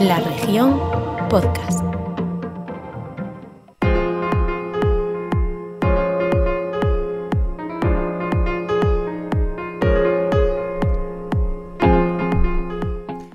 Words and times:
La 0.00 0.20
región 0.20 0.78
podcast. 1.28 1.82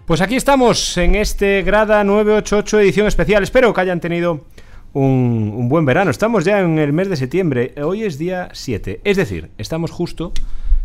Pues 0.05 0.21
aquí 0.21 0.37
estamos 0.37 0.97
en 0.97 1.15
este 1.15 1.63
Grada 1.63 2.01
988 2.05 2.79
edición 2.79 3.07
especial. 3.07 3.43
Espero 3.43 3.73
que 3.73 3.81
hayan 3.81 3.99
tenido 3.99 4.45
un, 4.93 5.67
buen 5.67 5.83
verano. 5.83 6.11
Estamos 6.11 6.45
ya 6.45 6.61
en 6.61 6.79
el 6.79 6.93
mes 6.93 7.09
de 7.09 7.17
septiembre. 7.17 7.73
Hoy 7.83 8.03
es 8.03 8.17
día 8.17 8.47
7. 8.53 9.01
Es 9.03 9.17
decir, 9.17 9.49
estamos 9.57 9.91
justo 9.91 10.31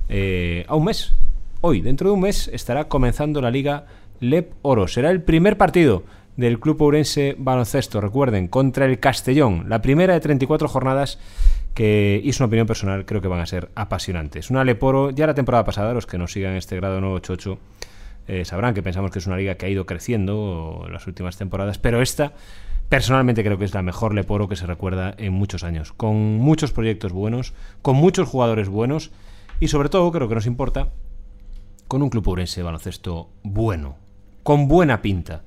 eh, 0.09 0.65
a 0.67 0.75
un 0.75 0.87
mes. 0.87 1.15
Hoy, 1.61 1.83
dentro 1.83 2.09
de 2.09 2.15
un 2.15 2.21
mes, 2.21 2.49
estará 2.53 2.89
comenzando 2.89 3.41
la 3.41 3.53
Liga 3.53 3.87
Lep 4.21 4.53
Oro. 4.63 4.89
Será 4.89 5.11
el 5.11 5.23
primer 5.23 5.57
partido 5.57 6.05
del 6.37 6.61
Club 6.61 6.81
Ourense 6.83 7.35
Baloncesto, 7.39 8.01
recuerden, 8.01 8.49
contra 8.49 8.87
el 8.87 9.01
Castellón. 9.01 9.65
La 9.69 9.83
primera 9.83 10.15
de 10.15 10.21
34 10.21 10.69
jornadas 10.69 11.19
que, 11.75 12.23
es 12.25 12.39
una 12.41 12.47
opinión 12.47 12.67
personal, 12.67 13.05
creo 13.05 13.21
que 13.21 13.29
van 13.29 13.41
a 13.41 13.47
ser 13.47 13.71
apasionantes. 13.75 14.51
Una 14.51 14.65
Lep 14.65 14.83
Oro, 14.83 15.11
ya 15.11 15.27
la 15.27 15.35
temporada 15.35 15.65
pasada, 15.65 15.95
los 15.95 16.07
que 16.07 16.19
nos 16.19 16.33
sigan 16.33 16.55
este 16.55 16.77
grado 16.77 17.01
988 17.01 17.59
eh, 18.29 18.45
sabrán 18.45 18.75
que 18.75 18.83
pensamos 18.83 19.11
que 19.11 19.19
es 19.19 19.27
una 19.27 19.37
liga 19.37 19.55
que 19.55 19.67
ha 19.67 19.69
ido 19.69 19.87
creciendo 19.87 20.85
en 20.87 20.93
las 20.93 21.07
últimas 21.07 21.37
temporadas, 21.37 21.79
pero 21.79 22.03
esta 22.03 22.35
personalmente 22.89 23.43
creo 23.43 23.59
que 23.59 23.65
es 23.65 23.75
la 23.75 23.83
mejor 23.83 24.15
Leporo 24.15 24.49
que 24.49 24.57
se 24.57 24.67
recuerda 24.67 25.15
en 25.19 25.33
muchos 25.33 25.65
años, 25.65 25.93
con 25.93 26.37
muchos 26.37 26.73
proyectos 26.73 27.13
buenos, 27.13 27.55
con 27.81 27.97
muchos 27.97 28.29
jugadores 28.29 28.69
buenos 28.69 29.13
y 29.61 29.69
sobre 29.69 29.89
todo, 29.89 30.13
creo 30.13 30.29
que 30.29 30.35
nos 30.35 30.47
importa, 30.47 30.91
con 31.89 32.03
un 32.03 32.11
club 32.11 32.29
urense 32.29 32.63
baloncesto 32.63 33.31
bueno, 33.43 33.97
con 34.49 34.67
buena 34.67 35.03
pinta. 35.03 35.43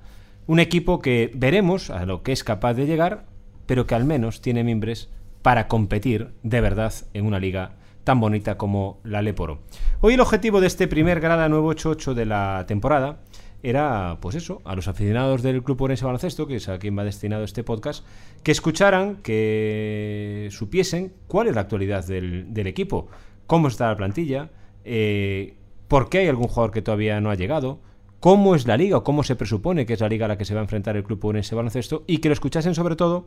Un 0.46 0.60
equipo 0.60 1.02
que 1.02 1.32
veremos 1.34 1.90
a 1.90 2.06
lo 2.06 2.22
que 2.22 2.34
es 2.34 2.44
capaz 2.44 2.76
de 2.76 2.86
llegar, 2.86 3.26
pero 3.66 3.88
que 3.88 3.96
al 3.96 4.06
menos 4.06 4.42
tiene 4.42 4.64
mimbres 4.64 5.10
para 5.42 5.68
competir 5.68 6.34
de 6.44 6.62
verdad 6.62 6.94
en 7.16 7.26
una 7.26 7.40
liga 7.40 7.78
tan 8.04 8.20
bonita 8.20 8.60
como 8.60 9.00
la 9.04 9.24
Leporo. 9.24 9.62
Hoy 10.02 10.14
el 10.14 10.20
objetivo 10.20 10.62
de 10.62 10.68
este 10.68 10.88
primer 10.88 11.20
grada 11.20 11.50
988 11.50 12.14
de 12.14 12.26
la 12.28 12.66
temporada 12.68 13.22
era, 13.64 14.20
pues 14.22 14.36
eso, 14.36 14.62
a 14.66 14.76
los 14.76 14.88
aficionados 14.88 15.42
del 15.42 15.64
Club 15.64 15.82
Orense 15.82 16.06
Baloncesto, 16.06 16.46
que 16.46 16.58
es 16.58 16.70
a 16.70 16.78
quien 16.78 16.96
va 16.96 17.04
destinado 17.04 17.44
este 17.44 17.64
podcast, 17.64 18.06
que 18.44 18.52
escucharan, 18.52 19.16
que 19.24 20.48
supiesen 20.52 21.12
cuál 21.26 21.48
es 21.48 21.56
la 21.56 21.62
actualidad 21.62 22.06
del, 22.06 22.68
equipo, 22.68 23.08
cómo 23.48 23.68
está 23.68 23.88
la 23.88 23.98
plantilla, 23.98 24.52
eh, 24.86 25.56
por 25.88 26.08
qué 26.08 26.20
hay 26.20 26.28
algún 26.28 26.50
jugador 26.50 26.70
que 26.70 26.84
todavía 26.84 27.20
no 27.20 27.32
ha 27.32 27.36
llegado, 27.36 27.80
cómo 28.22 28.56
es 28.56 28.66
la 28.68 28.78
liga 28.78 28.98
o 28.98 29.04
cómo 29.04 29.24
se 29.24 29.36
presupone 29.36 29.86
que 29.86 29.94
es 29.94 30.00
la 30.00 30.08
liga 30.08 30.26
a 30.26 30.30
la 30.30 30.38
que 30.38 30.46
se 30.46 30.54
va 30.54 30.62
a 30.62 30.64
enfrentar 30.64 30.96
el 30.96 31.04
Club 31.04 31.26
Orense 31.26 31.56
Baloncesto 31.56 32.04
y 32.08 32.20
que 32.20 32.30
lo 32.30 32.34
escuchasen 32.34 32.74
sobre 32.76 32.96
todo 32.96 33.26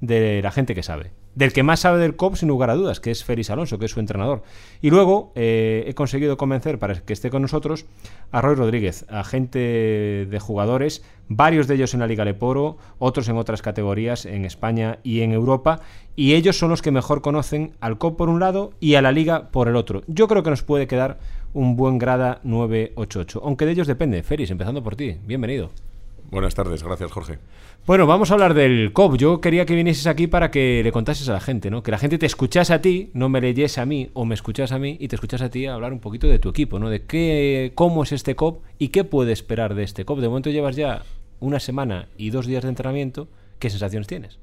de 0.00 0.42
la 0.42 0.50
gente 0.50 0.74
que 0.74 0.82
sabe. 0.82 1.12
Del 1.34 1.52
que 1.52 1.62
más 1.62 1.80
sabe 1.80 1.98
del 1.98 2.14
COP, 2.14 2.36
sin 2.36 2.48
lugar 2.48 2.70
a 2.70 2.74
dudas, 2.74 3.00
que 3.00 3.10
es 3.10 3.24
Félix 3.24 3.50
Alonso, 3.50 3.78
que 3.78 3.86
es 3.86 3.90
su 3.90 4.00
entrenador. 4.00 4.42
Y 4.80 4.90
luego 4.90 5.32
eh, 5.34 5.84
he 5.86 5.94
conseguido 5.94 6.36
convencer 6.36 6.78
para 6.78 6.94
que 6.94 7.12
esté 7.12 7.30
con 7.30 7.42
nosotros 7.42 7.86
a 8.30 8.40
Roy 8.40 8.54
Rodríguez, 8.54 9.04
agente 9.08 10.26
de 10.28 10.38
jugadores, 10.40 11.04
varios 11.28 11.66
de 11.66 11.74
ellos 11.74 11.94
en 11.94 12.00
la 12.00 12.06
Liga 12.06 12.24
Leporo, 12.24 12.76
otros 12.98 13.28
en 13.28 13.36
otras 13.36 13.62
categorías 13.62 14.26
en 14.26 14.44
España 14.44 14.98
y 15.02 15.22
en 15.22 15.32
Europa. 15.32 15.80
Y 16.14 16.34
ellos 16.34 16.58
son 16.58 16.70
los 16.70 16.82
que 16.82 16.92
mejor 16.92 17.20
conocen 17.20 17.72
al 17.80 17.98
COP 17.98 18.16
por 18.16 18.28
un 18.28 18.38
lado 18.38 18.72
y 18.78 18.94
a 18.94 19.02
la 19.02 19.10
Liga 19.10 19.50
por 19.50 19.66
el 19.68 19.74
otro. 19.74 20.02
Yo 20.06 20.28
creo 20.28 20.44
que 20.44 20.50
nos 20.50 20.62
puede 20.62 20.86
quedar 20.86 21.18
un 21.54 21.76
buen 21.76 21.98
grada 21.98 22.40
988, 22.44 23.40
aunque 23.42 23.64
de 23.64 23.72
ellos 23.72 23.86
depende. 23.86 24.22
Félix, 24.22 24.50
empezando 24.50 24.82
por 24.82 24.96
ti, 24.96 25.16
bienvenido. 25.24 25.70
Buenas 26.30 26.54
tardes, 26.54 26.82
gracias 26.82 27.12
Jorge. 27.12 27.38
Bueno, 27.86 28.06
vamos 28.06 28.30
a 28.30 28.34
hablar 28.34 28.54
del 28.54 28.92
COP. 28.92 29.16
Yo 29.16 29.40
quería 29.40 29.66
que 29.66 29.74
vinieses 29.74 30.06
aquí 30.06 30.26
para 30.26 30.50
que 30.50 30.82
le 30.82 30.90
contases 30.90 31.28
a 31.28 31.34
la 31.34 31.40
gente, 31.40 31.70
¿no? 31.70 31.82
Que 31.82 31.90
la 31.90 31.98
gente 31.98 32.18
te 32.18 32.26
escuchase 32.26 32.72
a 32.72 32.80
ti, 32.80 33.10
no 33.12 33.28
me 33.28 33.40
leyese 33.40 33.80
a 33.80 33.86
mí 33.86 34.10
o 34.14 34.24
me 34.24 34.34
escuchase 34.34 34.74
a 34.74 34.78
mí 34.78 34.96
y 34.98 35.08
te 35.08 35.16
escuchase 35.16 35.44
a 35.44 35.50
ti 35.50 35.66
a 35.66 35.74
hablar 35.74 35.92
un 35.92 36.00
poquito 36.00 36.26
de 36.26 36.38
tu 36.38 36.48
equipo, 36.48 36.78
¿no? 36.78 36.90
De 36.90 37.02
qué, 37.02 37.72
cómo 37.74 38.02
es 38.02 38.12
este 38.12 38.34
COP 38.34 38.64
y 38.78 38.88
qué 38.88 39.04
puede 39.04 39.32
esperar 39.32 39.74
de 39.74 39.84
este 39.84 40.04
COP. 40.04 40.20
De 40.20 40.28
momento 40.28 40.50
llevas 40.50 40.76
ya 40.76 41.02
una 41.40 41.60
semana 41.60 42.08
y 42.16 42.30
dos 42.30 42.46
días 42.46 42.62
de 42.62 42.70
entrenamiento. 42.70 43.28
¿Qué 43.58 43.70
sensaciones 43.70 44.08
tienes? 44.08 44.38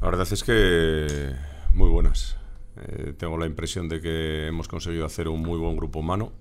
La 0.00 0.08
verdad 0.08 0.28
es 0.30 0.44
que 0.44 1.34
muy 1.74 1.90
buenas. 1.90 2.37
Eh, 2.86 3.14
tengo 3.16 3.36
la 3.36 3.46
impresión 3.46 3.88
de 3.88 4.00
que 4.00 4.46
hemos 4.46 4.68
conseguido 4.68 5.04
hacer 5.04 5.28
un 5.28 5.40
muy 5.40 5.58
buen 5.58 5.76
grupo 5.76 5.98
humano 6.00 6.32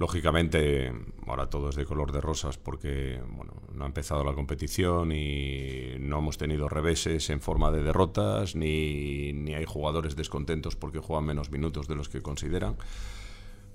Lógicamente, 0.00 0.94
ahora 1.26 1.50
todo 1.50 1.68
es 1.68 1.76
de 1.76 1.84
color 1.84 2.10
de 2.10 2.22
rosas 2.22 2.56
porque 2.56 3.20
bueno, 3.32 3.52
no 3.74 3.84
ha 3.84 3.86
empezado 3.86 4.24
la 4.24 4.32
competición 4.32 5.12
y 5.12 5.96
no 5.98 6.20
hemos 6.20 6.38
tenido 6.38 6.70
reveses 6.70 7.28
en 7.28 7.42
forma 7.42 7.70
de 7.70 7.82
derrotas, 7.82 8.56
ni, 8.56 9.34
ni 9.34 9.52
hay 9.52 9.66
jugadores 9.66 10.16
descontentos 10.16 10.74
porque 10.74 11.00
juegan 11.00 11.26
menos 11.26 11.50
minutos 11.50 11.86
de 11.86 11.96
los 11.96 12.08
que 12.08 12.22
consideran. 12.22 12.76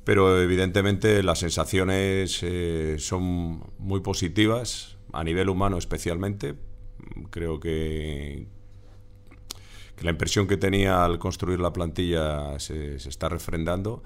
Pero 0.03 0.41
evidentemente 0.41 1.21
las 1.21 1.37
sensaciones 1.37 2.39
eh, 2.41 2.95
son 2.97 3.61
muy 3.77 3.99
positivas, 3.99 4.97
a 5.13 5.23
nivel 5.23 5.47
humano 5.47 5.77
especialmente. 5.77 6.55
Creo 7.29 7.59
que, 7.59 8.47
que 9.95 10.03
la 10.03 10.11
impresión 10.11 10.47
que 10.47 10.57
tenía 10.57 11.05
al 11.05 11.19
construir 11.19 11.59
la 11.59 11.71
plantilla 11.71 12.59
se, 12.59 12.99
se 12.99 13.09
está 13.09 13.29
refrendando 13.29 14.03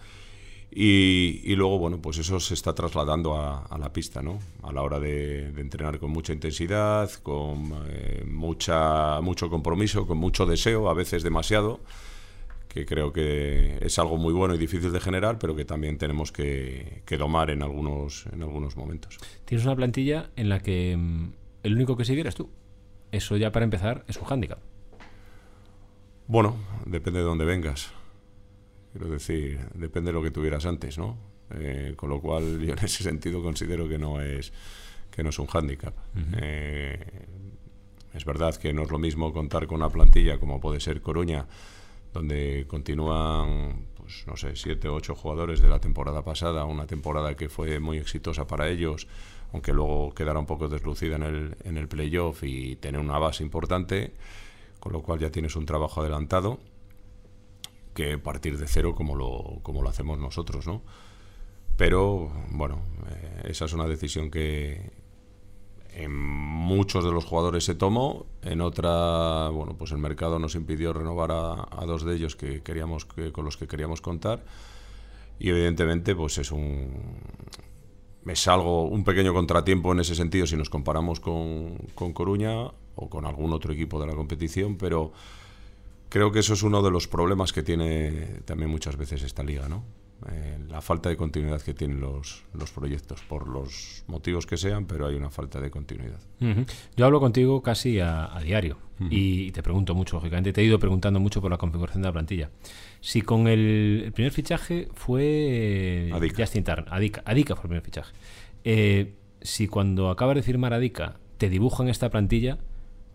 y, 0.72 1.56
luego, 1.56 1.80
bueno, 1.80 2.00
pues 2.00 2.20
eso 2.20 2.40
se 2.40 2.54
está 2.54 2.76
trasladando 2.76 3.36
a, 3.36 3.78
la 3.80 3.92
pista, 3.92 4.22
¿no? 4.22 4.40
A 4.62 4.72
la 4.72 4.84
hora 4.84 5.00
de, 5.00 5.48
entrenar 5.48 5.98
con 6.00 6.12
mucha 6.12 6.32
intensidad, 6.32 7.10
con 7.24 7.72
eh, 7.88 8.24
mucha, 8.28 9.20
mucho 9.22 9.50
compromiso, 9.50 10.06
con 10.06 10.20
mucho 10.20 10.46
deseo, 10.46 10.90
a 10.90 10.94
veces 10.94 11.24
demasiado, 11.24 11.80
que 12.68 12.86
creo 12.86 13.12
que 13.12 13.80
es 13.82 13.98
algo 13.98 14.18
muy 14.18 14.32
bueno 14.32 14.54
y 14.54 14.60
difícil 14.60 14.92
de 14.92 15.00
generar, 15.00 15.40
pero 15.40 15.56
que 15.56 15.66
también 15.66 15.98
tenemos 15.98 16.32
que, 16.32 17.02
domar 17.18 17.50
en 17.50 17.64
algunos, 17.64 18.28
en 18.32 18.44
algunos 18.44 18.78
momentos. 18.78 19.18
Tienes 19.46 19.66
una 19.66 19.76
plantilla 19.76 20.30
en 20.36 20.50
la 20.50 20.60
que 20.60 20.96
mm, 20.96 21.32
el 21.64 21.74
único 21.74 21.98
que 21.98 22.06
sigue 22.06 22.22
eres 22.22 22.36
tú. 22.36 22.52
Eso 23.12 23.38
ya 23.38 23.52
para 23.52 23.64
empezar 23.64 24.06
es 24.08 24.18
un 24.18 24.26
hándicap. 24.26 24.60
Bueno, 26.30 26.58
depende 26.86 27.22
de 27.22 27.26
dónde 27.26 27.44
vengas. 27.44 27.90
Quiero 28.92 29.08
decir, 29.08 29.68
depende 29.74 30.10
de 30.10 30.14
lo 30.14 30.22
que 30.22 30.30
tuvieras 30.30 30.68
antes, 30.68 31.00
¿no? 31.00 31.18
Eh, 31.56 31.96
con 31.96 32.12
lo 32.12 32.22
cual 32.22 32.60
yo 32.66 32.74
en 32.74 32.86
ese 32.86 33.02
sentido 33.02 33.42
considero 33.42 33.90
que 33.90 33.98
no 33.98 34.22
es 34.22 34.54
que 35.10 35.24
no 35.24 35.30
es 35.30 35.40
un 35.40 35.48
hándicap. 35.48 35.96
Eh, 36.40 37.00
es 38.14 38.26
verdad 38.26 38.56
que 38.58 38.74
no 38.74 38.84
es 38.84 38.92
lo 38.92 39.00
mismo 39.00 39.34
contar 39.34 39.66
con 39.66 39.78
una 39.78 39.90
plantilla 39.90 40.38
como 40.38 40.62
puede 40.62 40.80
ser 40.80 41.02
Coruña, 41.02 41.48
donde 42.14 42.66
continúan, 42.68 43.88
pues 43.96 44.28
no 44.28 44.38
sé, 44.38 44.56
siete 44.56 44.88
o 44.88 44.94
ocho 44.94 45.16
jugadores 45.16 45.62
de 45.62 45.70
la 45.70 45.80
temporada 45.80 46.24
pasada, 46.24 46.64
una 46.66 46.86
temporada 46.86 47.36
que 47.36 47.50
fue 47.50 47.80
muy 47.80 47.98
exitosa 47.98 48.46
para 48.46 48.70
ellos, 48.70 49.08
aunque 49.52 49.74
luego 49.74 50.14
quedara 50.14 50.38
un 50.38 50.46
poco 50.46 50.70
deslucida 50.70 51.16
en 51.16 51.24
el, 51.24 51.58
en 51.64 51.78
el 51.78 51.88
playoff 51.88 52.44
y 52.44 52.76
tener 52.76 53.02
una 53.02 53.18
base 53.18 53.42
importante, 53.42 54.14
con 54.80 54.94
lo 54.94 55.02
cual 55.02 55.20
ya 55.20 55.32
tienes 55.32 55.56
un 55.56 55.66
trabajo 55.66 56.02
adelantado 56.02 56.60
que 57.94 58.18
partir 58.18 58.58
de 58.58 58.68
cero 58.68 58.94
como 58.96 59.16
lo, 59.16 59.60
como 59.62 59.82
lo 59.82 59.90
hacemos 59.90 60.20
nosotros, 60.20 60.68
¿no? 60.68 60.82
Pero, 61.76 62.32
bueno, 62.52 62.82
eh, 63.10 63.42
esa 63.50 63.66
es 63.66 63.74
una 63.74 63.88
decisión 63.88 64.30
que 64.32 64.92
en 65.94 66.16
muchos 66.16 67.04
de 67.04 67.12
los 67.12 67.26
jugadores 67.26 67.64
se 67.64 67.76
tomó, 67.76 68.26
en 68.42 68.62
otra, 68.62 69.50
bueno, 69.50 69.76
pues 69.78 69.92
el 69.92 69.98
mercado 69.98 70.40
nos 70.40 70.56
impidió 70.56 70.94
renovar 70.94 71.32
a, 71.32 71.86
dos 71.86 72.06
de 72.06 72.16
ellos 72.16 72.36
que 72.36 72.62
queríamos, 72.62 73.06
que, 73.06 73.32
con 73.32 73.46
los 73.46 73.58
que 73.58 73.68
queríamos 73.68 74.02
contar, 74.02 74.44
y 75.40 75.50
evidentemente, 75.50 76.16
pues 76.16 76.38
es 76.38 76.52
un 76.52 77.18
es 78.28 78.48
algo, 78.48 78.84
un 78.84 79.04
pequeño 79.04 79.34
contratiempo 79.34 79.92
en 79.92 80.02
ese 80.02 80.14
sentido 80.14 80.46
si 80.46 80.56
nos 80.56 80.70
comparamos 80.70 81.20
con, 81.20 81.78
con 81.96 82.14
Coruña 82.14 82.72
o 83.00 83.10
con 83.10 83.26
algún 83.26 83.54
otro 83.54 83.74
equipo 83.74 84.00
de 84.00 84.08
la 84.08 84.14
competición, 84.14 84.78
pero 84.78 85.12
Creo 86.10 86.32
que 86.32 86.40
eso 86.40 86.54
es 86.54 86.64
uno 86.64 86.82
de 86.82 86.90
los 86.90 87.08
problemas 87.08 87.54
que 87.54 87.62
tiene 87.62 88.42
también 88.46 88.70
muchas 88.72 88.98
veces 88.98 89.22
esta 89.22 89.44
liga, 89.44 89.70
¿no? 89.70 89.84
Eh, 90.30 90.58
la 90.68 90.82
falta 90.82 91.08
de 91.08 91.16
continuidad 91.16 91.62
que 91.62 91.74
tienen 91.74 92.02
los, 92.02 92.44
los, 92.54 92.72
proyectos, 92.72 93.22
por 93.22 93.48
los 93.48 94.04
motivos 94.08 94.46
que 94.46 94.58
sean, 94.58 94.86
pero 94.86 95.08
hay 95.08 95.16
una 95.16 95.30
falta 95.30 95.62
de 95.62 95.70
continuidad. 95.70 96.20
Yo 96.98 97.06
hablo 97.06 97.22
contigo 97.22 97.62
casi 97.62 98.00
a, 98.02 98.38
diario 98.44 98.78
y 99.10 99.52
te 99.52 99.64
pregunto 99.64 99.96
mucho, 99.96 100.18
lógicamente, 100.18 100.52
te 100.52 100.60
he 100.60 100.66
ido 100.66 100.78
preguntando 100.78 101.22
mucho 101.22 101.40
por 101.40 101.52
la 101.52 101.58
configuración 101.58 102.02
de 102.02 102.10
la 102.10 102.12
plantilla. 102.12 102.50
Si 103.00 103.22
con 103.22 103.48
el, 103.48 104.12
primer 104.14 104.34
fichaje 104.34 104.90
fue 104.94 106.10
Adica. 106.12 106.44
Justin 106.44 106.66
Tarn, 106.66 106.86
Adica, 106.90 107.22
Adica 107.24 107.56
fue 107.56 107.64
el 107.64 107.70
primer 107.70 107.84
fichaje. 107.84 108.14
Eh, 108.66 109.14
si 109.42 109.68
cuando 109.68 110.10
acabas 110.10 110.36
de 110.36 110.44
firmar 110.44 110.74
Adica 110.74 111.18
te 111.38 111.50
dibujan 111.50 111.88
esta 111.88 112.10
plantilla, 112.10 112.58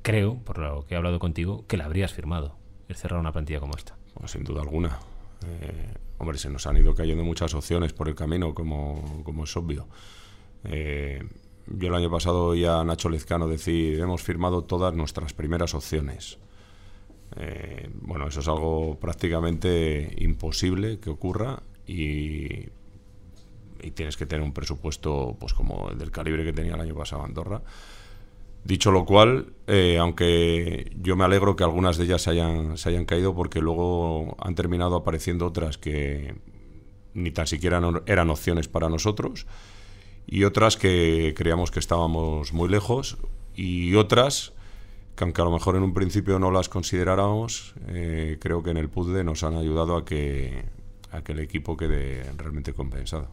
creo, 0.05 0.37
por 0.45 0.59
lo 0.59 0.85
que 0.87 0.95
he 0.95 0.97
hablado 0.97 1.19
contigo, 1.19 1.65
que 1.67 1.77
la 1.77 1.87
habrías 1.87 2.13
firmado 2.13 2.57
el 2.89 2.95
cerrar 2.95 3.19
una 3.19 3.33
plantilla 3.33 3.59
como 3.59 3.75
esta? 3.75 3.97
sin 4.27 4.45
duda 4.45 4.61
alguna. 4.61 5.01
Eh, 5.47 5.95
hombre, 6.19 6.39
se 6.39 6.51
nos 6.51 6.67
han 6.67 6.77
ido 6.77 6.95
cayendo 6.95 7.25
muchas 7.25 7.53
opciones 7.55 7.93
por 7.93 8.09
el 8.09 8.15
camino, 8.15 8.55
como, 8.55 9.23
como 9.25 9.45
es 9.45 9.57
obvio. 9.57 9.89
Eh, 10.65 11.23
yo 11.67 11.89
el 11.89 11.95
año 11.95 12.11
pasado 12.11 12.45
oía 12.49 12.81
a 12.81 12.85
Nacho 12.85 13.09
Lezcano 13.09 13.49
decir, 13.49 13.99
hemos 13.99 14.23
firmado 14.23 14.63
todas 14.63 14.95
nuestras 14.95 15.33
primeras 15.33 15.75
opciones. 15.75 16.39
Eh, 17.37 17.89
bueno, 18.03 18.29
eso 18.29 18.41
es 18.41 18.49
algo 18.49 18.99
prácticamente 19.01 20.15
imposible 20.19 21.01
que 21.01 21.11
ocurra 21.11 21.63
y, 21.87 22.69
y, 23.83 23.91
tienes 23.95 24.17
que 24.17 24.27
tener 24.27 24.45
un 24.45 24.53
presupuesto 24.53 25.37
pues 25.41 25.55
como 25.55 25.91
el 25.91 25.99
del 25.99 26.11
calibre 26.11 26.45
que 26.45 26.53
tenía 26.53 26.75
el 26.75 26.81
año 26.81 26.95
pasado 26.95 27.25
Andorra. 27.25 27.63
Dicho 28.65 28.91
lo 28.91 29.05
cual, 29.05 29.53
eh, 29.67 29.99
aunque 29.99 30.91
yo 31.01 31.17
me 31.17 31.25
alegro 31.25 31.55
que 31.55 31.65
algunas 31.65 31.99
de 31.99 32.05
ellas 32.05 32.23
se 32.23 32.31
hayan, 32.31 32.79
se 32.79 32.89
hayan 32.89 33.05
caído 33.05 33.35
porque 33.35 33.61
luego 33.61 34.37
han 34.41 34.55
terminado 34.55 34.97
apareciendo 34.97 35.47
otras 35.47 35.77
que 35.77 36.35
ni 37.13 37.31
tan 37.31 37.47
siquiera 37.47 37.81
eran 38.07 38.31
opciones 38.31 38.67
para 38.69 38.89
nosotros 38.89 39.47
y 40.27 40.45
otras 40.45 40.79
que 40.79 41.35
creíamos 41.37 41.71
que 41.71 41.79
estábamos 41.79 42.55
muy 42.55 42.69
lejos 42.71 43.19
y 43.55 43.95
otras 43.97 44.55
que 45.15 45.25
aunque 45.25 45.43
a 45.43 45.45
lo 45.45 45.51
mejor 45.51 45.77
en 45.77 45.83
un 45.83 45.95
principio 45.95 46.39
no 46.39 46.51
las 46.51 46.69
consideráramos, 46.69 47.75
eh, 47.89 48.39
creo 48.41 48.63
que 48.63 48.71
en 48.71 48.79
el 48.79 48.89
puzzle 48.89 49.23
nos 49.23 49.45
han 49.45 49.57
ayudado 49.57 49.97
a 49.97 50.05
que, 50.05 50.65
a 51.13 51.23
que 51.23 51.33
el 51.33 51.39
equipo 51.39 51.77
quede 51.77 52.25
realmente 52.37 52.73
compensado. 52.73 53.29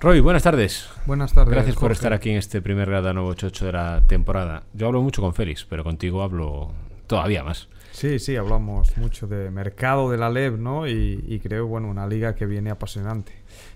Roy, 0.00 0.20
buenas 0.20 0.44
tardes. 0.44 0.88
Buenas 1.06 1.32
tardes. 1.32 1.52
Gracias 1.52 1.74
por 1.74 1.90
estar 1.90 2.12
aquí 2.12 2.30
en 2.30 2.36
este 2.36 2.62
primer 2.62 2.88
grado 2.88 3.12
988 3.12 3.66
de 3.66 3.72
la 3.72 4.06
temporada. 4.06 4.62
Yo 4.72 4.86
hablo 4.86 5.02
mucho 5.02 5.20
con 5.20 5.34
Félix, 5.34 5.64
pero 5.64 5.82
contigo 5.82 6.22
hablo 6.22 6.70
todavía 7.08 7.42
más. 7.42 7.68
Sí, 7.90 8.20
sí, 8.20 8.36
hablamos 8.36 8.96
mucho 8.96 9.26
de 9.26 9.50
mercado 9.50 10.08
de 10.08 10.16
la 10.16 10.30
LEB, 10.30 10.56
¿no? 10.56 10.86
Y, 10.86 11.40
creo, 11.42 11.66
bueno, 11.66 11.88
una 11.88 12.06
liga 12.06 12.36
que 12.36 12.46
viene 12.46 12.70
apasionante. 12.70 13.32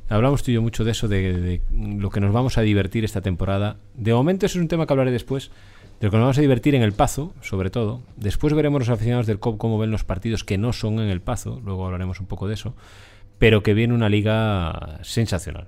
Hablamos 0.08 0.44
tú 0.44 0.52
y 0.52 0.54
yo 0.54 0.62
mucho 0.62 0.84
de 0.84 0.92
eso, 0.92 1.08
de, 1.08 1.60
lo 1.72 2.08
que 2.10 2.20
nos 2.20 2.32
vamos 2.32 2.56
a 2.56 2.60
divertir 2.60 3.04
esta 3.04 3.20
temporada. 3.20 3.78
De 3.94 4.14
momento 4.14 4.46
eso 4.46 4.58
es 4.58 4.62
un 4.62 4.69
tema 4.69 4.86
que 4.86 4.92
hablaré 4.92 5.10
después, 5.10 5.50
de 5.98 6.06
lo 6.06 6.12
que 6.12 6.19
nos 6.19 6.24
vamos 6.24 6.38
a 6.38 6.42
divertir 6.42 6.76
en 6.76 6.82
el 6.82 6.92
Pazo, 6.92 7.34
sobre 7.40 7.70
todo. 7.70 8.00
Después 8.14 8.54
veremos 8.54 8.82
los 8.82 8.90
aficionados 8.90 9.26
del 9.26 9.40
COP 9.40 9.58
cómo 9.58 9.76
ven 9.76 9.90
los 9.90 10.04
partidos 10.04 10.44
que 10.44 10.56
no 10.56 10.72
son 10.72 11.00
en 11.00 11.08
el 11.08 11.20
Pazo, 11.20 11.60
luego 11.64 11.84
hablaremos 11.84 12.20
un 12.20 12.26
poco 12.26 12.46
de 12.46 12.54
eso, 12.54 12.76
pero 13.40 13.64
que 13.64 13.74
viene 13.74 13.92
una 13.92 14.08
liga 14.08 15.00
sensacional. 15.02 15.66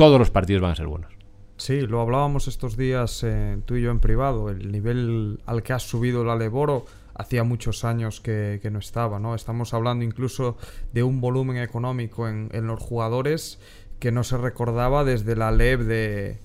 Todos 0.00 0.18
los 0.18 0.30
partidos 0.30 0.62
van 0.62 0.70
a 0.70 0.76
ser 0.76 0.86
buenos. 0.86 1.12
Sí, 1.58 1.82
lo 1.82 2.00
hablábamos 2.00 2.48
estos 2.48 2.78
días 2.78 3.22
eh, 3.22 3.58
tú 3.66 3.76
y 3.76 3.82
yo 3.82 3.90
en 3.90 4.00
privado, 4.00 4.48
el 4.48 4.72
nivel 4.72 5.42
al 5.44 5.62
que 5.62 5.74
ha 5.74 5.78
subido 5.78 6.24
la 6.24 6.36
Leboro 6.36 6.86
hacía 7.14 7.44
muchos 7.44 7.84
años 7.84 8.22
que, 8.22 8.66
no 8.72 8.78
estaba, 8.78 9.18
¿no? 9.18 9.34
Estamos 9.34 9.74
hablando 9.74 10.02
incluso 10.02 10.56
de 10.94 11.02
un 11.02 11.20
volumen 11.20 11.58
económico 11.58 12.26
en, 12.28 12.48
los 12.66 12.80
jugadores 12.80 13.60
que 13.98 14.10
no 14.10 14.24
se 14.24 14.38
recordaba 14.38 15.04
desde 15.04 15.36
la 15.36 15.52
LEB 15.52 16.38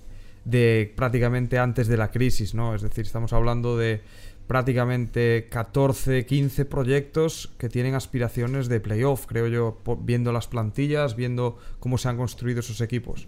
de, 0.43 0.93
prácticamente 0.97 1.57
antes 1.57 1.87
de 1.87 1.95
la 1.95 2.11
crisis, 2.11 2.55
¿no? 2.55 2.75
Es 2.75 2.81
decir, 2.81 3.05
estamos 3.05 3.31
hablando 3.31 3.77
de 3.77 4.01
prácticamente 4.47 5.47
14, 5.49 6.25
15 6.25 6.65
proyectos 6.65 7.51
que 7.57 7.69
tienen 7.69 7.95
aspiraciones 7.95 8.67
de 8.67 8.79
playoff, 8.79 9.25
creo 9.25 9.47
yo, 9.47 9.79
viendo 10.01 10.31
las 10.31 10.47
plantillas, 10.47 11.15
viendo 11.15 11.57
cómo 11.79 11.97
se 11.97 12.09
han 12.09 12.17
construido 12.17 12.59
esos 12.59 12.81
equipos. 12.81 13.27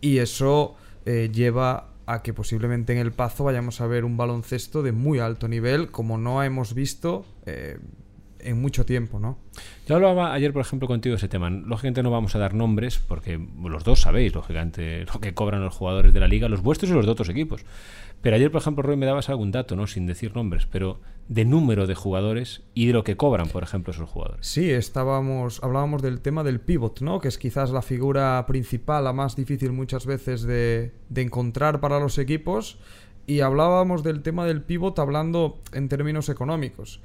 Y 0.00 0.18
eso 0.18 0.76
eh, 1.06 1.30
lleva 1.32 1.90
a 2.06 2.22
que 2.22 2.34
posiblemente 2.34 2.92
en 2.92 2.98
el 2.98 3.12
Pazo 3.12 3.44
vayamos 3.44 3.80
a 3.80 3.86
ver 3.86 4.04
un 4.04 4.16
baloncesto 4.16 4.82
de 4.82 4.92
muy 4.92 5.18
alto 5.18 5.48
nivel, 5.48 5.90
como 5.90 6.18
no 6.18 6.42
hemos 6.42 6.74
visto 6.74 7.24
eh, 7.46 7.78
en 8.40 8.60
mucho 8.60 8.84
tiempo, 8.84 9.18
¿no? 9.18 9.38
Yo 9.88 9.96
hablaba 9.96 10.32
ayer, 10.32 10.52
por 10.52 10.62
ejemplo, 10.62 10.86
contigo 10.86 11.14
de 11.14 11.16
ese 11.18 11.28
tema. 11.28 11.50
Lógicamente 11.50 12.02
no 12.02 12.10
vamos 12.10 12.34
a 12.34 12.38
dar 12.38 12.54
nombres, 12.54 12.98
porque 12.98 13.40
los 13.62 13.84
dos 13.84 14.02
sabéis, 14.02 14.34
lógicamente, 14.34 15.04
lo 15.12 15.20
que 15.20 15.34
cobran 15.34 15.62
los 15.62 15.74
jugadores 15.74 16.12
de 16.12 16.20
la 16.20 16.28
liga, 16.28 16.48
los 16.48 16.62
vuestros 16.62 16.90
y 16.90 16.94
los 16.94 17.06
de 17.06 17.12
otros 17.12 17.28
equipos. 17.28 17.64
Pero 18.24 18.36
ayer, 18.36 18.50
por 18.50 18.62
ejemplo, 18.62 18.82
Roy, 18.82 18.96
me 18.96 19.04
dabas 19.04 19.28
algún 19.28 19.52
dato, 19.52 19.76
¿no? 19.76 19.86
Sin 19.86 20.06
decir 20.06 20.34
nombres, 20.34 20.64
pero 20.64 20.98
de 21.28 21.44
número 21.44 21.86
de 21.86 21.94
jugadores 21.94 22.62
y 22.72 22.86
de 22.86 22.94
lo 22.94 23.04
que 23.04 23.18
cobran, 23.18 23.50
por 23.50 23.62
ejemplo, 23.62 23.92
esos 23.92 24.08
jugadores. 24.08 24.46
Sí, 24.46 24.70
estábamos, 24.70 25.62
hablábamos 25.62 26.00
del 26.00 26.22
tema 26.22 26.42
del 26.42 26.58
pivot, 26.58 27.02
¿no? 27.02 27.20
Que 27.20 27.28
es 27.28 27.36
quizás 27.36 27.70
la 27.70 27.82
figura 27.82 28.42
principal, 28.46 29.04
la 29.04 29.12
más 29.12 29.36
difícil 29.36 29.72
muchas 29.72 30.06
veces 30.06 30.42
de, 30.44 30.94
encontrar 31.14 31.80
para 31.80 32.00
los 32.00 32.16
equipos. 32.16 32.78
Y 33.26 33.40
hablábamos 33.40 34.02
del 34.02 34.22
tema 34.22 34.46
del 34.46 34.62
pivot 34.62 34.98
hablando 34.98 35.60
en 35.74 35.90
términos 35.90 36.30
económicos. 36.30 37.02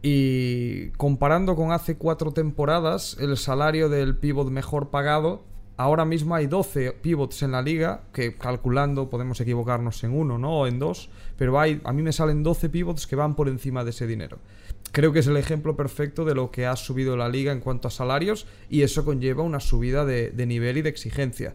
Y 0.00 0.88
comparando 0.92 1.54
con 1.54 1.72
hace 1.72 1.98
cuatro 1.98 2.32
temporadas, 2.32 3.18
el 3.20 3.36
salario 3.36 3.90
del 3.90 4.16
pivot 4.16 4.48
mejor 4.48 4.88
pagado 4.88 5.44
Ahora 5.76 6.04
mismo 6.04 6.34
hay 6.34 6.46
12 6.46 6.92
pivots 6.92 7.42
en 7.42 7.52
la 7.52 7.62
liga, 7.62 8.02
que 8.12 8.36
calculando 8.36 9.08
podemos 9.08 9.40
equivocarnos 9.40 10.04
en 10.04 10.12
uno, 10.12 10.38
¿no? 10.38 10.60
O 10.60 10.66
en 10.66 10.78
dos, 10.78 11.08
pero 11.38 11.58
hay, 11.58 11.80
a 11.84 11.92
mí 11.92 12.02
me 12.02 12.12
salen 12.12 12.42
12 12.42 12.68
pivots 12.68 13.06
que 13.06 13.16
van 13.16 13.34
por 13.34 13.48
encima 13.48 13.82
de 13.82 13.90
ese 13.90 14.06
dinero. 14.06 14.38
Creo 14.92 15.14
que 15.14 15.20
es 15.20 15.26
el 15.26 15.38
ejemplo 15.38 15.74
perfecto 15.74 16.26
de 16.26 16.34
lo 16.34 16.50
que 16.50 16.66
ha 16.66 16.76
subido 16.76 17.16
la 17.16 17.30
liga 17.30 17.50
en 17.52 17.60
cuanto 17.60 17.88
a 17.88 17.90
salarios 17.90 18.46
y 18.68 18.82
eso 18.82 19.06
conlleva 19.06 19.42
una 19.42 19.58
subida 19.58 20.04
de, 20.04 20.46
nivel 20.46 20.76
y 20.76 20.82
de 20.82 20.90
exigencia. 20.90 21.54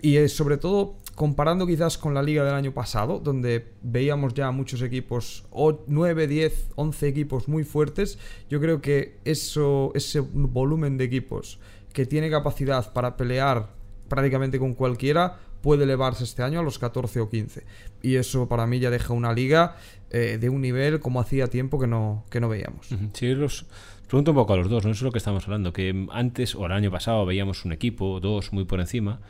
Y 0.00 0.26
sobre 0.28 0.56
todo 0.56 0.96
comparando 1.14 1.66
quizás 1.66 1.98
con 1.98 2.14
la 2.14 2.22
liga 2.22 2.44
del 2.44 2.54
año 2.54 2.72
pasado, 2.72 3.20
donde 3.20 3.66
veíamos 3.82 4.32
ya 4.32 4.50
muchos 4.50 4.80
equipos, 4.80 5.44
9, 5.86 6.26
10, 6.26 6.70
11 6.74 7.08
equipos 7.08 7.46
muy 7.46 7.62
fuertes, 7.62 8.18
yo 8.48 8.58
creo 8.58 8.80
que 8.80 9.18
eso, 9.26 9.92
ese 9.94 10.20
volumen 10.20 10.96
de 10.96 11.04
equipos 11.04 11.60
que 11.92 12.06
tiene 12.06 12.30
capacidad 12.30 12.92
para 12.92 13.16
pelear 13.16 13.68
prácticamente 14.08 14.58
con 14.58 14.74
cualquiera, 14.74 15.38
puede 15.62 15.84
elevarse 15.84 16.24
este 16.24 16.42
año 16.42 16.60
a 16.60 16.62
los 16.62 16.78
14 16.78 17.20
o 17.20 17.30
15. 17.30 17.64
Y 18.02 18.16
eso 18.16 18.48
para 18.48 18.66
mí 18.66 18.78
ya 18.78 18.90
deja 18.90 19.14
una 19.14 19.32
liga 19.32 19.76
eh, 20.10 20.38
de 20.38 20.48
un 20.50 20.60
nivel 20.60 21.00
como 21.00 21.20
hacía 21.20 21.46
tiempo 21.46 21.78
que 21.78 21.86
no, 21.86 22.24
que 22.28 22.40
no 22.40 22.48
veíamos. 22.48 22.88
Sí, 23.14 23.34
los 23.34 23.66
pregunto 24.06 24.32
un 24.32 24.36
poco 24.36 24.52
a 24.52 24.56
los 24.58 24.68
dos, 24.68 24.84
¿no? 24.84 24.90
Eso 24.90 24.98
es 24.98 25.02
lo 25.02 25.12
que 25.12 25.18
estamos 25.18 25.44
hablando, 25.44 25.72
que 25.72 26.06
antes 26.10 26.54
o 26.54 26.66
el 26.66 26.72
año 26.72 26.90
pasado 26.90 27.24
veíamos 27.24 27.64
un 27.64 27.72
equipo, 27.72 28.20
dos 28.20 28.52
muy 28.52 28.64
por 28.64 28.80
encima. 28.80 29.20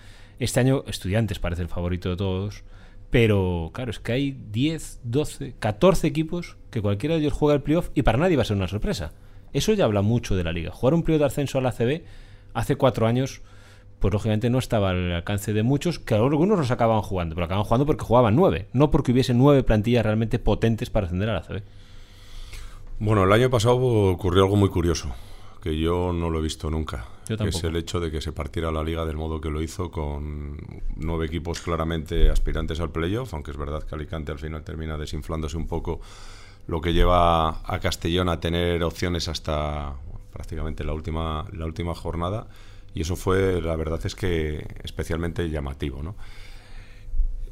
Este 0.40 0.58
año 0.58 0.82
Estudiantes 0.88 1.38
parece 1.38 1.62
el 1.62 1.68
favorito 1.68 2.10
de 2.10 2.16
todos. 2.16 2.64
Pero 3.10 3.70
claro, 3.74 3.90
es 3.90 3.98
que 3.98 4.12
hay 4.12 4.30
10, 4.52 5.00
12, 5.04 5.54
14 5.58 6.06
equipos 6.06 6.56
que 6.70 6.80
cualquiera 6.80 7.14
de 7.14 7.20
ellos 7.20 7.34
juega 7.34 7.54
el 7.54 7.62
playoff 7.62 7.90
y 7.94 8.02
para 8.02 8.16
nadie 8.16 8.36
va 8.36 8.42
a 8.42 8.46
ser 8.46 8.56
una 8.56 8.68
sorpresa. 8.68 9.12
Eso 9.52 9.74
ya 9.74 9.84
habla 9.84 10.00
mucho 10.00 10.34
de 10.34 10.44
la 10.44 10.52
liga. 10.52 10.70
Jugar 10.72 10.94
un 10.94 11.02
playoff 11.02 11.20
de 11.20 11.26
ascenso 11.26 11.58
a 11.58 11.60
la 11.60 11.72
CB 11.72 12.04
hace 12.54 12.76
cuatro 12.76 13.06
años, 13.06 13.42
pues 14.02 14.12
lógicamente 14.12 14.50
no 14.50 14.58
estaba 14.58 14.90
al 14.90 15.12
alcance 15.12 15.52
de 15.52 15.62
muchos, 15.62 15.98
que 15.98 16.14
algunos 16.14 16.58
los 16.58 16.70
acababan 16.70 17.02
jugando, 17.02 17.34
pero 17.34 17.44
acababan 17.44 17.64
jugando 17.64 17.86
porque 17.86 18.04
jugaban 18.04 18.34
nueve, 18.34 18.68
no 18.72 18.90
porque 18.90 19.12
hubiese 19.12 19.32
nueve 19.32 19.62
plantillas 19.62 20.04
realmente 20.04 20.38
potentes 20.38 20.90
para 20.90 21.06
ascender 21.06 21.30
a 21.30 21.34
la 21.34 21.42
CB. 21.42 21.62
Bueno, 22.98 23.24
el 23.24 23.32
año 23.32 23.48
pasado 23.48 23.76
ocurrió 23.76 24.42
algo 24.44 24.56
muy 24.56 24.68
curioso, 24.68 25.14
que 25.62 25.78
yo 25.78 26.12
no 26.12 26.30
lo 26.30 26.40
he 26.40 26.42
visto 26.42 26.68
nunca. 26.68 27.06
que 27.26 27.48
es 27.48 27.64
el 27.64 27.76
hecho 27.76 28.00
de 28.00 28.10
que 28.10 28.20
se 28.20 28.32
partiera 28.32 28.72
la 28.72 28.82
liga 28.82 29.04
del 29.04 29.16
modo 29.16 29.40
que 29.40 29.50
lo 29.50 29.62
hizo, 29.62 29.90
con 29.90 30.56
nueve 30.96 31.26
equipos 31.26 31.60
claramente 31.60 32.28
aspirantes 32.28 32.80
al 32.80 32.90
playoff, 32.90 33.32
aunque 33.34 33.52
es 33.52 33.56
verdad 33.56 33.84
que 33.84 33.94
Alicante 33.94 34.32
al 34.32 34.38
final 34.38 34.64
termina 34.64 34.98
desinflándose 34.98 35.56
un 35.56 35.68
poco, 35.68 36.00
lo 36.66 36.80
que 36.80 36.92
lleva 36.92 37.60
a 37.64 37.78
Castellón 37.80 38.28
a 38.28 38.40
tener 38.40 38.82
opciones 38.82 39.28
hasta 39.28 39.94
prácticamente 40.32 40.84
la 40.84 40.92
última, 40.92 41.46
la 41.52 41.66
última 41.66 41.94
jornada 41.94 42.48
y 42.94 43.02
eso 43.02 43.16
fue, 43.16 43.60
la 43.62 43.76
verdad 43.76 44.00
es 44.04 44.14
que 44.14 44.66
especialmente 44.82 45.48
llamativo. 45.48 46.02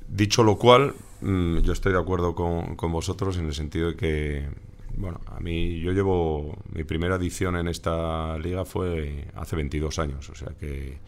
Dicho 0.08 0.42
lo 0.42 0.56
cual, 0.56 0.94
mm, 1.20 1.58
yo 1.58 1.72
estoy 1.72 1.92
de 1.92 1.98
acuerdo 1.98 2.34
con, 2.34 2.76
con, 2.76 2.92
vosotros 2.92 3.38
en 3.38 3.46
el 3.46 3.54
sentido 3.54 3.88
de 3.88 3.96
que, 3.96 4.48
bueno, 4.96 5.20
a 5.26 5.40
mí 5.40 5.80
yo 5.80 5.92
llevo, 5.92 6.58
mi 6.72 6.84
primera 6.84 7.16
edición 7.16 7.56
en 7.56 7.68
esta 7.68 8.36
liga 8.38 8.64
fue 8.64 9.28
hace 9.34 9.56
22 9.56 9.98
años, 9.98 10.28
o 10.28 10.34
sea 10.34 10.48
que 10.58 10.98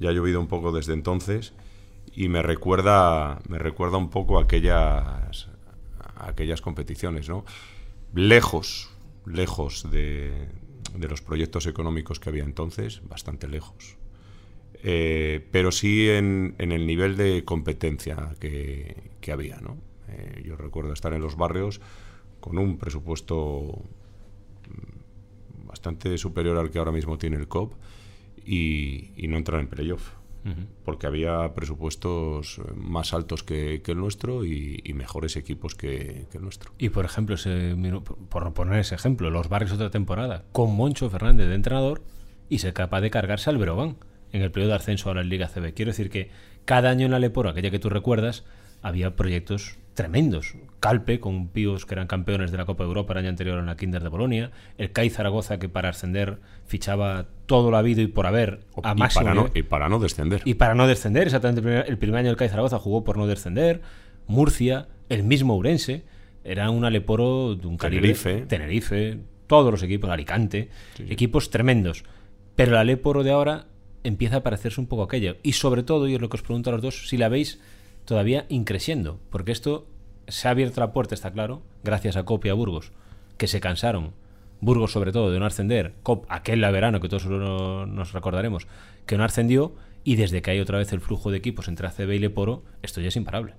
ya 0.00 0.10
ha 0.10 0.12
llovido 0.12 0.40
un 0.40 0.48
poco 0.48 0.72
desde 0.72 0.92
entonces 0.92 1.52
y 2.14 2.28
me 2.28 2.42
recuerda, 2.42 3.40
me 3.48 3.58
recuerda 3.58 3.96
un 3.96 4.10
poco 4.10 4.38
aquellas, 4.38 5.48
aquellas 6.16 6.60
competiciones, 6.60 7.28
¿no? 7.28 7.44
Lejos, 8.12 8.90
lejos 9.24 9.90
de, 9.90 10.48
de 10.96 11.08
los 11.08 11.22
proyectos 11.22 11.66
económicos 11.66 12.20
que 12.20 12.28
había 12.28 12.44
entonces, 12.44 13.02
bastante 13.08 13.48
lejos. 13.48 13.96
Eh, 14.82 15.46
pero 15.50 15.70
sí 15.70 16.08
en, 16.08 16.56
el 16.58 16.86
nivel 16.86 17.16
de 17.16 17.44
competencia 17.44 18.34
que, 18.40 19.10
había. 19.32 19.58
¿no? 19.58 19.76
Eh, 20.08 20.42
yo 20.44 20.56
recuerdo 20.56 20.92
estar 20.92 21.12
en 21.12 21.22
los 21.22 21.36
barrios 21.36 21.80
con 22.40 22.58
un 22.58 22.78
presupuesto 22.78 23.82
mm, 24.68 25.66
bastante 25.68 26.18
superior 26.18 26.58
al 26.58 26.70
que 26.70 26.78
ahora 26.78 26.92
mismo 26.92 27.18
tiene 27.18 27.36
el 27.36 27.48
COP 27.48 27.74
y, 28.44 29.10
y 29.16 29.28
no 29.28 29.36
entrar 29.36 29.60
en 29.60 29.68
playoff 29.68 30.21
porque 30.84 31.06
había 31.06 31.54
presupuestos 31.54 32.60
más 32.74 33.14
altos 33.14 33.42
que, 33.42 33.82
el 33.86 33.96
nuestro 33.96 34.44
y, 34.44 34.92
mejores 34.94 35.36
equipos 35.36 35.74
que, 35.74 36.26
el 36.32 36.42
nuestro. 36.42 36.72
Y 36.78 36.88
por 36.88 37.04
ejemplo, 37.04 37.36
por 38.28 38.52
poner 38.54 38.80
ese 38.80 38.94
ejemplo, 38.94 39.30
los 39.30 39.48
barrios 39.48 39.72
otra 39.72 39.90
temporada, 39.90 40.44
con 40.52 40.74
Moncho 40.74 41.08
Fernández 41.10 41.48
de 41.48 41.54
entrenador 41.54 42.02
y 42.48 42.58
se 42.58 42.72
capaz 42.72 43.00
de 43.00 43.10
cargarse 43.10 43.50
al 43.50 43.58
Verogán 43.58 43.96
en 44.32 44.42
el 44.42 44.50
periodo 44.50 44.70
de 44.70 44.76
ascenso 44.76 45.10
a 45.10 45.14
la 45.14 45.22
Liga 45.22 45.48
CB. 45.48 45.74
Quiero 45.74 45.90
decir 45.90 46.10
que, 46.10 46.30
cada 46.64 46.90
año 46.90 47.06
en 47.06 47.12
la 47.12 47.18
Leporo, 47.18 47.50
aquella 47.50 47.70
que 47.70 47.78
tú 47.78 47.88
recuerdas, 47.88 48.44
había 48.82 49.16
proyectos 49.16 49.78
tremendos. 49.94 50.54
Calpe, 50.82 51.20
con 51.20 51.46
píos 51.46 51.86
que 51.86 51.94
eran 51.94 52.08
campeones 52.08 52.50
de 52.50 52.58
la 52.58 52.64
Copa 52.64 52.82
de 52.82 52.88
Europa 52.88 53.12
el 53.12 53.20
año 53.20 53.28
anterior 53.28 53.56
en 53.60 53.66
la 53.66 53.76
Kinder 53.76 54.02
de 54.02 54.08
Bolonia, 54.08 54.50
el 54.78 54.90
CAI 54.90 55.10
Zaragoza, 55.10 55.60
que 55.60 55.68
para 55.68 55.90
ascender 55.90 56.40
fichaba 56.66 57.28
todo 57.46 57.70
lo 57.70 57.76
habido 57.76 58.02
y 58.02 58.08
por 58.08 58.26
haber 58.26 58.64
a 58.82 58.90
y, 58.90 58.96
máximo 58.96 59.24
para 59.24 59.34
no, 59.36 59.50
y 59.54 59.62
para 59.62 59.88
no 59.88 60.00
descender. 60.00 60.42
Y 60.44 60.54
para 60.54 60.74
no 60.74 60.88
descender, 60.88 61.28
exactamente. 61.28 61.60
El 61.60 61.64
primer, 61.64 61.88
el 61.88 61.98
primer 61.98 62.18
año 62.18 62.30
el 62.30 62.36
CAI 62.36 62.48
Zaragoza 62.48 62.80
jugó 62.80 63.04
por 63.04 63.16
no 63.16 63.28
descender. 63.28 63.80
Murcia, 64.26 64.88
el 65.08 65.22
mismo 65.22 65.56
Urense. 65.56 66.02
Era 66.42 66.68
un 66.70 66.84
Aleporo 66.84 67.54
de 67.54 67.68
un 67.68 67.76
calibre. 67.76 68.14
Tenerife. 68.14 68.46
Tenerife, 68.48 69.18
todos 69.46 69.70
los 69.70 69.84
equipos, 69.84 70.10
Alicante. 70.10 70.68
Sí, 70.96 71.04
sí. 71.06 71.12
Equipos 71.12 71.50
tremendos. 71.50 72.02
Pero 72.56 72.72
el 72.72 72.78
Aleporo 72.78 73.22
de 73.22 73.30
ahora 73.30 73.66
empieza 74.02 74.38
a 74.38 74.42
parecerse 74.42 74.80
un 74.80 74.88
poco 74.88 75.04
aquello. 75.04 75.36
Y 75.44 75.52
sobre 75.52 75.84
todo, 75.84 76.08
y 76.08 76.16
es 76.16 76.20
lo 76.20 76.28
que 76.28 76.38
os 76.38 76.42
pregunto 76.42 76.70
a 76.70 76.72
los 76.72 76.82
dos, 76.82 77.08
si 77.08 77.18
la 77.18 77.28
veis 77.28 77.60
todavía 78.04 78.46
increciendo. 78.48 79.20
Porque 79.30 79.52
esto 79.52 79.86
se 80.32 80.48
ha 80.48 80.52
abierto 80.52 80.80
la 80.80 80.94
puerta, 80.94 81.14
está 81.14 81.30
claro, 81.30 81.60
gracias 81.84 82.16
a 82.16 82.24
Copia 82.24 82.54
Burgos, 82.54 82.92
que 83.36 83.46
se 83.46 83.60
cansaron. 83.60 84.14
Burgos, 84.62 84.90
sobre 84.90 85.12
todo, 85.12 85.30
de 85.30 85.38
no 85.38 85.44
ascender. 85.44 85.92
Cop, 86.02 86.24
aquel 86.30 86.62
verano 86.62 87.00
que 87.00 87.08
todos 87.10 87.26
nos 87.26 88.12
recordaremos, 88.12 88.66
que 89.04 89.18
no 89.18 89.24
ascendió. 89.24 89.74
Y 90.04 90.16
desde 90.16 90.40
que 90.40 90.52
hay 90.52 90.60
otra 90.60 90.78
vez 90.78 90.90
el 90.94 91.02
flujo 91.02 91.30
de 91.30 91.36
equipos 91.36 91.68
entre 91.68 91.86
ACB 91.86 92.12
y 92.12 92.18
Leporo, 92.18 92.62
esto 92.80 93.02
ya 93.02 93.08
es 93.08 93.16
imparable. 93.16 93.56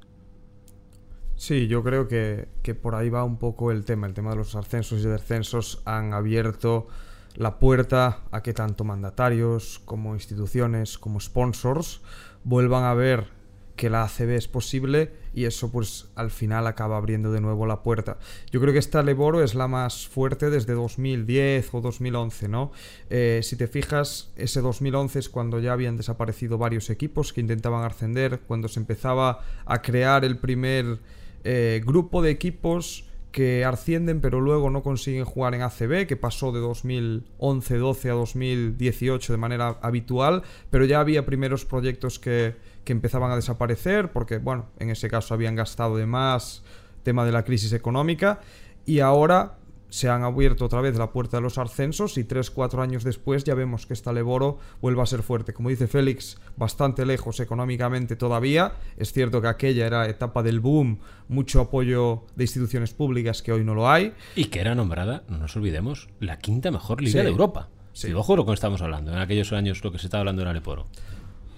Sí, 1.35 1.67
yo 1.67 1.83
creo 1.83 2.07
que, 2.07 2.47
que 2.63 2.73
por 2.73 2.95
ahí 2.95 3.09
va 3.09 3.23
un 3.23 3.37
poco 3.37 3.71
el 3.71 3.85
tema. 3.85 4.07
El 4.07 4.15
tema 4.15 4.31
de 4.31 4.37
los 4.37 4.55
ascensos 4.55 5.01
y 5.01 5.07
descensos 5.07 5.83
han 5.85 6.13
abierto 6.13 6.87
la 7.35 7.59
puerta 7.59 8.21
a 8.31 8.41
que 8.41 8.53
tanto 8.53 8.83
mandatarios 8.83 9.79
como 9.85 10.15
instituciones 10.15 10.97
como 10.97 11.19
sponsors 11.19 12.01
vuelvan 12.43 12.83
a 12.85 12.95
ver 12.95 13.42
que 13.75 13.89
la 13.89 14.03
ACB 14.03 14.31
es 14.31 14.47
posible 14.47 15.11
y 15.33 15.45
eso 15.45 15.71
pues 15.71 16.07
al 16.15 16.29
final 16.29 16.67
acaba 16.67 16.97
abriendo 16.97 17.31
de 17.31 17.41
nuevo 17.41 17.65
la 17.65 17.81
puerta. 17.81 18.17
Yo 18.51 18.61
creo 18.61 18.71
que 18.71 18.79
esta 18.79 19.01
Leboro 19.01 19.43
es 19.43 19.55
la 19.55 19.67
más 19.67 20.07
fuerte 20.07 20.49
desde 20.49 20.73
2010 20.73 21.73
o 21.73 21.81
2011, 21.81 22.47
¿no? 22.49 22.71
Eh, 23.09 23.39
si 23.43 23.55
te 23.55 23.67
fijas, 23.67 24.31
ese 24.35 24.61
2011 24.61 25.19
es 25.19 25.29
cuando 25.29 25.59
ya 25.59 25.73
habían 25.73 25.97
desaparecido 25.97 26.57
varios 26.57 26.89
equipos 26.89 27.33
que 27.33 27.41
intentaban 27.41 27.83
ascender, 27.83 28.41
cuando 28.41 28.67
se 28.67 28.79
empezaba 28.79 29.41
a 29.65 29.81
crear 29.81 30.23
el 30.23 30.37
primer 30.37 30.99
eh, 31.43 31.81
grupo 31.83 32.21
de 32.21 32.29
equipos 32.29 33.05
que 33.31 33.65
ascienden 33.65 34.21
pero 34.21 34.39
luego 34.39 34.69
no 34.69 34.83
consiguen 34.83 35.25
jugar 35.25 35.55
en 35.55 35.63
ACB, 35.63 36.05
que 36.05 36.15
pasó 36.15 36.51
de 36.51 36.61
2011-12 36.61 38.11
a 38.11 38.13
2018 38.13 39.33
de 39.33 39.37
manera 39.37 39.79
habitual, 39.81 40.43
pero 40.69 40.85
ya 40.85 40.99
había 40.99 41.25
primeros 41.25 41.65
proyectos 41.65 42.19
que, 42.19 42.55
que 42.83 42.93
empezaban 42.93 43.31
a 43.31 43.35
desaparecer, 43.35 44.11
porque 44.11 44.37
bueno, 44.37 44.67
en 44.79 44.89
ese 44.89 45.09
caso 45.09 45.33
habían 45.33 45.55
gastado 45.55 45.97
de 45.97 46.05
más 46.05 46.63
tema 47.03 47.25
de 47.25 47.31
la 47.31 47.43
crisis 47.43 47.73
económica, 47.73 48.39
y 48.85 48.99
ahora 48.99 49.57
se 49.89 50.09
han 50.09 50.23
abierto 50.23 50.65
otra 50.65 50.81
vez 50.81 50.97
la 50.97 51.11
puerta 51.11 51.37
de 51.37 51.41
los 51.41 51.59
ascensos 51.59 52.17
y 52.17 52.23
3-4 52.23 52.81
años 52.81 53.03
después 53.03 53.43
ya 53.43 53.53
vemos 53.53 53.85
que 53.85 53.93
esta 53.93 54.11
Leboro 54.11 54.57
vuelve 54.81 55.03
a 55.03 55.05
ser 55.05 55.21
fuerte. 55.21 55.53
Como 55.53 55.69
dice 55.69 55.85
Félix, 55.87 56.39
bastante 56.57 57.05
lejos 57.05 57.39
económicamente 57.39 58.15
todavía. 58.15 58.73
Es 58.97 59.13
cierto 59.13 59.39
que 59.39 59.49
aquella 59.49 59.85
era 59.85 60.09
etapa 60.09 60.41
del 60.41 60.61
boom, 60.61 60.97
mucho 61.27 61.61
apoyo 61.61 62.23
de 62.35 62.45
instituciones 62.45 62.91
públicas 62.95 63.43
que 63.43 63.51
hoy 63.51 63.63
no 63.63 63.75
lo 63.75 63.87
hay. 63.87 64.15
Y 64.35 64.45
que 64.45 64.61
era 64.61 64.73
nombrada, 64.73 65.25
no 65.29 65.37
nos 65.37 65.55
olvidemos, 65.55 66.09
la 66.19 66.39
quinta 66.39 66.71
mejor 66.71 66.99
liga 66.99 67.19
Sí. 67.19 67.25
de 67.25 67.29
Europa. 67.31 67.69
Sí. 67.91 68.07
Y 68.07 68.13
ojo 68.13 68.35
lo 68.35 68.47
que 68.47 68.53
estamos 68.53 68.81
hablando. 68.81 69.11
En 69.13 69.19
aquellos 69.19 69.53
años 69.53 69.83
lo 69.83 69.91
que 69.91 69.99
se 69.99 70.07
estaba 70.07 70.21
hablando 70.21 70.41
era 70.41 70.53
Leporo. 70.53 70.87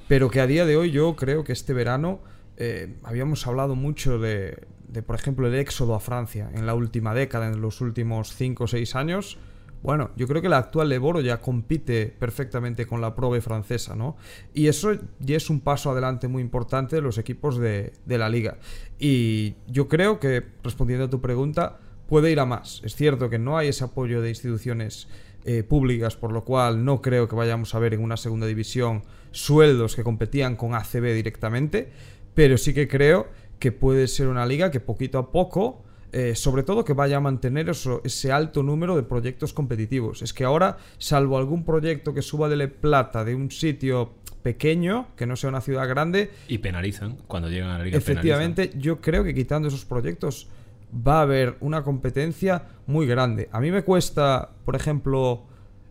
Pero 0.07 0.29
que 0.29 0.41
a 0.41 0.47
día 0.47 0.65
de 0.65 0.77
hoy 0.77 0.91
yo 0.91 1.15
creo 1.15 1.43
que 1.43 1.53
este 1.53 1.73
verano 1.73 2.19
eh, 2.57 2.95
habíamos 3.03 3.45
hablado 3.47 3.75
mucho 3.75 4.19
de, 4.19 4.65
por 5.05 5.15
ejemplo, 5.15 5.47
el 5.47 5.55
éxodo 5.55 5.95
a 5.95 5.99
Francia 5.99 6.49
en 6.53 6.65
la 6.65 6.73
última 6.73 7.13
década, 7.13 7.47
en 7.47 7.61
los 7.61 7.81
últimos 7.81 8.33
5 8.33 8.63
o 8.63 8.67
6 8.67 8.95
años. 8.95 9.37
Bueno, 9.81 10.09
yo 10.15 10.27
creo 10.27 10.41
que 10.41 10.49
la 10.49 10.57
actual 10.57 10.89
Leboro 10.89 11.21
ya 11.21 11.41
compite 11.41 12.07
perfectamente 12.07 12.87
con 12.87 13.01
la 13.01 13.13
Probe 13.13 13.41
francesa, 13.41 13.95
¿no? 13.95 14.17
Y 14.51 14.67
eso 14.67 14.93
ya 15.19 15.37
es 15.37 15.49
un 15.49 15.59
paso 15.59 15.91
adelante 15.91 16.27
muy 16.27 16.41
importante 16.41 16.95
de 16.95 17.03
los 17.03 17.19
equipos 17.19 17.59
de 17.59 17.91
la 18.05 18.29
liga. 18.29 18.57
Y 18.97 19.55
yo 19.67 19.87
creo 19.87 20.19
que, 20.19 20.43
respondiendo 20.63 21.05
a 21.05 21.09
tu 21.09 21.21
pregunta, 21.21 21.77
puede 22.07 22.31
ir 22.31 22.39
a 22.39 22.45
más. 22.45 22.81
Es 22.83 22.95
cierto 22.95 23.29
que 23.29 23.39
no 23.39 23.57
hay 23.57 23.69
ese 23.69 23.83
apoyo 23.83 24.21
de 24.21 24.29
instituciones 24.29 25.07
eh, 25.45 25.63
públicas, 25.63 26.15
por 26.15 26.31
lo 26.31 26.43
cual 26.43 26.83
no 26.83 27.01
creo 27.01 27.27
que 27.27 27.35
vayamos 27.35 27.73
a 27.75 27.79
ver 27.79 27.93
en 27.93 28.01
una 28.01 28.17
segunda 28.17 28.47
división 28.47 29.03
sueldos 29.31 29.95
que 29.95 30.03
competían 30.03 30.55
con 30.55 30.73
ACB 30.73 31.13
directamente, 31.13 31.89
pero 32.33 32.57
sí 32.57 32.73
que 32.73 32.87
creo 32.87 33.27
que 33.59 33.71
puede 33.71 34.07
ser 34.07 34.27
una 34.27 34.45
liga 34.45 34.71
que 34.71 34.79
poquito 34.79 35.17
a 35.19 35.31
poco, 35.31 35.83
eh, 36.11 36.33
sobre 36.35 36.63
todo 36.63 36.83
que 36.85 36.93
vaya 36.93 37.17
a 37.17 37.19
mantener 37.19 37.69
eso- 37.69 38.01
ese 38.03 38.31
alto 38.31 38.63
número 38.63 38.95
de 38.95 39.03
proyectos 39.03 39.53
competitivos. 39.53 40.21
Es 40.21 40.33
que 40.33 40.43
ahora, 40.45 40.77
salvo 40.97 41.37
algún 41.37 41.63
proyecto 41.65 42.13
que 42.13 42.21
suba 42.21 42.47
de 42.49 42.55
La 42.55 42.67
Plata 42.67 43.23
de 43.25 43.35
un 43.35 43.51
sitio 43.51 44.13
pequeño, 44.41 45.07
que 45.15 45.25
no 45.25 45.35
sea 45.35 45.49
una 45.49 45.61
ciudad 45.61 45.87
grande, 45.89 46.29
Y 46.47 46.59
penalizan 46.59 47.17
cuando 47.27 47.49
llegan 47.49 47.69
a 47.71 47.77
la 47.79 47.83
liga. 47.83 47.97
Efectivamente, 47.97 48.71
yo 48.77 49.01
creo 49.01 49.23
que 49.23 49.33
quitando 49.33 49.67
esos 49.67 49.85
proyectos 49.85 50.47
va 50.95 51.19
a 51.19 51.21
haber 51.23 51.57
una 51.59 51.83
competencia 51.83 52.63
muy 52.87 53.05
grande. 53.07 53.49
A 53.51 53.59
mí 53.59 53.71
me 53.71 53.83
cuesta, 53.83 54.51
por 54.63 54.75
ejemplo, 54.75 55.43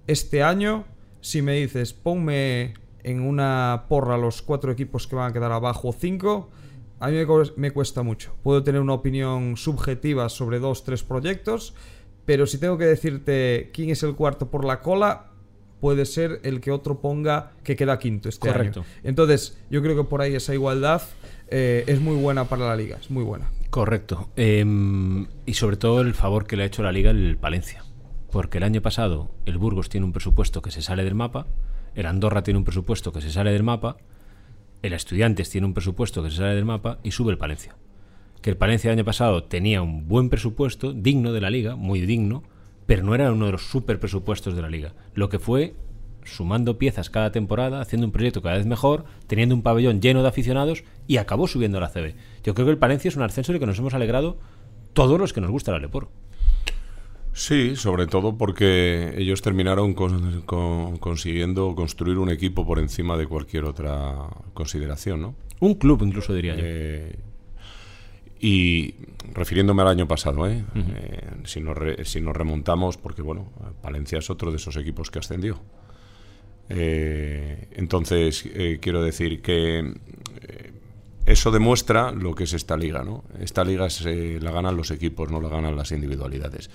este 0.06 0.42
año, 0.42 0.84
si 1.20 1.42
me 1.42 1.54
dices, 1.54 1.92
ponme 1.92 2.74
en 3.02 3.20
una 3.20 3.84
porra 3.88 4.16
los 4.16 4.40
cuatro 4.42 4.72
equipos 4.72 5.06
que 5.06 5.16
van 5.16 5.30
a 5.30 5.32
quedar 5.32 5.52
abajo 5.52 5.88
o 5.88 5.92
cinco, 5.92 6.50
a 7.00 7.08
mí 7.08 7.14
me, 7.16 7.26
cu- 7.26 7.52
me 7.56 7.70
cuesta 7.70 8.02
mucho. 8.02 8.34
Puedo 8.42 8.62
tener 8.62 8.80
una 8.80 8.94
opinión 8.94 9.56
subjetiva 9.56 10.28
sobre 10.28 10.58
dos, 10.58 10.84
tres 10.84 11.02
proyectos, 11.02 11.74
pero 12.24 12.46
si 12.46 12.56
tengo 12.58 12.78
que 12.78 12.86
decirte 12.86 13.70
quién 13.74 13.90
es 13.90 14.02
el 14.02 14.14
cuarto 14.14 14.50
por 14.50 14.64
la 14.64 14.80
cola, 14.80 15.26
puede 15.80 16.06
ser 16.06 16.40
el 16.44 16.62
que 16.62 16.70
otro 16.70 17.00
ponga 17.00 17.52
que 17.62 17.76
queda 17.76 17.98
quinto 17.98 18.30
este 18.30 18.48
Correcto. 18.48 18.80
año. 18.80 18.88
Entonces, 19.02 19.58
yo 19.68 19.82
creo 19.82 19.96
que 19.96 20.04
por 20.04 20.22
ahí 20.22 20.34
esa 20.34 20.54
igualdad 20.54 21.02
eh, 21.48 21.84
es 21.86 22.00
muy 22.00 22.16
buena 22.16 22.44
para 22.46 22.66
la 22.66 22.74
liga, 22.76 22.96
es 22.98 23.10
muy 23.10 23.22
buena. 23.22 23.50
Correcto. 23.74 24.30
Em, 24.36 25.26
y 25.46 25.54
sobre 25.54 25.76
todo 25.76 26.00
el 26.00 26.14
favor 26.14 26.46
que 26.46 26.54
le 26.54 26.62
ha 26.62 26.66
hecho 26.66 26.84
la 26.84 26.92
liga 26.92 27.10
el 27.10 27.36
Palencia. 27.36 27.82
Porque 28.30 28.58
el 28.58 28.62
año 28.62 28.80
pasado 28.80 29.32
el 29.46 29.58
Burgos 29.58 29.88
tiene 29.88 30.06
un 30.06 30.12
presupuesto 30.12 30.62
que 30.62 30.70
se 30.70 30.80
sale 30.80 31.02
del 31.02 31.16
mapa, 31.16 31.48
el 31.96 32.06
Andorra 32.06 32.44
tiene 32.44 32.58
un 32.58 32.62
presupuesto 32.62 33.10
que 33.10 33.20
se 33.20 33.32
sale 33.32 33.50
del 33.50 33.64
mapa, 33.64 33.96
el 34.82 34.92
Estudiantes 34.92 35.50
tiene 35.50 35.66
un 35.66 35.74
presupuesto 35.74 36.22
que 36.22 36.30
se 36.30 36.36
sale 36.36 36.54
del 36.54 36.64
mapa 36.64 37.00
y 37.02 37.10
sube 37.10 37.32
el 37.32 37.38
Palencia. 37.38 37.74
Que 38.42 38.50
el 38.50 38.56
Palencia 38.56 38.92
el 38.92 38.96
año 38.96 39.04
pasado 39.04 39.42
tenía 39.42 39.82
un 39.82 40.06
buen 40.06 40.30
presupuesto, 40.30 40.92
digno 40.92 41.32
de 41.32 41.40
la 41.40 41.50
liga, 41.50 41.74
muy 41.74 42.00
digno, 42.00 42.44
pero 42.86 43.02
no 43.02 43.12
era 43.12 43.32
uno 43.32 43.46
de 43.46 43.52
los 43.52 43.68
super 43.68 43.98
presupuestos 43.98 44.54
de 44.54 44.62
la 44.62 44.70
liga. 44.70 44.94
Lo 45.14 45.28
que 45.28 45.40
fue 45.40 45.74
sumando 46.24 46.78
piezas 46.78 47.10
cada 47.10 47.30
temporada, 47.32 47.80
haciendo 47.80 48.06
un 48.06 48.12
proyecto 48.12 48.42
cada 48.42 48.56
vez 48.56 48.66
mejor, 48.66 49.04
teniendo 49.26 49.54
un 49.54 49.62
pabellón 49.62 50.00
lleno 50.00 50.22
de 50.22 50.28
aficionados 50.28 50.84
y 51.06 51.18
acabó 51.18 51.46
subiendo 51.46 51.78
a 51.78 51.80
la 51.82 51.88
CB. 51.88 52.14
Yo 52.42 52.54
creo 52.54 52.66
que 52.66 52.72
el 52.72 52.78
Palencia 52.78 53.08
es 53.08 53.16
un 53.16 53.22
ascenso 53.22 53.52
del 53.52 53.60
que 53.60 53.66
nos 53.66 53.78
hemos 53.78 53.94
alegrado 53.94 54.38
todos 54.92 55.18
los 55.18 55.32
que 55.32 55.40
nos 55.40 55.50
gusta 55.50 55.70
el 55.70 55.76
Aleporo. 55.78 56.10
Sí, 57.32 57.74
sobre 57.74 58.06
todo 58.06 58.38
porque 58.38 59.12
ellos 59.16 59.42
terminaron 59.42 59.92
con- 59.94 60.42
con- 60.42 60.98
consiguiendo 60.98 61.74
construir 61.74 62.18
un 62.18 62.30
equipo 62.30 62.64
por 62.64 62.78
encima 62.78 63.16
de 63.16 63.26
cualquier 63.26 63.64
otra 63.64 64.28
consideración, 64.54 65.20
¿no? 65.20 65.34
Un 65.58 65.74
club 65.74 66.02
incluso 66.04 66.32
diría 66.32 66.54
yo. 66.54 66.62
Eh, 66.64 67.16
y 68.40 68.94
refiriéndome 69.32 69.82
al 69.82 69.88
año 69.88 70.06
pasado, 70.06 70.46
¿eh? 70.46 70.64
Eh, 70.76 71.30
si, 71.44 71.60
nos 71.60 71.76
re- 71.76 72.04
si 72.04 72.20
nos 72.20 72.36
remontamos, 72.36 72.98
porque 72.98 73.22
bueno, 73.22 73.48
Palencia 73.82 74.18
es 74.18 74.28
otro 74.30 74.50
de 74.50 74.58
esos 74.58 74.76
equipos 74.76 75.10
que 75.10 75.18
ascendió. 75.18 75.58
Eh, 76.68 77.68
entonces, 77.72 78.44
eh, 78.46 78.78
quiero 78.80 79.02
decir 79.02 79.42
que 79.42 79.80
eh, 79.80 80.72
eso 81.26 81.50
demuestra 81.50 82.10
lo 82.10 82.34
que 82.34 82.44
es 82.44 82.52
esta 82.52 82.76
liga, 82.76 83.04
¿no? 83.04 83.24
Esta 83.40 83.64
liga 83.64 83.90
se 83.90 84.40
la 84.40 84.50
ganan 84.50 84.76
los 84.76 84.90
equipos, 84.90 85.30
no 85.30 85.40
la 85.40 85.48
ganan 85.48 85.76
las 85.76 85.92
individualidades. 85.92 86.70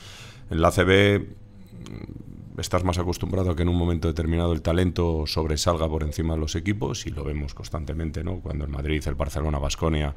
En 0.49 0.61
la 0.61 0.71
CB 0.71 1.19
mm, 1.19 2.59
estás 2.59 2.83
más 2.83 2.97
acostumbrado 2.97 3.51
a 3.51 3.55
que 3.55 3.63
en 3.63 3.69
un 3.69 3.77
momento 3.77 4.07
determinado 4.07 4.53
el 4.53 4.61
talento 4.61 5.25
sobresalga 5.25 5.87
por 5.87 6.03
encima 6.03 6.35
de 6.35 6.41
los 6.41 6.55
equipos 6.55 7.05
y 7.05 7.09
lo 7.09 7.23
vemos 7.23 7.53
constantemente, 7.53 8.23
¿no? 8.23 8.39
Cuando 8.39 8.65
el 8.65 8.71
Madrid, 8.71 9.03
el 9.07 9.15
Barcelona, 9.15 9.59
Basconia, 9.59 10.13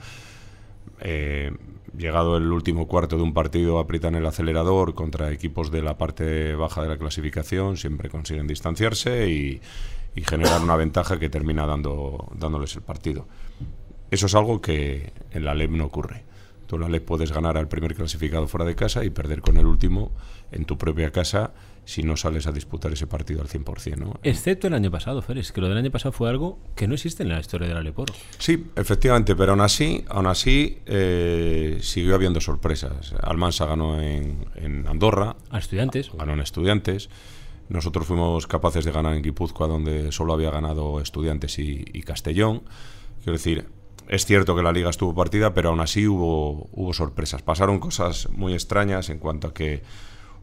eh, 1.00 1.52
llegado 1.96 2.36
el 2.36 2.50
último 2.50 2.86
cuarto 2.86 3.16
de 3.16 3.22
un 3.22 3.34
partido, 3.34 3.78
aprietan 3.78 4.14
el 4.14 4.26
acelerador 4.26 4.94
contra 4.94 5.30
equipos 5.30 5.70
de 5.70 5.82
la 5.82 5.98
parte 5.98 6.54
baja 6.54 6.82
de 6.82 6.88
la 6.88 6.98
clasificación, 6.98 7.76
siempre 7.76 8.08
consiguen 8.08 8.46
distanciarse 8.46 9.28
y, 9.28 9.60
generar 10.24 10.60
una 10.60 10.76
ventaja 10.76 11.18
que 11.18 11.30
termina 11.30 11.66
dando, 11.66 12.28
dándoles 12.34 12.76
el 12.76 12.82
partido. 12.82 13.26
Eso 14.10 14.26
es 14.26 14.34
algo 14.34 14.60
que 14.60 15.14
en 15.30 15.44
la 15.46 15.54
LEB 15.54 15.70
no 15.70 15.86
ocurre. 15.86 16.24
Tú 16.66 16.76
en 16.76 16.82
la 16.82 16.88
ley 16.90 17.00
puedes 17.00 17.32
ganar 17.32 17.56
al 17.56 17.68
primer 17.68 17.94
clasificado 17.94 18.46
fuera 18.46 18.66
de 18.66 18.74
casa 18.74 19.04
y 19.04 19.10
perder 19.10 19.40
con 19.40 19.56
el 19.56 19.64
último 19.64 20.12
en 20.50 20.66
tu 20.66 20.76
propia 20.76 21.10
casa 21.10 21.52
si 21.84 22.02
no 22.02 22.16
sales 22.16 22.46
a 22.46 22.52
disputar 22.52 22.92
ese 22.92 23.06
partido 23.06 23.40
al 23.42 23.48
100%. 23.48 23.96
¿no? 23.96 24.14
Excepto 24.22 24.66
el 24.68 24.74
año 24.74 24.90
pasado, 24.90 25.22
Félix, 25.22 25.52
que 25.52 25.60
lo 25.60 25.68
del 25.68 25.78
año 25.78 25.90
pasado 25.90 26.12
fue 26.12 26.28
algo 26.28 26.58
que 26.76 26.86
no 26.86 26.94
existe 26.94 27.22
en 27.22 27.30
la 27.30 27.40
historia 27.40 27.68
del 27.68 27.76
Aleporo. 27.76 28.14
Sí, 28.38 28.66
efectivamente, 28.76 29.34
pero 29.34 29.52
aún 29.52 29.60
así, 29.60 30.04
aún 30.08 30.26
así 30.26 30.78
eh, 30.86 31.78
siguió 31.80 32.14
habiendo 32.14 32.40
sorpresas. 32.40 33.14
Almansa 33.22 33.66
ganó 33.66 34.00
en, 34.00 34.46
en 34.54 34.86
Andorra. 34.86 35.36
A 35.50 35.58
estudiantes. 35.58 36.10
Ganó 36.12 36.34
en 36.34 36.40
estudiantes. 36.40 37.10
Nosotros 37.68 38.06
fuimos 38.06 38.46
capaces 38.46 38.84
de 38.84 38.92
ganar 38.92 39.14
en 39.14 39.22
Guipúzcoa, 39.22 39.66
donde 39.66 40.12
solo 40.12 40.34
había 40.34 40.50
ganado 40.50 41.00
estudiantes 41.00 41.58
y, 41.58 41.84
y 41.92 42.02
Castellón. 42.02 42.62
Quiero 43.22 43.32
decir, 43.32 43.66
es 44.08 44.26
cierto 44.26 44.54
que 44.54 44.62
la 44.62 44.72
liga 44.72 44.90
estuvo 44.90 45.14
partida, 45.14 45.54
pero 45.54 45.70
aún 45.70 45.80
así 45.80 46.06
hubo, 46.06 46.68
hubo 46.72 46.92
sorpresas. 46.92 47.42
Pasaron 47.42 47.78
cosas 47.78 48.28
muy 48.30 48.52
extrañas 48.52 49.08
en 49.10 49.18
cuanto 49.18 49.48
a 49.48 49.54
que 49.54 49.82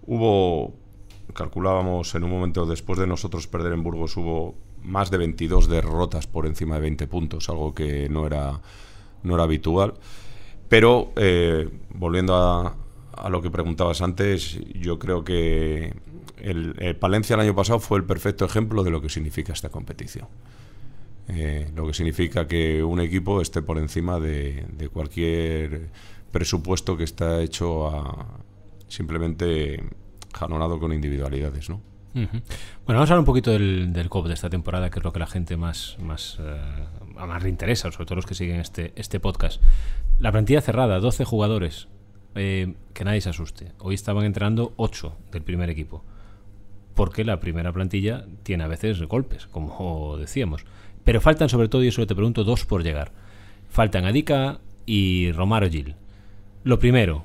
hubo, 0.03 0.74
calculábamos 1.39 2.13
en 2.15 2.25
un 2.25 2.31
momento 2.31 2.65
después 2.65 3.00
de 3.00 3.08
nosotros 3.08 3.48
perder 3.48 3.72
en 3.72 3.81
Burgos, 3.81 4.17
hubo 4.17 4.55
más 4.84 5.10
de 5.10 5.17
22 5.17 5.69
derrotas 5.69 6.27
por 6.27 6.46
encima 6.46 6.75
de 6.75 6.81
20 6.81 7.08
puntos, 7.08 7.48
algo 7.48 7.74
que 7.74 8.10
no 8.10 8.27
era, 8.27 8.60
no 9.24 9.36
era 9.36 9.43
habitual. 9.43 9.93
Pero 10.67 11.13
eh, 11.15 11.69
volviendo 11.93 12.36
a, 12.36 12.75
lo 13.29 13.41
que 13.41 13.50
preguntabas 13.50 14.01
antes, 14.01 14.60
yo 14.75 15.00
creo 15.00 15.24
que 15.24 15.93
el, 16.41 16.75
el 16.77 16.98
Palencia 16.98 17.36
el 17.36 17.39
año 17.39 17.55
pasado 17.55 17.79
fue 17.79 18.00
el 18.00 18.03
perfecto 18.03 18.43
ejemplo 18.43 18.84
de 18.84 18.91
lo 18.91 19.01
que 19.01 19.08
significa 19.08 19.53
esta 19.53 19.69
competición. 19.69 20.27
Eh, 21.29 21.72
lo 21.74 21.88
que 21.88 21.93
significa 21.93 22.48
que 22.48 22.84
un 22.84 23.00
equipo 23.00 23.39
esté 23.39 23.62
por 23.62 23.77
encima 23.77 24.19
de, 24.19 24.65
de 24.74 24.89
cualquier 24.89 25.89
presupuesto 26.31 26.98
que 26.98 27.05
está 27.05 27.41
hecho 27.41 27.88
a, 27.88 28.41
simplemente 28.89 29.81
jalonado 30.39 30.79
con 30.79 30.93
individualidades, 30.93 31.69
¿no? 31.69 31.81
Bueno, 32.13 32.31
vamos 32.88 33.10
a 33.10 33.13
hablar 33.13 33.19
un 33.19 33.25
poquito 33.25 33.51
del, 33.51 34.08
COP 34.10 34.27
de 34.27 34.34
esta 34.34 34.50
temporada, 34.50 34.89
que 34.89 35.00
es 35.00 35.05
lo 35.05 35.13
que 35.13 35.19
la 35.19 35.27
gente 35.27 35.58
más, 35.58 35.98
más, 36.01 36.39
uh, 36.39 37.25
más 37.27 37.43
le 37.43 37.50
interesa, 37.50 37.91
sobre 37.91 38.05
todo 38.05 38.15
los 38.15 38.25
que 38.25 38.34
siguen 38.34 38.60
este, 38.60 38.93
este 38.96 39.19
podcast. 39.19 39.62
La 40.19 40.31
plantilla 40.31 40.62
cerrada, 40.62 41.00
12 41.00 41.24
jugadores, 41.25 41.88
eh, 42.36 42.74
que 42.93 43.05
nadie 43.05 43.22
se 43.22 43.29
asuste. 43.29 43.74
Hoy 43.79 43.96
estaban 43.96 44.25
entrenando 44.25 44.74
8 44.77 45.15
del 45.31 45.43
primer 45.43 45.69
equipo, 45.69 46.03
porque 46.96 47.24
la 47.24 47.39
primera 47.39 47.72
plantilla 47.72 48.25
tiene 48.43 48.63
a 48.63 48.67
veces 48.67 49.01
golpes, 49.03 49.46
como 49.48 50.17
decíamos. 50.19 50.65
Pero 51.03 51.22
faltan 51.22 51.50
sobre 51.50 51.69
todo, 51.69 51.84
y 51.84 51.88
eso 51.89 52.05
te 52.08 52.15
pregunto, 52.15 52.43
dos 52.43 52.65
por 52.65 52.84
llegar. 52.84 53.12
Faltan 53.69 54.05
Adica 54.05 54.60
y 54.86 55.31
Romaro 55.31 55.69
Gil. 55.69 55.96
Lo 56.63 56.79
primero, 56.79 57.24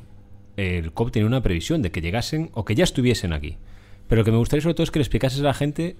el 0.56 0.92
COP 0.92 1.10
tiene 1.10 1.26
una 1.26 1.42
previsión 1.42 1.82
de 1.82 1.90
que 1.90 2.00
llegasen 2.00 2.50
o 2.54 2.64
que 2.64 2.74
ya 2.74 2.84
estuviesen 2.84 3.32
aquí. 3.32 3.58
Pero 4.08 4.20
lo 4.20 4.24
que 4.24 4.32
me 4.32 4.38
gustaría 4.38 4.62
sobre 4.62 4.74
todo 4.74 4.84
es 4.84 4.90
que 4.90 4.98
le 4.98 5.04
explicases 5.04 5.40
a 5.40 5.44
la 5.44 5.54
gente, 5.54 5.96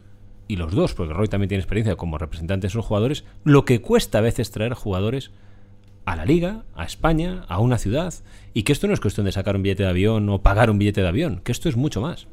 y 0.46 0.56
los 0.56 0.74
dos, 0.74 0.94
porque 0.94 1.14
Roy 1.14 1.28
también 1.28 1.48
tiene 1.48 1.62
experiencia 1.62 1.96
como 1.96 2.18
representante 2.18 2.66
de 2.66 2.68
esos 2.68 2.84
jugadores, 2.84 3.24
lo 3.44 3.64
que 3.64 3.80
cuesta 3.80 4.18
a 4.18 4.22
veces 4.22 4.50
traer 4.50 4.74
jugadores 4.74 5.30
a 6.04 6.16
la 6.16 6.26
liga, 6.26 6.64
a 6.74 6.84
España, 6.84 7.44
a 7.48 7.58
una 7.60 7.78
ciudad, 7.78 8.12
y 8.52 8.62
que 8.62 8.72
esto 8.72 8.86
no 8.86 8.92
es 8.92 9.00
cuestión 9.00 9.24
de 9.26 9.32
sacar 9.32 9.56
un 9.56 9.62
billete 9.62 9.84
de 9.84 9.88
avión 9.88 10.28
o 10.28 10.42
pagar 10.42 10.70
un 10.70 10.78
billete 10.78 11.00
de 11.00 11.08
avión, 11.08 11.40
que 11.42 11.52
esto 11.52 11.68
es 11.68 11.76
mucho 11.76 12.00
más. 12.00 12.26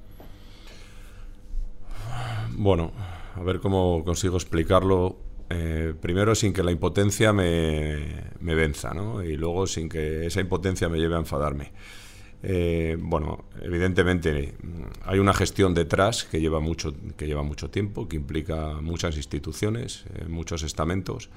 Bueno, 2.51 2.91
a 3.35 3.41
ver 3.41 3.59
cómo 3.59 4.03
consigo 4.03 4.35
explicarlo 4.35 5.17
eh, 5.49 5.93
primero 5.99 6.35
sin 6.35 6.53
que 6.53 6.63
la 6.63 6.71
impotencia 6.71 7.33
me, 7.33 7.97
me, 8.39 8.55
venza, 8.55 8.93
¿no? 8.93 9.23
Y 9.23 9.35
luego 9.35 9.67
sin 9.67 9.89
que 9.89 10.25
esa 10.25 10.41
impotencia 10.41 10.89
me 10.89 10.97
lleve 10.97 11.15
a 11.15 11.19
enfadarme. 11.19 11.71
Eh, 12.43 12.98
bueno, 13.00 13.45
evidentemente 13.62 14.55
hay 15.05 15.19
una 15.19 15.33
gestión 15.33 15.74
detrás 15.74 16.24
que 16.24 16.41
lleva 16.41 16.60
mucho, 16.60 16.93
que 17.15 17.27
lleva 17.27 17.43
mucho 17.43 17.69
tiempo, 17.69 18.07
que 18.07 18.15
implica 18.15 18.81
muchas 18.81 19.15
instituciones, 19.17 20.06
eh, 20.15 20.25
muchos 20.27 20.63
estamentos. 20.63 21.30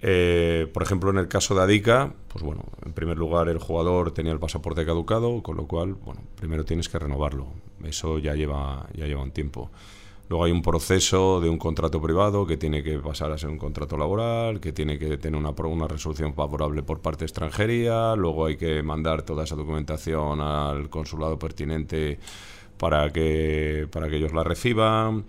Eh, 0.00 0.68
por 0.72 0.82
ejemplo, 0.82 1.10
en 1.10 1.18
el 1.18 1.28
caso 1.28 1.54
de 1.54 1.62
Adica, 1.62 2.14
pues 2.28 2.44
bueno, 2.44 2.64
en 2.84 2.92
primer 2.92 3.18
lugar 3.18 3.48
el 3.48 3.58
jugador 3.58 4.12
tenía 4.12 4.32
el 4.32 4.38
pasaporte 4.38 4.86
caducado, 4.86 5.42
con 5.42 5.56
lo 5.56 5.66
cual, 5.66 5.94
bueno, 5.94 6.22
primero 6.36 6.64
tienes 6.64 6.88
que 6.88 6.98
renovarlo. 6.98 7.48
Eso 7.84 8.18
ya 8.18 8.34
lleva, 8.34 8.88
ya 8.94 9.06
lleva 9.06 9.22
un 9.22 9.32
tiempo. 9.32 9.70
Luego 10.28 10.44
hay 10.44 10.52
un 10.52 10.60
proceso 10.60 11.40
de 11.40 11.48
un 11.48 11.56
contrato 11.56 12.02
privado 12.02 12.46
que 12.46 12.58
tiene 12.58 12.82
que 12.82 12.98
pasar 12.98 13.32
a 13.32 13.38
ser 13.38 13.48
un 13.48 13.56
contrato 13.56 13.96
laboral, 13.96 14.60
que 14.60 14.72
tiene 14.72 14.98
que 14.98 15.16
tener 15.16 15.40
una, 15.40 15.50
una 15.50 15.88
resolución 15.88 16.34
favorable 16.34 16.82
por 16.82 17.00
parte 17.00 17.20
de 17.20 17.26
extranjería, 17.26 18.14
luego 18.14 18.46
hay 18.46 18.56
que 18.56 18.82
mandar 18.82 19.22
toda 19.22 19.44
esa 19.44 19.56
documentación 19.56 20.40
al 20.40 20.90
consulado 20.90 21.38
pertinente 21.38 22.18
para 22.76 23.10
que, 23.10 23.88
para 23.90 24.08
que 24.08 24.16
ellos 24.16 24.32
la 24.32 24.44
reciban. 24.44 25.24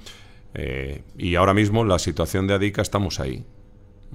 Eh, 0.53 1.03
y 1.17 1.35
ahora 1.35 1.53
mismo 1.53 1.85
la 1.85 1.99
situación 1.99 2.47
de 2.47 2.55
Adica 2.55 2.81
estamos 2.81 3.19
ahí. 3.19 3.45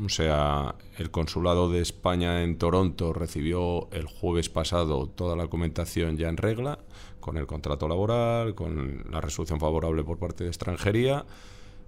O 0.03 0.09
sea, 0.09 0.75
el 0.99 1.11
consulado 1.13 1.71
de 1.71 1.81
España 1.81 2.43
en 2.43 2.59
Toronto 2.59 3.13
recibió 3.13 3.89
el 3.93 4.07
jueves 4.07 4.49
pasado 4.49 5.07
toda 5.07 5.37
la 5.37 5.45
documentación 5.45 6.17
ya 6.17 6.29
en 6.29 6.37
regla 6.37 6.81
con 7.21 7.37
el 7.37 7.47
contrato 7.47 7.87
laboral, 7.87 8.55
con 8.55 9.05
la 9.11 9.21
resolución 9.21 9.61
favorable 9.61 10.03
por 10.03 10.19
parte 10.19 10.45
de 10.45 10.51
extranjería 10.51 11.25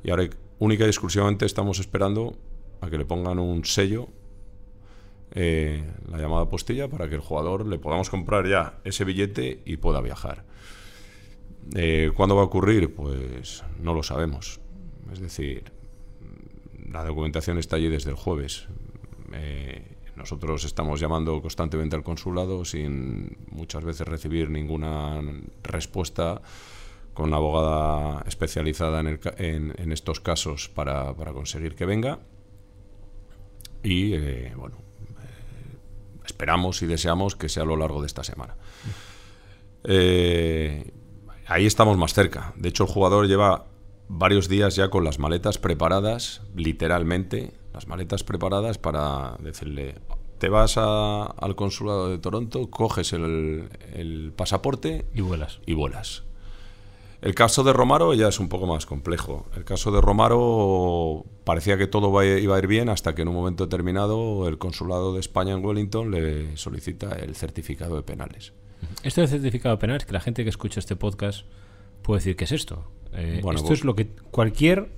y 0.05 0.11
ahora 0.11 0.29
única 0.59 0.85
y 0.85 0.89
exclusivamente 0.89 1.47
estamos 1.47 1.81
esperando 1.81 2.39
a 2.81 2.89
que 2.89 2.97
le 2.97 3.05
pongan 3.05 3.39
un 3.39 3.65
sello, 3.65 4.09
eh, 5.33 5.85
la 6.09 6.19
llamada 6.19 6.49
postilla, 6.49 6.89
para 6.89 7.09
que 7.09 7.17
el 7.17 7.21
jugador 7.21 7.67
le 7.67 7.79
podamos 7.79 8.09
comprar 8.09 8.49
ya 8.49 8.79
ese 8.85 9.05
billete 9.05 9.63
y 9.65 9.79
pueda 9.79 10.01
viajar. 10.01 10.45
Eh, 11.75 12.13
¿Cuándo 12.15 12.37
va 12.37 12.43
a 12.43 12.45
ocurrir? 12.45 12.95
Pues 12.95 13.65
no 13.81 13.95
lo 13.95 14.03
sabemos. 14.03 14.61
Es 15.13 15.21
decir, 15.21 15.73
la 16.91 17.05
documentación 17.05 17.59
está 17.59 17.77
allí 17.77 17.89
desde 17.89 18.11
el 18.11 18.17
jueves. 18.17 18.67
Eh, 19.33 19.97
nosotros 20.17 20.65
estamos 20.65 20.99
llamando 20.99 21.41
constantemente 21.43 21.95
al 21.95 22.03
consulado 22.03 22.65
sin 22.65 23.37
muchas 23.51 23.85
veces 23.85 24.09
recibir 24.09 24.51
ninguna 24.51 25.21
respuesta 25.63 26.41
con 27.13 27.29
una 27.29 27.37
abogada 27.37 28.25
especializada 28.27 29.01
en, 29.01 29.07
el, 29.07 29.21
en, 29.39 29.75
en 29.79 29.93
estos 29.93 30.21
casos 30.21 30.69
para, 30.69 31.15
para, 31.15 31.33
conseguir 31.33 31.75
que 31.75 31.87
venga. 31.87 32.19
Y 33.83 34.15
eh, 34.15 34.53
bueno, 34.57 34.77
eh, 34.77 35.77
esperamos 36.27 36.83
y 36.83 36.87
deseamos 36.87 37.37
que 37.37 37.49
sea 37.49 37.63
a 37.63 37.67
lo 37.67 37.77
largo 37.77 38.01
de 38.01 38.07
esta 38.07 38.25
semana. 38.25 38.57
Eh, 39.85 40.93
ahí 41.47 41.67
estamos 41.67 41.97
más 41.97 42.13
cerca. 42.13 42.53
De 42.57 42.69
hecho, 42.69 42.85
el 42.85 42.91
jugador 42.91 43.29
lleva 43.29 43.67
varios 44.09 44.49
días 44.49 44.77
ya 44.77 44.89
con 44.89 45.05
las 45.05 45.19
maletas 45.19 45.59
preparadas, 45.59 46.43
literalmente, 46.55 47.53
las 47.73 47.89
maletas 47.89 48.25
preparadas 48.25 48.79
para 48.79 49.37
decirle, 49.41 49.97
te 50.39 50.49
vas 50.49 50.77
a, 50.77 51.25
al 51.25 51.57
consulado 51.57 52.11
de 52.11 52.19
Toronto, 52.19 52.71
coges 52.71 53.13
el, 53.13 53.69
el, 53.95 54.33
pasaporte 54.37 55.07
y 55.15 55.21
vuelas. 55.21 55.61
Y 55.67 55.75
vuelas. 55.75 56.25
El 57.23 57.35
caso 57.35 57.65
de 57.65 57.73
Romaro 57.73 58.13
ya 58.15 58.29
es 58.29 58.39
un 58.39 58.49
poco 58.49 58.67
más 58.67 58.85
complejo. 58.85 59.47
El 59.57 59.65
caso 59.65 59.91
de 59.91 60.01
Romaro 60.01 61.25
parecía 61.45 61.79
que 61.79 61.87
todo 61.87 62.23
iba 62.23 62.57
a 62.57 62.59
ir 62.59 62.67
bien 62.67 62.89
hasta 62.89 63.15
que 63.15 63.23
en 63.23 63.29
un 63.29 63.35
momento 63.35 63.65
determinado 63.65 64.47
el 64.47 64.59
consulado 64.59 65.15
de 65.15 65.21
España 65.21 65.55
en 65.55 65.65
Wellington 65.65 66.11
le 66.11 66.57
solicita 66.57 67.17
el 67.17 67.35
certificado 67.35 67.97
de 67.97 68.03
penales. 68.03 68.53
Esto 69.03 69.23
del 69.23 69.31
certificado 69.31 69.77
de 69.77 69.81
penales, 69.81 70.05
que 70.05 70.13
la 70.13 70.21
gente 70.21 70.45
que 70.45 70.51
escucha 70.51 70.79
este 70.79 70.95
podcast 70.95 71.47
puede 72.03 72.21
decir, 72.21 72.37
¿qué 72.37 72.45
es 72.45 72.53
esto? 72.53 72.85
Eh, 73.13 73.41
bueno, 73.43 73.59
esto 73.59 73.71
vos... 73.71 73.79
es 73.79 73.85
lo 73.85 73.95
que 73.95 74.09
cualquier 74.31 74.89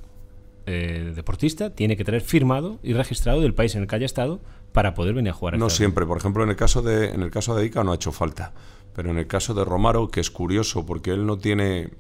eh, 0.67 1.13
deportista 1.15 1.75
tiene 1.75 1.97
que 1.97 2.05
tener 2.05 2.21
firmado 2.21 2.79
y 2.83 2.93
registrado 2.93 3.41
del 3.41 3.55
país 3.55 3.75
en 3.75 3.83
el 3.83 3.89
que 3.89 3.97
haya 3.97 4.07
estado 4.07 4.41
para 4.73 4.95
poder 4.95 5.15
venir 5.15 5.31
a 5.31 5.33
jugar. 5.33 5.57
No 5.59 5.71
siempre, 5.71 6.05
por 6.05 6.19
ejemplo, 6.19 6.43
en 6.43 6.51
el 6.51 6.57
caso 6.57 6.83
de 6.83 7.11
en 7.11 7.23
el 7.23 7.31
caso 7.31 7.55
de 7.55 7.65
Ica 7.65 7.85
no 7.85 7.93
ha 7.93 7.95
hecho 7.95 8.13
falta, 8.13 8.53
pero 8.95 9.11
en 9.11 9.19
el 9.19 9.27
caso 9.27 9.55
de 9.55 9.65
Romaro, 9.65 10.09
que 10.09 10.21
es 10.21 10.31
curioso 10.31 10.85
porque 10.85 11.13
él 11.13 11.25
no 11.27 11.39
tiene 11.39 11.91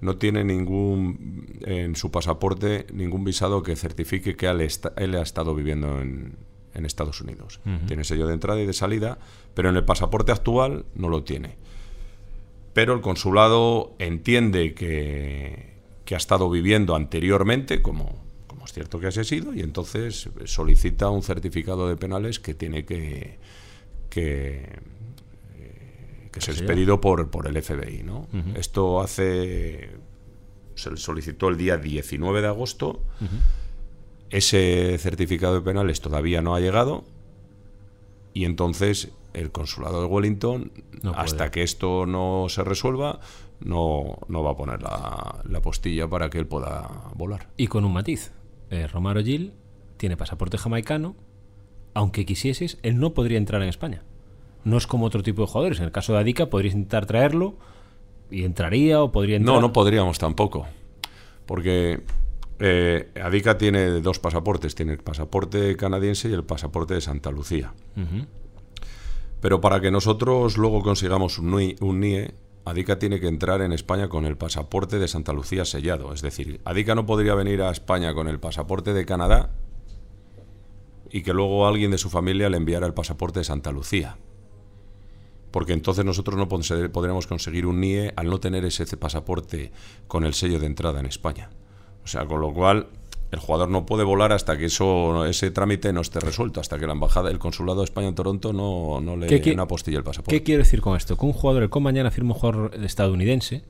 no 0.00 0.16
tiene 0.16 0.44
ningún 0.44 1.58
en 1.62 1.96
su 1.96 2.10
pasaporte 2.10 2.86
ningún 2.92 3.24
visado 3.24 3.62
que 3.62 3.76
certifique 3.76 4.36
que 4.36 4.46
él, 4.46 4.60
está, 4.60 4.92
él 4.98 5.14
ha 5.14 5.22
estado 5.22 5.54
viviendo 5.54 6.02
en, 6.02 6.36
en 6.74 6.84
Estados 6.84 7.22
Unidos. 7.22 7.60
Uh 7.64 7.70
-huh. 7.70 7.86
Tiene 7.86 8.04
sello 8.04 8.26
de 8.26 8.34
entrada 8.34 8.60
y 8.60 8.66
de 8.66 8.74
salida, 8.74 9.18
pero 9.54 9.70
en 9.70 9.76
el 9.76 9.84
pasaporte 9.84 10.32
actual 10.32 10.84
no 10.94 11.08
lo 11.08 11.22
tiene. 11.22 11.56
Pero 12.76 12.92
el 12.92 13.00
consulado 13.00 13.96
entiende 13.98 14.74
que, 14.74 15.76
que 16.04 16.14
ha 16.14 16.18
estado 16.18 16.50
viviendo 16.50 16.94
anteriormente, 16.94 17.80
como, 17.80 18.22
como 18.46 18.66
es 18.66 18.74
cierto 18.74 19.00
que 19.00 19.06
así 19.06 19.20
ha 19.20 19.24
sido, 19.24 19.54
y 19.54 19.60
entonces 19.60 20.28
solicita 20.44 21.08
un 21.08 21.22
certificado 21.22 21.88
de 21.88 21.96
penales 21.96 22.38
que 22.38 22.52
tiene 22.52 22.84
que, 22.84 23.38
que, 24.10 24.78
que 26.30 26.40
ser 26.42 26.54
expedido 26.54 27.00
por, 27.00 27.30
por 27.30 27.46
el 27.46 27.62
FBI. 27.62 28.02
¿no? 28.02 28.28
Uh 28.34 28.36
-huh. 28.36 28.58
Esto 28.58 29.00
hace. 29.00 29.92
Se 30.74 30.94
solicitó 30.98 31.48
el 31.48 31.56
día 31.56 31.78
19 31.78 32.42
de 32.42 32.46
agosto. 32.46 33.00
Uh 33.22 33.24
-huh. 33.24 33.40
Ese 34.28 34.98
certificado 34.98 35.54
de 35.54 35.60
penales 35.62 36.02
todavía 36.02 36.42
no 36.42 36.54
ha 36.54 36.60
llegado. 36.60 37.04
Y 38.34 38.44
entonces 38.44 39.12
el 39.36 39.52
consulado 39.52 40.00
de 40.00 40.06
Wellington, 40.06 40.72
No 41.02 41.12
hasta 41.12 41.50
que 41.50 41.62
esto 41.62 42.06
no 42.06 42.46
se 42.48 42.64
resuelva, 42.64 43.20
no, 43.60 44.18
no 44.28 44.42
va 44.42 44.52
a 44.52 44.56
poner 44.56 44.82
la, 44.82 45.42
la 45.44 45.60
postilla 45.60 46.08
para 46.08 46.30
que 46.30 46.38
él 46.38 46.46
pueda 46.46 47.10
volar. 47.14 47.48
Y 47.56 47.66
con 47.66 47.84
un 47.84 47.92
matiz. 47.92 48.32
Eh, 48.70 48.86
Romaro 48.86 49.22
Gil 49.22 49.52
tiene 49.96 50.16
pasaporte 50.16 50.58
jamaicano. 50.58 51.14
Aunque 51.94 52.26
quisieses, 52.26 52.78
él 52.82 52.98
no 52.98 53.14
podría 53.14 53.38
entrar 53.38 53.62
en 53.62 53.68
España. 53.68 54.02
No 54.64 54.76
es 54.76 54.86
como 54.86 55.06
otro 55.06 55.22
tipo 55.22 55.42
de 55.42 55.48
jugadores. 55.48 55.78
En 55.78 55.84
el 55.84 55.92
caso 55.92 56.12
de 56.12 56.18
Adica, 56.18 56.46
podrías 56.46 56.74
intentar 56.74 57.06
traerlo 57.06 57.54
y 58.30 58.44
entraría 58.44 59.02
o 59.02 59.12
podría 59.12 59.36
entrar. 59.36 59.54
No, 59.54 59.60
no 59.60 59.72
podríamos 59.72 60.18
tampoco. 60.18 60.66
Porque 61.46 62.02
eh, 62.58 63.10
Adica 63.22 63.56
tiene 63.56 64.00
dos 64.00 64.18
pasaportes. 64.18 64.74
Tiene 64.74 64.92
el 64.92 64.98
pasaporte 64.98 65.76
canadiense 65.76 66.28
y 66.28 66.32
el 66.32 66.44
pasaporte 66.44 66.94
de 66.94 67.00
Santa 67.00 67.30
Lucía. 67.30 67.72
Pero 69.40 69.60
para 69.60 69.80
que 69.80 69.90
nosotros 69.90 70.56
luego 70.56 70.82
consigamos 70.82 71.38
un 71.38 71.52
NIE, 72.00 72.34
Adica 72.66 72.98
tiene 72.98 73.20
que 73.20 73.28
entrar 73.28 73.60
en 73.62 73.72
España 73.72 74.08
con 74.08 74.24
el 74.24 74.36
pasaporte 74.36 74.98
de 74.98 75.06
Santa 75.06 75.32
Lucía 75.32 75.64
sellado. 75.64 76.12
Es 76.12 76.20
decir, 76.20 76.60
Adica 76.64 76.96
no 76.96 77.06
podría 77.06 77.36
venir 77.36 77.62
a 77.62 77.70
España 77.70 78.12
con 78.12 78.26
el 78.26 78.40
pasaporte 78.40 78.92
de 78.92 79.06
Canadá 79.06 79.50
y 81.12 81.22
que 81.22 81.32
luego 81.32 81.66
alguien 81.66 81.92
de 81.92 81.98
su 81.98 82.10
familia 82.10 82.50
le 82.50 82.56
enviara 82.56 82.86
el 82.86 82.92
pasaporte 82.92 83.38
de 83.38 83.44
Santa 83.44 83.70
Lucía. 83.70 84.18
Porque 85.52 85.74
entonces 85.74 86.04
nosotros 86.04 86.36
no 86.36 86.48
podríamos 86.48 87.28
conseguir 87.28 87.66
un 87.66 87.80
NIE 87.80 88.12
al 88.16 88.28
no 88.28 88.40
tener 88.40 88.64
ese 88.64 88.84
pasaporte 88.96 89.70
con 90.08 90.24
el 90.24 90.34
sello 90.34 90.58
de 90.58 90.66
entrada 90.66 90.98
en 90.98 91.06
España. 91.06 91.50
O 92.02 92.08
sea, 92.08 92.26
con 92.26 92.40
lo 92.40 92.52
cual 92.52 92.88
el 93.32 93.38
jugador 93.40 93.68
no 93.68 93.86
puede 93.86 94.04
volar 94.04 94.32
hasta 94.32 94.56
que 94.56 94.66
eso 94.66 95.24
ese 95.26 95.50
trámite 95.50 95.92
no 95.92 96.00
esté 96.00 96.20
resuelto, 96.20 96.60
hasta 96.60 96.78
que 96.78 96.86
la 96.86 96.92
embajada, 96.92 97.30
el 97.30 97.38
consulado 97.38 97.80
de 97.80 97.84
España 97.84 98.08
en 98.08 98.14
Toronto 98.14 98.52
no, 98.52 99.00
no 99.00 99.16
le 99.16 99.26
¿Qué 99.26 99.42
qui- 99.42 99.56
no 99.56 99.62
apostille 99.62 99.96
el 99.98 100.04
pasaporte. 100.04 100.36
¿Qué 100.36 100.42
quiero 100.44 100.62
decir 100.62 100.80
con 100.80 100.96
esto? 100.96 101.16
Que 101.16 101.26
un 101.26 101.32
jugador, 101.32 101.62
el 101.64 101.70
con 101.70 101.82
mañana 101.82 102.10
firma 102.10 102.34
un 102.34 102.40
jugador 102.40 102.70
estadounidense 102.82 103.62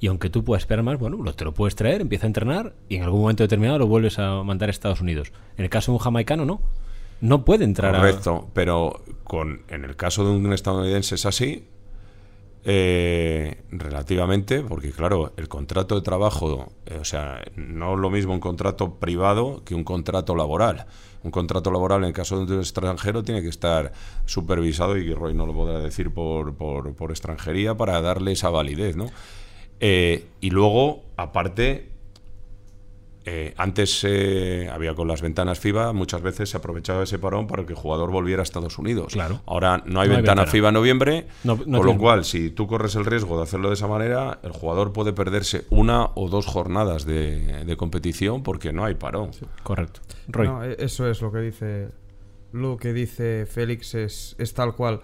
y 0.00 0.06
aunque 0.06 0.28
tú 0.30 0.44
puedas 0.44 0.62
esperar 0.62 0.84
más, 0.84 0.98
bueno, 0.98 1.16
lo- 1.22 1.34
te 1.34 1.44
lo 1.44 1.52
puedes 1.52 1.74
traer, 1.74 2.00
empieza 2.02 2.26
a 2.26 2.28
entrenar 2.28 2.72
y 2.88 2.96
en 2.96 3.02
algún 3.02 3.20
momento 3.22 3.42
determinado 3.42 3.78
lo 3.78 3.86
vuelves 3.86 4.18
a 4.18 4.42
mandar 4.42 4.68
a 4.68 4.70
Estados 4.70 5.00
Unidos. 5.00 5.32
En 5.56 5.64
el 5.64 5.70
caso 5.70 5.92
de 5.92 5.96
un 5.96 6.02
jamaicano, 6.02 6.44
no. 6.44 6.60
No 7.20 7.44
puede 7.44 7.64
entrar 7.64 7.94
a... 7.94 7.98
Correcto, 7.98 8.48
pero 8.52 9.02
con, 9.22 9.62
en 9.68 9.84
el 9.84 9.96
caso 9.96 10.24
de 10.24 10.30
un 10.32 10.52
estadounidense 10.52 11.14
es 11.14 11.24
así, 11.26 11.64
eh, 12.64 13.62
relativamente, 13.70 14.62
porque 14.62 14.90
claro, 14.90 15.32
el 15.36 15.48
contrato 15.48 15.96
de 15.96 16.00
trabajo, 16.00 16.72
eh, 16.86 16.98
o 16.98 17.04
sea, 17.04 17.42
no 17.56 17.94
es 17.94 18.00
lo 18.00 18.10
mismo 18.10 18.32
un 18.32 18.40
contrato 18.40 18.94
privado 18.94 19.62
que 19.64 19.74
un 19.74 19.84
contrato 19.84 20.34
laboral. 20.34 20.86
Un 21.22 21.30
contrato 21.30 21.70
laboral 21.70 22.04
en 22.04 22.12
caso 22.12 22.44
de 22.44 22.54
un 22.54 22.60
extranjero 22.60 23.22
tiene 23.22 23.42
que 23.42 23.48
estar 23.48 23.92
supervisado 24.26 24.96
y 24.96 25.12
Roy 25.12 25.34
no 25.34 25.46
lo 25.46 25.54
podrá 25.54 25.78
decir 25.78 26.12
por, 26.12 26.54
por, 26.54 26.94
por 26.94 27.10
extranjería 27.10 27.74
para 27.74 28.00
darle 28.00 28.32
esa 28.32 28.50
validez, 28.50 28.96
¿no? 28.96 29.06
Eh, 29.80 30.26
y 30.40 30.50
luego, 30.50 31.02
aparte, 31.16 31.90
eh, 33.26 33.54
antes 33.56 34.04
eh, 34.06 34.68
había 34.72 34.94
con 34.94 35.08
las 35.08 35.22
ventanas 35.22 35.58
FIBA, 35.58 35.92
muchas 35.92 36.20
veces 36.22 36.50
se 36.50 36.56
aprovechaba 36.58 37.02
ese 37.04 37.18
parón 37.18 37.46
para 37.46 37.64
que 37.64 37.72
el 37.72 37.78
jugador 37.78 38.10
volviera 38.10 38.42
a 38.42 38.44
Estados 38.44 38.78
Unidos. 38.78 39.12
Claro. 39.14 39.40
Ahora 39.46 39.78
no 39.78 39.82
hay 39.84 39.92
No 39.92 40.00
hay 40.00 40.08
ventana 40.08 40.42
ventana. 40.42 40.46
FIBA 40.50 40.68
en 40.68 40.74
noviembre, 40.74 41.26
No- 41.42 41.58
no 41.66 41.78
con 41.78 41.86
lo 41.86 41.96
cual, 41.98 42.24
si 42.24 42.50
tú 42.50 42.66
corres 42.66 42.94
el 42.96 43.04
riesgo 43.06 43.36
de 43.38 43.44
hacerlo 43.44 43.68
de 43.68 43.74
esa 43.74 43.86
manera, 43.88 44.38
el 44.42 44.52
jugador 44.52 44.92
puede 44.92 45.12
perderse 45.12 45.64
una 45.70 46.10
o 46.14 46.28
dos 46.28 46.46
jornadas 46.46 47.06
de, 47.06 47.64
de 47.64 47.76
competición 47.76 48.42
porque 48.42 48.72
no 48.72 48.84
hay 48.84 48.94
parón. 48.94 49.30
Correcto. 49.62 50.00
Roy. 50.28 50.46
No, 50.46 50.62
e- 50.64 50.76
eso 50.78 51.08
es 51.08 51.20
lo 51.22 51.32
que 51.32 51.38
dice 51.38 51.88
lo 52.52 52.76
que 52.76 52.92
dice 52.92 53.46
Félix 53.50 53.94
es, 53.96 54.36
es 54.38 54.54
tal 54.54 54.76
cual 54.76 55.00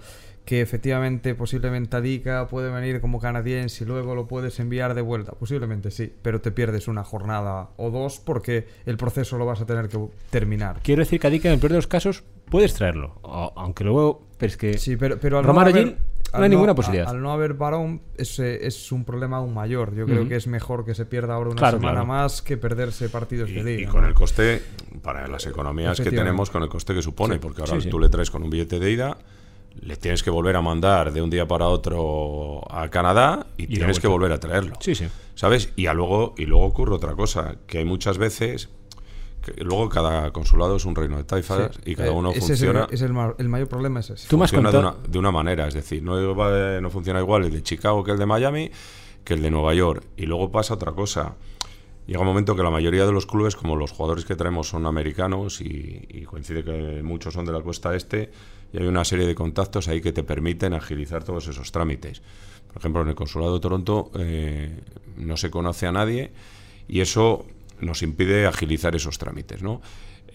que 0.51 0.61
efectivamente 0.63 1.37
posiblemente 1.37 1.97
Adica 1.97 2.49
puede 2.49 2.73
venir 2.73 3.01
como 3.01 3.21
canadiense 3.21 3.85
y 3.85 3.87
luego 3.87 4.17
lo 4.17 4.27
puedes 4.27 4.59
enviar 4.59 4.95
de 4.95 5.01
vuelta, 5.01 5.31
posiblemente 5.31 5.93
sí, 5.93 6.13
pero 6.23 6.41
te 6.41 6.51
pierdes 6.51 6.89
una 6.89 7.05
jornada 7.05 7.69
o 7.77 7.91
dos 7.91 8.19
porque 8.19 8.67
el 8.85 8.97
proceso 8.97 9.39
lo 9.39 9.47
vas 9.47 9.61
a 9.61 9.67
tener 9.67 9.87
que 9.89 9.97
terminar. 10.31 10.81
Quiero 10.83 11.03
decir 11.03 11.21
que 11.21 11.29
a 11.29 11.31
en 11.31 11.37
el 11.47 11.61
peor 11.61 11.71
de 11.71 11.77
los 11.79 11.87
casos 11.87 12.25
puedes 12.47 12.75
traerlo. 12.75 13.15
O- 13.23 13.53
aunque 13.55 13.85
luego... 13.85 14.27
Pero 14.39 14.51
es 14.51 14.57
que... 14.57 14.77
Sí, 14.77 14.97
pero, 14.97 15.21
pero 15.21 15.39
al 15.39 15.47
no 15.47 15.53
haber, 15.61 15.73
Gil 15.77 15.97
no 16.37 16.43
hay 16.43 16.49
ninguna 16.51 16.75
posibilidad. 16.75 17.09
Al, 17.09 17.23
no 17.23 17.31
haber 17.31 17.55
varón 17.55 18.01
es, 18.17 18.41
es 18.41 18.91
un 18.91 19.05
problema 19.05 19.37
aún 19.37 19.55
mayor. 19.55 19.95
Yo 19.95 20.05
creo 20.05 20.27
que 20.27 20.35
es 20.35 20.49
mejor 20.49 20.85
que 20.85 20.97
se 20.97 21.07
pierda 21.07 21.35
ahora 21.35 21.51
una 21.51 21.59
Claro, 21.61 21.79
semana 21.79 21.93
claro. 22.01 22.07
más 22.09 22.43
que 22.43 22.57
perderse 22.57 23.09
partidos 23.09 23.51
Y, 23.51 23.55
de 23.63 23.73
y 23.75 23.77
liga. 23.77 23.91
con 23.93 24.03
¿no? 24.03 24.09
el 24.09 24.15
coste, 24.15 24.61
para 25.01 25.29
las 25.29 25.47
economías 25.47 26.01
que 26.01 26.11
tenemos, 26.11 26.51
con 26.51 26.65
el 26.65 26.69
coste 26.69 26.93
que 26.93 27.03
supone, 27.03 27.35
Sí, 27.35 27.41
porque 27.41 27.61
ahora 27.61 27.75
sí, 27.77 27.83
sí. 27.83 27.89
tú 27.89 28.01
le 28.01 28.09
traes 28.09 28.33
con 28.33 28.43
un 28.43 28.51
billete 28.51 28.81
de 28.81 28.91
ida, 28.91 29.17
le 29.81 29.97
tienes 29.97 30.23
que 30.23 30.31
volver 30.31 30.57
a 30.57 30.61
mandar 30.63 31.13
de 31.13 31.23
un 31.23 31.31
día 31.31 31.47
para 31.47 31.67
otro 31.69 32.61
a 32.71 32.89
Canadá 32.91 33.47
y, 33.57 33.67
tienes 33.67 34.01
que 34.01 34.09
volver 34.09 34.33
a 34.33 34.41
traerlo. 34.41 34.75
Sí, 34.81 34.95
sí. 34.95 35.07
¿Sabes? 35.35 35.73
Y, 35.77 35.87
a 35.87 35.95
luego, 35.95 36.35
y 36.37 36.45
luego 36.47 36.67
ocurre 36.67 36.95
otra 36.95 37.15
cosa, 37.15 37.57
que 37.67 37.79
hay 37.79 37.85
muchas 37.85 38.19
veces 38.19 38.69
que 39.43 39.65
luego 39.65 39.89
cada 39.89 40.31
consulado 40.33 40.77
es 40.77 40.85
un 40.85 40.95
reino 40.95 41.17
de 41.17 41.25
taifas 41.25 41.75
Sí. 41.77 41.93
y 41.93 41.95
cada 41.95 42.11
Eh, 42.11 42.13
uno 42.13 42.31
ese 42.31 42.39
es 42.41 42.45
el- 42.45 42.49
funciona, 42.69 42.87
Es 42.91 43.01
el, 43.01 43.13
ma- 43.15 43.35
el 43.39 43.49
mayor 43.49 43.69
problema 43.69 44.01
es 44.01 44.11
ese. 44.11 44.29
Tú 44.29 44.37
me 44.37 44.45
has 44.45 44.51
funciona 44.51 44.71
de, 44.71 44.79
una, 44.79 44.95
de 45.09 45.19
una 45.19 45.31
manera, 45.31 45.67
es 45.67 45.73
decir, 45.73 46.03
no, 46.03 46.35
va- 46.37 46.79
no 46.81 46.91
funciona 46.91 47.21
igual 47.21 47.45
el 47.45 47.51
de 47.53 47.63
Chicago 47.63 48.05
que 48.05 48.11
el 48.11 48.19
de 48.19 48.27
Miami 48.27 48.71
que 49.25 49.35
el 49.35 49.41
de 49.43 49.51
Nueva 49.51 49.73
York. 49.75 50.05
Y 50.19 50.27
luego 50.27 50.51
pasa 50.51 50.75
otra 50.75 50.93
cosa. 50.93 51.37
Llega 52.07 52.21
un 52.21 52.27
momento 52.27 52.55
que 52.57 52.63
la 52.63 52.71
mayoría 52.71 53.07
de 53.07 53.13
los 53.13 53.25
clubes, 53.27 53.55
como 53.57 53.77
los 53.77 53.93
jugadores 53.93 54.25
que 54.27 54.35
traemos 54.37 54.69
son 54.69 54.85
americanos 54.87 55.61
y, 55.63 56.07
y 56.09 56.23
coincide 56.25 56.63
que 56.65 57.03
muchos 57.03 57.33
son 57.33 57.45
de 57.47 57.53
la 57.53 57.61
costa 57.63 57.95
este, 57.95 58.31
y 58.73 58.79
hay 58.79 58.87
una 58.87 59.05
serie 59.05 59.27
de 59.27 59.35
contactos 59.35 59.89
ahí 59.89 60.01
que 60.01 60.13
te 60.13 60.23
permiten 60.23 60.75
agilizar 60.75 61.25
todos 61.25 61.47
esos 61.49 61.73
trámites. 61.73 62.23
Por 62.69 62.79
ejemplo, 62.79 63.03
en 63.03 63.09
el 63.09 63.15
Consulado 63.15 63.55
de 63.55 63.61
Toronto 63.61 64.11
eh, 64.19 64.81
no 65.17 65.37
se 65.37 65.51
conoce 65.51 65.87
a 65.87 65.93
nadie 65.93 66.31
y 66.89 67.01
eso 67.01 67.47
nos 67.81 68.03
impide 68.03 68.47
agilizar 68.47 68.95
esos 68.95 69.19
trámites, 69.19 69.63
¿no? 69.63 69.81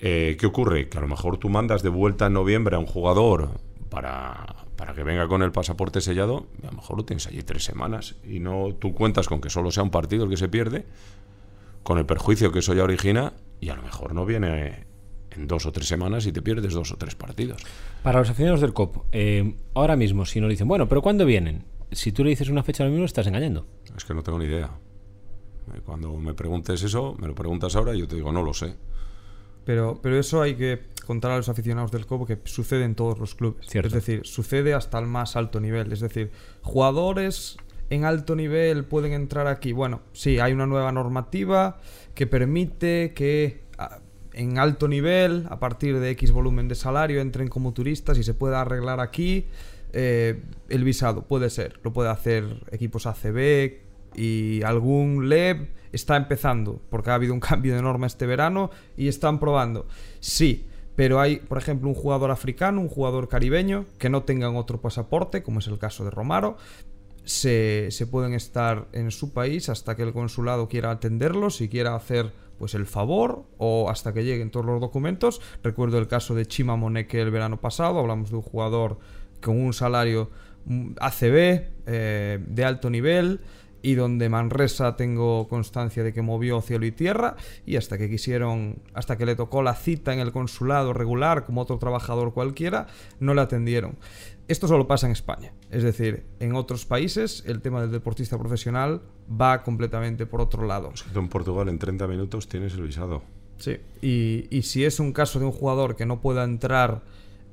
Eh, 0.01 0.35
¿Qué 0.39 0.45
ocurre? 0.45 0.89
Que 0.89 0.97
a 0.97 1.01
lo 1.01 1.07
mejor 1.07 1.37
tú 1.37 1.49
mandas 1.49 1.81
de 1.81 1.89
vuelta 1.89 2.25
en 2.25 2.33
noviembre 2.33 2.75
a 2.75 2.79
un 2.79 2.85
jugador 2.85 3.51
para, 3.89 4.65
para 4.75 4.93
que 4.93 5.03
venga 5.03 5.27
con 5.27 5.41
el 5.41 5.51
pasaporte 5.51 6.01
sellado, 6.01 6.47
a 6.63 6.67
lo 6.67 6.73
mejor 6.73 6.97
lo 6.97 7.05
tienes 7.05 7.27
allí 7.27 7.41
tres 7.43 7.63
semanas 7.63 8.15
y 8.27 8.39
no 8.39 8.75
tú 8.77 8.93
cuentas 8.93 9.27
con 9.27 9.39
que 9.39 9.49
solo 9.49 9.71
sea 9.71 9.83
un 9.83 9.91
partido 9.91 10.25
el 10.25 10.29
que 10.29 10.37
se 10.37 10.49
pierde, 10.49 10.85
con 11.83 11.97
el 11.97 12.05
perjuicio 12.05 12.51
que 12.51 12.59
eso 12.59 12.73
ya 12.73 12.83
origina, 12.83 13.33
y 13.61 13.69
a 13.69 13.75
lo 13.75 13.83
mejor 13.83 14.13
no 14.13 14.25
viene 14.25 14.85
en 15.35 15.47
dos 15.47 15.65
o 15.65 15.71
tres 15.71 15.87
semanas 15.87 16.25
y 16.25 16.31
te 16.31 16.41
pierdes 16.41 16.73
dos 16.73 16.91
o 16.91 16.97
tres 16.97 17.15
partidos. 17.15 17.61
Para 18.03 18.19
los 18.19 18.29
aficionados 18.29 18.61
del 18.61 18.73
COP, 18.73 19.05
eh, 19.11 19.55
ahora 19.73 19.95
mismo, 19.95 20.25
si 20.25 20.39
nos 20.39 20.49
dicen, 20.49 20.67
bueno, 20.67 20.87
pero 20.87 21.01
¿cuándo 21.01 21.25
vienen? 21.25 21.65
Si 21.91 22.11
tú 22.11 22.23
le 22.23 22.31
dices 22.31 22.49
una 22.49 22.63
fecha 22.63 22.83
ahora 22.83 22.91
mismo, 22.91 23.05
estás 23.05 23.27
engañando. 23.27 23.67
Es 23.95 24.05
que 24.05 24.13
no 24.13 24.23
tengo 24.23 24.39
ni 24.39 24.45
idea. 24.45 24.71
Eh, 25.73 25.81
Cuando 25.85 26.15
me 26.17 26.33
preguntes 26.33 26.81
eso, 26.83 27.15
me 27.19 27.27
lo 27.27 27.35
preguntas 27.35 27.75
ahora 27.75 27.95
y 27.95 27.99
yo 27.99 28.07
te 28.07 28.15
digo, 28.15 28.31
no 28.31 28.43
lo 28.43 28.53
sé. 28.53 28.75
Pero, 29.65 29.99
pero 30.01 30.19
eso 30.19 30.41
hay 30.41 30.55
que 30.55 30.83
contar 31.05 31.31
a 31.31 31.37
los 31.37 31.49
aficionados 31.49 31.91
del 31.91 32.05
Cobo 32.05 32.25
que 32.25 32.39
sucede 32.45 32.83
en 32.83 32.95
todos 32.95 33.17
los 33.19 33.35
clubes. 33.35 33.65
Cierto. 33.67 33.87
Es 33.87 33.93
decir, 33.93 34.21
sucede 34.25 34.73
hasta 34.73 34.99
el 34.99 35.07
más 35.07 35.35
alto 35.35 35.59
nivel. 35.59 35.91
Es 35.91 36.01
decir, 36.01 36.31
jugadores 36.61 37.57
en 37.89 38.05
alto 38.05 38.35
nivel 38.35 38.85
pueden 38.85 39.13
entrar 39.13 39.47
aquí. 39.47 39.71
Bueno, 39.71 40.01
sí, 40.13 40.39
hay 40.39 40.53
una 40.53 40.65
nueva 40.65 40.91
normativa 40.91 41.79
que 42.13 42.27
permite 42.27 43.13
que 43.13 43.63
en 44.35 44.57
alto 44.59 44.87
nivel, 44.87 45.45
a 45.49 45.59
partir 45.59 45.99
de 45.99 46.09
X 46.11 46.31
volumen 46.31 46.67
de 46.67 46.75
salario, 46.75 47.21
entren 47.21 47.47
como 47.47 47.73
turistas 47.73 48.17
y 48.17 48.23
se 48.23 48.33
pueda 48.33 48.61
arreglar 48.61 48.99
aquí 48.99 49.45
eh, 49.93 50.41
el 50.69 50.83
visado. 50.83 51.23
Puede 51.23 51.49
ser, 51.49 51.79
lo 51.83 51.93
puede 51.93 52.09
hacer 52.09 52.65
equipos 52.71 53.07
ACB 53.07 53.77
y 54.13 54.61
algún 54.63 55.29
LEB 55.29 55.69
está 55.93 56.17
empezando, 56.17 56.81
porque 56.89 57.11
ha 57.11 57.15
habido 57.15 57.33
un 57.33 57.39
cambio 57.51 57.75
de 57.75 57.81
norma 57.81 58.07
este 58.07 58.25
verano 58.25 58.71
y 58.97 59.07
están 59.07 59.39
probando. 59.39 59.87
Sí, 60.19 60.67
pero 60.97 61.21
hay, 61.21 61.37
por 61.37 61.57
ejemplo, 61.57 61.87
un 61.87 61.95
jugador 61.95 62.29
africano, 62.31 62.81
un 62.81 62.89
jugador 62.89 63.29
caribeño, 63.29 63.85
que 63.97 64.09
no 64.09 64.23
tengan 64.23 64.57
otro 64.57 64.81
pasaporte, 64.81 65.43
como 65.43 65.59
es 65.59 65.67
el 65.67 65.79
caso 65.79 66.03
de 66.03 66.11
Romaro, 66.11 66.57
se, 67.23 67.87
se 67.89 68.05
pueden 68.05 68.33
estar 68.33 68.87
en 68.91 69.11
su 69.11 69.31
país 69.31 69.69
hasta 69.69 69.95
que 69.95 70.03
el 70.03 70.13
consulado 70.13 70.67
quiera 70.67 70.91
atenderlos 70.91 71.61
y 71.61 71.69
quiera 71.69 71.95
hacer 71.95 72.31
pues 72.57 72.73
el 72.73 72.85
favor 72.85 73.45
o 73.57 73.89
hasta 73.89 74.13
que 74.13 74.23
lleguen 74.23 74.51
todos 74.51 74.65
los 74.65 74.79
documentos. 74.79 75.41
Recuerdo 75.63 75.99
el 75.99 76.07
caso 76.07 76.35
de 76.35 76.45
Chima 76.45 76.75
Moneke 76.75 77.21
el 77.21 77.31
verano 77.31 77.59
pasado, 77.59 77.99
hablamos 77.99 78.29
de 78.29 78.37
un 78.37 78.41
jugador 78.41 78.99
con 79.41 79.59
un 79.59 79.73
salario 79.73 80.29
mm, 80.65 80.91
ACB 80.99 81.61
eh, 81.85 82.39
de 82.45 82.65
alto 82.65 82.89
nivel 82.89 83.41
y 83.85 83.93
donde 83.93 84.29
Manresa 84.29 84.95
tengo 84.95 85.47
constancia 85.47 86.03
de 86.03 86.11
que 86.11 86.23
movió 86.23 86.59
cielo 86.61 86.87
y 86.87 86.91
tierra 86.91 87.35
y 87.67 87.75
hasta 87.75 87.99
que 87.99 88.09
quisieron, 88.09 88.79
hasta 88.95 89.15
que 89.15 89.27
le 89.27 89.35
tocó 89.35 89.61
la 89.61 89.75
cita 89.75 90.11
en 90.11 90.19
el 90.19 90.31
consulado 90.31 90.91
regular 90.91 91.45
como 91.45 91.61
otro 91.61 91.77
trabajador 91.77 92.33
cualquiera, 92.33 92.87
no 93.19 93.35
le 93.35 93.41
atendieron. 93.41 93.97
Esto 94.47 94.67
solo 94.67 94.87
pasa 94.87 95.07
en 95.07 95.11
España, 95.11 95.53
es 95.71 95.83
decir, 95.83 96.23
en 96.39 96.55
otros 96.55 96.85
países 96.85 97.43
el 97.47 97.61
tema 97.61 97.81
del 97.81 97.91
deportista 97.91 98.37
profesional 98.37 99.01
va 99.29 99.63
completamente 99.63 100.27
por 100.27 100.39
otro 100.39 100.65
lado. 100.67 100.91
Es 100.93 101.01
que 101.01 101.09
tú 101.09 101.19
en 101.19 101.29
Portugal 101.29 101.67
en 101.67 101.79
30 101.79 102.07
minutos 102.07 102.47
tienes 102.47 102.73
el 102.75 102.83
visado. 102.83 103.23
Sí. 103.57 103.77
Y, 104.01 104.47
y 104.55 104.61
si 104.63 104.85
es 104.85 104.99
un 104.99 105.13
caso 105.13 105.39
de 105.39 105.45
un 105.45 105.51
jugador 105.51 105.95
que 105.95 106.05
no 106.05 106.21
pueda 106.21 106.43
entrar 106.43 107.01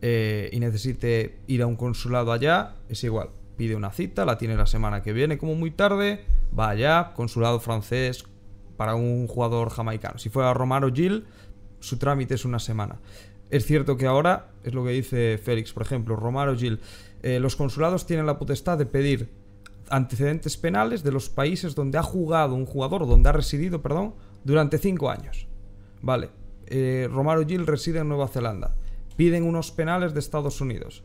eh, 0.04 0.50
y 0.52 0.58
necesite 0.58 1.38
ir 1.46 1.62
a 1.62 1.66
un 1.66 1.76
consulado 1.76 2.32
allá, 2.32 2.74
es 2.88 3.04
igual. 3.04 3.30
Pide 3.56 3.76
una 3.76 3.90
cita, 3.90 4.24
la 4.24 4.36
tiene 4.36 4.56
la 4.56 4.66
semana 4.66 5.00
que 5.00 5.12
viene 5.12 5.38
como 5.38 5.54
muy 5.54 5.70
tarde, 5.70 6.24
va 6.58 6.70
allá, 6.70 7.12
consulado 7.14 7.60
francés 7.60 8.24
para 8.76 8.96
un 8.96 9.28
jugador 9.28 9.70
jamaicano. 9.70 10.18
Si 10.18 10.28
fuera 10.28 10.52
Romaro 10.52 10.92
Gil, 10.92 11.24
su 11.78 11.98
trámite 11.98 12.34
es 12.34 12.44
una 12.44 12.58
semana. 12.58 12.98
Es 13.52 13.66
cierto 13.66 13.98
que 13.98 14.06
ahora, 14.06 14.48
es 14.64 14.72
lo 14.72 14.82
que 14.82 14.92
dice 14.92 15.36
Félix, 15.36 15.74
por 15.74 15.82
ejemplo, 15.82 16.16
Romaro 16.16 16.56
Gil, 16.56 16.80
eh, 17.22 17.38
los 17.38 17.54
consulados 17.54 18.06
tienen 18.06 18.24
la 18.24 18.38
potestad 18.38 18.78
de 18.78 18.86
pedir 18.86 19.28
antecedentes 19.90 20.56
penales 20.56 21.02
de 21.02 21.12
los 21.12 21.28
países 21.28 21.74
donde 21.74 21.98
ha 21.98 22.02
jugado 22.02 22.54
un 22.54 22.64
jugador, 22.64 23.06
donde 23.06 23.28
ha 23.28 23.32
residido, 23.32 23.82
perdón, 23.82 24.14
durante 24.42 24.78
cinco 24.78 25.10
años. 25.10 25.48
Vale, 26.00 26.30
eh, 26.64 27.06
Romaro 27.12 27.46
Gil 27.46 27.66
reside 27.66 27.98
en 27.98 28.08
Nueva 28.08 28.26
Zelanda. 28.26 28.74
Piden 29.16 29.42
unos 29.42 29.70
penales 29.70 30.14
de 30.14 30.20
Estados 30.20 30.62
Unidos. 30.62 31.04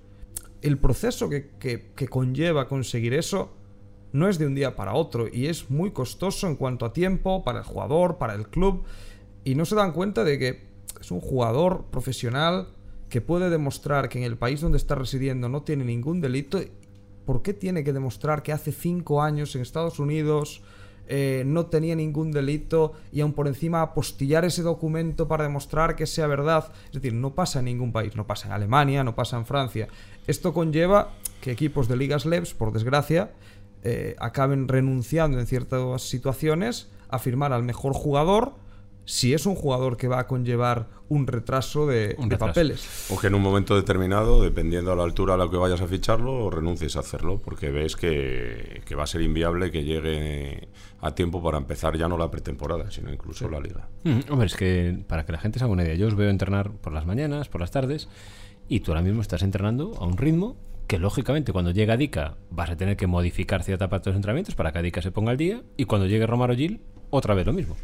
El 0.62 0.78
proceso 0.78 1.28
que, 1.28 1.50
que 1.60 2.08
conlleva 2.08 2.70
conseguir 2.70 3.14
eso 3.14 3.58
no 4.14 4.30
es 4.30 4.40
de 4.40 4.48
un 4.48 4.56
día 4.56 4.78
para 4.78 4.94
otro 4.94 5.28
y 5.30 5.48
es 5.48 5.70
muy 5.70 5.92
costoso 5.92 6.48
en 6.48 6.56
cuanto 6.56 6.86
a 6.86 6.94
tiempo 6.94 7.44
para 7.44 7.60
el 7.60 7.66
jugador, 7.66 8.18
para 8.18 8.36
el 8.36 8.48
club. 8.48 8.86
Y 9.44 9.56
no 9.56 9.66
se 9.66 9.76
dan 9.76 9.92
cuenta 9.92 10.24
de 10.24 10.40
que 10.40 10.67
es 11.08 11.12
un 11.12 11.22
jugador 11.22 11.86
profesional 11.90 12.68
que 13.08 13.22
puede 13.22 13.50
demostrar 13.50 14.10
que 14.10 14.18
en 14.18 14.26
el 14.26 14.36
país 14.36 14.60
donde 14.60 14.78
está 14.78 14.94
residiendo 14.94 15.48
no 15.48 15.62
tiene 15.62 15.86
ningún 15.86 16.20
delito. 16.20 16.60
¿Por 17.26 17.42
qué 17.42 17.54
tiene 17.54 17.86
que 17.86 17.94
demostrar 17.94 18.44
que 18.44 18.52
hace 18.52 18.74
cinco 18.74 19.22
años 19.22 19.56
en 19.56 19.62
Estados 19.62 20.00
Unidos 20.00 20.62
eh, 21.08 21.44
no 21.46 21.68
tenía 21.68 21.96
ningún 21.96 22.34
delito 22.34 22.92
y 23.14 23.22
aún 23.22 23.32
por 23.32 23.48
encima 23.48 23.82
apostillar 23.82 24.44
ese 24.44 24.64
documento 24.64 25.30
para 25.30 25.46
demostrar 25.46 25.96
que 25.96 26.06
sea 26.06 26.28
verdad? 26.28 26.74
Es 26.88 26.96
decir, 26.96 27.14
no 27.14 27.34
pasa 27.34 27.60
en 27.60 27.66
ningún 27.66 27.94
país, 27.94 28.18
no 28.18 28.28
pasa 28.28 28.48
en 28.48 28.52
Alemania, 28.52 29.06
no 29.06 29.16
pasa 29.16 29.38
en 29.38 29.46
Francia. 29.46 29.88
Esto 30.28 30.54
conlleva 30.54 31.14
que 31.40 31.52
equipos 31.52 31.88
de 31.88 31.96
ligas 31.96 32.26
LEVs, 32.26 32.54
por 32.54 32.74
desgracia, 32.74 33.32
eh, 33.84 34.18
acaben 34.20 34.68
renunciando 34.68 35.40
en 35.40 35.48
ciertas 35.48 36.02
situaciones 36.02 36.90
a 37.08 37.18
firmar 37.18 37.54
al 37.54 37.64
mejor 37.64 37.94
jugador 37.94 38.67
si 39.08 39.34
es 39.34 39.46
un 39.46 39.56
jugador 39.56 39.96
que 39.96 40.10
va 40.10 40.20
a 40.20 40.28
conllevar 40.28 40.90
un 41.08 41.28
retraso 41.28 41.88
de, 41.88 42.16
Un 42.18 42.28
de 42.28 42.36
retraso. 42.36 42.46
papeles. 42.52 43.10
O 43.10 43.18
que 43.18 43.28
en 43.28 43.36
un 43.36 43.42
momento 43.42 43.74
determinado, 43.74 44.44
dependiendo 44.44 44.92
a 44.92 44.98
la 44.98 45.04
altura 45.04 45.36
a 45.36 45.38
la 45.38 45.50
que 45.50 45.56
vayas 45.56 45.80
a 45.80 45.88
ficharlo, 45.88 46.50
renuncies 46.50 46.98
a 46.98 47.00
hacerlo, 47.00 47.40
porque 47.44 47.70
ves 47.72 47.96
que, 47.96 48.82
que 48.86 48.96
va 48.96 49.04
a 49.04 49.08
ser 49.08 49.22
inviable 49.22 49.72
que 49.72 49.86
llegue 49.86 50.68
a 51.00 51.16
tiempo 51.16 51.42
para 51.42 51.58
empezar 51.58 51.98
ya 51.98 52.10
no 52.10 52.18
la 52.18 52.30
pretemporada, 52.30 52.92
sino 52.92 53.10
incluso 53.12 53.50
la 53.50 53.62
liga. 53.62 53.88
Mm, 54.04 54.20
hombre, 54.30 54.48
es 54.48 54.56
que 54.56 55.00
para 55.08 55.26
que 55.26 55.32
la 55.32 55.38
gente 55.40 55.58
se 55.60 55.64
haga 55.64 55.72
una 55.72 55.84
idea, 55.84 55.96
yo 55.96 56.08
os 56.08 56.16
veo 56.16 56.30
entrenar 56.30 56.72
por 56.74 56.92
las 56.92 57.06
mañanas, 57.06 57.48
por 57.48 57.62
las 57.62 57.72
tardes, 57.72 58.10
y 58.68 58.82
tú 58.82 58.92
ahora 58.92 59.04
mismo 59.04 59.22
estás 59.22 59.42
entrenando 59.42 59.94
a 60.02 60.06
un 60.06 60.18
ritmo 60.18 60.58
que 60.88 61.00
lógicamente 61.00 61.54
cuando 61.54 61.72
llega 61.72 61.96
Dica 61.96 62.36
vas 62.50 62.70
a 62.72 62.76
tener 62.76 62.98
que 62.98 63.08
modificar 63.08 63.64
cierta 63.64 63.88
parte 63.88 64.10
de 64.10 64.12
los 64.12 64.18
entrenamientos 64.18 64.56
para 64.56 64.74
que 64.74 64.82
Dica 64.82 65.02
se 65.02 65.12
ponga 65.12 65.32
al 65.32 65.38
día, 65.38 65.64
y 65.78 65.86
cuando 65.86 66.08
llegue 66.08 66.28
Romaro 66.28 66.56
Gil, 66.56 66.82
otra 67.10 67.34
vez 67.34 67.46
lo 67.46 67.54
mismo. 67.54 67.78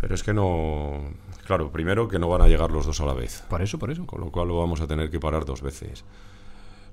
Pero 0.00 0.14
es 0.14 0.22
que 0.22 0.32
no... 0.34 1.02
Claro, 1.46 1.70
primero 1.72 2.08
que 2.08 2.18
no 2.18 2.28
van 2.28 2.42
a 2.42 2.48
llegar 2.48 2.70
los 2.70 2.86
dos 2.86 3.00
a 3.00 3.06
la 3.06 3.14
vez. 3.14 3.42
Por 3.48 3.62
eso, 3.62 3.78
por 3.78 3.90
eso. 3.90 4.06
con 4.06 4.20
lo 4.20 4.30
cual 4.30 4.48
lo 4.48 4.58
vamos 4.58 4.80
a 4.80 4.86
tener 4.86 5.10
que 5.10 5.18
parar 5.18 5.44
dos 5.44 5.62
veces. 5.62 6.04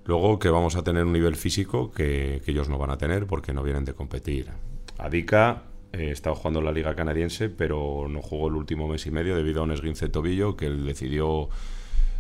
Luego 0.06 0.40
que 0.40 0.50
vamos 0.50 0.76
a 0.76 0.84
tener 0.84 1.04
un 1.06 1.14
nivel 1.14 1.36
físico 1.36 1.92
que, 1.92 2.42
que 2.46 2.52
ellos 2.52 2.70
no 2.70 2.78
van 2.78 2.92
a 2.92 2.98
tener 2.98 3.26
porque 3.28 3.54
no 3.54 3.64
vienen 3.64 3.86
de 3.86 3.94
competir. 3.94 4.50
Adica 4.98 5.64
eh, 5.94 6.12
está 6.12 6.34
jugando 6.34 6.60
en 6.60 6.66
la 6.66 6.72
liga 6.72 6.96
canadiense, 6.96 7.50
pero 7.50 8.08
no 8.10 8.22
jugó 8.22 8.48
el 8.48 8.56
último 8.56 8.88
mes 8.88 9.06
y 9.08 9.12
medio 9.12 9.36
debido 9.36 9.62
a 9.62 9.64
un 9.64 9.72
esguince 9.72 10.06
de 10.06 10.12
tobillo 10.12 10.56
que 10.56 10.68
él 10.68 10.86
decidió, 10.86 11.50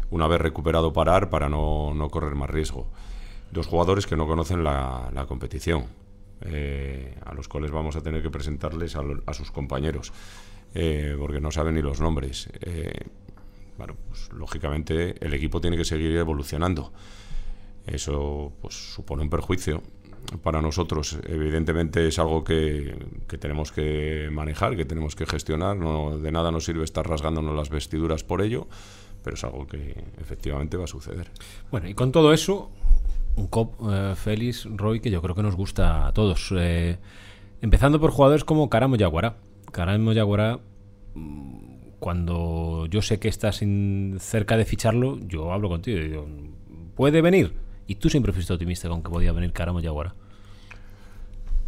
una 0.09 0.27
vez 0.27 0.41
recuperado, 0.41 0.93
parar 0.93 1.29
para 1.29 1.47
no, 1.47 1.93
no 1.93 2.09
correr 2.09 2.35
más 2.35 2.49
riesgo. 2.49 2.87
Dos 3.51 3.67
jugadores 3.67 4.07
que 4.07 4.17
no 4.17 4.27
conocen 4.27 4.63
la, 4.63 5.09
la 5.13 5.25
competición, 5.25 5.85
eh, 6.41 7.15
a 7.25 7.33
los 7.33 7.47
cuales 7.47 7.71
vamos 7.71 7.95
a 7.95 8.01
tener 8.01 8.21
que 8.21 8.29
presentarles 8.31 8.95
a, 8.95 9.03
lo- 9.03 9.21
a 9.25 9.33
sus 9.33 9.51
compañeros, 9.51 10.11
eh, 10.75 11.15
porque 11.17 11.39
no 11.39 11.51
saben 11.51 11.75
ni 11.75 11.81
los 11.81 12.01
nombres. 12.01 12.49
Eh, 12.61 12.93
bueno, 13.77 13.95
pues 14.09 14.31
lógicamente 14.33 15.15
el 15.25 15.33
equipo 15.33 15.59
tiene 15.61 15.77
que 15.77 15.85
seguir 15.85 16.15
evolucionando. 16.17 16.91
Eso 17.87 18.51
pues 18.61 18.93
supone 18.93 19.23
un 19.23 19.29
perjuicio 19.29 19.81
para 20.43 20.61
nosotros. 20.61 21.17
Evidentemente 21.27 22.07
es 22.07 22.19
algo 22.19 22.43
que, 22.43 22.95
tenemos 23.39 23.71
que 23.71 24.29
manejar, 24.31 24.75
que 24.75 24.85
tenemos 24.85 25.15
que 25.15 25.25
gestionar. 25.25 25.77
No, 25.77 26.17
de 26.17 26.31
nada 26.31 26.51
nos 26.51 26.65
sirve 26.65 26.83
estar 26.83 27.07
rasgándonos 27.07 27.55
las 27.55 27.69
vestiduras 27.69 28.23
por 28.23 28.41
ello, 28.41 28.67
pero 29.23 29.35
es 29.35 29.43
algo 29.43 29.67
que 29.67 30.03
efectivamente 30.19 30.77
va 30.77 30.85
a 30.85 30.87
suceder. 30.87 31.31
Bueno, 31.71 31.87
y 31.87 31.93
con 31.93 32.11
todo 32.11 32.33
eso, 32.33 32.71
un 33.35 33.47
cop, 33.47 33.75
eh, 33.89 34.13
Félix, 34.15 34.67
Roy, 34.69 34.99
que 34.99 35.11
yo 35.11 35.21
creo 35.21 35.35
que 35.35 35.43
nos 35.43 35.55
gusta 35.55 36.07
a 36.07 36.13
todos. 36.13 36.53
Eh, 36.57 36.97
empezando 37.61 37.99
por 37.99 38.11
jugadores 38.11 38.43
como 38.43 38.69
Karamo 38.69 38.97
Yaguará, 40.13 40.59
mm, 41.13 41.55
cuando 41.99 42.85
yo 42.87 43.01
sé 43.01 43.19
que 43.19 43.27
estás 43.27 43.61
cerca 44.19 44.57
de 44.57 44.65
ficharlo, 44.65 45.19
yo 45.27 45.51
hablo 45.51 45.69
contigo 45.69 45.97
y 45.97 46.07
digo, 46.09 46.27
¿puede 46.95 47.21
venir? 47.21 47.53
Y 47.87 47.95
tú 47.95 48.09
siempre 48.09 48.33
fuiste 48.33 48.53
optimista 48.53 48.89
con 48.89 49.03
que 49.03 49.09
podía 49.09 49.31
venir 49.31 49.51
Karamo 49.51 49.79
Yaguará. 49.79 50.15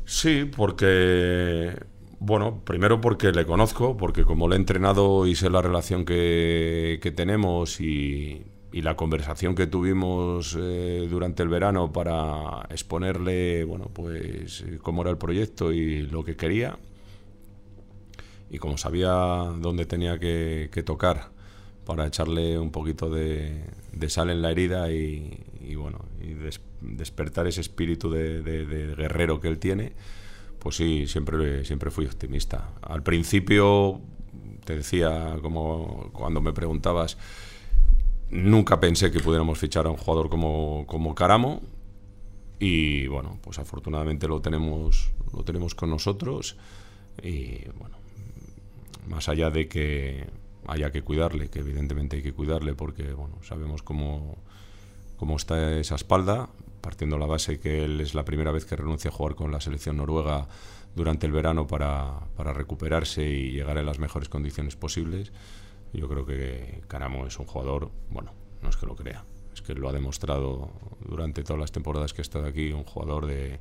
Sí, 0.06 0.46
porque, 0.46 1.76
bueno, 2.20 2.62
primero 2.64 3.02
porque 3.02 3.32
le 3.32 3.46
conozco, 3.46 3.98
porque 3.98 4.24
como 4.24 4.48
le 4.48 4.56
he 4.56 4.60
entrenado 4.60 5.28
y 5.28 5.36
sé 5.36 5.50
la 5.50 5.62
relación 5.62 6.06
que, 6.06 7.00
que 7.02 7.12
tenemos 7.12 7.82
y, 7.82 8.46
y 8.72 8.82
la 8.82 8.96
conversación 8.96 9.56
que 9.56 9.68
tuvimos 9.68 10.56
eh, 10.60 11.08
durante 11.10 11.44
el 11.44 11.50
verano 11.50 11.92
para 11.92 12.68
exponerle, 12.70 13.64
bueno, 13.64 13.90
pues 13.94 14.62
eh, 14.62 14.80
cómo 14.82 15.02
era 15.02 15.12
el 15.12 15.18
proyecto 15.18 15.72
y 15.72 16.04
lo 16.04 16.24
que 16.24 16.36
quería. 16.36 16.78
Y 18.50 18.60
como 18.60 18.78
sabía 18.78 19.12
dónde 19.12 19.86
tenía 19.86 20.20
que, 20.20 20.70
que 20.72 20.84
tocar 20.84 21.30
para 21.86 22.06
echarle 22.08 22.58
un 22.60 22.72
poquito 22.72 23.10
de, 23.10 23.64
de 23.94 24.10
sal 24.10 24.30
en 24.30 24.42
la 24.42 24.52
herida 24.52 24.92
y, 24.92 25.44
y, 25.62 25.76
bueno, 25.76 26.00
y 26.22 26.34
des- 26.34 26.62
despertar 26.82 27.48
ese 27.48 27.62
espíritu 27.62 28.10
de, 28.12 28.42
de- 28.42 28.66
de 28.66 28.96
guerrero 28.96 29.40
que 29.40 29.48
él 29.48 29.60
tiene, 29.60 29.94
pues 30.60 30.76
sí, 30.78 31.08
siempre, 31.08 31.66
siempre 31.66 31.92
fui 31.92 32.06
optimista. 32.06 32.72
Al 32.82 33.04
principio, 33.04 34.02
te 34.66 34.76
decía, 34.78 35.38
como 35.42 36.10
cuando 36.14 36.42
me 36.42 36.54
preguntabas, 36.54 37.18
nunca 38.30 38.80
pensé 38.80 39.12
que 39.12 39.20
pudiéramos 39.20 39.58
fichar 39.58 39.86
a 39.88 39.90
un 39.90 39.98
jugador 39.98 40.30
como, 40.30 40.86
como 40.88 41.16
Caramo. 41.16 41.62
Y 42.60 43.08
bueno, 43.08 43.38
pues 43.42 43.60
afortunadamente 43.60 44.28
lo 44.28 44.42
tenemos, 44.42 45.12
lo 45.34 45.44
tenemos 45.44 45.76
con 45.76 45.90
nosotros. 45.90 46.58
Y 47.22 47.66
bueno, 47.80 47.97
más 49.08 49.30
allá 49.30 49.50
de 49.50 49.68
que 49.68 50.28
haya 50.68 50.92
que 50.92 51.02
cuidarle, 51.02 51.50
que 51.50 51.60
evidentemente 51.60 52.18
hay 52.18 52.24
que 52.24 52.34
cuidarle 52.34 52.74
porque 52.76 53.14
bueno, 53.14 53.38
sabemos 53.42 53.82
cómo, 53.82 54.38
cómo 55.16 55.38
está 55.38 55.78
esa 55.78 55.96
espalda, 55.96 56.50
partiendo 56.82 57.18
la 57.18 57.26
base 57.26 57.60
que 57.60 57.84
él 57.84 58.02
es 58.02 58.14
la 58.14 58.26
primera 58.26 58.52
vez 58.52 58.66
que 58.66 58.76
renuncia 58.76 59.10
a 59.10 59.14
jugar 59.14 59.36
con 59.36 59.52
la 59.52 59.62
selección 59.62 59.98
noruega 59.98 60.48
durante 60.96 61.26
el 61.26 61.32
verano 61.32 61.68
para, 61.68 62.20
para 62.36 62.54
recuperarse 62.54 63.24
y 63.24 63.52
llegar 63.52 63.78
en 63.78 63.86
las 63.86 64.00
mejores 64.00 64.30
condiciones 64.30 64.76
posibles. 64.76 65.32
Yo 65.94 66.08
creo 66.10 66.26
que 66.26 66.82
Caramo 66.88 67.26
es 67.26 67.40
un 67.40 67.46
jugador, 67.46 67.92
bueno, 68.10 68.34
no 68.62 68.70
es 68.70 68.78
que 68.78 68.86
lo 68.86 68.96
crea, 68.96 69.24
es 69.54 69.62
que 69.62 69.74
lo 69.74 69.88
ha 69.88 69.94
demostrado 69.94 70.72
durante 71.08 71.44
todas 71.44 71.60
las 71.60 71.72
temporadas 71.72 72.14
que 72.14 72.22
ha 72.22 72.24
estado 72.24 72.46
aquí, 72.46 72.74
un 72.74 72.84
jugador 72.84 73.26
de, 73.26 73.60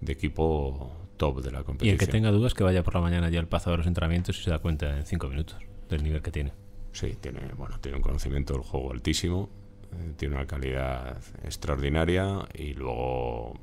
de 0.00 0.12
equipo 0.12 0.92
top 1.16 1.42
de 1.42 1.50
la 1.50 1.60
Y 1.60 1.64
competición. 1.64 1.94
el 1.94 1.98
que 1.98 2.06
tenga 2.06 2.30
dudas, 2.30 2.54
que 2.54 2.62
vaya 2.64 2.82
por 2.82 2.94
la 2.94 3.00
mañana 3.00 3.28
ya 3.30 3.40
al 3.40 3.48
paso 3.48 3.70
de 3.70 3.78
los 3.78 3.86
entrenamientos 3.86 4.38
y 4.38 4.42
se 4.44 4.50
da 4.50 4.58
cuenta 4.58 4.96
en 4.98 5.06
cinco 5.06 5.28
minutos 5.28 5.56
del 5.88 6.02
nivel 6.02 6.20
que 6.22 6.30
tiene. 6.30 6.52
Sí, 6.92 7.16
tiene, 7.20 7.40
bueno, 7.56 7.78
tiene 7.80 7.96
un 7.96 8.02
conocimiento 8.02 8.52
del 8.54 8.62
juego 8.62 8.92
altísimo, 8.92 9.48
eh, 9.92 10.12
tiene 10.16 10.34
una 10.36 10.46
calidad 10.46 11.18
extraordinaria 11.44 12.46
y 12.54 12.74
luego 12.74 13.54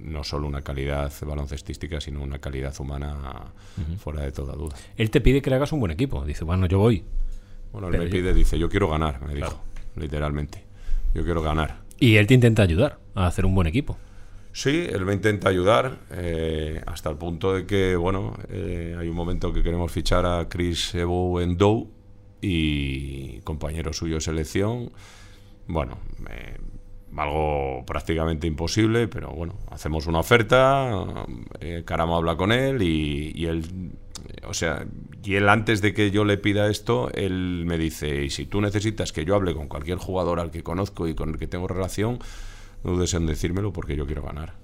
no 0.00 0.24
solo 0.24 0.46
una 0.46 0.62
calidad 0.62 1.12
baloncestística, 1.26 2.00
sino 2.00 2.22
una 2.22 2.38
calidad 2.38 2.74
humana 2.80 3.52
fuera 3.98 4.22
de 4.22 4.32
toda 4.32 4.54
duda. 4.54 4.74
Él 4.96 5.10
te 5.10 5.20
pide 5.20 5.42
que 5.42 5.50
le 5.50 5.56
hagas 5.56 5.72
un 5.72 5.80
buen 5.80 5.92
equipo. 5.92 6.24
Dice, 6.24 6.44
bueno, 6.44 6.66
yo 6.66 6.78
voy. 6.78 7.04
Bueno, 7.72 7.88
él 7.88 7.92
Pero 7.92 8.04
me 8.04 8.08
yo- 8.10 8.16
pide, 8.16 8.32
dice, 8.34 8.58
yo 8.58 8.68
quiero 8.70 8.88
ganar, 8.88 9.20
me 9.26 9.34
dijo, 9.34 9.60
literalmente. 9.96 10.64
Yo 11.14 11.22
quiero 11.24 11.42
ganar. 11.42 11.80
Y 11.98 12.16
él 12.16 12.26
te 12.26 12.32
intenta 12.34 12.62
ayudar 12.62 12.98
a 13.14 13.26
hacer 13.26 13.44
un 13.44 13.54
buen 13.54 13.66
equipo. 13.66 13.98
Sí, 14.52 14.86
él 14.90 15.04
me 15.04 15.14
intenta 15.14 15.48
ayudar 15.48 15.98
eh, 16.10 16.82
hasta 16.86 17.08
el 17.08 17.16
punto 17.16 17.54
de 17.54 17.66
que, 17.66 17.94
bueno, 17.94 18.36
eh, 18.48 18.96
hay 18.98 19.08
un 19.08 19.14
momento 19.14 19.52
que 19.52 19.62
queremos 19.62 19.92
fichar 19.92 20.26
a 20.26 20.48
Chris 20.48 20.94
Evo 20.94 21.40
Dow 21.40 21.88
y 22.40 23.40
compañero 23.42 23.92
suyo 23.92 24.16
de 24.16 24.20
selección. 24.20 24.90
Bueno, 25.68 25.98
eh, 26.28 26.58
algo 27.16 27.84
prácticamente 27.86 28.46
imposible, 28.46 29.06
pero 29.06 29.30
bueno, 29.30 29.54
hacemos 29.70 30.06
una 30.06 30.18
oferta, 30.18 31.06
eh, 31.60 31.82
Caramo 31.84 32.16
habla 32.16 32.36
con 32.36 32.50
él 32.50 32.82
y, 32.82 33.32
y 33.34 33.46
él, 33.46 33.92
o 34.46 34.54
sea, 34.54 34.84
y 35.22 35.34
él 35.34 35.48
antes 35.48 35.80
de 35.80 35.94
que 35.94 36.10
yo 36.10 36.24
le 36.24 36.38
pida 36.38 36.68
esto, 36.68 37.10
él 37.12 37.64
me 37.66 37.78
dice, 37.78 38.24
y 38.24 38.30
si 38.30 38.46
tú 38.46 38.60
necesitas 38.60 39.12
que 39.12 39.24
yo 39.24 39.34
hable 39.36 39.54
con 39.54 39.68
cualquier 39.68 39.98
jugador 39.98 40.40
al 40.40 40.50
que 40.50 40.62
conozco 40.62 41.06
y 41.06 41.14
con 41.14 41.30
el 41.30 41.38
que 41.38 41.46
tengo 41.46 41.68
relación, 41.68 42.18
no 42.84 42.92
dudes 42.92 43.12
en 43.14 43.26
decírmelo 43.26 43.72
porque 43.72 43.96
yo 43.96 44.06
quiero 44.06 44.22
ganar. 44.22 44.54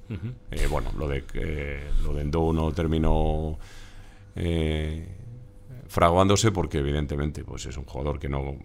Eh, 0.50 0.66
bueno, 0.70 0.90
lo 0.96 1.08
de, 1.08 1.24
eh, 1.34 1.90
lo 2.02 2.14
de 2.14 2.22
Endo 2.22 2.52
no 2.52 2.72
terminó 2.72 3.58
eh, 4.34 5.06
fraguándose 5.88 6.52
porque 6.52 6.78
evidentemente 6.78 7.44
pues 7.44 7.66
es 7.66 7.76
un 7.76 7.84
jugador 7.84 8.18
que 8.18 8.28
no 8.28 8.56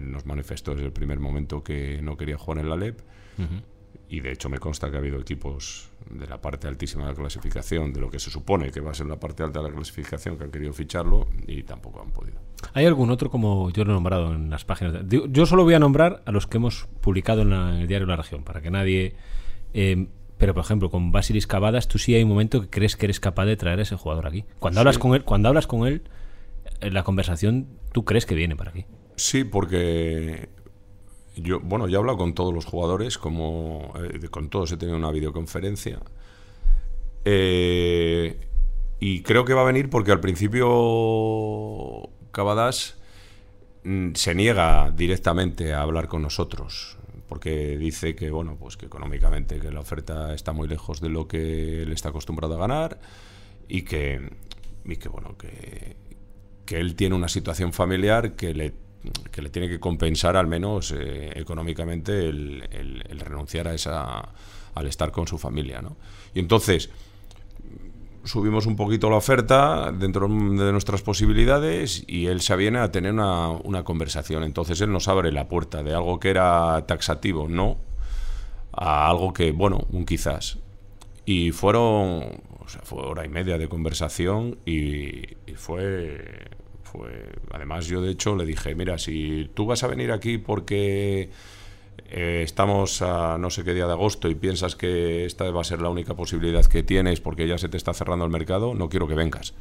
nos 0.00 0.26
manifestó 0.26 0.72
desde 0.72 0.86
el 0.86 0.92
primer 0.92 1.18
momento 1.18 1.62
que 1.62 2.00
no 2.02 2.16
quería 2.16 2.36
jugar 2.36 2.58
en 2.58 2.68
la 2.68 2.76
LEP 2.76 3.00
y 4.08 4.20
de 4.20 4.32
hecho 4.32 4.48
me 4.48 4.58
consta 4.58 4.90
que 4.90 4.96
ha 4.96 4.98
habido 4.98 5.18
equipos 5.18 5.90
de 6.10 6.26
la 6.26 6.40
parte 6.40 6.68
altísima 6.68 7.04
de 7.04 7.10
la 7.10 7.16
clasificación, 7.16 7.92
de 7.92 8.00
lo 8.00 8.10
que 8.10 8.18
se 8.18 8.30
supone 8.30 8.70
que 8.70 8.80
va 8.80 8.92
a 8.92 8.94
ser 8.94 9.06
la 9.06 9.18
parte 9.18 9.42
alta 9.42 9.60
de 9.60 9.68
la 9.68 9.74
clasificación, 9.74 10.36
que 10.36 10.44
han 10.44 10.50
querido 10.50 10.72
ficharlo 10.72 11.26
y 11.46 11.62
tampoco 11.62 12.02
han 12.02 12.10
podido. 12.10 12.38
¿Hay 12.74 12.86
algún 12.86 13.10
otro 13.10 13.30
como 13.30 13.70
yo 13.70 13.84
lo 13.84 13.92
he 13.92 13.94
nombrado 13.94 14.34
en 14.34 14.50
las 14.50 14.64
páginas? 14.64 14.94
Yo 15.08 15.46
solo 15.46 15.64
voy 15.64 15.74
a 15.74 15.78
nombrar 15.78 16.22
a 16.26 16.32
los 16.32 16.46
que 16.46 16.58
hemos 16.58 16.88
publicado 17.00 17.42
en, 17.42 17.52
el 17.52 17.86
diario 17.86 18.06
La 18.06 18.16
Región, 18.16 18.42
para 18.42 18.60
que 18.60 18.70
nadie... 18.70 19.14
Eh, 19.74 20.06
pero, 20.38 20.52
por 20.52 20.64
ejemplo, 20.64 20.90
con 20.90 21.12
Basilis 21.12 21.46
Cavadas, 21.46 21.88
tú 21.88 21.98
sí 21.98 22.14
hay 22.14 22.22
un 22.22 22.28
momento 22.28 22.60
que 22.60 22.68
crees 22.68 22.96
que 22.96 23.06
eres 23.06 23.20
capaz 23.20 23.46
de 23.46 23.56
traer 23.56 23.78
a 23.78 23.82
ese 23.82 23.96
jugador 23.96 24.26
aquí. 24.26 24.44
Cuando 24.58 24.80
hablas 24.80 24.98
con 24.98 25.14
él, 25.14 25.24
cuando 25.24 25.48
hablas 25.48 25.66
con 25.66 25.86
él, 25.86 26.02
en 26.80 26.94
la 26.94 27.04
conversación, 27.04 27.68
tú 27.92 28.04
crees 28.04 28.26
que 28.26 28.34
viene 28.34 28.54
para 28.54 28.70
aquí. 28.70 28.84
Sí, 29.16 29.44
porque 29.44 30.50
yo, 31.36 31.60
bueno, 31.60 31.88
ya 31.88 31.96
he 31.96 31.98
hablado 31.98 32.18
con 32.18 32.34
todos 32.34 32.52
los 32.52 32.66
jugadores, 32.66 33.16
como 33.16 33.94
eh, 34.02 34.28
con 34.28 34.50
todos 34.50 34.72
he 34.72 34.76
tenido 34.76 34.98
una 34.98 35.10
videoconferencia. 35.10 36.00
Eh, 37.24 38.38
y 39.00 39.22
creo 39.22 39.44
que 39.44 39.54
va 39.54 39.62
a 39.62 39.66
venir 39.66 39.90
porque 39.90 40.12
al 40.12 40.20
principio 40.20 42.08
Cavadas 42.36 42.98
mm, 43.84 44.12
se 44.12 44.34
niega 44.34 44.90
directamente 44.90 45.72
a 45.72 45.80
hablar 45.80 46.06
con 46.06 46.20
nosotros 46.20 46.98
porque 47.30 47.78
dice 47.78 48.14
que 48.14 48.30
bueno 48.30 48.58
pues 48.60 48.76
que 48.76 48.84
económicamente 48.84 49.58
que 49.58 49.72
la 49.72 49.80
oferta 49.80 50.34
está 50.34 50.52
muy 50.52 50.68
lejos 50.68 51.00
de 51.00 51.08
lo 51.08 51.26
que 51.26 51.82
él 51.82 51.92
está 51.94 52.10
acostumbrado 52.10 52.54
a 52.56 52.58
ganar 52.58 53.00
y 53.68 53.82
que 53.82 54.30
y 54.84 54.96
que 54.96 55.08
bueno 55.08 55.38
que, 55.38 55.96
que 56.66 56.78
él 56.78 56.94
tiene 56.94 57.14
una 57.14 57.28
situación 57.28 57.72
familiar 57.72 58.36
que 58.36 58.52
le 58.52 58.74
que 59.32 59.40
le 59.40 59.48
tiene 59.48 59.66
que 59.66 59.80
compensar 59.80 60.36
al 60.36 60.46
menos 60.46 60.92
eh, 60.92 61.32
económicamente 61.36 62.28
el, 62.28 63.18
renunciar 63.18 63.66
a 63.66 63.72
esa 63.72 64.28
al 64.74 64.86
estar 64.86 65.10
con 65.10 65.26
su 65.26 65.38
familia 65.38 65.80
¿no? 65.80 65.96
y 66.34 66.40
entonces 66.40 66.90
subimos 68.26 68.66
un 68.66 68.76
poquito 68.76 69.08
la 69.08 69.16
oferta 69.16 69.92
dentro 69.92 70.28
de 70.28 70.72
nuestras 70.72 71.02
posibilidades 71.02 72.04
y 72.06 72.26
él 72.26 72.40
se 72.40 72.56
viene 72.56 72.78
a 72.78 72.90
tener 72.90 73.12
una, 73.12 73.48
una, 73.48 73.84
conversación. 73.84 74.42
Entonces 74.42 74.80
él 74.80 74.92
nos 74.92 75.08
abre 75.08 75.32
la 75.32 75.48
puerta 75.48 75.82
de 75.82 75.94
algo 75.94 76.20
que 76.20 76.30
era 76.30 76.84
taxativo 76.86 77.48
no 77.48 77.78
a 78.72 79.08
algo 79.08 79.32
que 79.32 79.52
bueno 79.52 79.86
un 79.90 80.04
quizás. 80.04 80.58
Y 81.24 81.52
fueron 81.52 82.42
o 82.60 82.68
sea, 82.68 82.82
fue 82.82 83.02
hora 83.02 83.24
y 83.24 83.28
media 83.28 83.58
de 83.58 83.68
conversación 83.68 84.58
y 84.66 85.36
fue 85.56 86.46
además 87.52 87.86
yo 87.86 88.00
de 88.00 88.10
hecho 88.10 88.36
le 88.36 88.44
dije, 88.44 88.74
mira, 88.74 88.98
si 88.98 89.50
tú 89.54 89.66
vas 89.66 89.82
a 89.82 89.86
venir 89.86 90.12
aquí 90.12 90.38
porque 90.38 91.30
eh, 92.10 92.42
estamos 92.44 93.02
a 93.02 93.38
no 93.38 93.50
sé 93.50 93.64
qué 93.64 93.74
día 93.74 93.86
de 93.86 93.92
agosto 93.92 94.28
y 94.28 94.34
piensas 94.34 94.76
que 94.76 95.24
esta 95.26 95.50
va 95.50 95.60
a 95.60 95.64
ser 95.64 95.82
la 95.82 95.88
única 95.88 96.14
posibilidad 96.14 96.64
que 96.64 96.82
tienes 96.82 97.20
porque 97.20 97.46
ya 97.48 97.58
se 97.58 97.68
te 97.68 97.76
está 97.76 97.94
cerrando 97.94 98.24
el 98.24 98.30
mercado, 98.30 98.74
no 98.74 98.88
quiero 98.88 99.08
que 99.08 99.14
vengas. 99.14 99.54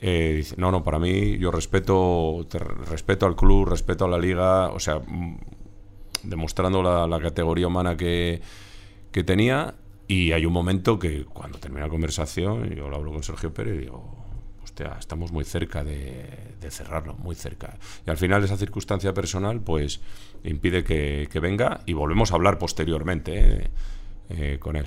Eh, 0.00 0.34
dice, 0.38 0.56
no, 0.58 0.72
no, 0.72 0.82
para 0.82 0.98
mí 0.98 1.38
yo 1.38 1.52
respeto, 1.52 2.44
respeto 2.90 3.26
al 3.26 3.36
club, 3.36 3.68
respeto 3.68 4.04
a 4.04 4.08
la 4.08 4.18
liga, 4.18 4.70
o 4.70 4.80
sea, 4.80 4.98
mm, 4.98 5.38
demostrando 6.24 6.82
la, 6.82 7.20
categoría 7.20 7.68
humana 7.68 7.96
que, 7.96 8.40
que 9.12 9.22
tenía 9.22 9.74
y 10.08 10.32
hay 10.32 10.44
un 10.44 10.52
momento 10.52 10.98
que 10.98 11.24
cuando 11.24 11.58
termina 11.58 11.86
la 11.86 11.90
conversación, 11.90 12.70
yo 12.74 12.88
lo 12.88 12.96
hablo 12.96 13.12
con 13.12 13.22
Sergio 13.22 13.54
Pérez 13.54 13.76
y 13.76 13.78
digo, 13.78 14.22
estamos 14.98 15.32
muy 15.32 15.44
cerca 15.44 15.84
de, 15.84 16.28
cerrarlo, 16.70 17.14
muy 17.14 17.34
cerca. 17.34 17.76
Y 18.06 18.10
al 18.10 18.16
final 18.16 18.42
esa 18.44 18.56
circunstancia 18.56 19.12
personal 19.12 19.60
pues 19.60 20.00
impide 20.44 20.84
que, 20.84 21.40
venga 21.40 21.80
y 21.86 21.92
volvemos 21.92 22.32
a 22.32 22.36
hablar 22.36 22.58
posteriormente 22.58 23.32
eh, 23.34 23.70
eh, 24.30 24.56
con 24.58 24.76
él. 24.76 24.86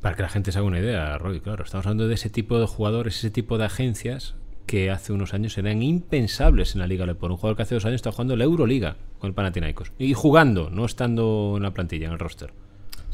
Para 0.00 0.16
que 0.16 0.22
la 0.22 0.28
gente 0.28 0.52
se 0.52 0.58
haga 0.58 0.66
una 0.66 0.78
idea, 0.78 1.18
Roy, 1.18 1.40
claro, 1.40 1.64
estamos 1.64 1.86
hablando 1.86 2.08
de 2.08 2.14
ese 2.14 2.30
tipo 2.30 2.58
de 2.58 2.66
jugadores, 2.66 3.18
ese 3.18 3.30
tipo 3.30 3.58
de 3.58 3.64
agencias 3.64 4.34
que 4.66 4.90
hace 4.90 5.12
unos 5.12 5.32
años 5.32 5.56
eran 5.58 5.82
impensables 5.82 6.74
en 6.74 6.80
la 6.80 6.86
Liga 6.86 7.06
Lepor. 7.06 7.30
Un 7.30 7.36
jugador 7.36 7.56
que 7.56 7.62
hace 7.62 7.74
dos 7.74 7.84
años 7.84 7.96
está 7.96 8.12
jugando 8.12 8.36
la 8.36 8.44
Euroliga 8.44 8.96
con 9.18 9.28
el 9.28 9.34
Panathinaikos. 9.34 9.92
Y 9.98 10.12
jugando, 10.12 10.70
no 10.70 10.84
estando 10.84 11.54
en 11.56 11.62
la 11.62 11.72
plantilla, 11.72 12.06
en 12.06 12.12
el 12.12 12.18
roster. 12.18 12.52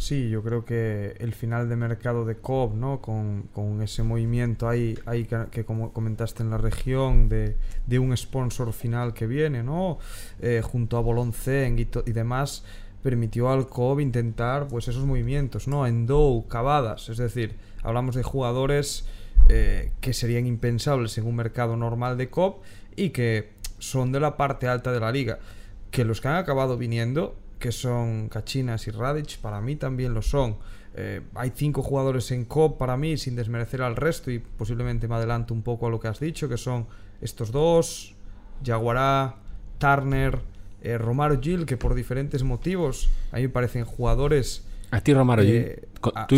Sí, 0.02 0.28
yo 0.28 0.42
creo 0.42 0.64
que 0.64 1.14
el 1.20 1.32
final 1.32 1.68
de 1.68 1.76
mercado 1.76 2.24
de 2.24 2.34
Cobb, 2.34 2.74
¿no? 2.74 3.00
Con, 3.00 3.80
ese 3.82 4.02
movimiento 4.02 4.68
ahí, 4.68 4.98
ahí 5.06 5.28
que, 5.48 5.64
como 5.64 5.92
comentaste 5.92 6.42
en 6.42 6.50
la 6.50 6.58
región, 6.58 7.28
de, 7.28 7.54
un 8.00 8.16
sponsor 8.16 8.72
final 8.72 9.14
que 9.14 9.28
viene, 9.28 9.62
¿no? 9.62 10.00
Eh, 10.40 10.60
junto 10.60 10.96
a 10.96 11.00
Bolonceng 11.00 11.78
y, 11.78 11.88
y, 12.04 12.12
demás, 12.12 12.64
permitió 13.00 13.48
al 13.48 13.68
Cobb 13.68 14.00
intentar 14.00 14.66
pues 14.66 14.88
esos 14.88 15.04
movimientos, 15.04 15.68
¿no? 15.68 15.86
Endo, 15.86 16.46
Cavadas, 16.48 17.08
es 17.08 17.18
decir, 17.18 17.54
hablamos 17.84 18.16
de 18.16 18.24
jugadores 18.24 19.06
eh, 19.50 19.92
que 20.00 20.14
serían 20.14 20.48
impensables 20.48 21.16
en 21.16 21.28
un 21.28 21.36
mercado 21.36 21.76
normal 21.76 22.18
de 22.18 22.28
Cobb 22.28 22.56
y 22.96 23.10
que 23.10 23.52
son 23.78 24.10
de 24.10 24.18
la 24.18 24.36
parte 24.36 24.66
alta 24.66 24.90
de 24.90 24.98
la 24.98 25.12
liga. 25.12 25.38
Que 25.92 26.04
los 26.04 26.20
que 26.20 26.26
han 26.26 26.36
acabado 26.38 26.76
viniendo 26.76 27.36
que 27.62 27.70
son 27.70 28.28
Cachinas 28.28 28.88
y 28.88 28.90
Radic, 28.90 29.38
para 29.38 29.60
mí 29.60 29.76
también 29.76 30.12
lo 30.12 30.20
son. 30.20 30.56
Eh, 30.96 31.20
hay 31.36 31.52
cinco 31.54 31.80
jugadores 31.80 32.32
en 32.32 32.44
COP 32.44 32.76
para 32.76 32.96
mí, 32.96 33.16
sin 33.16 33.36
desmerecer 33.36 33.82
al 33.82 33.94
resto, 33.94 34.32
y 34.32 34.40
posiblemente 34.40 35.06
me 35.06 35.14
adelanto 35.14 35.54
un 35.54 35.62
poco 35.62 35.86
a 35.86 35.90
lo 35.90 36.00
que 36.00 36.08
has 36.08 36.18
dicho, 36.18 36.48
que 36.48 36.56
son 36.56 36.88
estos 37.20 37.52
dos, 37.52 38.16
Jaguará, 38.66 39.36
Turner, 39.78 40.40
eh, 40.82 40.98
Romaro 40.98 41.40
Gil, 41.40 41.64
que 41.64 41.76
por 41.76 41.94
diferentes 41.94 42.42
motivos 42.42 43.08
a 43.30 43.36
mí 43.36 43.42
me 43.42 43.48
parecen 43.48 43.84
jugadores... 43.84 44.64
A 44.90 45.00
ti 45.00 45.14
Romaro 45.14 45.42
Gil. 45.44 45.54
Eh, 45.54 45.88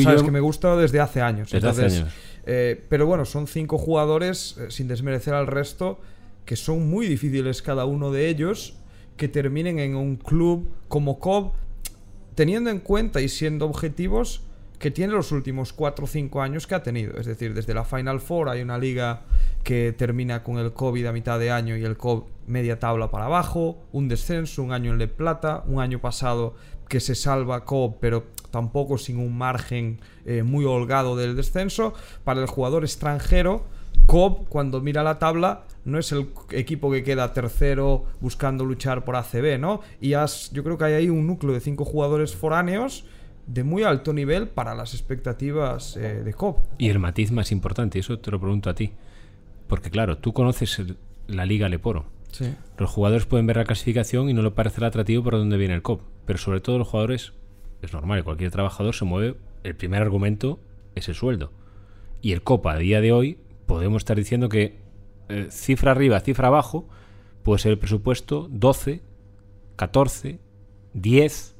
sabes 0.02 0.22
que 0.22 0.30
me 0.30 0.40
gusta 0.40 0.76
desde 0.76 1.00
hace 1.00 1.22
años. 1.22 1.50
Desde 1.50 1.68
hace 1.68 1.86
años. 1.86 2.12
pero 2.44 3.06
bueno, 3.06 3.24
son 3.24 3.46
cinco 3.46 3.78
jugadores, 3.78 4.56
sin 4.68 4.88
desmerecer 4.88 5.32
al 5.32 5.46
resto, 5.46 5.98
que 6.44 6.56
son 6.56 6.86
muy 6.90 7.06
difíciles 7.06 7.62
cada 7.62 7.86
uno 7.86 8.12
de 8.12 8.28
ellos 8.28 8.76
que 9.16 9.28
terminen 9.28 9.78
en 9.78 9.96
un 9.96 10.16
club 10.16 10.68
como 10.88 11.18
Cobb, 11.18 11.52
teniendo 12.34 12.70
en 12.70 12.80
cuenta 12.80 13.20
y 13.20 13.28
siendo 13.28 13.66
objetivos 13.66 14.42
que 14.78 14.90
tiene 14.90 15.14
los 15.14 15.32
últimos 15.32 15.72
4 15.72 16.04
o 16.04 16.08
5 16.08 16.42
años 16.42 16.66
que 16.66 16.74
ha 16.74 16.82
tenido. 16.82 17.16
Es 17.18 17.26
decir, 17.26 17.54
desde 17.54 17.74
la 17.74 17.84
Final 17.84 18.20
Four 18.20 18.48
hay 18.48 18.60
una 18.60 18.76
liga 18.76 19.22
que 19.62 19.94
termina 19.96 20.42
con 20.42 20.58
el 20.58 20.72
COVID 20.72 21.06
a 21.06 21.12
mitad 21.12 21.38
de 21.38 21.50
año 21.50 21.76
y 21.76 21.84
el 21.84 21.96
Cobb 21.96 22.24
media 22.46 22.78
tabla 22.78 23.10
para 23.10 23.26
abajo, 23.26 23.78
un 23.92 24.08
descenso, 24.08 24.62
un 24.62 24.72
año 24.72 24.92
en 24.92 24.98
Le 24.98 25.08
Plata, 25.08 25.64
un 25.66 25.80
año 25.80 26.00
pasado 26.00 26.54
que 26.88 27.00
se 27.00 27.14
salva 27.14 27.64
Cobb, 27.64 27.96
pero 28.00 28.24
tampoco 28.50 28.98
sin 28.98 29.18
un 29.18 29.36
margen 29.38 30.00
eh, 30.26 30.42
muy 30.42 30.64
holgado 30.64 31.16
del 31.16 31.34
descenso. 31.34 31.94
Para 32.24 32.42
el 32.42 32.46
jugador 32.46 32.84
extranjero, 32.84 33.64
Cobb, 34.06 34.48
cuando 34.48 34.80
mira 34.80 35.02
la 35.02 35.18
tabla, 35.18 35.64
no 35.84 35.98
es 35.98 36.12
el 36.12 36.28
equipo 36.50 36.90
que 36.90 37.02
queda 37.02 37.32
tercero 37.32 38.04
buscando 38.20 38.64
luchar 38.64 39.04
por 39.04 39.16
ACB, 39.16 39.58
¿no? 39.58 39.80
Y 40.00 40.14
has, 40.14 40.50
yo 40.52 40.62
creo 40.62 40.78
que 40.78 40.84
hay 40.84 40.92
ahí 40.94 41.08
un 41.08 41.26
núcleo 41.26 41.54
de 41.54 41.60
cinco 41.60 41.84
jugadores 41.84 42.34
foráneos 42.34 43.04
de 43.46 43.64
muy 43.64 43.82
alto 43.82 44.12
nivel 44.12 44.48
para 44.48 44.74
las 44.74 44.94
expectativas 44.94 45.96
eh, 45.96 46.22
de 46.22 46.34
COP. 46.34 46.58
Y 46.78 46.88
el 46.88 46.98
matiz 46.98 47.30
más 47.30 47.52
importante, 47.52 47.98
eso 47.98 48.18
te 48.18 48.30
lo 48.30 48.40
pregunto 48.40 48.70
a 48.70 48.74
ti. 48.74 48.92
Porque 49.68 49.90
claro, 49.90 50.18
tú 50.18 50.32
conoces 50.32 50.82
la 51.26 51.46
Liga 51.46 51.68
Leporo. 51.68 52.06
Sí. 52.30 52.54
Los 52.78 52.90
jugadores 52.90 53.26
pueden 53.26 53.46
ver 53.46 53.56
la 53.56 53.64
clasificación 53.64 54.28
y 54.28 54.34
no 54.34 54.42
le 54.42 54.50
parecerá 54.50 54.88
atractivo 54.88 55.22
por 55.22 55.34
dónde 55.34 55.56
viene 55.56 55.74
el 55.74 55.82
COP. 55.82 56.02
Pero 56.26 56.38
sobre 56.38 56.60
todo 56.60 56.78
los 56.78 56.88
jugadores, 56.88 57.32
es 57.82 57.92
normal, 57.92 58.24
cualquier 58.24 58.50
trabajador 58.50 58.94
se 58.94 59.04
mueve, 59.04 59.36
el 59.62 59.76
primer 59.76 60.02
argumento 60.02 60.58
es 60.94 61.08
el 61.08 61.14
sueldo. 61.14 61.52
Y 62.20 62.32
el 62.32 62.42
COP 62.42 62.66
a 62.66 62.76
día 62.76 63.00
de 63.00 63.12
hoy 63.12 63.38
podemos 63.66 64.02
estar 64.02 64.16
diciendo 64.16 64.48
que 64.48 64.78
eh, 65.28 65.48
cifra 65.50 65.92
arriba, 65.92 66.20
cifra 66.20 66.48
abajo, 66.48 66.88
puede 67.42 67.60
ser 67.60 67.72
el 67.72 67.78
presupuesto 67.78 68.48
12, 68.50 69.02
14, 69.76 70.38
10 70.94 71.54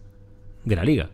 de 0.64 0.76
la 0.76 0.84
liga. 0.84 1.10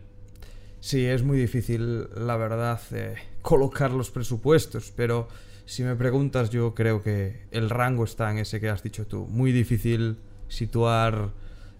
Sí, 0.79 1.05
es 1.05 1.23
muy 1.23 1.37
difícil, 1.37 2.09
la 2.15 2.37
verdad, 2.37 2.79
eh, 2.91 3.15
colocar 3.41 3.91
los 3.91 4.11
presupuestos, 4.11 4.91
pero 4.95 5.27
si 5.65 5.83
me 5.83 5.95
preguntas, 5.95 6.49
yo 6.49 6.73
creo 6.73 7.03
que 7.03 7.43
el 7.51 7.69
rango 7.69 8.03
está 8.03 8.31
en 8.31 8.39
ese 8.39 8.59
que 8.59 8.69
has 8.69 8.83
dicho 8.83 9.05
tú. 9.05 9.27
Muy 9.27 9.51
difícil 9.51 10.17
situar 10.47 11.29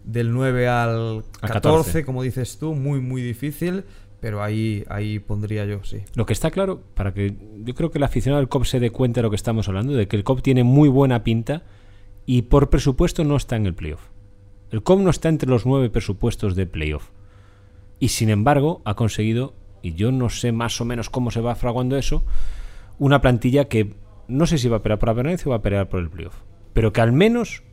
del 0.04 0.32
9 0.32 0.68
al 0.68 1.24
14, 1.42 1.54
14, 1.54 2.06
como 2.06 2.24
dices 2.24 2.58
tú, 2.58 2.74
muy, 2.74 3.02
muy 3.02 3.22
difícil, 3.22 3.84
pero 4.22 4.44
ahí, 4.44 4.86
ahí 4.88 5.20
pondría 5.20 5.66
yo, 5.66 5.84
sí. 5.84 5.98
Lo 6.14 6.28
que 6.28 6.34
está 6.34 6.52
claro, 6.52 6.82
para 6.94 7.14
que 7.14 7.36
yo 7.66 7.74
creo 7.74 7.90
que 7.90 7.98
el 7.98 8.04
aficionado 8.04 8.40
del 8.40 8.50
COP 8.50 8.66
se 8.66 8.80
dé 8.80 8.92
cuenta 8.92 9.20
de 9.20 9.24
lo 9.24 9.32
que 9.32 9.36
estamos 9.36 9.68
hablando, 9.68 9.94
de 9.94 10.08
que 10.08 10.16
el 10.16 10.24
COP 10.24 10.42
tiene 10.42 10.64
muy 10.64 10.88
buena 10.88 11.24
pinta 11.24 11.64
y 12.28 12.44
por 12.44 12.70
presupuesto 12.70 13.24
no 13.24 13.36
está 13.36 13.56
en 13.56 13.66
el 13.66 13.74
playoff. 13.74 14.10
El 14.70 14.84
COP 14.84 15.02
no 15.02 15.10
está 15.10 15.28
entre 15.28 15.50
los 15.50 15.66
nueve 15.66 15.90
presupuestos 15.90 16.56
de 16.56 16.68
playoff. 16.68 17.10
Y 18.00 18.10
sin 18.10 18.30
embargo 18.30 18.82
ha 18.86 18.94
conseguido, 18.94 19.56
y 19.82 19.96
yo 19.96 20.12
no 20.12 20.30
sé 20.30 20.52
más 20.52 20.80
o 20.80 20.86
menos 20.86 21.10
cómo 21.10 21.32
se 21.32 21.42
va 21.42 21.56
fraguando 21.56 21.98
eso, 21.98 22.24
una 23.00 23.22
plantilla 23.22 23.66
que 23.66 23.96
no 24.28 24.46
sé 24.46 24.60
si 24.60 24.70
va 24.70 24.78
a 24.78 24.84
pelear 24.84 25.00
por 25.00 25.10
la 25.10 25.16
permanencia 25.16 25.50
o 25.50 25.50
va 25.50 25.58
a 25.58 25.62
pelear 25.64 25.90
por 25.90 26.00
el 26.00 26.10
playoff. 26.12 26.36
Pero 26.74 26.94
que 26.94 27.02
al 27.02 27.12
menos 27.12 27.64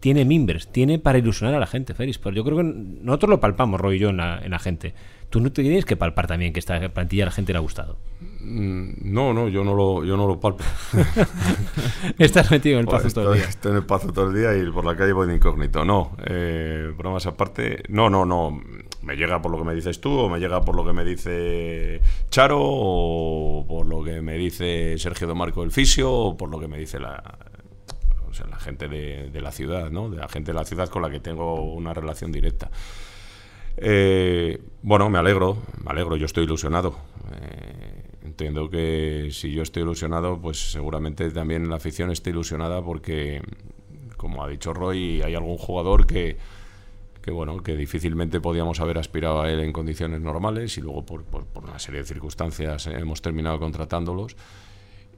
tiene 0.00 0.26
mimbres, 0.26 0.68
tiene 0.70 0.98
para 0.98 1.18
ilusionar 1.18 1.56
a 1.56 1.58
la 1.58 1.66
gente, 1.66 1.94
Feris. 1.94 2.18
Pero 2.18 2.36
yo 2.36 2.44
creo 2.44 2.58
que 2.58 2.62
nosotros 2.62 3.30
lo 3.30 3.40
palpamos, 3.40 3.80
Roy 3.80 3.96
y 3.96 3.98
yo, 3.98 4.10
en 4.10 4.16
la 4.18 4.58
gente. 4.58 4.94
Tú 5.30 5.40
no 5.40 5.52
te 5.52 5.62
tienes 5.62 5.84
que 5.84 5.96
palpar 5.96 6.26
también 6.26 6.52
que 6.54 6.58
esta 6.58 6.88
plantilla 6.88 7.24
a 7.24 7.26
la 7.26 7.32
gente 7.32 7.52
le 7.52 7.58
ha 7.58 7.60
gustado. 7.60 7.98
Mm, 8.40 9.12
No, 9.12 9.34
no, 9.34 9.48
yo 9.48 9.62
no 9.62 9.74
lo, 9.74 10.04
yo 10.04 10.16
no 10.16 10.26
lo 10.26 10.40
palpo. 10.40 10.64
Estás 12.18 12.50
metido 12.50 12.76
en 12.78 12.80
el 12.80 12.86
Joder, 12.86 13.02
pazo 13.02 13.14
todo 13.14 13.32
el 13.34 13.40
día. 13.40 13.48
estoy 13.48 13.70
en 13.72 13.76
el 13.78 13.84
pazo 13.84 14.12
todo 14.12 14.30
el 14.30 14.34
día 14.34 14.56
y 14.56 14.70
por 14.70 14.84
la 14.84 14.96
calle 14.96 15.12
voy 15.12 15.26
de 15.28 15.34
incógnito. 15.36 15.84
No, 15.84 16.16
eh, 16.26 16.90
bromas 16.96 17.26
aparte. 17.26 17.82
No, 17.88 18.08
no, 18.08 18.24
no. 18.24 18.60
Me 19.02 19.16
llega 19.16 19.40
por 19.40 19.50
lo 19.52 19.58
que 19.58 19.64
me 19.64 19.74
dices 19.74 20.00
tú, 20.00 20.10
o 20.18 20.28
me 20.28 20.38
llega 20.38 20.62
por 20.62 20.74
lo 20.74 20.84
que 20.84 20.92
me 20.92 21.04
dice 21.04 22.00
Charo, 22.30 22.58
o 22.60 23.64
por 23.68 23.86
lo 23.86 24.02
que 24.02 24.20
me 24.22 24.34
dice 24.36 24.96
Sergio 24.98 25.26
de 25.28 25.34
Marco 25.34 25.62
el 25.62 25.70
Fisio, 25.70 26.10
o 26.12 26.36
por 26.36 26.50
lo 26.50 26.58
que 26.58 26.68
me 26.68 26.78
dice 26.78 26.98
la, 26.98 27.22
o 28.28 28.34
sea, 28.34 28.46
la 28.46 28.58
gente 28.58 28.88
de, 28.88 29.30
de 29.30 29.40
la 29.40 29.52
ciudad, 29.52 29.90
¿no? 29.90 30.10
De 30.10 30.16
la 30.18 30.28
gente 30.28 30.52
de 30.52 30.58
la 30.58 30.64
ciudad 30.64 30.88
con 30.88 31.02
la 31.02 31.10
que 31.10 31.20
tengo 31.20 31.62
una 31.72 31.94
relación 31.94 32.32
directa. 32.32 32.70
Eh, 33.80 34.60
bueno, 34.82 35.08
me 35.10 35.18
alegro, 35.18 35.58
me 35.84 35.90
alegro, 35.90 36.16
yo 36.16 36.26
estoy 36.26 36.44
ilusionado. 36.44 36.94
Eh, 37.40 38.02
entiendo 38.24 38.68
que 38.70 39.28
si 39.32 39.52
yo 39.52 39.62
estoy 39.62 39.82
ilusionado, 39.82 40.38
pues 40.40 40.72
seguramente 40.72 41.30
también 41.30 41.68
la 41.68 41.76
afición 41.76 42.10
esté 42.10 42.30
ilusionada 42.30 42.82
porque, 42.82 43.40
como 44.16 44.42
ha 44.44 44.48
dicho 44.48 44.72
Roy, 44.74 45.22
hay 45.22 45.34
algún 45.34 45.58
jugador 45.58 46.06
que, 46.06 46.36
que 47.22 47.30
bueno, 47.30 47.62
que 47.62 47.76
difícilmente 47.76 48.40
podíamos 48.40 48.80
haber 48.80 48.98
aspirado 48.98 49.42
a 49.42 49.50
él 49.50 49.60
en 49.60 49.72
condiciones 49.72 50.20
normales 50.20 50.76
y 50.78 50.80
luego 50.80 51.04
por, 51.04 51.24
por- 51.24 51.44
por 51.46 51.64
una 51.64 51.78
serie 51.78 52.00
de 52.00 52.06
circunstancias 52.06 52.86
hemos 52.88 53.22
terminado 53.22 53.58
contratándolos. 53.60 54.36